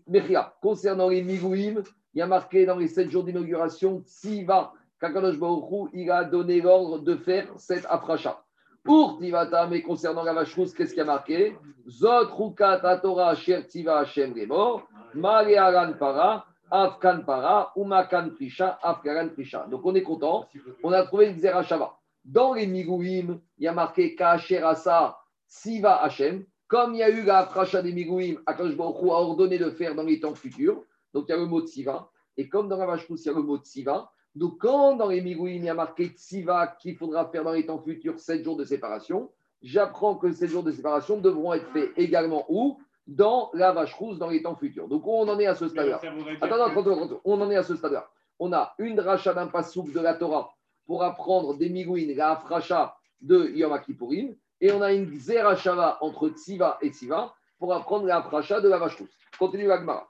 Mechia. 0.07 0.53
Concernant 0.61 1.09
les 1.09 1.23
Migouim, 1.23 1.83
il 2.13 2.19
y 2.19 2.21
a 2.21 2.27
marqué 2.27 2.65
dans 2.65 2.77
les 2.77 2.87
sept 2.87 3.09
jours 3.09 3.23
d'inauguration 3.23 4.01
Tsiva 4.05 4.73
Baruch 5.01 5.89
il 5.93 6.09
a 6.09 6.23
donné 6.23 6.61
l'ordre 6.61 6.99
de 6.99 7.15
faire 7.15 7.47
cette 7.57 7.85
afracha. 7.89 8.41
Pour 8.83 9.17
Tivata, 9.17 9.67
mais 9.67 9.81
concernant 9.81 10.23
la 10.23 10.33
vache 10.33 10.53
rousse, 10.55 10.73
qu'est-ce 10.73 10.93
qui 10.93 11.01
a 11.01 11.05
marqué? 11.05 11.57
Zot 11.89 12.27
Rukat 12.31 12.99
Torah 13.01 13.35
Sher 13.35 13.65
Tiva 13.67 13.99
Hashem 13.99 14.33
Remor, 14.33 14.87
Para, 15.21 16.45
Afkan 16.71 17.23
Para, 17.25 17.71
Umakan 17.75 18.31
Prisha, 18.31 18.79
Afkaran 18.81 19.29
Prisha. 19.29 19.67
Donc 19.67 19.85
on 19.85 19.95
est 19.95 20.03
content, 20.03 20.47
on 20.83 20.91
a 20.91 21.03
trouvé 21.03 21.29
une 21.29 21.39
Zerachava. 21.39 21.97
Dans 22.23 22.53
les 22.53 22.65
Migouim, 22.65 23.39
il 23.57 23.63
y 23.63 23.67
a 23.67 23.73
marqué 23.73 24.15
Kacher 24.15 24.63
Asa 24.63 25.17
Siva 25.47 25.95
Hashem. 26.03 26.45
Comme 26.67 26.95
il 26.95 26.97
y 26.97 27.03
a 27.03 27.09
eu 27.09 27.23
la 27.23 27.39
afracha 27.39 27.83
des 27.83 27.93
Migouim, 27.93 28.35
Baruch 28.47 28.79
a 28.79 28.83
ordonné 29.03 29.59
de 29.59 29.69
faire 29.69 29.93
dans 29.93 30.03
les 30.03 30.19
temps 30.19 30.33
futurs. 30.33 30.81
Donc 31.13 31.25
il 31.27 31.31
y 31.31 31.35
a 31.35 31.37
le 31.37 31.45
mot 31.45 31.61
de 31.61 31.67
Siva. 31.67 32.09
Et 32.37 32.49
comme 32.49 32.67
dans 32.67 32.77
la 32.77 32.87
vache 32.87 33.07
rousse, 33.07 33.25
il 33.25 33.27
y 33.27 33.31
a 33.31 33.33
le 33.35 33.43
mot 33.43 33.57
de 33.59 33.65
Siva, 33.65 34.09
donc, 34.35 34.57
quand 34.59 34.97
dans 34.97 35.07
les 35.07 35.21
Migouim, 35.21 35.51
il 35.51 35.63
y 35.63 35.69
a 35.69 35.73
marqué 35.73 36.07
Tsiva 36.07 36.67
qu'il 36.67 36.97
faudra 36.97 37.29
faire 37.29 37.45
dans 37.45 37.53
les 37.53 37.65
temps 37.65 37.79
futurs 37.79 38.19
7 38.19 38.43
jours 38.43 38.57
de 38.57 38.65
séparation, 38.65 39.31
j'apprends 39.61 40.15
que 40.15 40.31
ces 40.33 40.49
jours 40.49 40.63
de 40.63 40.71
séparation 40.71 41.19
devront 41.19 41.53
être 41.53 41.67
faits 41.71 41.91
également 41.95 42.45
où? 42.49 42.77
Dans 43.07 43.51
la 43.53 43.71
vache 43.71 43.93
rousse 43.93 44.17
dans 44.17 44.29
les 44.29 44.41
temps 44.41 44.55
futurs. 44.55 44.87
Donc, 44.87 45.05
on 45.05 45.27
en 45.27 45.39
est 45.39 45.45
à 45.45 45.55
ce 45.55 45.67
stade-là. 45.67 46.01
Attends, 46.41 46.63
attends, 46.63 47.21
on 47.23 47.39
en 47.39 47.51
est 47.51 47.55
à 47.55 47.63
ce 47.63 47.75
stade-là. 47.75 48.07
On 48.39 48.51
a 48.51 48.73
une 48.79 48.95
dracha 48.95 49.33
d'un 49.33 49.45
de 49.45 49.99
la 49.99 50.15
Torah 50.15 50.49
pour 50.85 51.03
apprendre 51.03 51.55
des 51.57 51.69
Migouin, 51.69 52.13
la 52.15 52.31
afracha 52.31 52.97
de 53.21 53.49
Yom 53.55 53.79
Kippourim, 53.81 54.35
et 54.61 54.71
on 54.71 54.81
a 54.81 54.93
une 54.93 55.13
Zerachava 55.17 55.97
entre 56.01 56.29
Tsiva 56.29 56.77
et 56.81 56.89
Tsiva 56.89 57.33
pour 57.57 57.73
apprendre 57.73 58.05
la 58.05 58.17
afracha 58.17 58.61
de 58.61 58.69
la 58.69 58.77
vache 58.77 58.97
rousse. 58.97 59.15
Continue 59.37 59.67
l'Agmara. 59.67 60.07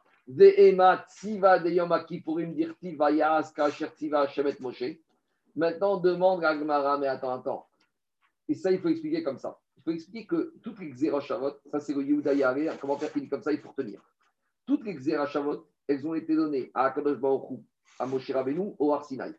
Maintenant, 5.55 5.97
demande 5.97 6.43
à 6.43 6.55
Gmara, 6.55 6.97
mais 6.97 7.07
attends, 7.07 7.33
attends. 7.33 7.67
Et 8.49 8.55
ça, 8.55 8.71
il 8.71 8.79
faut 8.79 8.89
expliquer 8.89 9.23
comme 9.23 9.37
ça. 9.37 9.57
Faut 9.85 9.91
expliquer 9.91 10.25
que 10.25 10.53
toutes 10.63 10.79
les 10.79 10.89
Xerashavot, 10.89 11.59
ça 11.71 11.79
c'est 11.79 11.93
le 11.93 12.03
Yehuda 12.03 12.33
Yare, 12.33 12.73
un 12.73 12.77
commentaire 12.77 13.13
qui 13.13 13.21
dit 13.21 13.29
comme 13.29 13.43
ça, 13.43 13.51
il 13.51 13.59
faut 13.59 13.69
retenir. 13.69 14.01
Toutes 14.65 14.83
les 14.83 14.95
Xerashavot, 14.95 15.67
elles 15.87 16.07
ont 16.07 16.15
été 16.15 16.35
données 16.35 16.71
à 16.73 16.85
Akadosh 16.85 17.19
Baruch 17.19 17.59
à 17.99 18.07
Moshe 18.07 18.31
Rabbeinu, 18.31 18.73
au 18.79 18.93
Arsinaï. 18.93 19.35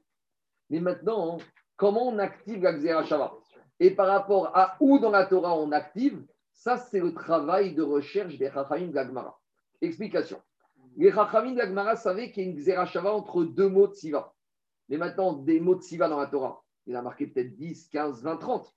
Mais 0.71 0.79
maintenant, 0.79 1.39
comment 1.77 2.07
on 2.09 2.19
active 2.21 2.63
la 2.63 2.75
Xerashava 2.75 3.35
Et 3.81 3.91
par 3.91 4.07
rapport 4.07 4.57
à 4.57 4.77
où 4.79 5.01
dans 5.01 5.11
la 5.11 5.27
Torah 5.27 5.59
on 5.59 5.73
active, 5.73 6.25
ça 6.53 6.77
c'est 6.77 7.01
le 7.01 7.13
travail 7.13 7.75
de 7.75 7.83
recherche 7.83 8.39
des 8.39 8.49
Chachamim 8.51 8.93
de 8.93 9.21
Explication. 9.81 10.41
Les 10.97 11.11
Chachamim 11.11 11.53
de 11.53 11.59
l'Agmara 11.59 11.97
savaient 11.97 12.31
qu'il 12.31 12.45
y 12.45 12.47
a 12.47 12.51
une 12.51 12.57
Xerashava 12.57 13.13
entre 13.13 13.43
deux 13.43 13.69
mots 13.69 13.89
de 13.89 13.95
Siva. 13.95 14.33
Mais 14.89 14.97
maintenant, 14.97 15.33
des 15.33 15.59
mots 15.59 15.75
de 15.75 15.83
Siva 15.83 16.09
dans 16.09 16.21
la 16.21 16.27
Torah, 16.29 16.63
il 16.87 16.95
a 16.95 17.03
marqué 17.03 17.27
peut-être 17.27 17.57
10, 17.57 17.89
15, 17.89 18.23
20, 18.23 18.37
30. 18.37 18.73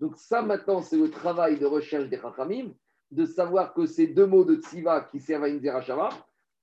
Donc 0.00 0.16
ça, 0.16 0.42
maintenant, 0.42 0.80
c'est 0.80 0.96
le 0.96 1.10
travail 1.10 1.58
de 1.58 1.66
recherche 1.66 2.08
des 2.08 2.18
Chachamim, 2.18 2.72
de 3.10 3.24
savoir 3.24 3.74
que 3.74 3.86
ces 3.86 4.08
deux 4.08 4.26
mots 4.26 4.44
de 4.44 4.56
Tsiva 4.56 5.02
qui 5.10 5.20
servent 5.20 5.44
à 5.44 5.48
une 5.48 5.60
Zerachava, 5.60 6.08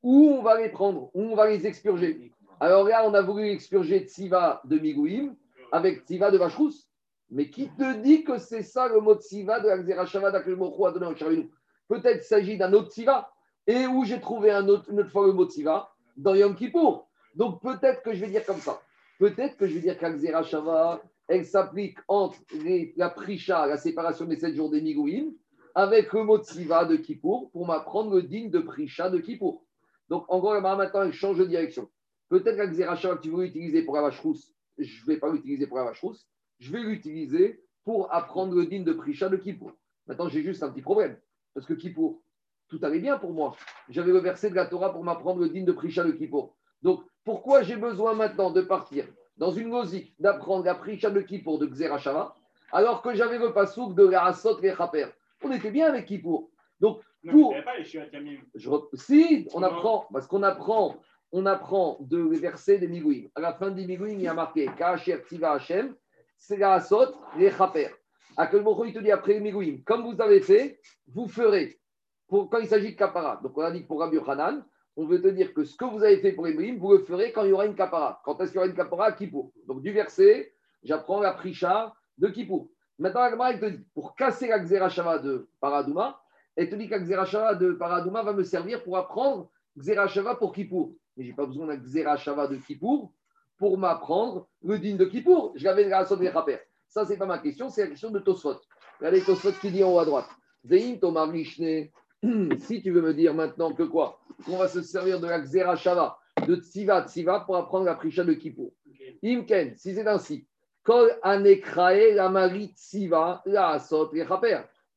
où 0.04 0.30
on 0.30 0.42
va 0.42 0.60
les 0.60 0.70
prendre, 0.70 1.10
où 1.14 1.22
on 1.22 1.36
va 1.36 1.50
les 1.50 1.66
expurger. 1.66 2.32
Alors 2.60 2.88
là, 2.88 3.08
on 3.08 3.14
a 3.14 3.22
voulu 3.22 3.50
expurger 3.50 4.02
Tsiva 4.02 4.62
de 4.66 4.78
Migouim 4.78 5.36
avec 5.72 6.06
Tsiva 6.06 6.32
de 6.32 6.38
Vachrous. 6.38 6.74
Mais 7.30 7.50
qui 7.50 7.70
te 7.70 8.02
dit 8.02 8.26
que 8.26 8.38
c'est 8.38 8.64
ça 8.64 8.90
le 8.90 9.00
mot 9.00 9.16
de 9.16 9.22
Tsiva 9.22 9.62
de 9.62 9.68
la 9.70 9.78
Xerashava 9.78 10.32
d'Akelmochou 10.32 10.86
à 10.86 10.92
donner 10.92 11.50
Peut-être 11.88 12.18
qu'il 12.18 12.24
s'agit 12.24 12.58
d'un 12.58 12.74
autre 12.74 12.92
Tsiva 12.92 13.32
et 13.66 13.88
où 13.88 14.04
j'ai 14.04 14.20
trouvé 14.20 14.52
un 14.52 14.68
autre, 14.68 14.90
une 14.92 15.00
autre 15.00 15.32
mot 15.32 15.48
dans 16.18 16.36
Yom 16.36 16.56
Kippour. 16.56 17.08
Donc 17.36 17.62
peut-être 17.62 18.04
que 18.04 18.14
je 18.14 18.20
vais 18.20 18.32
dire 18.32 18.46
comme 18.46 18.60
ça. 18.60 18.82
Peut-être 19.18 19.56
que 19.56 19.68
je 19.68 19.76
vais 19.76 19.80
dire 19.80 19.98
qu'Akzera 19.98 20.44
Shava, 20.44 21.02
elle 21.28 21.46
s'applique 21.46 21.98
entre 22.08 22.38
la 22.98 23.10
Prisha, 23.10 23.66
la 23.68 23.78
séparation 23.78 24.26
des 24.26 24.38
sept 24.38 24.56
jours 24.56 24.70
des 24.70 24.82
Migouim, 24.82 25.32
avec 25.76 26.12
le 26.14 26.24
mot 26.24 26.38
Tsiva 26.40 26.86
de 26.86 26.98
Kippour 26.98 27.50
pour 27.52 27.66
m'apprendre 27.66 28.16
le 28.16 28.24
digne 28.24 28.50
de 28.50 28.60
Prisha 28.60 29.10
de 29.10 29.20
Kippour. 29.20 29.66
Donc, 30.10 30.26
en 30.28 30.40
gros, 30.40 30.60
maintenant, 30.60 31.04
il 31.04 31.14
change 31.14 31.38
de 31.38 31.46
direction. 31.46 31.90
Peut-être 32.30 32.70
Xerachava 32.70 33.18
que 33.18 33.22
tu 33.22 33.30
veux 33.30 33.46
utiliser 33.46 33.84
pour 33.84 33.96
la 33.96 34.02
vache 34.02 34.20
rousse, 34.20 34.54
je 34.78 35.02
ne 35.02 35.08
vais 35.08 35.18
pas 35.18 35.32
l'utiliser 35.32 35.68
pour 35.68 35.78
la 35.78 35.86
vache 35.86 36.02
rousse, 36.02 36.28
je 36.60 36.72
vais 36.72 36.82
l'utiliser 36.82 37.64
pour 37.84 38.14
apprendre 38.14 38.56
le 38.56 38.66
digne 38.66 38.84
de 38.84 38.94
Prisha 38.94 39.30
de 39.30 39.38
Kippour. 39.38 39.74
Maintenant, 40.08 40.30
j'ai 40.30 40.42
juste 40.42 40.64
un 40.64 40.70
petit 40.70 40.82
problème. 40.82 41.18
Parce 41.54 41.66
que 41.66 41.74
Kippour, 41.74 42.22
tout 42.68 42.80
allait 42.84 43.00
bien 43.00 43.18
pour 43.18 43.34
moi. 43.34 43.56
J'avais 43.90 44.14
le 44.14 44.22
de 44.22 44.56
la 44.56 44.66
Torah 44.66 44.92
pour 44.94 45.04
m'apprendre 45.04 45.42
le 45.42 45.50
digne 45.50 45.66
de 45.66 45.72
Prisha 45.72 46.04
de 46.04 46.12
Kippour. 46.12 46.56
Donc, 46.82 47.04
pourquoi 47.24 47.64
j'ai 47.64 47.76
besoin 47.76 48.14
maintenant 48.14 48.52
de 48.52 48.62
partir? 48.62 49.06
Dans 49.38 49.52
une 49.52 49.70
logique 49.70 50.14
d'apprendre 50.20 50.66
la 50.66 50.76
Prisha 50.76 51.10
de 51.10 51.22
Kippour 51.22 51.60
de 51.60 51.68
Xerashava, 51.68 52.36
alors 52.72 53.02
que 53.02 53.14
j'avais 53.14 53.38
le 53.38 53.54
pasouk 53.54 53.96
de 53.96 54.06
la 54.06 54.26
Asot 54.26 54.62
et 54.64 54.74
On 55.44 55.52
était 55.52 55.72
bien 55.72 55.88
avec 55.88 56.06
Kippour. 56.06 56.50
Donc, 56.80 57.02
pour. 57.30 57.54
pas 57.64 57.78
les 57.78 57.84
je... 58.56 58.70
Si, 58.94 59.48
on 59.54 59.62
apprend, 59.62 60.08
parce 60.12 60.28
qu'on 60.28 60.44
apprend, 60.44 60.98
on 61.32 61.46
apprend 61.46 61.98
de 62.02 62.30
les 62.30 62.40
versets 62.40 62.80
des 62.80 62.88
Migouim. 62.88 63.28
À 63.36 63.42
la 63.42 63.54
fin 63.54 63.70
des 63.72 63.86
Migouim, 63.86 64.10
il 64.10 64.22
y 64.22 64.28
a 64.28 64.34
marqué 64.34 64.70
Kacher 64.78 65.22
Tiva 65.28 65.54
Hashem, 65.54 65.96
c'est 66.38 66.58
la 66.58 66.74
Asot 66.74 67.14
et 67.40 67.52
Chaper. 67.52 67.90
À 68.38 68.48
quel 68.48 68.64
moment 68.64 68.84
il 68.86 68.94
te 68.94 69.00
dit 69.00 69.12
après 69.12 69.34
les 69.34 69.40
Migouim, 69.40 69.82
comme 69.86 70.04
vous 70.04 70.20
avez 70.22 70.42
fait, 70.42 70.80
vous 71.08 71.28
ferez. 71.28 71.80
Pour, 72.28 72.50
quand 72.50 72.60
il 72.60 72.68
s'agit 72.68 72.94
de 72.94 72.98
Kapara. 72.98 73.40
Donc, 73.44 73.58
on 73.58 73.62
a 73.62 73.72
dit 73.72 73.84
que 73.84 73.88
pour 73.88 74.00
Rabbi 74.00 74.18
Hanan, 74.26 74.64
on 74.98 75.06
veut 75.06 75.22
te 75.22 75.28
dire 75.28 75.54
que 75.54 75.64
ce 75.64 75.76
que 75.76 75.86
vous 75.86 76.04
avez 76.04 76.18
fait 76.18 76.34
pour 76.34 76.48
Ibrahim, 76.48 76.78
vous 76.78 76.92
le 76.94 77.00
ferez 77.00 77.32
quand 77.32 77.44
il 77.44 77.50
y 77.50 77.54
aura 77.54 77.66
une 77.66 77.76
capara. 77.76 78.22
Quand 78.26 78.40
est-ce 78.42 78.52
qu'il 78.52 78.58
y 78.58 78.60
aura 78.60 78.68
une 78.68 78.76
capara 78.76 79.06
À 79.06 79.12
Kippour. 79.14 79.52
Donc 79.68 79.82
du 79.82 79.92
verset, 79.92 80.54
j'apprends 80.84 81.22
la 81.22 81.34
prisha 81.34 81.94
de 82.18 82.28
Kippour. 82.28 82.70
Maintenant, 83.00 83.22
la 83.22 83.58
te 83.58 83.66
dit, 83.66 83.84
pour 83.96 84.16
casser 84.16 84.48
la 84.48 84.60
Xerashava 84.60 85.20
de 85.20 85.50
Paradouma, 85.60 86.22
elle 86.56 86.70
te 86.70 86.76
dit 86.76 86.88
que 86.88 86.96
Xerashava 86.96 87.56
de 87.56 87.72
Paradouma 87.72 88.22
va 88.22 88.34
me 88.34 88.44
servir 88.44 88.84
pour 88.84 88.98
apprendre 88.98 89.50
Xerashava 89.78 90.36
pour 90.36 90.54
Kippour. 90.54 90.94
Mais 91.16 91.24
je 91.24 91.30
n'ai 91.30 91.36
pas 91.36 91.46
besoin 91.46 91.66
la 91.66 91.78
Xerashava 91.78 92.48
de 92.48 92.58
Kippour 92.58 93.12
pour 93.58 93.78
m'apprendre 93.78 94.48
le 94.64 94.78
digne 94.78 94.98
de 94.98 95.06
Kippour. 95.06 95.54
Je 95.56 95.64
l'avais 95.64 95.86
grâce 95.86 96.12
au 96.12 96.18
Ça, 96.88 97.06
ce 97.06 97.10
n'est 97.10 97.18
pas 97.18 97.26
ma 97.26 97.40
question, 97.40 97.70
c'est 97.70 97.82
la 97.82 97.88
question 97.88 98.12
de 98.12 98.20
Tosfot. 98.20 98.60
Regardez 99.00 99.22
Tosfot 99.22 99.54
qui 99.54 99.72
dit 99.72 99.84
en 99.84 99.94
haut 99.94 100.00
à 100.00 100.06
droite. 100.06 100.30
Zein 100.64 100.98
Tomar 101.00 101.32
si 102.60 102.82
tu 102.82 102.92
veux 102.92 103.02
me 103.02 103.14
dire 103.14 103.34
maintenant 103.34 103.74
que 103.74 103.84
quoi? 103.84 104.20
Qu'on 104.46 104.58
va 104.58 104.68
se 104.68 104.82
servir 104.82 105.20
de 105.20 105.28
la 105.28 105.40
Xera 105.40 106.20
de 106.48 106.56
Tsiva 106.56 107.08
Tsiva 107.08 107.42
pour 107.42 107.56
apprendre 107.56 107.86
la 107.86 107.96
Prisha 107.96 108.24
de 108.24 108.34
Kippour. 108.34 108.72
Imken, 109.24 109.76
si 109.76 109.96
c'est 109.96 110.08
ainsi, 110.08 110.46
Kol 110.84 111.12
Anekrae 111.24 112.14
la 112.14 112.30
Marie 112.30 112.74
Tsiva 112.76 113.42
la 113.46 113.70
Asot 113.70 114.12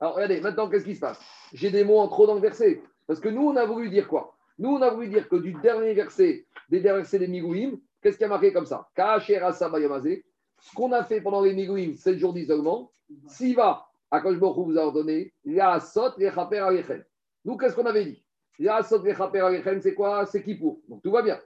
Alors 0.00 0.14
regardez, 0.14 0.40
maintenant 0.40 0.68
qu'est-ce 0.68 0.84
qui 0.84 0.94
se 0.94 1.00
passe? 1.00 1.20
J'ai 1.52 1.70
des 1.70 1.84
mots 1.84 1.98
en 1.98 2.08
trop 2.08 2.26
dans 2.26 2.34
le 2.34 2.40
verset. 2.40 2.82
Parce 3.06 3.20
que 3.20 3.28
nous, 3.28 3.42
on 3.42 3.56
a 3.56 3.64
voulu 3.64 3.90
dire 3.90 4.08
quoi? 4.08 4.36
Nous, 4.58 4.70
on 4.70 4.82
a 4.82 4.90
voulu 4.90 5.08
dire 5.08 5.28
que 5.28 5.36
du 5.36 5.52
dernier 5.54 5.94
verset, 5.94 6.46
des 6.70 6.80
derniers 6.80 7.00
versets 7.00 7.18
des 7.18 7.26
Migouim, 7.26 7.78
qu'est-ce 8.02 8.18
qui 8.18 8.24
a 8.24 8.28
marqué 8.28 8.52
comme 8.52 8.66
ça? 8.66 8.88
Ce 8.96 10.74
qu'on 10.74 10.92
a 10.92 11.04
fait 11.04 11.20
pendant 11.20 11.42
les 11.42 11.54
Migouim, 11.54 11.94
7 11.96 12.18
jours 12.18 12.32
d'isolement, 12.32 12.90
Tsiva, 13.28 13.86
Akash 14.10 14.36
vous 14.36 14.78
a 14.78 14.82
ordonné, 14.82 15.32
la 15.44 15.72
Asot 15.72 16.12
Alechem. 16.18 17.04
Nous, 17.44 17.56
qu'est-ce 17.56 17.74
qu'on 17.74 17.86
avait 17.86 18.04
dit 18.04 18.24
c'est 18.58 19.94
quoi 19.94 20.26
C'est 20.26 20.42
Kippour. 20.42 20.80
Donc 20.88 21.02
tout 21.02 21.10
va 21.10 21.22
bien. 21.22 21.40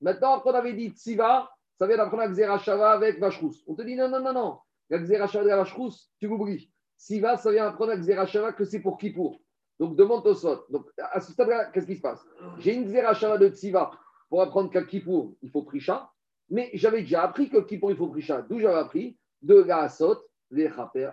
Maintenant, 0.00 0.40
quand 0.40 0.50
on 0.50 0.54
avait 0.54 0.72
dit 0.72 0.90
Tsiva, 0.90 1.50
ça 1.78 1.86
vient 1.86 1.96
d'apprendre 1.96 2.26
Xerashava 2.26 2.92
avec 2.92 3.18
Vachrous. 3.18 3.54
On 3.66 3.74
te 3.74 3.82
dit 3.82 3.96
non, 3.96 4.08
non, 4.08 4.20
non, 4.20 4.32
non. 4.32 4.58
La 4.90 4.98
Xerashava 4.98 5.44
de 5.44 5.50
la 5.50 5.56
Vachrous, 5.56 5.92
tu 6.18 6.28
l'oublies. 6.28 6.70
Siva, 6.96 7.36
ça 7.36 7.50
vient 7.50 7.64
d'apprendre 7.64 7.94
Xerashava 7.96 8.52
que 8.52 8.64
c'est 8.64 8.80
pour 8.80 8.98
Kippour. 8.98 9.40
Donc 9.78 9.96
demande 9.96 10.26
au 10.26 10.34
sot. 10.34 10.64
Donc 10.70 10.86
à 10.98 11.20
ce 11.20 11.32
stade-là, 11.32 11.66
qu'est-ce 11.66 11.86
qui 11.86 11.96
se 11.96 12.02
passe? 12.02 12.24
J'ai 12.58 12.74
une 12.74 12.84
Xerashava 12.86 13.38
de 13.38 13.48
Tsiva 13.48 13.90
pour 14.28 14.40
apprendre 14.42 14.70
qu'à 14.70 14.82
Kippour, 14.84 15.34
il 15.42 15.50
faut 15.50 15.62
Prisha. 15.62 16.10
Mais 16.50 16.70
j'avais 16.74 17.00
déjà 17.00 17.22
appris 17.22 17.48
que 17.48 17.58
Kippour, 17.58 17.90
il 17.90 17.96
faut 17.96 18.08
Prisha. 18.08 18.42
D'où 18.42 18.58
j'avais 18.58 18.78
appris? 18.78 19.18
De 19.42 19.56
la 19.56 19.80
Asot, 19.80 20.18
les 20.50 20.70
Chaper. 20.70 21.10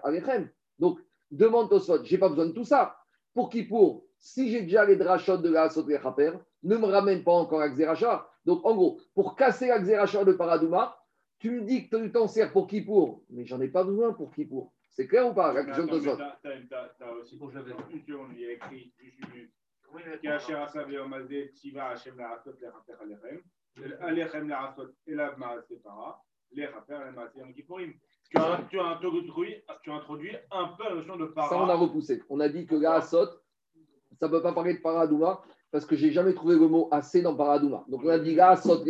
Donc 0.79 0.99
demande 1.29 1.71
au 1.73 1.79
sot. 1.79 2.03
Je 2.05 2.13
n'ai 2.13 2.19
pas 2.19 2.29
besoin 2.29 2.45
de 2.45 2.51
tout 2.51 2.63
ça. 2.63 2.95
Pour 3.33 3.49
Kippour, 3.49 4.05
si 4.21 4.51
j'ai 4.51 4.61
déjà 4.61 4.85
les 4.85 4.95
drachot 4.95 5.37
de 5.37 5.49
la 5.49 5.63
Asot 5.63 5.85
Raper, 6.01 6.33
ne 6.63 6.77
me 6.77 6.85
ramène 6.85 7.23
pas 7.23 7.33
encore 7.33 7.61
à 7.61 7.69
Xeracha. 7.69 8.29
Donc, 8.45 8.63
en 8.65 8.75
gros, 8.75 9.01
pour 9.15 9.35
casser 9.35 9.67
la 9.67 9.79
Xeracha 9.79 10.23
de 10.23 10.31
Paradouma, 10.31 10.97
tu 11.39 11.49
me 11.49 11.61
dis 11.61 11.89
que 11.89 11.97
tu 11.97 12.11
t'en 12.11 12.27
sers 12.27 12.51
pour 12.53 12.67
qui 12.67 12.81
pour 12.81 13.23
Mais 13.31 13.45
j'en 13.45 13.59
ai 13.59 13.67
pas 13.67 13.83
besoin 13.83 14.13
pour 14.13 14.31
qui 14.31 14.45
pour. 14.45 14.71
C'est 14.91 15.07
clair 15.07 15.27
ou 15.27 15.33
pas 15.33 15.51
la 15.53 15.65
question 15.65 15.85
de 15.85 15.99
Tu 15.99 16.05
as 16.05 17.13
aussi 17.13 17.37
pour 17.37 17.49
on 17.49 18.33
y 18.33 18.45
a 18.45 18.51
écrit. 18.51 18.93
Tu 28.29 28.37
as, 28.37 28.63
tu, 28.69 28.79
as 28.79 28.85
introduit, 28.85 29.55
tu 29.83 29.91
as 29.91 29.95
introduit 29.95 30.35
un 30.51 30.67
peu 30.77 30.83
la 30.83 30.95
notion 30.95 31.17
de 31.17 31.25
para. 31.25 31.49
Ça, 31.49 31.57
on 31.57 31.69
a 31.69 31.75
repoussé. 31.75 32.21
On 32.29 32.39
a 32.39 32.49
dit 32.49 32.65
que 32.65 32.75
la 32.75 32.93
Asot, 32.95 33.29
ça 34.21 34.27
ne 34.27 34.33
peut 34.33 34.41
pas 34.43 34.53
parler 34.53 34.75
de 34.75 34.79
paradouma 34.81 35.41
parce 35.71 35.83
que 35.83 35.95
j'ai 35.95 36.11
jamais 36.11 36.35
trouvé 36.35 36.55
le 36.55 36.67
mot 36.67 36.87
assez 36.91 37.23
dans 37.23 37.35
paradouma. 37.35 37.83
Donc 37.87 38.01
on 38.03 38.09
a 38.09 38.19
dit 38.19 38.35
là, 38.35 38.55
sot 38.55 38.83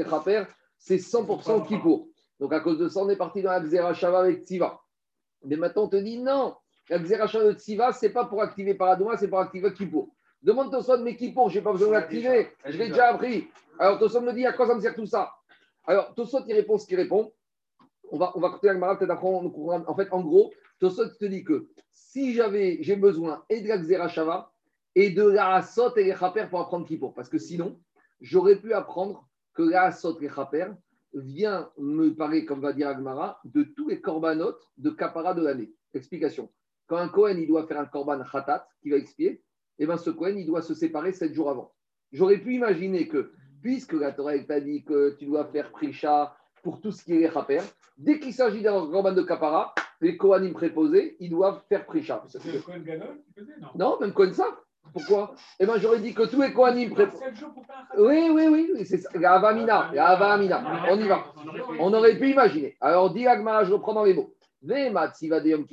c'est 0.77 0.97
100% 0.97 1.67
Kippour. 1.67 2.09
Donc 2.37 2.51
à 2.51 2.59
cause 2.59 2.77
de 2.77 2.89
ça, 2.89 2.99
on 3.01 3.09
est 3.09 3.15
parti 3.15 3.41
dans 3.41 3.51
la 3.51 3.61
Xerashava 3.61 4.19
avec 4.19 4.43
Tiva. 4.43 4.81
Mais 5.45 5.55
maintenant, 5.55 5.83
on 5.83 5.87
te 5.87 5.95
dit 5.95 6.17
non, 6.17 6.55
de 6.89 7.53
Tiva, 7.53 7.93
ce 7.93 8.05
n'est 8.05 8.11
pas 8.11 8.25
pour 8.25 8.41
activer 8.41 8.73
paradouma, 8.73 9.15
c'est 9.15 9.29
pour 9.29 9.39
activer 9.39 9.71
Kippour. 9.71 10.09
Demande 10.43 10.69
Tosson, 10.69 10.99
mais 11.01 11.15
Kippour, 11.15 11.49
je 11.49 11.59
n'ai 11.59 11.63
pas 11.63 11.71
besoin 11.71 11.87
de 11.87 11.93
l'activer, 11.93 12.49
je 12.65 12.77
l'ai 12.77 12.89
déjà 12.89 13.13
appris. 13.13 13.47
Alors 13.79 13.99
Tosson 13.99 14.21
me 14.21 14.33
dit 14.33 14.45
à 14.45 14.51
quoi 14.51 14.67
ça 14.67 14.75
me 14.75 14.81
sert 14.81 14.95
tout 14.95 15.05
ça? 15.05 15.31
Alors 15.85 16.13
Tosson, 16.13 16.43
il 16.45 16.53
répond 16.55 16.77
ce 16.77 16.85
qu'il 16.85 16.97
répond. 16.97 17.31
On 18.11 18.17
va, 18.17 18.33
on 18.35 18.41
va 18.41 18.59
la 18.61 18.73
Gemara 18.73 18.99
peut-être 18.99 19.11
après. 19.11 19.29
En 19.29 19.95
fait, 19.95 20.11
en 20.11 20.19
gros, 20.19 20.51
Tosson 20.79 21.09
te 21.17 21.25
dit 21.25 21.45
que 21.45 21.69
si 21.93 22.33
j'avais, 22.33 22.79
j'ai 22.81 22.97
besoin 22.97 23.45
et 23.49 23.61
de 23.61 23.69
la 23.69 23.77
Xerashava, 23.77 24.50
et 24.95 25.11
de 25.11 25.23
la 25.23 25.55
Asot 25.55 25.95
et 25.95 26.03
les 26.03 26.15
Chaper 26.15 26.47
pour 26.49 26.61
apprendre 26.61 26.85
Kippour. 26.85 27.13
Parce 27.13 27.29
que 27.29 27.37
sinon, 27.37 27.79
j'aurais 28.19 28.57
pu 28.57 28.73
apprendre 28.73 29.27
que 29.53 29.63
la 29.63 29.83
Asot 29.83 30.17
et 30.19 30.23
les 30.23 30.29
Chaper 30.29 30.67
vient 31.13 31.69
me 31.77 32.13
parler, 32.13 32.45
comme 32.45 32.61
va 32.61 32.73
dire 32.73 32.87
Agmara, 32.87 33.39
de 33.43 33.63
tous 33.63 33.89
les 33.89 34.01
corbanotes 34.01 34.69
de 34.77 34.89
Kapara 34.89 35.33
de 35.33 35.43
l'année. 35.43 35.73
Explication. 35.93 36.49
Quand 36.87 36.97
un 36.97 37.09
Kohen 37.09 37.37
il 37.39 37.47
doit 37.47 37.67
faire 37.67 37.79
un 37.79 37.85
korban 37.85 38.21
khatat 38.23 38.67
qui 38.81 38.89
va 38.89 38.97
expier, 38.97 39.29
et 39.29 39.43
eh 39.79 39.85
bien 39.85 39.97
ce 39.97 40.09
Kohen 40.09 40.37
il 40.37 40.45
doit 40.45 40.61
se 40.61 40.73
séparer 40.73 41.11
sept 41.11 41.33
jours 41.33 41.49
avant. 41.49 41.73
J'aurais 42.11 42.37
pu 42.37 42.53
imaginer 42.53 43.07
que, 43.07 43.31
puisque 43.61 43.93
la 43.93 44.11
Torah 44.11 44.37
t'a 44.39 44.59
dit 44.59 44.83
que 44.83 45.15
tu 45.17 45.25
dois 45.25 45.45
faire 45.45 45.71
Prisha 45.71 46.35
pour 46.63 46.81
tout 46.81 46.91
ce 46.91 47.03
qui 47.03 47.13
est 47.13 47.19
les 47.19 47.31
Chaper, 47.31 47.61
dès 47.97 48.19
qu'il 48.19 48.33
s'agit 48.33 48.61
d'un 48.61 48.89
korban 48.89 49.13
de 49.13 49.21
Kapara, 49.21 49.73
les 50.01 50.17
Kohanim 50.17 50.53
préposés, 50.53 51.17
ils 51.19 51.29
doivent 51.29 51.61
faire 51.69 51.85
Prisha. 51.85 52.23
C'est 52.27 52.51
le 52.51 52.59
Kohen 52.59 52.83
Gadol 52.83 53.21
non? 53.59 53.67
Non, 53.75 53.99
même 53.99 54.13
Kohen 54.13 54.33
ça. 54.33 54.45
Pourquoi? 54.93 55.35
Eh 55.59 55.65
bien, 55.65 55.77
j'aurais 55.77 55.99
dit 55.99 56.13
que 56.13 56.23
tous 56.23 56.41
les 56.41 56.53
Kohanim. 56.53 56.93
Oui, 57.97 58.29
oui, 58.31 58.69
oui, 58.73 58.85
c'est 58.85 58.97
ça. 58.97 59.09
Avamina, 59.13 59.89
Avamina. 59.97 60.85
On 60.89 60.99
y 60.99 61.07
va. 61.07 61.25
On 61.79 61.93
aurait 61.93 62.17
pu 62.17 62.31
imaginer. 62.31 62.75
Alors, 62.81 63.13
dit 63.13 63.27
Agmara, 63.27 63.63
je 63.63 63.73
reprends 63.73 63.93
dans 63.93 64.03
les 64.03 64.13
mots. 64.13 64.33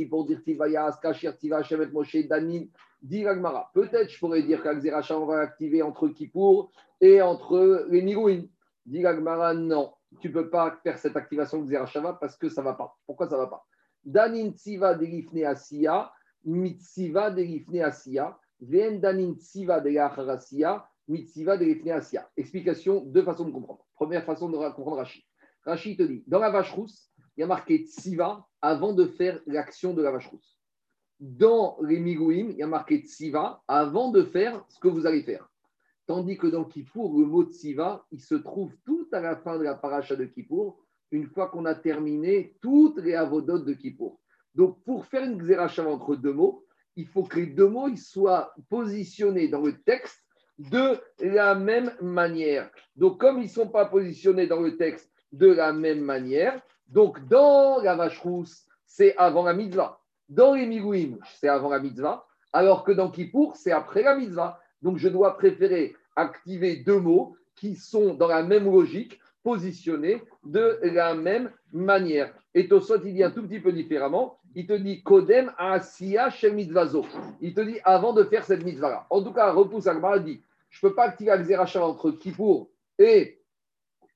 pour 0.08 0.24
dire 0.26 0.42
Tivayas, 0.44 0.98
Kashir, 1.02 1.36
Tiva, 1.36 1.62
Shemet, 1.62 1.86
Moshe, 1.86 2.16
Danin, 2.28 2.66
dit 3.02 3.26
Agmara. 3.26 3.70
Peut-être 3.74 4.10
je 4.10 4.18
pourrais 4.18 4.42
dire 4.42 4.62
qu'Axeracha, 4.62 5.18
on 5.18 5.26
va 5.26 5.40
activer 5.40 5.82
entre 5.82 6.08
Kippour 6.08 6.70
et 7.00 7.20
entre 7.20 7.86
les 7.88 8.02
Mirouin. 8.02 8.42
Dit 8.86 9.04
Agmara, 9.04 9.52
non. 9.54 9.92
Tu 10.20 10.28
ne 10.28 10.32
peux 10.32 10.48
pas 10.48 10.78
faire 10.82 10.96
cette 10.96 11.16
activation 11.16 11.62
de 11.62 11.66
Xerashava 11.66 12.14
parce 12.14 12.36
que 12.36 12.48
ça 12.48 12.62
ne 12.62 12.66
va 12.66 12.74
pas. 12.74 12.96
Pourquoi 13.04 13.28
ça 13.28 13.36
ne 13.36 13.42
va 13.42 13.46
pas? 13.48 13.64
Danin 14.04 14.52
Tiva 14.52 14.94
delifne 14.94 15.44
Asiya, 15.44 16.10
Mitsiva 16.44 17.30
delifne 17.30 17.82
Asiya. 17.82 18.38
Explication, 22.36 23.00
deux 23.04 23.22
façons 23.22 23.44
de 23.44 23.50
comprendre. 23.50 23.86
Première 23.94 24.24
façon 24.24 24.48
de 24.48 24.56
comprendre 24.56 24.96
Rachid. 24.96 25.22
Rachid 25.64 25.98
te 25.98 26.02
dit, 26.02 26.24
dans 26.26 26.38
la 26.38 26.50
vache 26.50 26.72
rousse, 26.72 27.10
il 27.36 27.40
y 27.40 27.44
a 27.44 27.46
marqué 27.46 27.84
Tsiva 27.86 28.46
avant 28.60 28.92
de 28.92 29.06
faire 29.06 29.40
l'action 29.46 29.94
de 29.94 30.02
la 30.02 30.10
vache 30.10 30.26
rousse. 30.26 30.58
Dans 31.20 31.78
les 31.82 32.00
Migouim, 32.00 32.50
il 32.50 32.56
y 32.56 32.62
a 32.62 32.66
marqué 32.66 32.98
Tsiva 32.98 33.62
avant 33.68 34.10
de 34.10 34.22
faire 34.22 34.64
ce 34.68 34.78
que 34.78 34.88
vous 34.88 35.06
allez 35.06 35.22
faire. 35.22 35.48
Tandis 36.06 36.36
que 36.38 36.46
dans 36.46 36.64
Kippour, 36.64 37.18
le 37.18 37.26
mot 37.26 37.44
Tsiva, 37.44 38.06
il 38.10 38.20
se 38.20 38.34
trouve 38.34 38.72
tout 38.84 39.06
à 39.12 39.20
la 39.20 39.36
fin 39.36 39.58
de 39.58 39.64
la 39.64 39.74
paracha 39.74 40.16
de 40.16 40.24
Kippour, 40.24 40.78
une 41.10 41.26
fois 41.26 41.48
qu'on 41.48 41.64
a 41.64 41.74
terminé 41.74 42.56
toutes 42.60 42.98
les 42.98 43.14
avodotes 43.14 43.64
de 43.64 43.74
Kippour. 43.74 44.20
Donc, 44.54 44.82
pour 44.84 45.06
faire 45.06 45.24
une 45.24 45.38
xéracha 45.38 45.86
entre 45.88 46.16
deux 46.16 46.32
mots, 46.32 46.64
il 46.98 47.06
faut 47.06 47.22
que 47.22 47.36
les 47.36 47.46
deux 47.46 47.68
mots 47.68 47.94
soient 47.96 48.52
positionnés 48.68 49.46
dans 49.46 49.60
le 49.60 49.80
texte 49.82 50.20
de 50.58 50.98
la 51.20 51.54
même 51.54 51.92
manière. 52.02 52.68
Donc, 52.96 53.20
comme 53.20 53.38
ils 53.38 53.44
ne 53.44 53.48
sont 53.48 53.68
pas 53.68 53.86
positionnés 53.86 54.48
dans 54.48 54.60
le 54.60 54.76
texte 54.76 55.08
de 55.32 55.46
la 55.46 55.72
même 55.72 56.00
manière, 56.00 56.60
donc 56.88 57.26
dans 57.28 57.80
la 57.80 57.94
vache 57.94 58.18
rousse, 58.18 58.66
c'est 58.84 59.16
avant 59.16 59.44
la 59.44 59.54
mitzvah. 59.54 60.00
Dans 60.28 60.54
les 60.54 60.66
migouim, 60.66 61.18
c'est 61.36 61.48
avant 61.48 61.68
la 61.68 61.78
mitzvah. 61.78 62.26
Alors 62.52 62.82
que 62.82 62.90
dans 62.90 63.10
Kippour, 63.10 63.56
c'est 63.56 63.70
après 63.70 64.02
la 64.02 64.16
mitzvah. 64.16 64.60
Donc 64.82 64.98
je 64.98 65.08
dois 65.08 65.36
préférer 65.36 65.94
activer 66.16 66.76
deux 66.76 66.98
mots 66.98 67.36
qui 67.54 67.76
sont 67.76 68.14
dans 68.14 68.26
la 68.26 68.42
même 68.42 68.64
logique, 68.64 69.20
positionnés 69.44 70.20
de 70.44 70.80
la 70.82 71.14
même 71.14 71.52
manière. 71.72 72.34
Et 72.54 72.66
Tosot, 72.66 73.04
il 73.04 73.14
dit 73.14 73.22
un 73.22 73.30
tout 73.30 73.42
petit 73.46 73.60
peu 73.60 73.70
différemment. 73.70 74.38
Il 74.58 74.66
te 74.66 74.72
dit 74.72 75.04
Kodem 75.04 75.52
Asiya 75.56 76.30
Mitzvazo. 76.52 77.06
Il 77.40 77.54
te 77.54 77.60
dit 77.60 77.78
avant 77.84 78.12
de 78.12 78.24
faire 78.24 78.44
cette 78.44 78.64
mitzvah-là. 78.64 79.06
En 79.08 79.22
tout 79.22 79.32
cas, 79.32 79.52
repousse 79.52 79.86
Agmara 79.86 80.18
dit 80.18 80.42
je 80.68 80.84
ne 80.84 80.88
peux 80.88 80.96
pas 80.96 81.04
activer 81.04 81.30
la 81.30 81.86
entre 81.86 82.10
Kippour 82.10 82.68
et, 82.98 83.40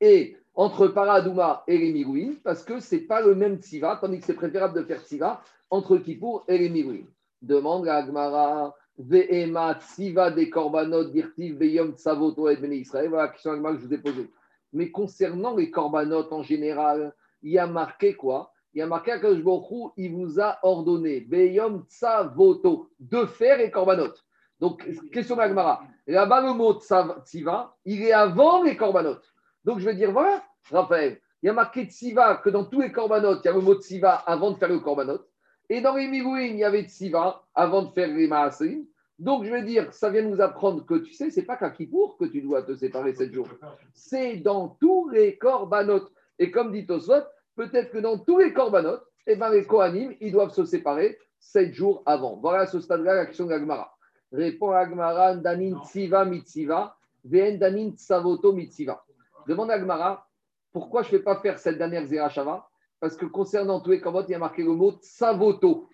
et 0.00 0.36
entre 0.52 0.88
Paradouma 0.88 1.62
et 1.68 1.78
les 1.78 2.34
parce 2.42 2.64
que 2.64 2.80
ce 2.80 2.96
n'est 2.96 3.02
pas 3.02 3.20
le 3.20 3.36
même 3.36 3.58
Tziva, 3.58 3.98
tandis 4.00 4.18
que 4.18 4.26
c'est 4.26 4.34
préférable 4.34 4.80
de 4.80 4.84
faire 4.84 5.00
Tziva 5.02 5.44
entre 5.70 5.96
Kippour 5.98 6.42
et 6.48 6.58
les. 6.58 7.06
Demande 7.40 7.86
à 7.86 7.98
Agmara, 7.98 8.74
Ve'ema 8.98 9.78
Tziva 9.78 10.32
des 10.32 10.50
Korbanot, 10.50 11.04
Dirtiv, 11.04 11.56
Beyom, 11.56 11.92
Tsavoto 11.92 12.48
et 12.48 12.56
Bene 12.56 12.72
Israël. 12.72 13.10
Voilà 13.10 13.26
la 13.26 13.28
question 13.28 13.62
que 13.62 13.78
je 13.78 13.86
vous 13.86 13.94
ai 13.94 13.98
posée. 13.98 14.28
Mais 14.72 14.90
concernant 14.90 15.54
les 15.54 15.70
Korbanot 15.70 16.32
en 16.32 16.42
général, 16.42 17.14
il 17.44 17.52
y 17.52 17.58
a 17.60 17.68
marqué 17.68 18.14
quoi? 18.14 18.51
Il 18.74 18.78
y 18.78 18.82
a 18.82 18.86
marqué 18.86 19.18
que 19.20 19.92
il 19.96 20.12
vous 20.12 20.40
a 20.40 20.58
ordonné, 20.62 21.20
Beyom, 21.20 21.84
Tsavoto, 21.88 22.88
de 22.98 23.26
faire 23.26 23.58
les 23.58 23.70
Korbanot. 23.70 24.14
Donc, 24.60 24.88
question 25.10 25.36
d'Agmara. 25.36 25.82
Là-bas, 26.06 26.40
le 26.40 26.54
mot 26.54 26.80
Tziva, 26.80 27.76
il 27.84 28.02
est 28.02 28.12
avant 28.12 28.62
les 28.62 28.76
Korbanot. 28.76 29.18
Donc, 29.64 29.78
je 29.78 29.84
vais 29.84 29.94
dire, 29.94 30.12
voilà, 30.12 30.42
Raphaël, 30.70 31.20
il 31.42 31.46
y 31.46 31.48
a 31.48 31.52
marqué 31.52 31.84
Tsiva 31.84 32.36
que 32.36 32.50
dans 32.50 32.64
tous 32.64 32.80
les 32.80 32.92
korbanot, 32.92 33.40
il 33.40 33.44
y 33.44 33.48
a 33.48 33.52
le 33.52 33.60
mot 33.60 33.74
Tsiva 33.74 34.14
avant 34.14 34.52
de 34.52 34.58
faire 34.58 34.68
le 34.68 34.78
korbanot. 34.78 35.20
Et 35.68 35.80
dans 35.80 35.96
les 35.96 36.06
Migouin, 36.06 36.40
il 36.40 36.56
y 36.56 36.64
avait 36.64 36.84
Tsiva 36.84 37.42
avant 37.54 37.82
de 37.82 37.90
faire 37.92 38.08
les 38.08 38.28
Maasim. 38.28 38.84
Donc, 39.18 39.44
je 39.44 39.50
vais 39.50 39.62
dire, 39.62 39.92
ça 39.92 40.10
vient 40.10 40.22
nous 40.22 40.40
apprendre 40.40 40.86
que 40.86 40.94
tu 40.94 41.12
sais, 41.12 41.30
c'est 41.30 41.42
pas 41.42 41.56
qu'à 41.56 41.70
Kippour 41.70 42.16
que 42.16 42.26
tu 42.26 42.42
dois 42.42 42.62
te 42.62 42.74
séparer 42.74 43.12
sept 43.14 43.32
jours. 43.32 43.48
C'est 43.92 44.36
dans 44.36 44.76
tous 44.80 45.08
les 45.08 45.36
korbanot. 45.36 46.08
Et 46.38 46.50
comme 46.50 46.72
dit 46.72 46.86
Tosot, 46.86 47.24
peut-être 47.56 47.90
que 47.90 47.98
dans 47.98 48.18
tous 48.18 48.38
les 48.38 48.52
korbanot, 48.52 48.98
eh 49.26 49.36
ben, 49.36 49.50
les 49.50 49.64
Kohanim, 49.64 50.14
ils 50.20 50.32
doivent 50.32 50.52
se 50.52 50.64
séparer 50.64 51.18
sept 51.38 51.72
jours 51.72 52.02
avant. 52.06 52.36
Voilà 52.36 52.60
à 52.60 52.66
ce 52.66 52.80
stade-là 52.80 53.14
la 53.14 53.26
question 53.26 53.46
de 53.46 53.50
l'Agmara. 53.50 53.96
Répond 54.32 54.70
Agmara, 54.70 55.36
Danin 55.36 55.82
Tsiva 55.84 56.24
Mitsiva, 56.24 56.96
Ven 57.24 57.58
Danin 57.58 57.90
Tsavoto 57.90 58.52
Mitsiva. 58.52 59.04
Demande 59.46 59.70
à 59.70 59.74
Agmara, 59.74 60.26
pourquoi 60.72 61.02
je 61.02 61.12
ne 61.12 61.18
vais 61.18 61.22
pas 61.22 61.36
faire 61.40 61.58
cette 61.58 61.78
dernière 61.78 62.06
Zerachava 62.06 62.68
Parce 63.00 63.16
que 63.16 63.26
concernant 63.26 63.80
tous 63.80 63.90
les 63.90 64.00
Kavot, 64.00 64.24
il 64.24 64.30
y 64.30 64.34
a 64.34 64.38
marqué 64.38 64.62
le 64.62 64.72
mot 64.72 64.92
Tsavoto, 64.92 65.88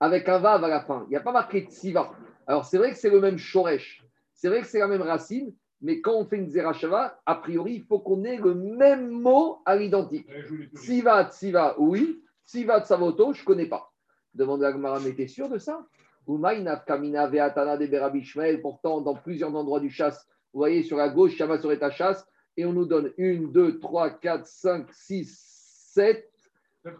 avec 0.00 0.28
un 0.28 0.38
Vav 0.38 0.62
à 0.62 0.68
la 0.68 0.80
fin. 0.82 1.04
Il 1.06 1.10
n'y 1.10 1.16
a 1.16 1.20
pas 1.20 1.32
marqué 1.32 1.62
Tsiva. 1.62 2.12
Alors 2.46 2.64
c'est 2.64 2.78
vrai 2.78 2.90
que 2.90 2.98
c'est 2.98 3.10
le 3.10 3.20
même 3.20 3.38
Shoresh, 3.38 4.04
c'est 4.34 4.48
vrai 4.48 4.60
que 4.60 4.66
c'est 4.66 4.78
la 4.78 4.88
même 4.88 5.02
racine, 5.02 5.54
mais 5.80 6.00
quand 6.00 6.14
on 6.14 6.24
fait 6.24 6.38
une 6.38 6.50
Zerachava, 6.50 7.20
a 7.24 7.34
priori, 7.36 7.74
il 7.74 7.84
faut 7.84 8.00
qu'on 8.00 8.24
ait 8.24 8.36
le 8.36 8.54
même 8.54 9.08
mot 9.10 9.58
à 9.64 9.76
l'identique. 9.76 10.28
Tsiva, 10.74 11.30
Tsiva, 11.30 11.76
oui. 11.78 12.20
Tsiva, 12.46 12.80
Tsavoto, 12.84 13.32
je 13.32 13.42
ne 13.42 13.44
connais 13.44 13.66
pas. 13.66 13.92
Demande 14.34 14.64
à 14.64 14.68
Agmara, 14.68 15.00
mais 15.00 15.12
t'es 15.12 15.28
sûr 15.28 15.48
de 15.48 15.58
ça? 15.58 15.86
Pourtant, 18.62 19.00
dans 19.00 19.14
plusieurs 19.14 19.54
endroits 19.54 19.80
du 19.80 19.90
chasse, 19.90 20.26
vous 20.52 20.60
voyez 20.60 20.82
sur 20.82 20.96
la 20.96 21.08
gauche, 21.08 21.36
Shama 21.36 21.58
serait 21.58 21.78
ta 21.78 21.90
chasse, 21.90 22.26
et 22.56 22.64
on 22.66 22.72
nous 22.72 22.86
donne 22.86 23.12
1, 23.18 23.52
2, 23.52 23.78
3, 23.78 24.10
4, 24.10 24.46
5, 24.46 24.92
6, 24.92 25.92
7, 25.94 26.30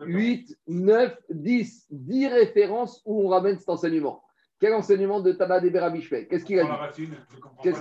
8, 0.02 0.56
9, 0.68 1.16
10, 1.30 1.86
10 1.90 2.26
références 2.28 3.02
où 3.04 3.24
on 3.24 3.28
ramène 3.28 3.58
cet 3.58 3.68
enseignement. 3.68 4.22
Quel 4.60 4.74
enseignement 4.74 5.20
de 5.20 5.32
Tana 5.32 5.60
de 5.60 5.68
Berabishmel 5.68 6.26
Qu'est-ce 6.26 6.44
qu'il 6.44 6.58
a 6.58 6.90
dit? 6.94 7.08
Qu'est-ce 7.62 7.80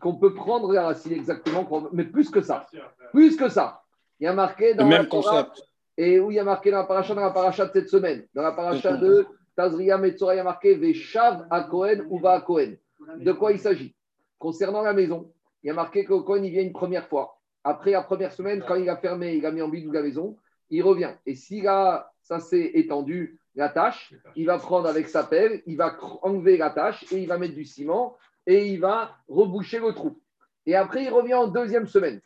qu'on 0.00 0.16
peut 0.16 0.34
prendre 0.34 0.72
la 0.72 0.84
racine 0.84 1.12
exactement, 1.12 1.68
mais 1.92 2.04
plus 2.04 2.30
que 2.30 2.40
ça. 2.40 2.66
Plus 3.12 3.36
que 3.36 3.48
ça. 3.48 3.82
Il 4.20 4.24
y 4.24 4.26
a 4.26 4.32
marqué 4.32 4.74
dans 4.74 4.84
le 4.84 4.90
même 4.90 5.08
concept. 5.08 5.62
Et 5.96 6.18
où 6.18 6.30
il 6.30 6.34
y 6.34 6.40
a 6.40 6.44
marqué 6.44 6.70
dans 6.70 6.78
la 6.78 6.84
paracha, 6.84 7.14
dans 7.14 7.20
la 7.20 7.30
paracha 7.30 7.66
de 7.66 7.72
cette 7.72 7.88
semaine, 7.88 8.26
dans 8.34 8.42
la 8.42 8.52
paracha 8.52 8.96
de 8.96 9.26
Tazria 9.56 9.96
Metzora, 9.98 10.34
il 10.34 10.38
y 10.38 10.40
a 10.40 10.44
marqué 10.44 10.74
Veshav 10.74 11.46
à 11.50 11.62
Cohen 11.64 12.04
ou 12.08 12.18
va 12.18 12.32
à 12.32 12.40
Cohen. 12.40 12.74
De 13.18 13.32
quoi 13.32 13.52
il 13.52 13.58
s'agit? 13.58 13.94
Concernant 14.38 14.82
la 14.82 14.92
maison, 14.92 15.32
il 15.62 15.68
y 15.68 15.70
a 15.70 15.74
marqué 15.74 16.04
que 16.04 16.14
quand 16.14 16.34
il 16.36 16.50
vient 16.50 16.62
une 16.62 16.72
première 16.72 17.06
fois, 17.06 17.38
après 17.62 17.92
la 17.92 18.02
première 18.02 18.32
semaine, 18.32 18.64
quand 18.66 18.74
il 18.74 18.88
a 18.88 18.96
fermé, 18.96 19.34
il 19.34 19.46
a 19.46 19.52
mis 19.52 19.62
en 19.62 19.68
bidou 19.68 19.92
la 19.92 20.02
maison, 20.02 20.36
il 20.70 20.82
revient. 20.82 21.12
Et 21.26 21.34
si 21.34 21.60
là, 21.60 22.10
ça 22.22 22.40
s'est 22.40 22.72
étendu, 22.74 23.38
la 23.54 23.68
tâche, 23.68 24.14
il 24.36 24.46
va 24.46 24.58
prendre 24.58 24.88
avec 24.88 25.08
sa 25.08 25.24
pelle, 25.24 25.62
il 25.66 25.76
va 25.76 25.96
enlever 26.22 26.56
la 26.56 26.70
tâche 26.70 27.04
et 27.12 27.18
il 27.18 27.28
va 27.28 27.38
mettre 27.38 27.54
du 27.54 27.64
ciment 27.64 28.16
et 28.46 28.66
il 28.66 28.80
va 28.80 29.16
reboucher 29.28 29.78
le 29.78 29.92
trou. 29.92 30.20
Et 30.66 30.74
après, 30.74 31.04
il 31.04 31.10
revient 31.10 31.34
en 31.34 31.46
deuxième 31.46 31.86
semaine. 31.86 32.20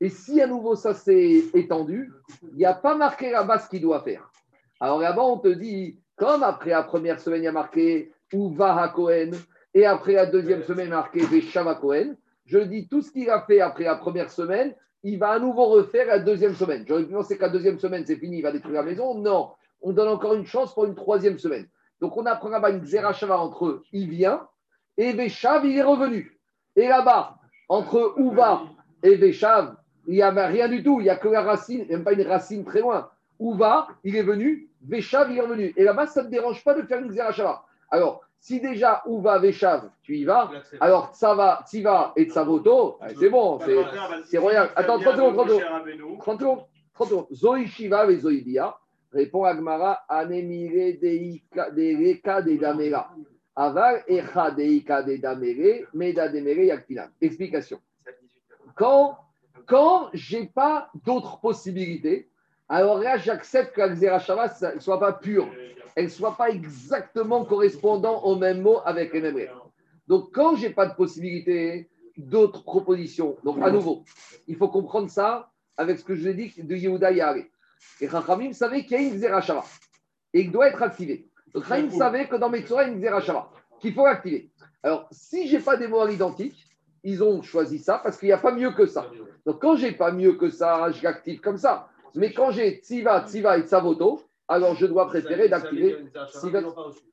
Et 0.00 0.08
si 0.08 0.40
à 0.40 0.46
nouveau 0.46 0.74
ça 0.74 0.94
s'est 0.94 1.44
étendu, 1.54 2.12
il 2.42 2.56
n'y 2.56 2.64
a 2.64 2.74
pas 2.74 2.96
marqué 2.96 3.30
là-bas 3.30 3.58
ce 3.58 3.68
qu'il 3.68 3.82
doit 3.82 4.02
faire. 4.02 4.30
Alors 4.80 4.98
là-bas, 4.98 5.22
on 5.22 5.38
te 5.38 5.48
dit, 5.48 5.98
comme 6.16 6.42
après 6.42 6.70
la 6.70 6.82
première 6.82 7.20
semaine, 7.20 7.42
il 7.42 7.44
y 7.44 7.48
a 7.48 7.52
marqué 7.52 8.12
Uva 8.32 8.82
à 8.82 8.88
Cohen, 8.88 9.30
et 9.72 9.86
après 9.86 10.12
la 10.12 10.26
deuxième 10.26 10.62
semaine, 10.62 10.86
il 10.86 10.90
y 10.90 10.92
a 10.92 10.96
marqué 10.96 11.20
Veshava 11.20 11.76
Cohen, 11.76 12.16
je 12.44 12.58
dis 12.58 12.88
tout 12.88 13.00
ce 13.00 13.10
qu'il 13.10 13.30
a 13.30 13.42
fait 13.42 13.60
après 13.60 13.84
la 13.84 13.96
première 13.96 14.30
semaine, 14.30 14.74
il 15.02 15.18
va 15.18 15.30
à 15.30 15.38
nouveau 15.38 15.66
refaire 15.66 16.06
la 16.06 16.18
deuxième 16.18 16.54
semaine. 16.54 16.84
J'aurais 16.86 17.04
pu 17.04 17.12
penser 17.12 17.38
qu'à 17.38 17.46
la 17.46 17.52
deuxième 17.52 17.78
semaine, 17.78 18.04
c'est 18.06 18.16
fini, 18.16 18.38
il 18.38 18.42
va 18.42 18.52
détruire 18.52 18.82
la 18.82 18.88
maison. 18.88 19.14
Non, 19.14 19.50
on 19.82 19.92
donne 19.92 20.08
encore 20.08 20.34
une 20.34 20.46
chance 20.46 20.74
pour 20.74 20.84
une 20.84 20.94
troisième 20.94 21.38
semaine. 21.38 21.66
Donc 22.00 22.16
on 22.16 22.26
apprend 22.26 22.48
là-bas 22.48 22.70
une 22.70 22.84
Zerachava 22.84 23.38
entre 23.38 23.66
eux, 23.66 23.84
il 23.92 24.08
vient, 24.08 24.46
et 24.96 25.12
Veshav, 25.12 25.64
il 25.64 25.76
est 25.76 25.82
revenu. 25.82 26.38
Et 26.76 26.88
là-bas, 26.88 27.36
entre 27.68 28.14
Ouva 28.16 28.62
et 29.02 29.16
Veshav, 29.16 29.76
il 30.06 30.14
n'y 30.14 30.22
a 30.22 30.30
rien 30.30 30.68
du 30.68 30.82
tout, 30.82 31.00
il 31.00 31.04
n'y 31.04 31.10
a 31.10 31.16
que 31.16 31.28
la 31.28 31.42
racine, 31.42 31.86
même 31.88 32.04
pas 32.04 32.12
une 32.12 32.26
racine 32.26 32.64
très 32.64 32.80
loin. 32.80 33.10
Ouva, 33.38 33.88
il 34.04 34.16
est 34.16 34.22
venu, 34.22 34.68
Veshav, 34.86 35.30
il 35.30 35.38
est 35.38 35.40
revenu. 35.40 35.72
Et 35.76 35.84
là-bas, 35.84 36.06
ça 36.06 36.22
ne 36.22 36.28
dérange 36.28 36.62
pas 36.62 36.74
de 36.74 36.82
faire 36.82 37.00
une 37.00 37.10
Zerachava. 37.10 37.64
Alors, 37.90 38.22
si 38.38 38.60
déjà 38.60 39.02
Ouva 39.06 39.38
Veshav, 39.38 39.88
tu 40.02 40.18
y 40.18 40.24
vas, 40.24 40.50
alors 40.80 41.14
Tsava, 41.14 41.64
Tsiva 41.66 42.12
et 42.16 42.26
Tsavoto, 42.26 42.98
c'est 43.18 43.30
bon, 43.30 43.58
c'est 44.26 44.36
royal. 44.36 44.70
Attends, 44.76 44.98
30 44.98 45.16
secondes, 45.16 45.34
30 45.34 45.48
secondes. 45.48 46.18
30 46.20 46.40
secondes, 46.40 46.64
30 46.92 47.08
secondes. 47.08 47.26
Zoï 47.32 47.66
Shiva 47.66 48.10
et 48.10 48.18
Zoï 48.18 48.42
Bia, 48.42 48.76
répond 49.14 49.44
Agmara, 49.44 50.04
Anemire 50.08 50.96
de 51.00 52.08
Reka 52.08 52.42
de 52.42 52.56
Damera. 52.56 53.10
Aval 53.56 54.02
Echa 54.08 54.50
Deika 54.50 55.02
de 55.02 55.16
Damere, 55.16 55.86
Meda 55.94 56.28
Demere 56.28 56.64
Yaktina. 56.64 57.08
Explication. 57.20 57.78
Quand, 58.74 59.16
quand 59.66 60.10
je 60.12 60.38
n'ai 60.38 60.46
pas 60.46 60.90
d'autres 61.04 61.38
possibilités, 61.40 62.28
alors 62.68 62.98
là, 62.98 63.16
j'accepte 63.16 63.74
que 63.74 63.80
la 63.80 63.90
Xerashava 63.90 64.52
ne 64.74 64.80
soit 64.80 64.98
pas 64.98 65.12
pure 65.12 65.48
elle 65.94 66.04
ne 66.04 66.10
soit 66.10 66.36
pas 66.36 66.50
exactement 66.50 67.44
correspondant 67.44 68.22
au 68.24 68.36
même 68.36 68.62
mot 68.62 68.78
avec 68.84 69.12
les 69.12 69.20
mêmes 69.20 69.36
règles. 69.36 69.52
Donc, 70.08 70.32
quand 70.32 70.56
je 70.56 70.66
n'ai 70.66 70.72
pas 70.72 70.86
de 70.86 70.94
possibilité 70.94 71.88
d'autres 72.16 72.62
propositions, 72.62 73.36
donc 73.44 73.58
à 73.62 73.70
nouveau, 73.70 74.04
il 74.46 74.56
faut 74.56 74.68
comprendre 74.68 75.10
ça 75.10 75.50
avec 75.76 75.98
ce 75.98 76.04
que 76.04 76.14
je 76.14 76.22
vous 76.22 76.28
ai 76.28 76.34
dit 76.34 76.52
de 76.62 76.76
Yehuda 76.76 77.12
Yahvé. 77.12 77.50
Et 78.00 78.06
Rachamim 78.06 78.52
savait 78.52 78.84
qu'il 78.84 79.00
y 79.00 79.04
a 79.04 79.08
une 79.08 79.18
Zerachava 79.18 79.64
et 80.32 80.40
il 80.40 80.52
doit 80.52 80.68
être 80.68 80.82
activé. 80.82 81.28
Donc, 81.52 81.64
Rachamim 81.64 81.90
savait 81.90 82.28
que 82.28 82.36
dans 82.36 82.50
Metzora, 82.50 82.84
il 82.84 82.88
y 82.88 82.90
a 82.90 82.94
une 82.94 83.00
Zerachava 83.00 83.50
qu'il 83.80 83.94
faut 83.94 84.06
activer. 84.06 84.50
Alors, 84.82 85.08
si 85.10 85.48
je 85.48 85.56
n'ai 85.56 85.62
pas 85.62 85.76
des 85.76 85.88
mots 85.88 86.06
identiques, 86.08 86.66
ils 87.02 87.22
ont 87.22 87.42
choisi 87.42 87.78
ça 87.78 88.00
parce 88.02 88.18
qu'il 88.18 88.28
n'y 88.28 88.32
a 88.32 88.38
pas 88.38 88.52
mieux 88.52 88.72
que 88.72 88.86
ça. 88.86 89.10
Donc, 89.46 89.60
quand 89.60 89.76
j'ai 89.76 89.92
pas 89.92 90.10
mieux 90.10 90.34
que 90.34 90.48
ça, 90.48 90.90
je 90.90 91.02
l'active 91.02 91.40
comme 91.40 91.58
ça. 91.58 91.88
Mais 92.14 92.32
quand 92.32 92.50
j'ai 92.50 92.80
Tziva, 92.82 93.26
Tziva 93.26 93.58
et 93.58 93.62
Tsavoto, 93.62 94.22
alors 94.48 94.74
je 94.74 94.86
dois 94.86 95.06
préférer 95.06 95.48
d'activer. 95.48 95.96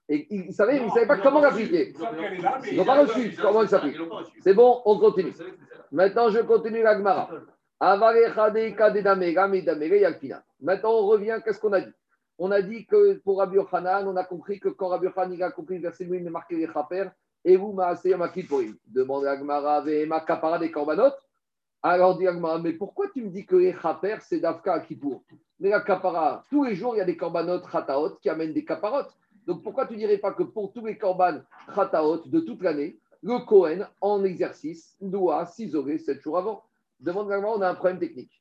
Et 0.09 0.27
ils 0.29 0.53
savaient, 0.53 0.77
ils 0.77 0.85
ne 0.85 0.89
savaient 0.89 1.07
pas 1.07 1.17
comment 1.17 1.39
l'appliquer. 1.39 1.93
Ils 2.69 2.77
n'ont 2.77 2.85
pas 2.85 3.01
reçu 3.01 3.35
comment 3.41 3.63
il 3.63 3.69
s'applique. 3.69 3.97
C'est 4.41 4.53
bon, 4.53 4.81
on 4.85 4.99
continue. 4.99 5.33
Maintenant, 5.91 6.29
je 6.29 6.39
continue 6.39 6.83
la 6.83 6.97
Gemara. 6.97 7.29
Maintenant, 7.83 8.11
on 10.91 11.07
revient, 11.07 11.39
qu'est-ce 11.43 11.59
qu'on 11.59 11.73
a 11.73 11.81
dit? 11.81 11.91
On 12.37 12.51
a 12.51 12.61
dit 12.61 12.85
que 12.85 13.13
pour 13.23 13.39
Rabbi 13.39 13.55
Yochanan, 13.55 14.07
on 14.07 14.15
a 14.17 14.23
compris 14.23 14.59
que 14.59 14.69
quand 14.69 14.89
Rabbi 14.89 15.07
Yochanan 15.07 15.41
a 15.41 15.49
compris 15.49 15.77
le 15.77 15.81
verset 15.81 16.05
il 16.05 16.27
a 16.27 16.29
marqué 16.29 16.55
les 16.57 16.71
chaper, 16.71 17.05
et 17.43 17.57
vous, 17.57 17.75
Yamakiporim. 18.05 18.75
Demande 18.85 19.25
à 19.25 19.35
Gemara, 19.35 19.83
ma 20.05 20.19
kapara 20.19 20.59
des 20.59 20.69
korbanot? 20.69 21.09
Alors, 21.81 22.19
dit 22.19 22.27
Agmara, 22.27 22.59
mais 22.59 22.73
pourquoi 22.73 23.07
tu 23.09 23.23
me 23.23 23.29
dis 23.29 23.47
que 23.47 23.55
les 23.55 23.73
chaper, 23.73 24.17
c'est 24.21 24.39
d'Afka 24.39 24.75
à 24.75 24.83
mais 25.59 25.69
la 25.69 25.81
kapara, 25.81 26.45
tous 26.51 26.63
les 26.63 26.75
jours, 26.75 26.93
il 26.95 26.99
y 26.99 27.01
a 27.01 27.05
des 27.05 27.17
korbanot 27.17 27.61
khataot 27.61 28.17
qui 28.21 28.29
amènent 28.29 28.53
des 28.53 28.63
kaparot. 28.63 29.07
Donc 29.47 29.63
pourquoi 29.63 29.87
tu 29.87 29.95
dirais 29.95 30.19
pas 30.19 30.33
que 30.33 30.43
pour 30.43 30.71
tous 30.71 30.85
les 30.85 30.99
korban 30.99 31.41
khataot 31.73 32.27
de 32.27 32.41
toute 32.41 32.61
l'année, 32.61 32.99
le 33.23 33.39
Kohen, 33.39 33.87
en 34.01 34.23
exercice, 34.23 34.95
doit 35.01 35.47
s'isoler 35.47 35.97
sept 35.97 36.21
jours 36.21 36.37
avant? 36.37 36.63
Demande 37.01 37.31
on 37.31 37.61
a 37.61 37.69
un 37.69 37.75
problème 37.75 37.99
technique. 37.99 38.31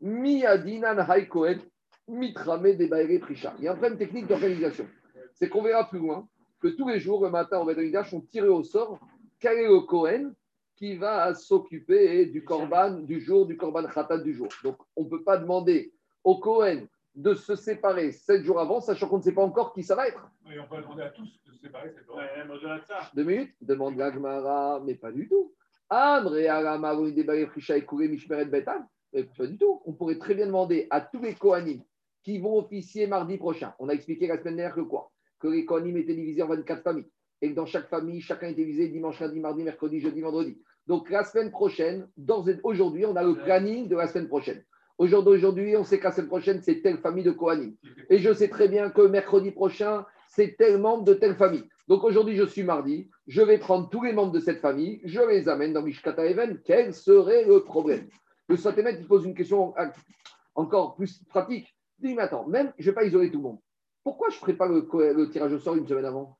Miadinan 0.00 0.98
hay 1.08 1.26
Kohen, 1.26 1.60
mitrame 2.06 2.76
des 2.76 3.18
prisha. 3.18 3.54
Il 3.58 3.64
y 3.64 3.68
a 3.68 3.72
un 3.72 3.76
problème 3.76 3.98
technique 3.98 4.26
d'organisation. 4.26 4.86
C'est 5.34 5.48
qu'on 5.48 5.62
verra 5.62 5.88
plus 5.88 5.98
loin 5.98 6.28
que 6.60 6.68
tous 6.68 6.88
les 6.88 7.00
jours, 7.00 7.24
le 7.24 7.30
matin, 7.30 7.58
au 7.58 7.64
Betamigdash, 7.64 8.12
on 8.12 8.20
tirait 8.20 8.48
au 8.48 8.62
sort 8.62 9.00
quel 9.38 9.58
est 9.58 9.68
le 9.68 9.80
Kohen 9.80 10.34
qui 10.76 10.96
va 10.96 11.34
s'occuper 11.34 12.26
du 12.26 12.44
Korban 12.44 13.00
du 13.00 13.20
jour, 13.20 13.46
du 13.46 13.56
Korban 13.56 13.86
Khatat 13.86 14.18
du 14.18 14.34
jour. 14.34 14.48
Donc, 14.62 14.76
on 14.96 15.04
ne 15.04 15.08
peut 15.08 15.22
pas 15.22 15.38
demander 15.38 15.92
au 16.22 16.38
Kohen 16.38 16.86
de 17.14 17.34
se 17.34 17.56
séparer 17.56 18.12
sept 18.12 18.44
jours 18.44 18.60
avant, 18.60 18.80
sachant 18.80 19.08
qu'on 19.08 19.18
ne 19.18 19.22
sait 19.22 19.32
pas 19.32 19.42
encore 19.42 19.72
qui 19.72 19.82
ça 19.82 19.94
va 19.94 20.08
être. 20.08 20.30
Oui, 20.46 20.54
on 20.58 20.66
peut 20.66 20.82
demander 20.82 21.02
à 21.02 21.10
tous 21.10 21.28
de 21.46 21.52
se 21.52 21.60
séparer 21.60 21.90
sept 21.90 22.04
jours 22.04 22.20
avant. 22.20 23.10
Deux 23.14 23.24
minutes, 23.24 23.54
demande 23.62 23.96
Gagmara, 23.96 24.80
mais 24.84 24.94
pas 24.94 25.10
du 25.10 25.26
tout. 25.26 25.54
Pas 29.12 29.46
du 29.46 29.58
tout. 29.58 29.82
On 29.84 29.92
pourrait 29.92 30.18
très 30.18 30.36
bien 30.36 30.46
demander 30.46 30.86
à 30.88 31.00
tous 31.00 31.20
les 31.20 31.34
Kohanim 31.34 31.82
qui 32.22 32.38
vont 32.38 32.58
officier 32.58 33.08
mardi 33.08 33.36
prochain. 33.38 33.74
On 33.80 33.88
a 33.88 33.92
expliqué 33.92 34.28
la 34.28 34.38
semaine 34.38 34.54
dernière 34.54 34.76
que 34.76 34.82
quoi? 34.82 35.10
Que 35.40 35.48
les 35.48 35.64
Kohanim 35.64 35.96
étaient 35.96 36.14
divisés 36.14 36.42
en 36.42 36.46
24 36.46 36.84
familles. 36.84 37.10
Et 37.42 37.50
que 37.50 37.54
dans 37.56 37.66
chaque 37.66 37.88
famille, 37.88 38.20
chacun 38.20 38.48
était 38.48 38.62
divisé 38.62 38.86
dimanche, 38.88 39.18
lundi, 39.18 39.40
mardi, 39.40 39.64
mercredi, 39.64 39.98
jeudi, 39.98 40.20
vendredi. 40.20 40.62
Donc 40.86 41.10
la 41.10 41.24
semaine 41.24 41.50
prochaine, 41.50 42.06
aujourd'hui, 42.62 43.04
on 43.04 43.16
a 43.16 43.24
le 43.24 43.34
planning 43.34 43.88
de 43.88 43.96
la 43.96 44.06
semaine 44.06 44.28
prochaine. 44.28 44.62
Aujourd'hui, 44.96 45.76
on 45.76 45.82
sait 45.82 45.98
que 45.98 46.04
la 46.04 46.12
semaine 46.12 46.28
prochaine, 46.28 46.60
c'est 46.62 46.82
telle 46.82 46.98
famille 46.98 47.24
de 47.24 47.32
Kohanim. 47.32 47.74
Et 48.10 48.18
je 48.18 48.32
sais 48.32 48.48
très 48.48 48.68
bien 48.68 48.90
que 48.90 49.02
mercredi 49.02 49.50
prochain, 49.50 50.04
c'est 50.28 50.56
tel 50.56 50.78
membre 50.78 51.02
de 51.02 51.14
telle 51.14 51.34
famille. 51.34 51.64
Donc 51.88 52.04
aujourd'hui, 52.04 52.36
je 52.36 52.44
suis 52.44 52.62
mardi, 52.62 53.10
je 53.26 53.42
vais 53.42 53.58
prendre 53.58 53.88
tous 53.88 54.02
les 54.02 54.12
membres 54.12 54.32
de 54.32 54.40
cette 54.40 54.60
famille, 54.60 55.00
je 55.04 55.20
les 55.20 55.48
amène 55.48 55.72
dans 55.72 55.82
Mishkata 55.82 56.24
Even. 56.26 56.60
Quel 56.64 56.94
serait 56.94 57.44
le 57.44 57.64
problème 57.64 58.08
Le 58.48 58.56
Satémet, 58.56 58.96
il 58.98 59.06
pose 59.06 59.24
une 59.24 59.34
question 59.34 59.74
encore 60.54 60.94
plus 60.94 61.22
pratique. 61.24 61.74
Il 61.98 62.08
dit, 62.08 62.14
mais 62.14 62.22
attends, 62.22 62.46
même, 62.46 62.72
je 62.78 62.84
ne 62.84 62.90
vais 62.90 62.94
pas 62.94 63.04
isoler 63.04 63.30
tout 63.30 63.38
le 63.38 63.44
monde. 63.44 63.58
Pourquoi 64.02 64.28
je 64.30 64.36
ne 64.36 64.40
ferai 64.40 64.54
pas 64.54 64.68
le, 64.68 65.30
tirage 65.30 65.52
au 65.52 65.58
sort 65.58 65.76
une 65.76 65.86
semaine 65.86 66.06
avant 66.06 66.38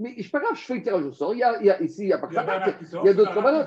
mais 0.00 0.14
c'est 0.22 0.30
pas 0.30 0.38
grave, 0.38 0.54
je 0.54 0.64
fais 0.64 0.74
le 0.76 0.82
tirage 0.82 1.04
au 1.04 1.12
sort. 1.12 1.34
Il 1.34 1.38
y 1.38 1.42
a, 1.42 1.58
il 1.58 1.66
y 1.66 1.70
a 1.70 1.82
ici, 1.82 2.02
il 2.02 2.06
n'y 2.06 2.12
a 2.12 2.18
pas 2.18 2.28
que 2.28 2.34
ça. 2.34 2.46
Il 3.02 3.06
y 3.06 3.08
a 3.08 3.14
d'autres 3.14 3.34
commandants. 3.34 3.66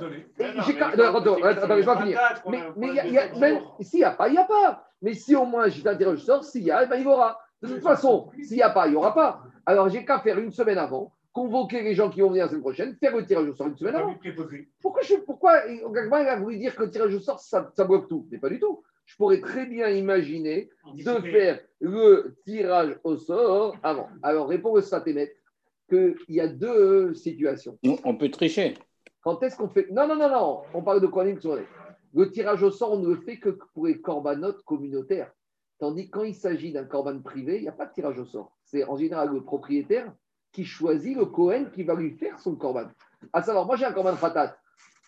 Attends, 1.44 1.76
laisse-moi 1.76 2.02
finir. 2.02 2.20
Mais, 2.48 2.64
mais 2.78 2.88
il 2.88 3.12
y 3.12 3.18
a, 3.18 3.36
même, 3.36 3.60
s'il 3.82 4.00
n'y 4.00 4.06
a 4.06 4.12
pas, 4.12 4.30
il 4.30 4.34
n'y 4.34 4.38
a 4.38 4.46
pas. 4.46 4.88
Mais 5.02 5.14
si 5.14 5.36
au 5.36 5.46
moins 5.46 5.68
j'ai 5.68 5.86
un 5.86 5.96
tirage 5.96 6.16
au 6.16 6.18
sort, 6.18 6.44
s'il 6.46 6.64
y 6.64 6.72
a, 6.72 6.84
eh 6.84 6.88
ben, 6.88 6.96
il 6.96 7.04
y 7.04 7.08
aura. 7.08 7.38
De 7.62 7.68
toute 7.68 7.84
façon, 7.84 8.32
s'il 8.42 8.56
n'y 8.56 8.64
a 8.64 8.70
pas, 8.70 8.88
il 8.88 8.92
n'y 8.92 8.96
aura 8.96 9.14
pas. 9.14 9.44
Alors, 9.66 9.90
j'ai 9.90 10.06
qu'à 10.06 10.20
faire 10.20 10.40
une 10.40 10.52
semaine 10.52 10.78
avant, 10.78 11.14
convoquer 11.34 11.82
les 11.82 11.96
gens 11.96 12.10
qui 12.10 12.22
vont 12.22 12.30
venir 12.30 12.46
la 12.46 12.50
semaine 12.50 12.62
prochaine, 12.62 12.96
faire 13.00 13.16
le 13.16 13.26
tirage 13.26 13.48
au 13.48 13.54
sort 13.54 13.68
une 13.68 13.78
semaine 13.78 13.96
avant. 13.96 14.16
Pourquoi, 14.82 15.02
je, 15.04 15.16
pourquoi 15.16 15.62
il 15.68 16.28
a 16.28 16.36
voulu 16.36 16.58
dire 16.58 16.76
que 16.76 16.84
le 16.84 16.90
tirage 16.90 17.14
au 17.14 17.20
sort, 17.20 17.40
ça, 17.40 17.72
ça 17.76 17.84
bloque 17.86 18.08
tout 18.08 18.28
Mais 18.32 18.38
pas 18.38 18.50
du 18.50 18.60
tout. 18.60 18.84
Je 19.06 19.16
pourrais 19.18 19.42
très 19.42 19.66
bien 19.66 19.90
imaginer 19.90 20.70
de 20.94 21.20
faire 21.22 21.60
le 21.80 22.36
tirage 22.46 22.98
au 23.04 23.18
sort 23.18 23.76
avant. 23.84 24.10
Alors, 24.24 24.48
répond 24.48 24.76
le 24.76 24.82
Satémet 24.82 25.34
qu'il 25.90 26.16
y 26.30 26.40
a 26.40 26.48
deux 26.48 27.14
situations. 27.14 27.78
On 28.04 28.16
peut 28.16 28.30
tricher. 28.30 28.76
Quand 29.22 29.42
est-ce 29.44 29.58
qu'on 29.58 29.68
fait. 29.68 29.88
Non, 29.92 30.08
non, 30.08 30.16
non, 30.16 30.30
non, 30.30 30.62
on 30.74 30.82
parle 30.82 31.02
de 31.02 31.08
quoi 31.08 31.26
Le 31.26 32.32
tirage 32.32 32.64
au 32.64 32.72
sort, 32.72 32.94
on 32.94 33.00
ne 33.00 33.10
le 33.10 33.18
fait 33.18 33.38
que 33.38 33.50
pour 33.74 33.88
les 33.88 34.00
corbanotes 34.00 34.64
communautaires. 34.64 35.32
Tandis 35.82 36.06
que 36.06 36.12
quand 36.12 36.24
il 36.24 36.36
s'agit 36.36 36.72
d'un 36.72 36.84
corban 36.84 37.20
privé, 37.22 37.56
il 37.56 37.64
n'y 37.64 37.68
a 37.68 37.72
pas 37.72 37.88
de 37.88 37.92
tirage 37.92 38.20
au 38.20 38.26
sort. 38.26 38.56
C'est 38.64 38.84
en 38.84 38.98
général 38.98 39.34
le 39.34 39.42
propriétaire 39.42 40.14
qui 40.52 40.64
choisit 40.64 41.18
le 41.18 41.26
Cohen 41.26 41.72
qui 41.74 41.82
va 41.82 41.96
lui 41.96 42.12
faire 42.12 42.40
son 42.40 42.56
corban. 42.56 42.86
À 43.34 43.42
savoir, 43.42 43.66
moi 43.66 43.78
j'ai 43.78 43.86
un 43.86 43.92
corban 43.92 44.16
fatat. 44.16 44.56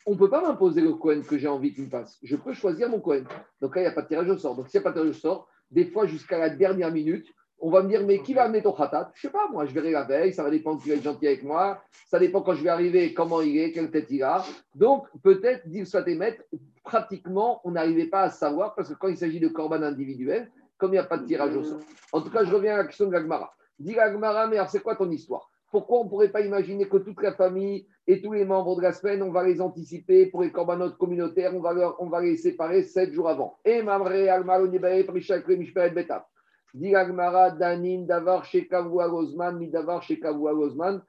On 0.07 0.13
ne 0.13 0.17
peut 0.17 0.31
pas 0.31 0.41
m'imposer 0.41 0.81
le 0.81 0.93
Cohen 0.93 1.21
que 1.21 1.37
j'ai 1.37 1.47
envie 1.47 1.75
qu'il 1.75 1.83
me 1.83 1.89
fasse. 1.91 2.17
Je 2.23 2.35
peux 2.35 2.53
choisir 2.53 2.89
mon 2.89 2.99
Cohen. 2.99 3.23
Donc 3.61 3.75
là, 3.75 3.83
il 3.83 3.85
n'y 3.85 3.91
a 3.91 3.93
pas 3.93 4.01
de 4.01 4.07
tirage 4.07 4.27
au 4.27 4.37
sort. 4.39 4.55
Donc 4.55 4.67
s'il 4.67 4.79
n'y 4.79 4.83
a 4.83 4.89
pas 4.89 4.97
de 4.97 5.01
tirage 5.03 5.15
au 5.15 5.19
sort, 5.19 5.47
des 5.69 5.85
fois 5.85 6.07
jusqu'à 6.07 6.39
la 6.39 6.49
dernière 6.49 6.91
minute, 6.91 7.27
on 7.59 7.69
va 7.69 7.83
me 7.83 7.87
dire, 7.87 8.03
mais 8.03 8.23
qui 8.23 8.33
va 8.33 8.45
amener 8.45 8.63
ton 8.63 8.73
khatat 8.73 9.11
Je 9.13 9.27
ne 9.27 9.31
sais 9.31 9.31
pas, 9.31 9.47
moi, 9.51 9.65
je 9.67 9.73
verrai 9.73 9.91
la 9.91 10.03
veille, 10.03 10.33
ça 10.33 10.41
va 10.41 10.49
dépendre 10.49 10.81
qui 10.81 10.89
va 10.89 10.95
être 10.95 11.03
gentil 11.03 11.27
avec 11.27 11.43
moi, 11.43 11.81
ça 12.09 12.17
dépend 12.17 12.41
quand 12.41 12.55
je 12.55 12.63
vais 12.63 12.69
arriver, 12.69 13.13
comment 13.13 13.41
il 13.41 13.57
est, 13.59 13.71
quelle 13.71 13.91
tête 13.91 14.07
il 14.09 14.23
a. 14.23 14.43
Donc, 14.75 15.05
peut-être, 15.21 15.67
dire 15.69 15.87
soit 15.87 16.05
émettre, 16.09 16.43
pratiquement, 16.83 17.61
on 17.63 17.71
n'arrivait 17.71 18.07
pas 18.07 18.23
à 18.23 18.29
savoir, 18.29 18.75
parce 18.75 18.89
que 18.89 18.95
quand 18.95 19.07
il 19.07 19.17
s'agit 19.17 19.39
de 19.39 19.47
corban 19.47 19.81
individuel, 19.81 20.51
comme 20.83 20.91
il 20.91 20.95
n'y 20.95 20.99
a 20.99 21.05
pas 21.05 21.17
de 21.17 21.25
tirage 21.25 21.55
au 21.55 21.63
sort. 21.63 21.79
En 22.11 22.19
tout 22.19 22.29
cas, 22.29 22.43
je 22.43 22.53
reviens 22.53 22.73
à 22.73 22.77
la 22.79 22.83
question 22.83 23.07
de 23.07 23.13
l'Agmara. 23.13 23.53
Dis 23.79 23.93
l'Agmara, 23.93 24.47
mais 24.47 24.57
alors 24.57 24.69
c'est 24.69 24.81
quoi 24.81 24.97
ton 24.97 25.09
histoire? 25.09 25.49
Pourquoi 25.71 26.01
on 26.01 26.03
ne 26.03 26.09
pourrait 26.09 26.27
pas 26.27 26.41
imaginer 26.41 26.89
que 26.89 26.97
toute 26.97 27.21
la 27.23 27.31
famille 27.31 27.87
et 28.05 28.21
tous 28.21 28.33
les 28.33 28.43
membres 28.43 28.75
de 28.75 28.81
la 28.81 28.91
semaine, 28.91 29.23
on 29.23 29.31
va 29.31 29.45
les 29.45 29.61
anticiper 29.61 30.25
pour 30.25 30.41
les 30.41 30.51
corbanotes 30.51 30.97
communautaires, 30.97 31.55
on 31.55 31.61
va, 31.61 31.95
on 31.99 32.09
va 32.09 32.19
les 32.19 32.35
séparer 32.35 32.83
sept 32.83 33.13
jours 33.13 33.29
avant? 33.29 33.55
Et 33.63 33.81
Mamre, 33.81 34.29
Almaro, 34.29 34.67
Prisha, 35.07 35.39
Betap. 35.39 36.27
Diragmara, 36.73 37.51
Danin, 37.51 38.01
Davar, 38.01 38.43
Shekavua, 38.43 39.07
Rosman, 39.07 39.57
Midavar, 39.57 40.03
Shekavua, 40.03 40.51
Rosman, 40.51 41.01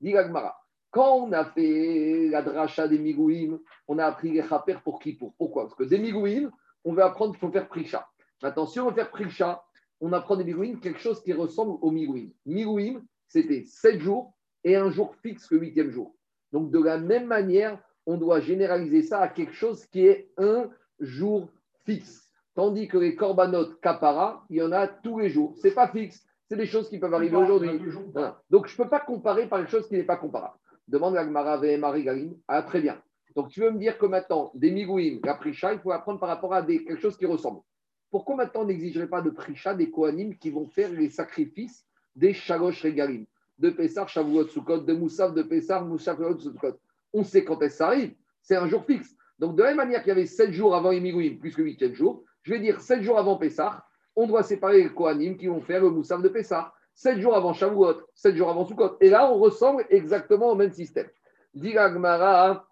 Diragmara. 0.00 0.54
Quand 0.90 1.16
on 1.16 1.32
a 1.32 1.44
fait 1.44 2.28
la 2.30 2.42
dracha 2.42 2.88
des 2.88 2.98
migouim, 2.98 3.58
on 3.86 3.98
a 3.98 4.06
appris 4.06 4.30
les 4.30 4.42
chaper 4.42 4.76
pour 4.82 5.00
qui 5.00 5.12
pour 5.12 5.34
Pourquoi? 5.34 5.64
Parce 5.64 5.74
que 5.74 5.84
des 5.84 5.98
migouim, 5.98 6.50
on 6.84 6.94
veut 6.94 7.02
apprendre 7.02 7.32
qu'il 7.32 7.40
faut 7.40 7.52
faire 7.52 7.68
prisha. 7.68 8.08
Maintenant, 8.42 8.66
si 8.66 8.80
on 8.80 8.88
veut 8.88 8.94
faire 8.94 9.10
prisha, 9.10 9.62
on 10.00 10.12
apprend 10.12 10.36
des 10.36 10.44
migouim 10.44 10.76
quelque 10.80 11.00
chose 11.00 11.22
qui 11.22 11.32
ressemble 11.32 11.78
aux 11.82 11.90
migouim. 11.90 12.28
Migouim, 12.46 13.02
c'était 13.26 13.64
sept 13.64 14.00
jours 14.00 14.32
et 14.64 14.76
un 14.76 14.90
jour 14.90 15.14
fixe 15.22 15.50
le 15.50 15.58
huitième 15.58 15.90
jour. 15.90 16.14
Donc, 16.52 16.70
de 16.70 16.82
la 16.82 16.98
même 16.98 17.26
manière, 17.26 17.78
on 18.06 18.16
doit 18.16 18.40
généraliser 18.40 19.02
ça 19.02 19.20
à 19.20 19.28
quelque 19.28 19.52
chose 19.52 19.84
qui 19.86 20.06
est 20.06 20.30
un 20.38 20.70
jour 21.00 21.50
fixe. 21.84 22.30
Tandis 22.54 22.88
que 22.88 22.96
les 22.96 23.14
corbanotes 23.14 23.78
kapara, 23.80 24.44
il 24.48 24.56
y 24.56 24.62
en 24.62 24.72
a 24.72 24.88
tous 24.88 25.18
les 25.18 25.28
jours. 25.28 25.54
Ce 25.58 25.68
n'est 25.68 25.74
pas 25.74 25.88
fixe. 25.88 26.24
C'est 26.48 26.56
des 26.56 26.66
choses 26.66 26.88
qui 26.88 26.98
peuvent 26.98 27.12
arriver 27.12 27.36
aujourd'hui. 27.36 27.78
Donc, 28.48 28.66
je 28.66 28.72
ne 28.72 28.82
peux 28.82 28.88
pas 28.88 29.00
comparer 29.00 29.46
par 29.46 29.58
quelque 29.58 29.70
chose 29.70 29.86
qui 29.86 29.94
n'est 29.94 30.02
pas 30.02 30.16
comparable. 30.16 30.56
Demande 30.88 31.16
à 31.16 31.24
Gmara 31.24 31.60
Marie 31.78 32.02
Galim. 32.02 32.34
Ah, 32.48 32.62
très 32.62 32.80
bien. 32.80 33.00
Donc, 33.36 33.50
tu 33.50 33.60
veux 33.60 33.70
me 33.70 33.78
dire 33.78 33.98
que 33.98 34.06
maintenant, 34.06 34.50
des 34.54 34.70
migouim, 34.70 35.20
la 35.22 35.34
prisha, 35.34 35.72
il 35.72 35.78
faut 35.78 35.92
apprendre 35.92 36.18
par 36.18 36.28
rapport 36.28 36.54
à 36.54 36.62
des, 36.62 36.82
quelque 36.82 37.00
chose 37.00 37.16
qui 37.16 37.26
ressemble. 37.26 37.60
Pourquoi 38.10 38.36
maintenant 38.36 38.62
on 38.62 38.64
n'exigerait 38.64 39.06
pas 39.06 39.20
de 39.20 39.30
prisha 39.30 39.74
des 39.74 39.90
kohanim 39.90 40.34
qui 40.38 40.50
vont 40.50 40.66
faire 40.66 40.90
les 40.90 41.10
sacrifices 41.10 41.84
des 42.16 42.32
shalosh 42.32 42.82
regalim, 42.82 43.26
de 43.58 43.70
Pessar, 43.70 44.08
Shavuot, 44.08 44.48
Sukkot, 44.48 44.78
de 44.78 44.92
Moussaf, 44.94 45.34
de 45.34 45.42
Pessar, 45.42 45.84
Moussaf, 45.84 46.18
Sukkot 46.38 46.80
On 47.12 47.22
sait 47.22 47.44
quand 47.44 47.60
est-ce 47.62 47.74
que 47.74 47.78
ça 47.78 47.86
arrive. 47.88 48.14
C'est 48.40 48.56
un 48.56 48.66
jour 48.66 48.84
fixe. 48.84 49.14
Donc, 49.38 49.56
de 49.56 49.62
la 49.62 49.68
même 49.68 49.76
manière 49.76 50.00
qu'il 50.00 50.08
y 50.08 50.12
avait 50.12 50.26
sept 50.26 50.52
jours 50.52 50.74
avant 50.74 50.90
les 50.90 51.00
migouim, 51.00 51.36
plus 51.38 51.56
le 51.58 51.64
huitième 51.64 51.94
jour, 51.94 52.24
je 52.42 52.54
vais 52.54 52.60
dire 52.60 52.80
7 52.80 53.02
jours 53.02 53.18
avant 53.18 53.36
Pessah, 53.36 53.84
on 54.16 54.26
doit 54.26 54.42
séparer 54.42 54.82
les 54.84 54.88
Kohanim 54.88 55.36
qui 55.36 55.46
vont 55.48 55.60
faire 55.60 55.82
le 55.82 55.90
Moussaf 55.90 56.22
de 56.22 56.28
Pessah. 56.28 56.72
7 56.98 57.20
jours 57.20 57.36
avant 57.36 57.52
Shavuot, 57.52 57.94
7 58.16 58.34
jours 58.34 58.50
avant 58.50 58.66
Sukkot. 58.66 58.96
Et 59.00 59.08
là, 59.08 59.30
on 59.30 59.38
ressemble 59.38 59.86
exactement 59.88 60.48
au 60.48 60.56
même 60.56 60.72
système. 60.72 61.08
Gmara, 61.54 62.66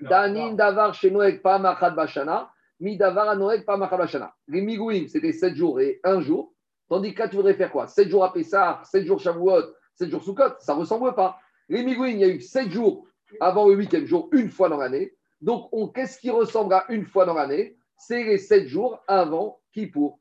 Danin 0.00 0.54
Davar 0.54 0.94
Shenoek 0.94 1.42
Pa 1.42 1.58
Bashana, 1.58 2.50
Mi 2.80 2.96
Davar 2.96 3.28
Anoek 3.28 3.66
Pa 3.66 3.76
Bashana. 3.76 4.32
Les 4.48 4.62
Migouim, 4.62 5.08
c'était 5.08 5.34
7 5.34 5.54
jours 5.54 5.78
et 5.78 6.00
1 6.04 6.22
jour. 6.22 6.54
Tandis 6.88 7.12
que 7.12 7.18
là, 7.18 7.28
tu 7.28 7.36
voudrais 7.36 7.52
faire 7.52 7.70
quoi? 7.70 7.86
7 7.86 8.08
jours 8.08 8.24
à 8.24 8.32
Pessah, 8.32 8.80
7 8.84 9.04
jours 9.04 9.20
Shavuot, 9.20 9.74
7 9.94 10.10
jours 10.10 10.24
Sukkot, 10.24 10.54
ça 10.60 10.74
ne 10.74 10.80
ressemble 10.80 11.14
pas. 11.14 11.38
Les 11.68 11.82
Migouim, 11.82 12.08
il 12.08 12.18
y 12.18 12.24
a 12.24 12.28
eu 12.28 12.40
7 12.40 12.70
jours 12.70 13.06
avant 13.40 13.68
le 13.68 13.76
8e 13.76 14.06
jour, 14.06 14.30
une 14.32 14.48
fois 14.48 14.70
dans 14.70 14.78
l'année. 14.78 15.14
Donc, 15.42 15.70
qu'est-ce 15.94 16.18
qui 16.18 16.30
ressemble 16.30 16.72
à 16.72 16.86
une 16.88 17.04
fois 17.04 17.26
dans 17.26 17.34
l'année? 17.34 17.76
C'est 17.98 18.24
les 18.24 18.38
sept 18.38 18.68
jours 18.68 19.02
avant 19.06 19.60
Kippour. 19.74 20.18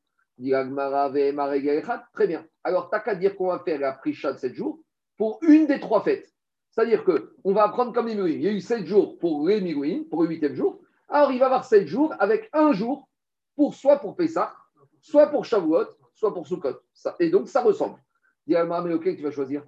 Très 2.13 2.27
bien. 2.27 2.45
Alors, 2.63 2.89
t'as 2.89 2.99
qu'à 3.01 3.15
dire 3.15 3.35
qu'on 3.35 3.47
va 3.47 3.59
faire 3.59 3.79
la 3.79 3.93
prisha 3.93 4.31
de 4.33 4.37
sept 4.37 4.53
jours 4.53 4.79
pour 5.17 5.39
une 5.41 5.67
des 5.67 5.79
trois 5.79 6.01
fêtes. 6.01 6.33
C'est-à-dire 6.69 7.03
qu'on 7.03 7.53
va 7.53 7.63
apprendre 7.63 7.91
comme 7.93 8.07
les. 8.07 8.13
Il 8.13 8.41
y 8.41 8.47
a 8.47 8.51
eu 8.51 8.61
sept 8.61 8.85
jours 8.85 9.17
pour 9.19 9.47
les 9.47 10.05
pour 10.09 10.23
le 10.23 10.29
huitième 10.29 10.55
jour. 10.55 10.81
Alors, 11.09 11.31
il 11.31 11.39
va 11.39 11.45
y 11.45 11.47
avoir 11.47 11.65
sept 11.65 11.87
jours 11.87 12.13
avec 12.19 12.49
un 12.53 12.71
jour 12.71 13.09
pour 13.55 13.73
soit 13.73 13.97
pour 13.97 14.15
Pessah, 14.15 14.55
soit 15.01 15.27
pour 15.27 15.43
Shavuot, 15.43 15.87
soit 16.13 16.33
pour 16.33 16.47
Sukkot. 16.47 16.79
et 17.19 17.29
donc, 17.29 17.49
ça 17.49 17.61
ressemble. 17.61 17.99
Dis 18.47 18.55
mais 18.55 18.93
ok, 18.93 19.15
tu 19.15 19.21
vas 19.21 19.31
choisir. 19.31 19.65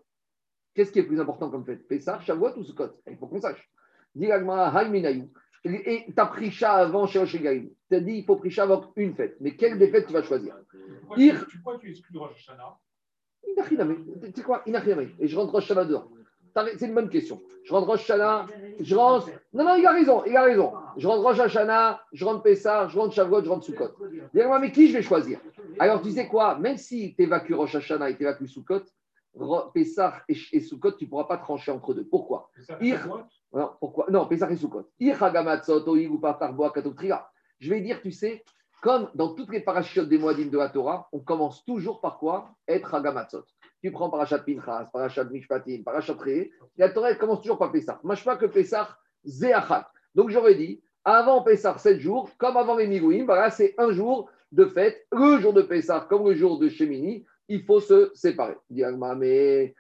Qu'est-ce 0.73 0.91
qui 0.91 0.99
est 0.99 1.03
plus 1.03 1.19
important 1.19 1.49
comme 1.49 1.65
fête? 1.65 1.85
Pessah, 1.87 2.21
Shavuot 2.21 2.57
ou 2.57 2.63
Sukkot? 2.63 3.01
Il 3.07 3.17
faut 3.17 3.27
qu'on 3.27 3.41
sache. 3.41 3.69
Et 5.63 6.05
tu 6.07 6.13
as 6.17 6.25
pris 6.25 6.51
chat 6.51 6.73
avant 6.73 7.05
chez 7.05 7.19
Oshigaïm. 7.19 7.69
Tu 7.89 7.95
as 7.95 7.99
dit 7.99 8.13
il 8.13 8.25
faut 8.25 8.35
pris 8.35 8.49
chat 8.49 8.63
avant 8.63 8.91
une 8.95 9.13
fête. 9.13 9.37
Mais 9.41 9.55
quelle 9.55 9.77
des 9.77 9.89
fêtes 9.89 10.07
tu 10.07 10.13
vas 10.13 10.23
choisir 10.23 10.55
Pourquoi, 11.01 11.17
Ir... 11.23 11.45
tu, 11.47 11.57
pourquoi 11.59 11.79
tu 11.79 11.91
exclus 11.91 12.17
Rosh 12.17 12.31
Hashanah? 12.35 12.77
Tu 13.43 14.31
sais 14.35 14.43
quoi? 14.43 14.63
Et 14.65 15.27
je 15.27 15.35
rentre 15.37 15.53
Rosh 15.53 15.69
Hashanah 15.69 15.85
dehors. 15.85 16.09
C'est 16.77 16.87
une 16.87 16.93
bonne 16.95 17.09
question. 17.09 17.41
Je 17.63 17.71
rentre 17.73 17.87
Rosh 17.87 18.01
Hashanah, 18.09 18.47
je 18.79 18.95
rentre. 18.95 19.29
Non, 19.53 19.63
non, 19.63 19.75
il 19.75 19.85
a 19.85 19.91
raison, 19.91 20.23
il 20.25 20.35
a 20.35 20.43
raison. 20.43 20.73
Je 20.97 21.07
rentre 21.07 21.23
Rosh 21.23 21.39
Hashanah, 21.39 22.01
je 22.11 22.25
rentre 22.25 22.43
Pessah, 22.43 22.87
je 22.87 22.97
rentre 22.97 23.13
Shavuot, 23.13 23.43
je 23.43 23.49
rentre 23.49 23.65
Sukkot. 23.65 23.95
Dis-moi, 24.33 24.59
mais 24.59 24.71
qui 24.71 24.87
je 24.89 24.93
vais 24.93 25.01
choisir? 25.01 25.39
Alors, 25.79 26.01
tu 26.01 26.11
sais 26.11 26.27
quoi? 26.27 26.57
Même 26.57 26.77
si 26.77 27.13
tu 27.15 27.23
évacues 27.23 27.53
Rosh 27.53 27.75
Hashanah 27.75 28.09
et 28.09 28.17
tu 28.17 28.23
évacues 28.23 28.47
Sukkot, 28.47 28.81
Pessah 29.73 30.23
et, 30.27 30.35
et 30.51 30.59
Sukkot, 30.59 30.93
tu 30.93 31.05
ne 31.05 31.09
pourras 31.09 31.23
pas 31.25 31.37
trancher 31.37 31.71
entre 31.71 31.93
deux. 31.93 32.05
Pourquoi? 32.05 32.49
Non, 33.53 33.71
pourquoi? 33.79 34.05
Non, 34.09 34.25
Pesach 34.27 34.51
et 34.51 34.55
Sukkot. 34.55 34.89
Je 37.59 37.69
vais 37.69 37.81
dire, 37.81 38.01
tu 38.01 38.11
sais, 38.11 38.43
comme 38.81 39.09
dans 39.13 39.33
toutes 39.35 39.51
les 39.51 39.61
parachutes 39.61 40.09
des 40.09 40.17
Moadim 40.17 40.47
de 40.47 40.57
la 40.57 40.69
Torah, 40.69 41.07
on 41.11 41.19
commence 41.19 41.63
toujours 41.65 42.01
par 42.01 42.17
quoi? 42.17 42.49
Être 42.67 42.95
Hagamatzot. 42.95 43.45
Tu 43.81 43.91
prends 43.91 44.09
parachat 44.09 44.39
Pinchas, 44.39 44.89
parachat 44.91 45.23
Mishpatim, 45.25 45.83
parachat 45.83 46.13
Ré, 46.13 46.51
la 46.77 46.89
Torah 46.89 47.11
elle 47.11 47.17
commence 47.17 47.41
toujours 47.41 47.57
par 47.57 47.71
Pessah. 47.71 47.99
Je 48.03 48.23
pas 48.23 48.37
que 48.37 48.45
Pessah, 48.47 48.97
Zéachat. 49.23 49.89
Donc 50.15 50.29
j'aurais 50.29 50.55
dit, 50.55 50.81
avant 51.03 51.41
Pessah, 51.41 51.77
7 51.77 51.99
jours, 51.99 52.29
comme 52.37 52.57
avant 52.57 52.75
les 52.75 52.87
Migouim, 52.87 53.25
c'est 53.51 53.75
un 53.77 53.91
jour 53.91 54.29
de 54.51 54.65
fête. 54.65 55.05
Le 55.11 55.39
jour 55.39 55.53
de 55.53 55.61
Pessah, 55.61 56.05
comme 56.09 56.25
le 56.25 56.35
jour 56.35 56.59
de 56.59 56.69
Shemini, 56.69 57.25
il 57.51 57.63
faut 57.63 57.81
se 57.81 58.11
séparer. 58.13 58.55
mais 58.69 59.77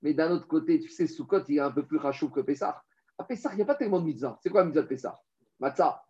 mais 0.00 0.14
d'un 0.14 0.30
autre 0.30 0.46
côté, 0.46 0.78
tu 0.78 0.88
sais, 0.90 1.06
Sukkot, 1.06 1.42
il 1.48 1.56
est 1.56 1.60
un 1.60 1.70
peu 1.70 1.84
plus 1.84 1.98
rachou 1.98 2.28
que 2.30 2.40
Pessah. 2.40 2.82
À 3.18 3.24
Pessah, 3.24 3.50
il 3.52 3.56
n'y 3.56 3.62
a 3.62 3.64
pas 3.64 3.74
tellement 3.74 3.98
de 4.00 4.04
mitzvah. 4.04 4.38
C'est 4.40 4.48
quoi 4.48 4.60
la 4.60 4.66
mitzvah 4.66 4.82
de 4.82 4.86
Pessah? 4.86 5.20
Matzah. 5.58 6.04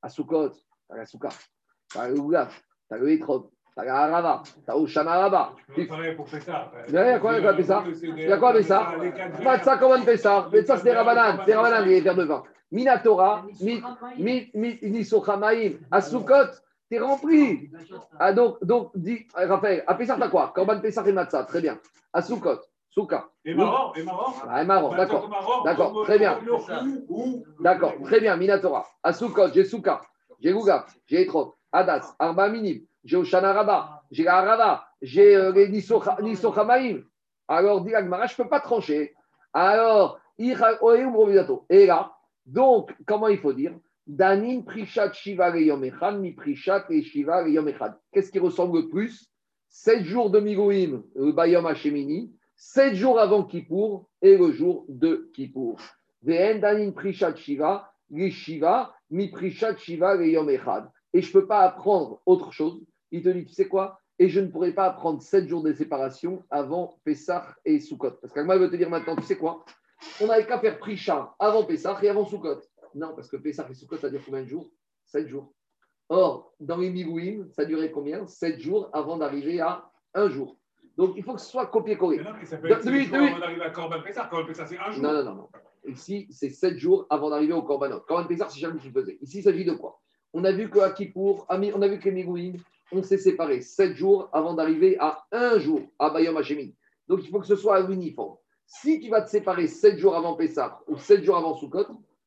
À 0.00 0.08
Sukkot, 0.08 0.50
tu 0.50 0.58
as 0.90 0.96
la 0.96 1.06
Sukkah, 1.06 1.30
tu 1.90 1.98
as 1.98 2.08
le 2.08 2.18
Ougaf, 2.18 2.62
tu 2.88 2.94
as 2.94 2.98
le 2.98 3.10
Etrog, 3.12 3.50
tu 3.74 3.80
as 3.80 3.84
la 3.84 3.96
Harava, 3.96 4.42
tu 4.44 4.70
as 4.70 4.78
le 4.78 4.86
Shamaraba. 4.86 5.54
Tu 5.74 5.86
peux 5.86 6.16
pour 6.16 6.26
Pessah. 6.26 6.70
Il 6.88 6.94
y 6.94 6.98
a 6.98 7.18
quoi 7.18 7.32
avec 7.32 7.56
Pessah? 7.56 7.84
Il 8.02 8.20
y 8.20 8.32
a 8.32 8.38
quoi 8.38 8.50
avec 8.50 8.62
Pessah 8.62 8.94
Matzah, 9.42 9.78
comment 9.78 10.02
Pessah? 10.04 10.48
Pessah, 10.50 10.76
c'est 10.78 10.84
des 10.84 10.92
Rabanan. 10.92 11.42
C'est 11.44 11.54
Rabanan, 11.54 11.84
les 11.86 12.00
verres 12.00 12.16
de 12.16 12.24
vin. 12.24 12.42
Minatora, 12.70 13.46
Nisochamaim, 14.18 15.72
à 15.90 16.00
Sukkot, 16.00 16.63
t'es 16.88 16.98
rempli. 16.98 17.70
Ah, 18.18 18.32
donc, 18.32 18.62
donc, 18.64 18.90
dis, 18.94 19.26
Raphaël, 19.34 19.84
à 19.86 19.94
Pessah, 19.94 20.16
t'as 20.18 20.28
quoi? 20.28 20.52
Korban 20.54 20.80
Pessah 20.80 21.06
et 21.06 21.12
Matzah, 21.12 21.44
très 21.44 21.60
bien. 21.60 21.78
À 22.12 22.22
Sukkot, 22.22 22.60
Souka. 22.90 23.28
Et 23.44 23.54
marrant, 23.54 23.92
et. 23.94 24.04
Ah, 24.48 24.62
et 24.62 24.66
marrant, 24.66 24.94
d'accord. 24.94 25.62
D'accord, 25.64 26.04
très 26.04 26.18
bien. 26.18 26.38
D'accord, 27.60 27.94
très 28.04 28.20
bien, 28.20 28.36
Minatora. 28.36 28.86
À 29.02 29.12
Soukot, 29.12 29.52
j'ai 29.52 29.64
Souka, 29.64 30.00
j'ai 30.40 30.52
Gouga, 30.52 30.86
j'ai 31.06 31.22
Etrog, 31.22 31.52
Adas, 31.72 32.14
Arba 32.18 32.48
Minim, 32.48 32.80
j'ai 33.04 33.16
Oshana 33.16 33.52
Rabba, 33.52 34.02
j'ai 34.10 34.28
Arava, 34.28 34.86
j'ai 35.02 35.36
euh, 35.36 35.52
Nisochamaim. 36.22 37.02
Alors, 37.48 37.82
dit 37.82 37.94
Agmara, 37.94 38.26
je 38.26 38.34
ne 38.38 38.44
peux 38.44 38.48
pas 38.48 38.60
trancher. 38.60 39.14
Alors, 39.52 40.18
et 40.38 41.86
là, 41.86 42.16
donc, 42.46 42.94
comment 43.06 43.28
il 43.28 43.38
faut 43.38 43.52
dire? 43.52 43.72
Danin 44.06 44.62
Prishat 44.62 45.12
Shiva 45.14 45.56
Yomechad, 45.58 46.20
mi 46.20 46.32
Prishat 46.32 46.84
et 46.90 47.02
Shiva 47.02 47.48
Yomechad. 47.48 47.94
Qu'est-ce 48.12 48.30
qui 48.30 48.38
ressemble 48.38 48.78
le 48.78 48.88
plus? 48.88 49.30
Sept 49.68 50.04
jours 50.04 50.30
de 50.30 50.40
Migoïm, 50.40 51.02
le 51.16 51.32
Bayom 51.32 51.66
Hashemini, 51.66 52.32
sept 52.54 52.94
jours 52.94 53.18
avant 53.18 53.44
Kippour 53.44 54.08
et 54.22 54.36
le 54.36 54.52
jour 54.52 54.86
de 54.88 55.30
Kippour. 55.34 55.80
Et 56.26 56.36
je 61.20 61.26
ne 61.26 61.32
peux 61.32 61.46
pas 61.46 61.60
apprendre 61.60 62.22
autre 62.26 62.52
chose. 62.52 62.84
Il 63.10 63.22
te 63.22 63.28
dit, 63.28 63.44
tu 63.44 63.52
sais 63.52 63.68
quoi? 63.68 64.00
Et 64.18 64.28
je 64.28 64.40
ne 64.40 64.46
pourrais 64.46 64.72
pas 64.72 64.86
apprendre 64.86 65.20
sept 65.22 65.48
jours 65.48 65.62
de 65.62 65.72
séparation 65.72 66.44
avant 66.50 66.98
Pessah 67.04 67.54
et 67.64 67.80
Sukkot. 67.80 68.12
Parce 68.22 68.32
qu'Agma 68.32 68.56
veut 68.56 68.70
te 68.70 68.76
dire 68.76 68.90
maintenant, 68.90 69.16
tu 69.16 69.24
sais 69.24 69.36
quoi? 69.36 69.64
On 70.20 70.26
n'avait 70.26 70.46
qu'à 70.46 70.60
faire 70.60 70.78
Prisha 70.78 71.34
avant 71.38 71.64
Pessah 71.64 71.98
et 72.02 72.08
avant 72.08 72.26
Sukkot. 72.26 72.60
Non, 72.94 73.14
parce 73.14 73.28
que 73.28 73.36
Pessah 73.36 73.66
et 73.70 73.74
Sukkot, 73.74 73.98
ça 73.98 74.10
dure 74.10 74.22
combien 74.24 74.42
de 74.42 74.48
jours? 74.48 74.70
Sept 75.04 75.28
jours. 75.28 75.52
Or, 76.08 76.54
dans 76.60 76.76
les 76.76 76.90
Migouim, 76.90 77.48
ça 77.50 77.64
durait 77.64 77.90
combien? 77.90 78.26
Sept 78.26 78.60
jours 78.60 78.90
avant 78.92 79.16
d'arriver 79.16 79.60
à 79.60 79.90
un 80.14 80.28
jour. 80.28 80.56
Donc, 80.96 81.14
il 81.16 81.24
faut 81.24 81.34
que 81.34 81.40
ce 81.40 81.50
soit 81.50 81.66
copié-collé. 81.66 82.22
Non, 82.22 82.30
mais 82.38 82.46
ça 82.46 82.58
peut 82.58 82.70
être 82.70 82.86
avant 82.86 83.38
d'arriver 83.38 83.62
à 83.62 83.70
Corban 83.70 84.00
Pessah. 84.00 84.26
Corban 84.26 84.46
Pessah, 84.46 84.66
c'est 84.66 84.78
un 84.78 84.92
jour. 84.92 85.02
Non, 85.02 85.12
non, 85.12 85.24
non. 85.24 85.34
non. 85.34 85.48
Ici, 85.86 86.28
c'est 86.30 86.50
7 86.50 86.78
jours 86.78 87.06
avant 87.10 87.30
d'arriver 87.30 87.52
au 87.52 87.62
Corbanot. 87.62 88.00
Corban 88.00 88.26
Pessah, 88.26 88.48
c'est 88.48 88.60
jamais 88.60 88.78
ce 88.78 88.84
qu'il 88.84 88.92
faisait. 88.92 89.18
Ici, 89.20 89.38
il 89.38 89.42
s'agit 89.42 89.64
de 89.64 89.72
quoi? 89.72 90.00
On 90.32 90.44
a 90.44 90.52
vu 90.52 90.70
qu'à 90.70 90.90
Kippour, 90.90 91.46
on 91.48 91.82
a 91.82 91.88
vu 91.88 91.98
que 91.98 92.04
les 92.04 92.12
Migouïm, 92.12 92.56
on 92.92 93.02
s'est 93.02 93.18
séparés 93.18 93.60
7 93.60 93.96
jours 93.96 94.28
avant 94.32 94.54
d'arriver 94.54 94.96
à 95.00 95.26
un 95.32 95.58
jour 95.58 95.80
à 95.98 96.10
Bayom 96.10 96.36
Hashemim. 96.36 96.70
Donc, 97.08 97.20
il 97.24 97.30
faut 97.30 97.40
que 97.40 97.46
ce 97.46 97.56
soit 97.56 97.76
à 97.76 97.80
l'uniforme. 97.80 98.36
Si 98.66 99.00
tu 99.00 99.10
vas 99.10 99.22
te 99.22 99.30
séparer 99.30 99.66
7 99.66 99.98
jours 99.98 100.16
avant 100.16 100.34
Pessah 100.34 100.80
ou 100.86 100.96
7 100.96 101.24
jours 101.24 101.36
avant 101.36 101.54
Sukkot, 101.54 101.86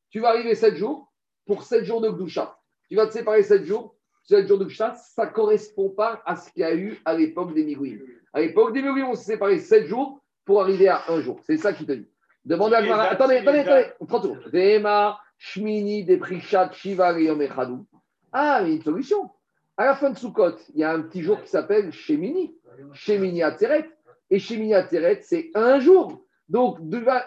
tu 0.09 0.19
vas 0.19 0.29
arriver 0.29 0.55
7 0.55 0.75
jours 0.75 1.11
pour 1.45 1.63
7 1.63 1.85
jours 1.85 2.01
de 2.01 2.09
Gdusha. 2.09 2.57
Tu 2.89 2.95
vas 2.95 3.07
te 3.07 3.13
séparer 3.13 3.43
7 3.43 3.65
jours, 3.65 3.95
7 4.23 4.47
jours 4.47 4.57
de 4.57 4.65
Gdusha, 4.65 4.95
ça 4.95 5.25
ne 5.25 5.31
correspond 5.31 5.89
pas 5.89 6.21
à 6.25 6.35
ce 6.35 6.51
qu'il 6.51 6.61
y 6.61 6.65
a 6.65 6.75
eu 6.75 6.99
à 7.05 7.13
l'époque 7.15 7.53
des 7.53 7.63
Migouïm. 7.63 8.01
À 8.33 8.41
l'époque 8.41 8.73
des 8.73 8.81
on 8.81 9.15
s'est 9.15 9.33
séparé 9.33 9.59
7 9.59 9.87
jours 9.87 10.21
pour 10.45 10.61
arriver 10.61 10.87
à 10.87 11.03
un 11.09 11.21
jour. 11.21 11.39
C'est 11.43 11.57
ça 11.57 11.73
qui 11.73 11.85
te 11.85 11.91
dit. 11.91 12.07
Demandez 12.45 12.75
à 12.75 12.81
Gmara. 12.81 13.03
Attendez, 13.09 13.37
attendez, 13.37 13.59
attendez. 13.59 13.87
30 14.07 14.23
secondes. 14.23 14.49
Vema, 14.51 15.19
Shmini, 15.37 16.05
Deprichat, 16.05 16.71
Shiva, 16.71 17.19
Yom 17.19 17.41
Echadou. 17.41 17.85
Ah, 18.31 18.59
il 18.61 18.69
y 18.69 18.71
a 18.71 18.75
une 18.75 18.83
solution. 18.83 19.29
À 19.75 19.85
la 19.85 19.95
fin 19.95 20.09
de 20.09 20.17
Sukkot, 20.17 20.55
il 20.73 20.79
y 20.79 20.83
a 20.83 20.91
un 20.91 21.01
petit 21.01 21.21
jour 21.21 21.41
qui 21.41 21.49
s'appelle 21.49 21.91
Shemini. 21.91 22.55
Shemini 22.93 23.43
Atzeret. 23.43 23.89
Et 24.29 24.39
Shemini 24.39 24.73
Atzeret, 24.73 25.19
c'est 25.23 25.51
un 25.55 25.79
jour. 25.79 26.23
Donc, 26.49 26.79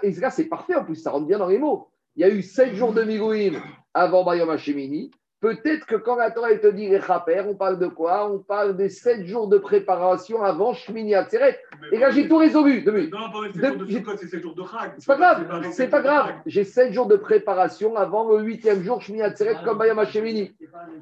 et 0.03 0.13
là, 0.13 0.31
c'est 0.31 0.47
parfait. 0.47 0.75
En 0.75 0.85
plus, 0.85 0.97
ça 0.97 1.11
rentre 1.11 1.27
bien 1.27 1.39
dans 1.39 1.49
les 1.49 1.59
mots. 1.59 1.91
Il 2.17 2.23
y 2.23 2.25
a 2.25 2.29
eu 2.29 2.43
7 2.43 2.75
jours 2.75 2.93
de 2.93 3.03
Migoïm 3.03 3.61
avant 3.95 4.25
Bayom 4.25 4.57
Shemini. 4.57 5.11
Peut-être 5.41 5.87
que 5.87 5.97
quand 5.97 6.17
la 6.17 6.31
Torah 6.31 6.55
te 6.55 6.67
dit 6.67 6.91
les 6.91 7.01
chaper, 7.01 7.41
on 7.47 7.55
parle 7.55 7.79
de 7.79 7.87
quoi? 7.87 8.31
On 8.31 8.41
parle 8.41 8.77
des 8.77 8.91
sept 8.91 9.25
jours 9.25 9.49
de 9.49 9.57
préparation 9.57 10.43
avant 10.43 10.75
Shmini 10.75 11.15
Atzeret. 11.15 11.59
Et 11.93 11.99
là, 11.99 12.11
j'ai 12.11 12.29
tout 12.29 12.37
résolu. 12.37 12.85
Non, 12.85 13.31
c'est 13.55 14.29
sept 14.29 14.43
jours 14.43 14.55
de 14.55 14.65
Chag. 14.65 14.93
C'est 14.99 15.07
pas 15.07 15.17
grave, 15.17 15.71
c'est 15.73 15.89
pas 15.89 16.03
grave. 16.03 16.35
J'ai 16.45 16.65
sept 16.65 16.93
jours 16.93 17.07
de 17.07 17.17
préparation 17.17 17.97
avant 17.97 18.29
le 18.29 18.43
huitième 18.43 18.83
jour 18.83 19.01
Shmini 19.01 19.23
Atzeret 19.23 19.57
comme 19.65 19.79
Bayam 19.79 20.05
Shemini. 20.05 20.55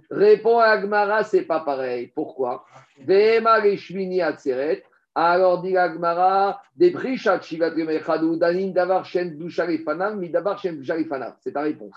Réponds 0.09 0.61
à 0.61 0.67
Agmara, 0.67 1.25
c'est 1.25 1.43
pas 1.43 1.61
pareil. 1.61 2.13
Pourquoi? 2.15 2.65
Vema 3.01 3.59
les 3.59 3.77
Shmini 3.77 4.23
Atzeret. 4.23 4.85
Alors 5.15 5.63
dit 5.63 5.77
Agmara, 5.77 6.63
des 6.77 6.91
prichat 6.91 7.41
danin 7.41 8.69
davar 8.69 9.05
shen 9.05 9.37
dusharifanam, 9.37 10.19
mi 10.19 10.31
davar 10.31 10.59
shen. 10.59 10.83
C'est 11.41 11.53
ta 11.53 11.63
réponse. 11.63 11.97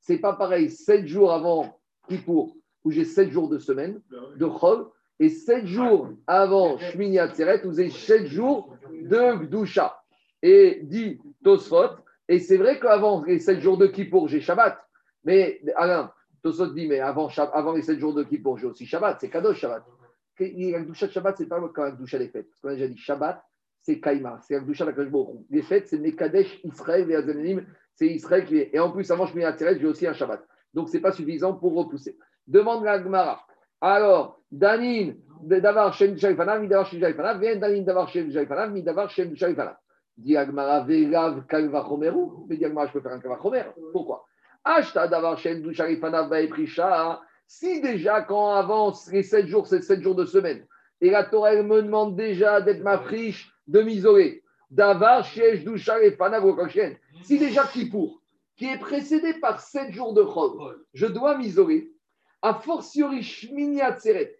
C'est 0.00 0.18
pas 0.18 0.32
pareil, 0.32 0.70
sept 0.70 1.06
jours 1.06 1.32
avant 1.32 1.78
Kippour, 2.08 2.56
où 2.84 2.90
j'ai 2.90 3.04
7 3.04 3.30
jours 3.30 3.48
de 3.48 3.58
semaine 3.58 4.00
de 4.36 4.46
Chol, 4.46 4.86
et 5.20 5.28
7 5.28 5.66
jours 5.66 6.08
avant 6.26 6.78
Shmini 6.78 7.18
Atzeret, 7.18 7.64
où 7.64 7.72
j'ai 7.72 7.90
7 7.90 8.26
jours 8.26 8.76
de 8.90 9.44
Gdusha. 9.44 10.02
Et 10.42 10.80
dit 10.82 11.20
Tosfot, 11.44 11.90
et 12.28 12.40
c'est 12.40 12.56
vrai 12.56 12.80
qu'avant 12.80 13.22
les 13.24 13.38
7 13.38 13.60
jours 13.60 13.78
de 13.78 13.86
Kippour, 13.86 14.26
j'ai 14.28 14.40
Shabbat. 14.40 14.76
Mais 15.24 15.60
Alain, 15.76 16.10
Tosfot 16.42 16.66
dit, 16.66 16.88
mais 16.88 16.98
avant, 16.98 17.28
avant 17.52 17.72
les 17.72 17.82
7 17.82 18.00
jours 18.00 18.14
de 18.14 18.24
Kippour, 18.24 18.58
j'ai 18.58 18.66
aussi 18.66 18.86
Shabbat, 18.86 19.18
c'est 19.20 19.30
Kadosh 19.30 19.60
Shabbat. 19.60 19.84
La 20.50 20.80
Gdusha 20.80 21.06
de 21.06 21.12
Shabbat, 21.12 21.36
c'est 21.38 21.46
pas 21.46 21.60
comme 21.60 21.84
la 21.84 21.90
Gdusha 21.92 22.18
des 22.18 22.28
fêtes. 22.28 22.48
Parce 22.48 22.60
qu'on 22.60 22.68
a 22.68 22.74
déjà 22.74 22.88
dit 22.88 22.98
Shabbat, 22.98 23.42
c'est 23.82 24.00
Kaima, 24.00 24.38
c'est 24.42 24.54
la 24.54 24.60
Gdusha 24.60 24.84
de 24.84 25.10
Les 25.50 25.62
fêtes, 25.62 25.88
c'est 25.88 25.98
Mekadesh, 25.98 26.60
Israël 26.64 27.10
et 27.10 27.16
Azanim, 27.16 27.64
c'est 27.94 28.06
Israël 28.06 28.44
qui 28.46 28.58
est. 28.58 28.70
Et 28.72 28.78
en 28.78 28.90
plus, 28.90 29.10
avant 29.10 29.26
Shmini 29.26 29.44
Atzeret, 29.44 29.78
j'ai 29.78 29.86
aussi 29.86 30.06
un 30.06 30.12
Shabbat. 30.12 30.42
Donc, 30.74 30.88
ce 30.88 30.94
n'est 30.94 31.02
pas 31.02 31.12
suffisant 31.12 31.54
pour 31.54 31.74
repousser. 31.74 32.16
Demande 32.46 32.84
la 32.84 33.02
Gemara. 33.02 33.40
Alors, 33.80 34.40
Danin, 34.50 35.14
d'avoir 35.42 35.92
Shem 35.94 36.16
Shaifanav, 36.16 36.60
mi 36.60 36.68
d'avoir 36.68 36.86
Shem 36.86 37.00
Shaifanav, 37.00 37.40
vient 37.40 37.56
Danin 37.56 37.82
d'avoir 37.82 38.08
Shem 38.08 38.30
Shaifanav, 38.32 38.70
mi 38.70 38.82
d'avoir 38.82 39.10
Shem 39.10 39.36
Shaifanav. 39.36 39.76
Dit 40.16 40.36
Agmara, 40.36 40.84
Velav 40.84 41.46
Kalvachomeru. 41.46 42.46
Mais 42.48 42.56
dit 42.56 42.64
Agmara, 42.64 42.86
je 42.86 42.92
peux 42.92 43.00
faire 43.00 43.12
un 43.12 43.20
Kalvachomer. 43.20 43.64
Pourquoi? 43.92 44.24
Ashta 44.64 45.08
d'avoir 45.08 45.38
Shem 45.38 45.72
Shaifanav, 45.72 46.28
Baeprisha. 46.28 47.20
Si 47.54 47.82
déjà, 47.82 48.22
quand 48.22 48.54
avance 48.54 49.12
les 49.12 49.22
7 49.22 49.46
jours, 49.46 49.66
c'est 49.66 49.82
7 49.82 50.00
jours 50.00 50.14
de 50.14 50.24
semaine, 50.24 50.66
et 51.02 51.10
la 51.10 51.22
Torah 51.22 51.54
me 51.62 51.82
demande 51.82 52.16
déjà 52.16 52.62
d'être 52.62 52.82
ma 52.82 52.96
friche, 52.96 53.52
de 53.66 53.82
m'isoler, 53.82 54.42
d'avoir 54.70 55.22
Shem 55.22 55.76
Shaifanav, 55.76 56.42
si 57.22 57.38
déjà 57.38 57.66
qui 57.66 57.90
pour 57.90 58.22
qui 58.56 58.68
est 58.68 58.78
précédé 58.78 59.34
par 59.34 59.60
sept 59.60 59.92
jours 59.92 60.14
de 60.14 60.22
Chol, 60.24 60.82
je 60.94 61.04
dois 61.04 61.36
m'isoler. 61.36 61.92
A 62.40 62.54
fortiori 62.54 63.22
Shmini 63.22 63.82
Atzeret, 63.82 64.34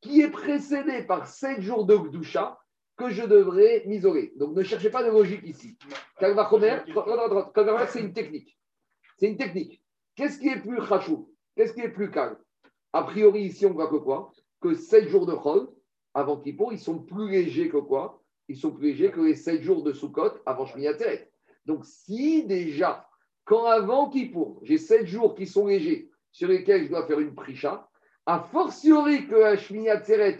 qui 0.00 0.20
est 0.20 0.30
précédé 0.30 1.04
par 1.04 1.28
sept 1.28 1.60
jours 1.60 1.86
de 1.86 1.96
Gdusha, 1.96 2.58
que 2.96 3.08
je 3.10 3.22
devrais 3.22 3.84
m'isoler. 3.86 4.32
Donc 4.34 4.56
ne 4.56 4.64
cherchez 4.64 4.90
pas 4.90 5.04
de 5.04 5.10
logique 5.10 5.44
ici. 5.44 5.78
C'est 6.18 8.00
une 8.00 8.12
technique. 8.12 8.58
C'est 9.16 9.28
une 9.28 9.36
technique. 9.36 9.80
Qu'est-ce 10.16 10.40
qui 10.40 10.48
est 10.48 10.60
plus 10.60 10.84
chachou 10.84 11.32
Qu'est-ce 11.54 11.72
qui 11.72 11.82
est 11.82 11.90
plus 11.90 12.10
calme? 12.10 12.36
A 12.92 13.02
priori, 13.02 13.42
ici, 13.42 13.66
on 13.66 13.72
voit 13.72 13.88
que 13.88 13.96
quoi? 13.96 14.32
Que 14.60 14.74
sept 14.74 15.08
jours 15.08 15.26
de 15.26 15.34
Chol, 15.34 15.68
avant 16.14 16.38
Kippour, 16.38 16.72
ils 16.72 16.78
sont 16.78 16.98
plus 16.98 17.30
légers 17.30 17.68
que 17.68 17.76
quoi? 17.76 18.22
Ils 18.48 18.56
sont 18.56 18.72
plus 18.72 18.88
légers 18.88 19.10
que 19.10 19.20
les 19.20 19.34
sept 19.34 19.62
jours 19.62 19.82
de 19.82 19.92
Sukkot 19.92 20.32
avant 20.46 20.66
Shmini. 20.66 20.88
Donc 21.66 21.84
si 21.84 22.44
déjà 22.44 23.06
quand 23.44 23.64
avant 23.64 24.10
Kippour, 24.10 24.60
j'ai 24.62 24.76
sept 24.76 25.06
jours 25.06 25.34
qui 25.34 25.46
sont 25.46 25.66
légers, 25.66 26.10
sur 26.30 26.48
lesquels 26.48 26.84
je 26.84 26.88
dois 26.90 27.06
faire 27.06 27.18
une 27.18 27.34
pricha, 27.34 27.88
a 28.26 28.40
fortiori 28.40 29.26
que 29.26 29.42
à 29.42 29.56
Shmini 29.56 29.88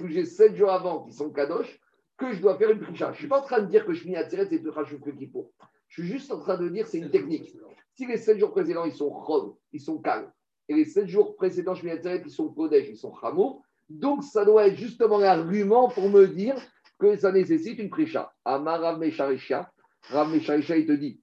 où 0.02 0.08
j'ai 0.08 0.26
sept 0.26 0.54
jours 0.54 0.70
avant 0.70 1.04
qui 1.04 1.12
sont 1.12 1.30
kadosh, 1.30 1.80
que 2.18 2.32
je 2.32 2.40
dois 2.40 2.58
faire 2.58 2.70
une 2.70 2.80
pricha. 2.80 3.06
Je 3.06 3.12
ne 3.12 3.16
suis 3.16 3.28
pas 3.28 3.40
en 3.40 3.44
train 3.44 3.60
de 3.60 3.66
dire 3.66 3.86
que 3.86 3.94
Shmini 3.94 4.16
Atzeret, 4.16 4.48
c'est 4.50 4.58
plus 4.58 4.68
rachou 4.68 4.98
que 4.98 5.08
Kippour. 5.08 5.50
Je 5.88 6.02
suis 6.02 6.12
juste 6.12 6.30
en 6.30 6.38
train 6.38 6.58
de 6.58 6.68
dire 6.68 6.86
c'est 6.86 6.98
une 6.98 7.10
technique. 7.10 7.56
Si 7.94 8.04
les 8.04 8.18
sept 8.18 8.38
jours 8.38 8.50
précédents, 8.50 8.84
ils 8.84 8.92
sont 8.92 9.10
chod, 9.24 9.54
ils 9.72 9.80
sont 9.80 9.98
calmes, 9.98 10.30
et 10.68 10.74
les 10.74 10.84
sept 10.84 11.08
jours 11.08 11.34
précédents 11.36 11.74
Shmini 11.74 11.98
ils 12.24 12.30
sont 12.30 12.48
Kodesh, 12.48 12.88
ils 12.88 12.96
sont 12.96 13.14
Hamour. 13.22 13.62
Donc, 13.88 14.22
ça 14.22 14.44
doit 14.44 14.66
être 14.66 14.76
justement 14.76 15.18
l'argument 15.18 15.88
pour 15.88 16.10
me 16.10 16.26
dire 16.26 16.56
que 16.98 17.16
ça 17.16 17.32
nécessite 17.32 17.78
une 17.78 17.88
prisha. 17.88 18.32
Amar 18.44 18.80
Rav 18.80 18.98
Mesharisha, 18.98 19.70
Rav 20.10 20.30
Mesharisha, 20.30 20.76
il 20.76 20.86
te 20.86 20.92
dit 20.92 21.20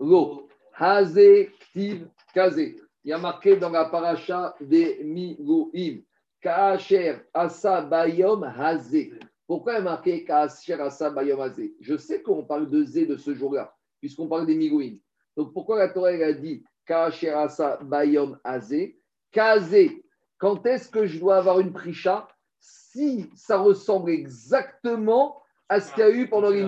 Lo, 0.00 0.48
Haze, 0.76 1.46
Ktiv, 1.70 2.08
Kaze. 2.34 2.74
Il 3.04 3.10
y 3.10 3.12
a 3.12 3.18
marqué 3.18 3.56
dans 3.56 3.70
la 3.70 3.84
paracha 3.84 4.56
des 4.60 5.04
Miguim, 5.04 6.02
Kaacher, 6.40 7.18
Asa, 7.32 7.82
Bayom, 7.82 8.42
Haze. 8.42 9.10
Pourquoi 9.46 9.74
il 9.74 9.76
y 9.76 9.78
a 9.78 9.82
marqué 9.82 10.24
Kaacher, 10.24 10.80
Asa, 10.80 11.10
Bayom, 11.10 11.40
Haze 11.40 11.60
Je 11.80 11.96
sais 11.96 12.22
qu'on 12.22 12.44
parle 12.44 12.68
de 12.68 12.82
Zé 12.82 13.06
de 13.06 13.16
ce 13.16 13.34
jour-là, 13.34 13.72
puisqu'on 14.00 14.26
parle 14.26 14.46
des 14.46 14.56
Miguim. 14.56 14.96
Donc, 15.36 15.52
pourquoi 15.52 15.78
la 15.78 15.90
Torah 15.90 16.08
a 16.08 16.32
dit 16.32 16.64
Kaacher, 16.86 17.30
Asa, 17.30 17.78
Bayom, 17.82 18.38
Haze 18.44 18.94
Kaze, 19.32 19.90
quand 20.38 20.64
est-ce 20.66 20.88
que 20.88 21.06
je 21.06 21.18
dois 21.18 21.36
avoir 21.36 21.60
une 21.60 21.72
prisha 21.72 22.28
si 22.60 23.30
ça 23.34 23.58
ressemble 23.58 24.10
exactement 24.10 25.42
à 25.68 25.80
ce 25.80 25.92
qu'il 25.92 26.04
y 26.04 26.06
a 26.06 26.10
eu 26.10 26.28
pendant 26.28 26.50
les. 26.50 26.64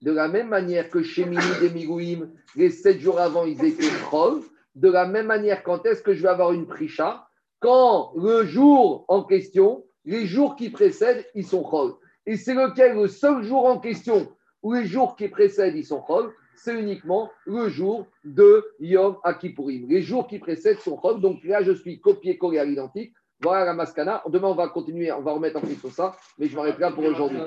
De 0.00 0.10
la 0.10 0.26
même 0.26 0.48
manière 0.48 0.88
que 0.88 1.02
chez 1.02 1.24
Mini 1.24 1.42
des 1.60 1.70
Migouim, 1.70 2.30
les 2.56 2.70
sept 2.70 2.98
jours 2.98 3.20
avant, 3.20 3.44
ils 3.44 3.62
étaient 3.64 3.90
Chol. 4.10 4.40
De 4.74 4.90
la 4.90 5.06
même 5.06 5.26
manière, 5.26 5.62
quand 5.62 5.84
est-ce 5.86 6.02
que 6.02 6.14
je 6.14 6.22
vais 6.22 6.28
avoir 6.28 6.52
une 6.52 6.66
Prisha? 6.66 7.28
Quand 7.60 8.12
le 8.16 8.44
jour 8.44 9.04
en 9.08 9.22
question, 9.22 9.84
les 10.04 10.26
jours 10.26 10.56
qui 10.56 10.70
précèdent, 10.70 11.24
ils 11.34 11.46
sont 11.46 11.62
Chol. 11.62 11.92
Et 12.26 12.36
c'est 12.36 12.54
lequel 12.54 12.96
le 12.96 13.06
seul 13.06 13.42
jour 13.44 13.66
en 13.66 13.78
question 13.78 14.34
où 14.62 14.72
les 14.72 14.86
jours 14.86 15.14
qui 15.14 15.28
précèdent, 15.28 15.76
ils 15.76 15.86
sont 15.86 16.00
Chol? 16.00 16.32
C'est 16.62 16.78
uniquement 16.78 17.30
le 17.44 17.68
jour 17.68 18.06
de 18.24 18.64
Yom 18.78 19.16
Akipurim. 19.24 19.88
Les 19.88 20.00
jours 20.00 20.28
qui 20.28 20.38
précèdent 20.38 20.78
sont 20.78 20.96
Chol. 20.96 21.20
Donc 21.20 21.42
là, 21.42 21.62
je 21.62 21.72
suis 21.72 22.00
copié-collé 22.00 22.58
à 22.58 22.64
l'identique. 22.64 23.12
Voilà 23.40 23.64
la 23.64 23.74
mascana. 23.74 24.22
Demain, 24.28 24.48
on 24.48 24.54
va 24.54 24.68
continuer, 24.68 25.10
on 25.10 25.22
va 25.22 25.32
remettre 25.32 25.56
en 25.56 25.62
question 25.62 25.90
ça, 25.90 26.14
mais 26.38 26.46
je 26.46 26.54
m'arrête 26.54 26.78
là 26.78 26.92
pour 26.92 27.04
aujourd'hui. 27.04 27.40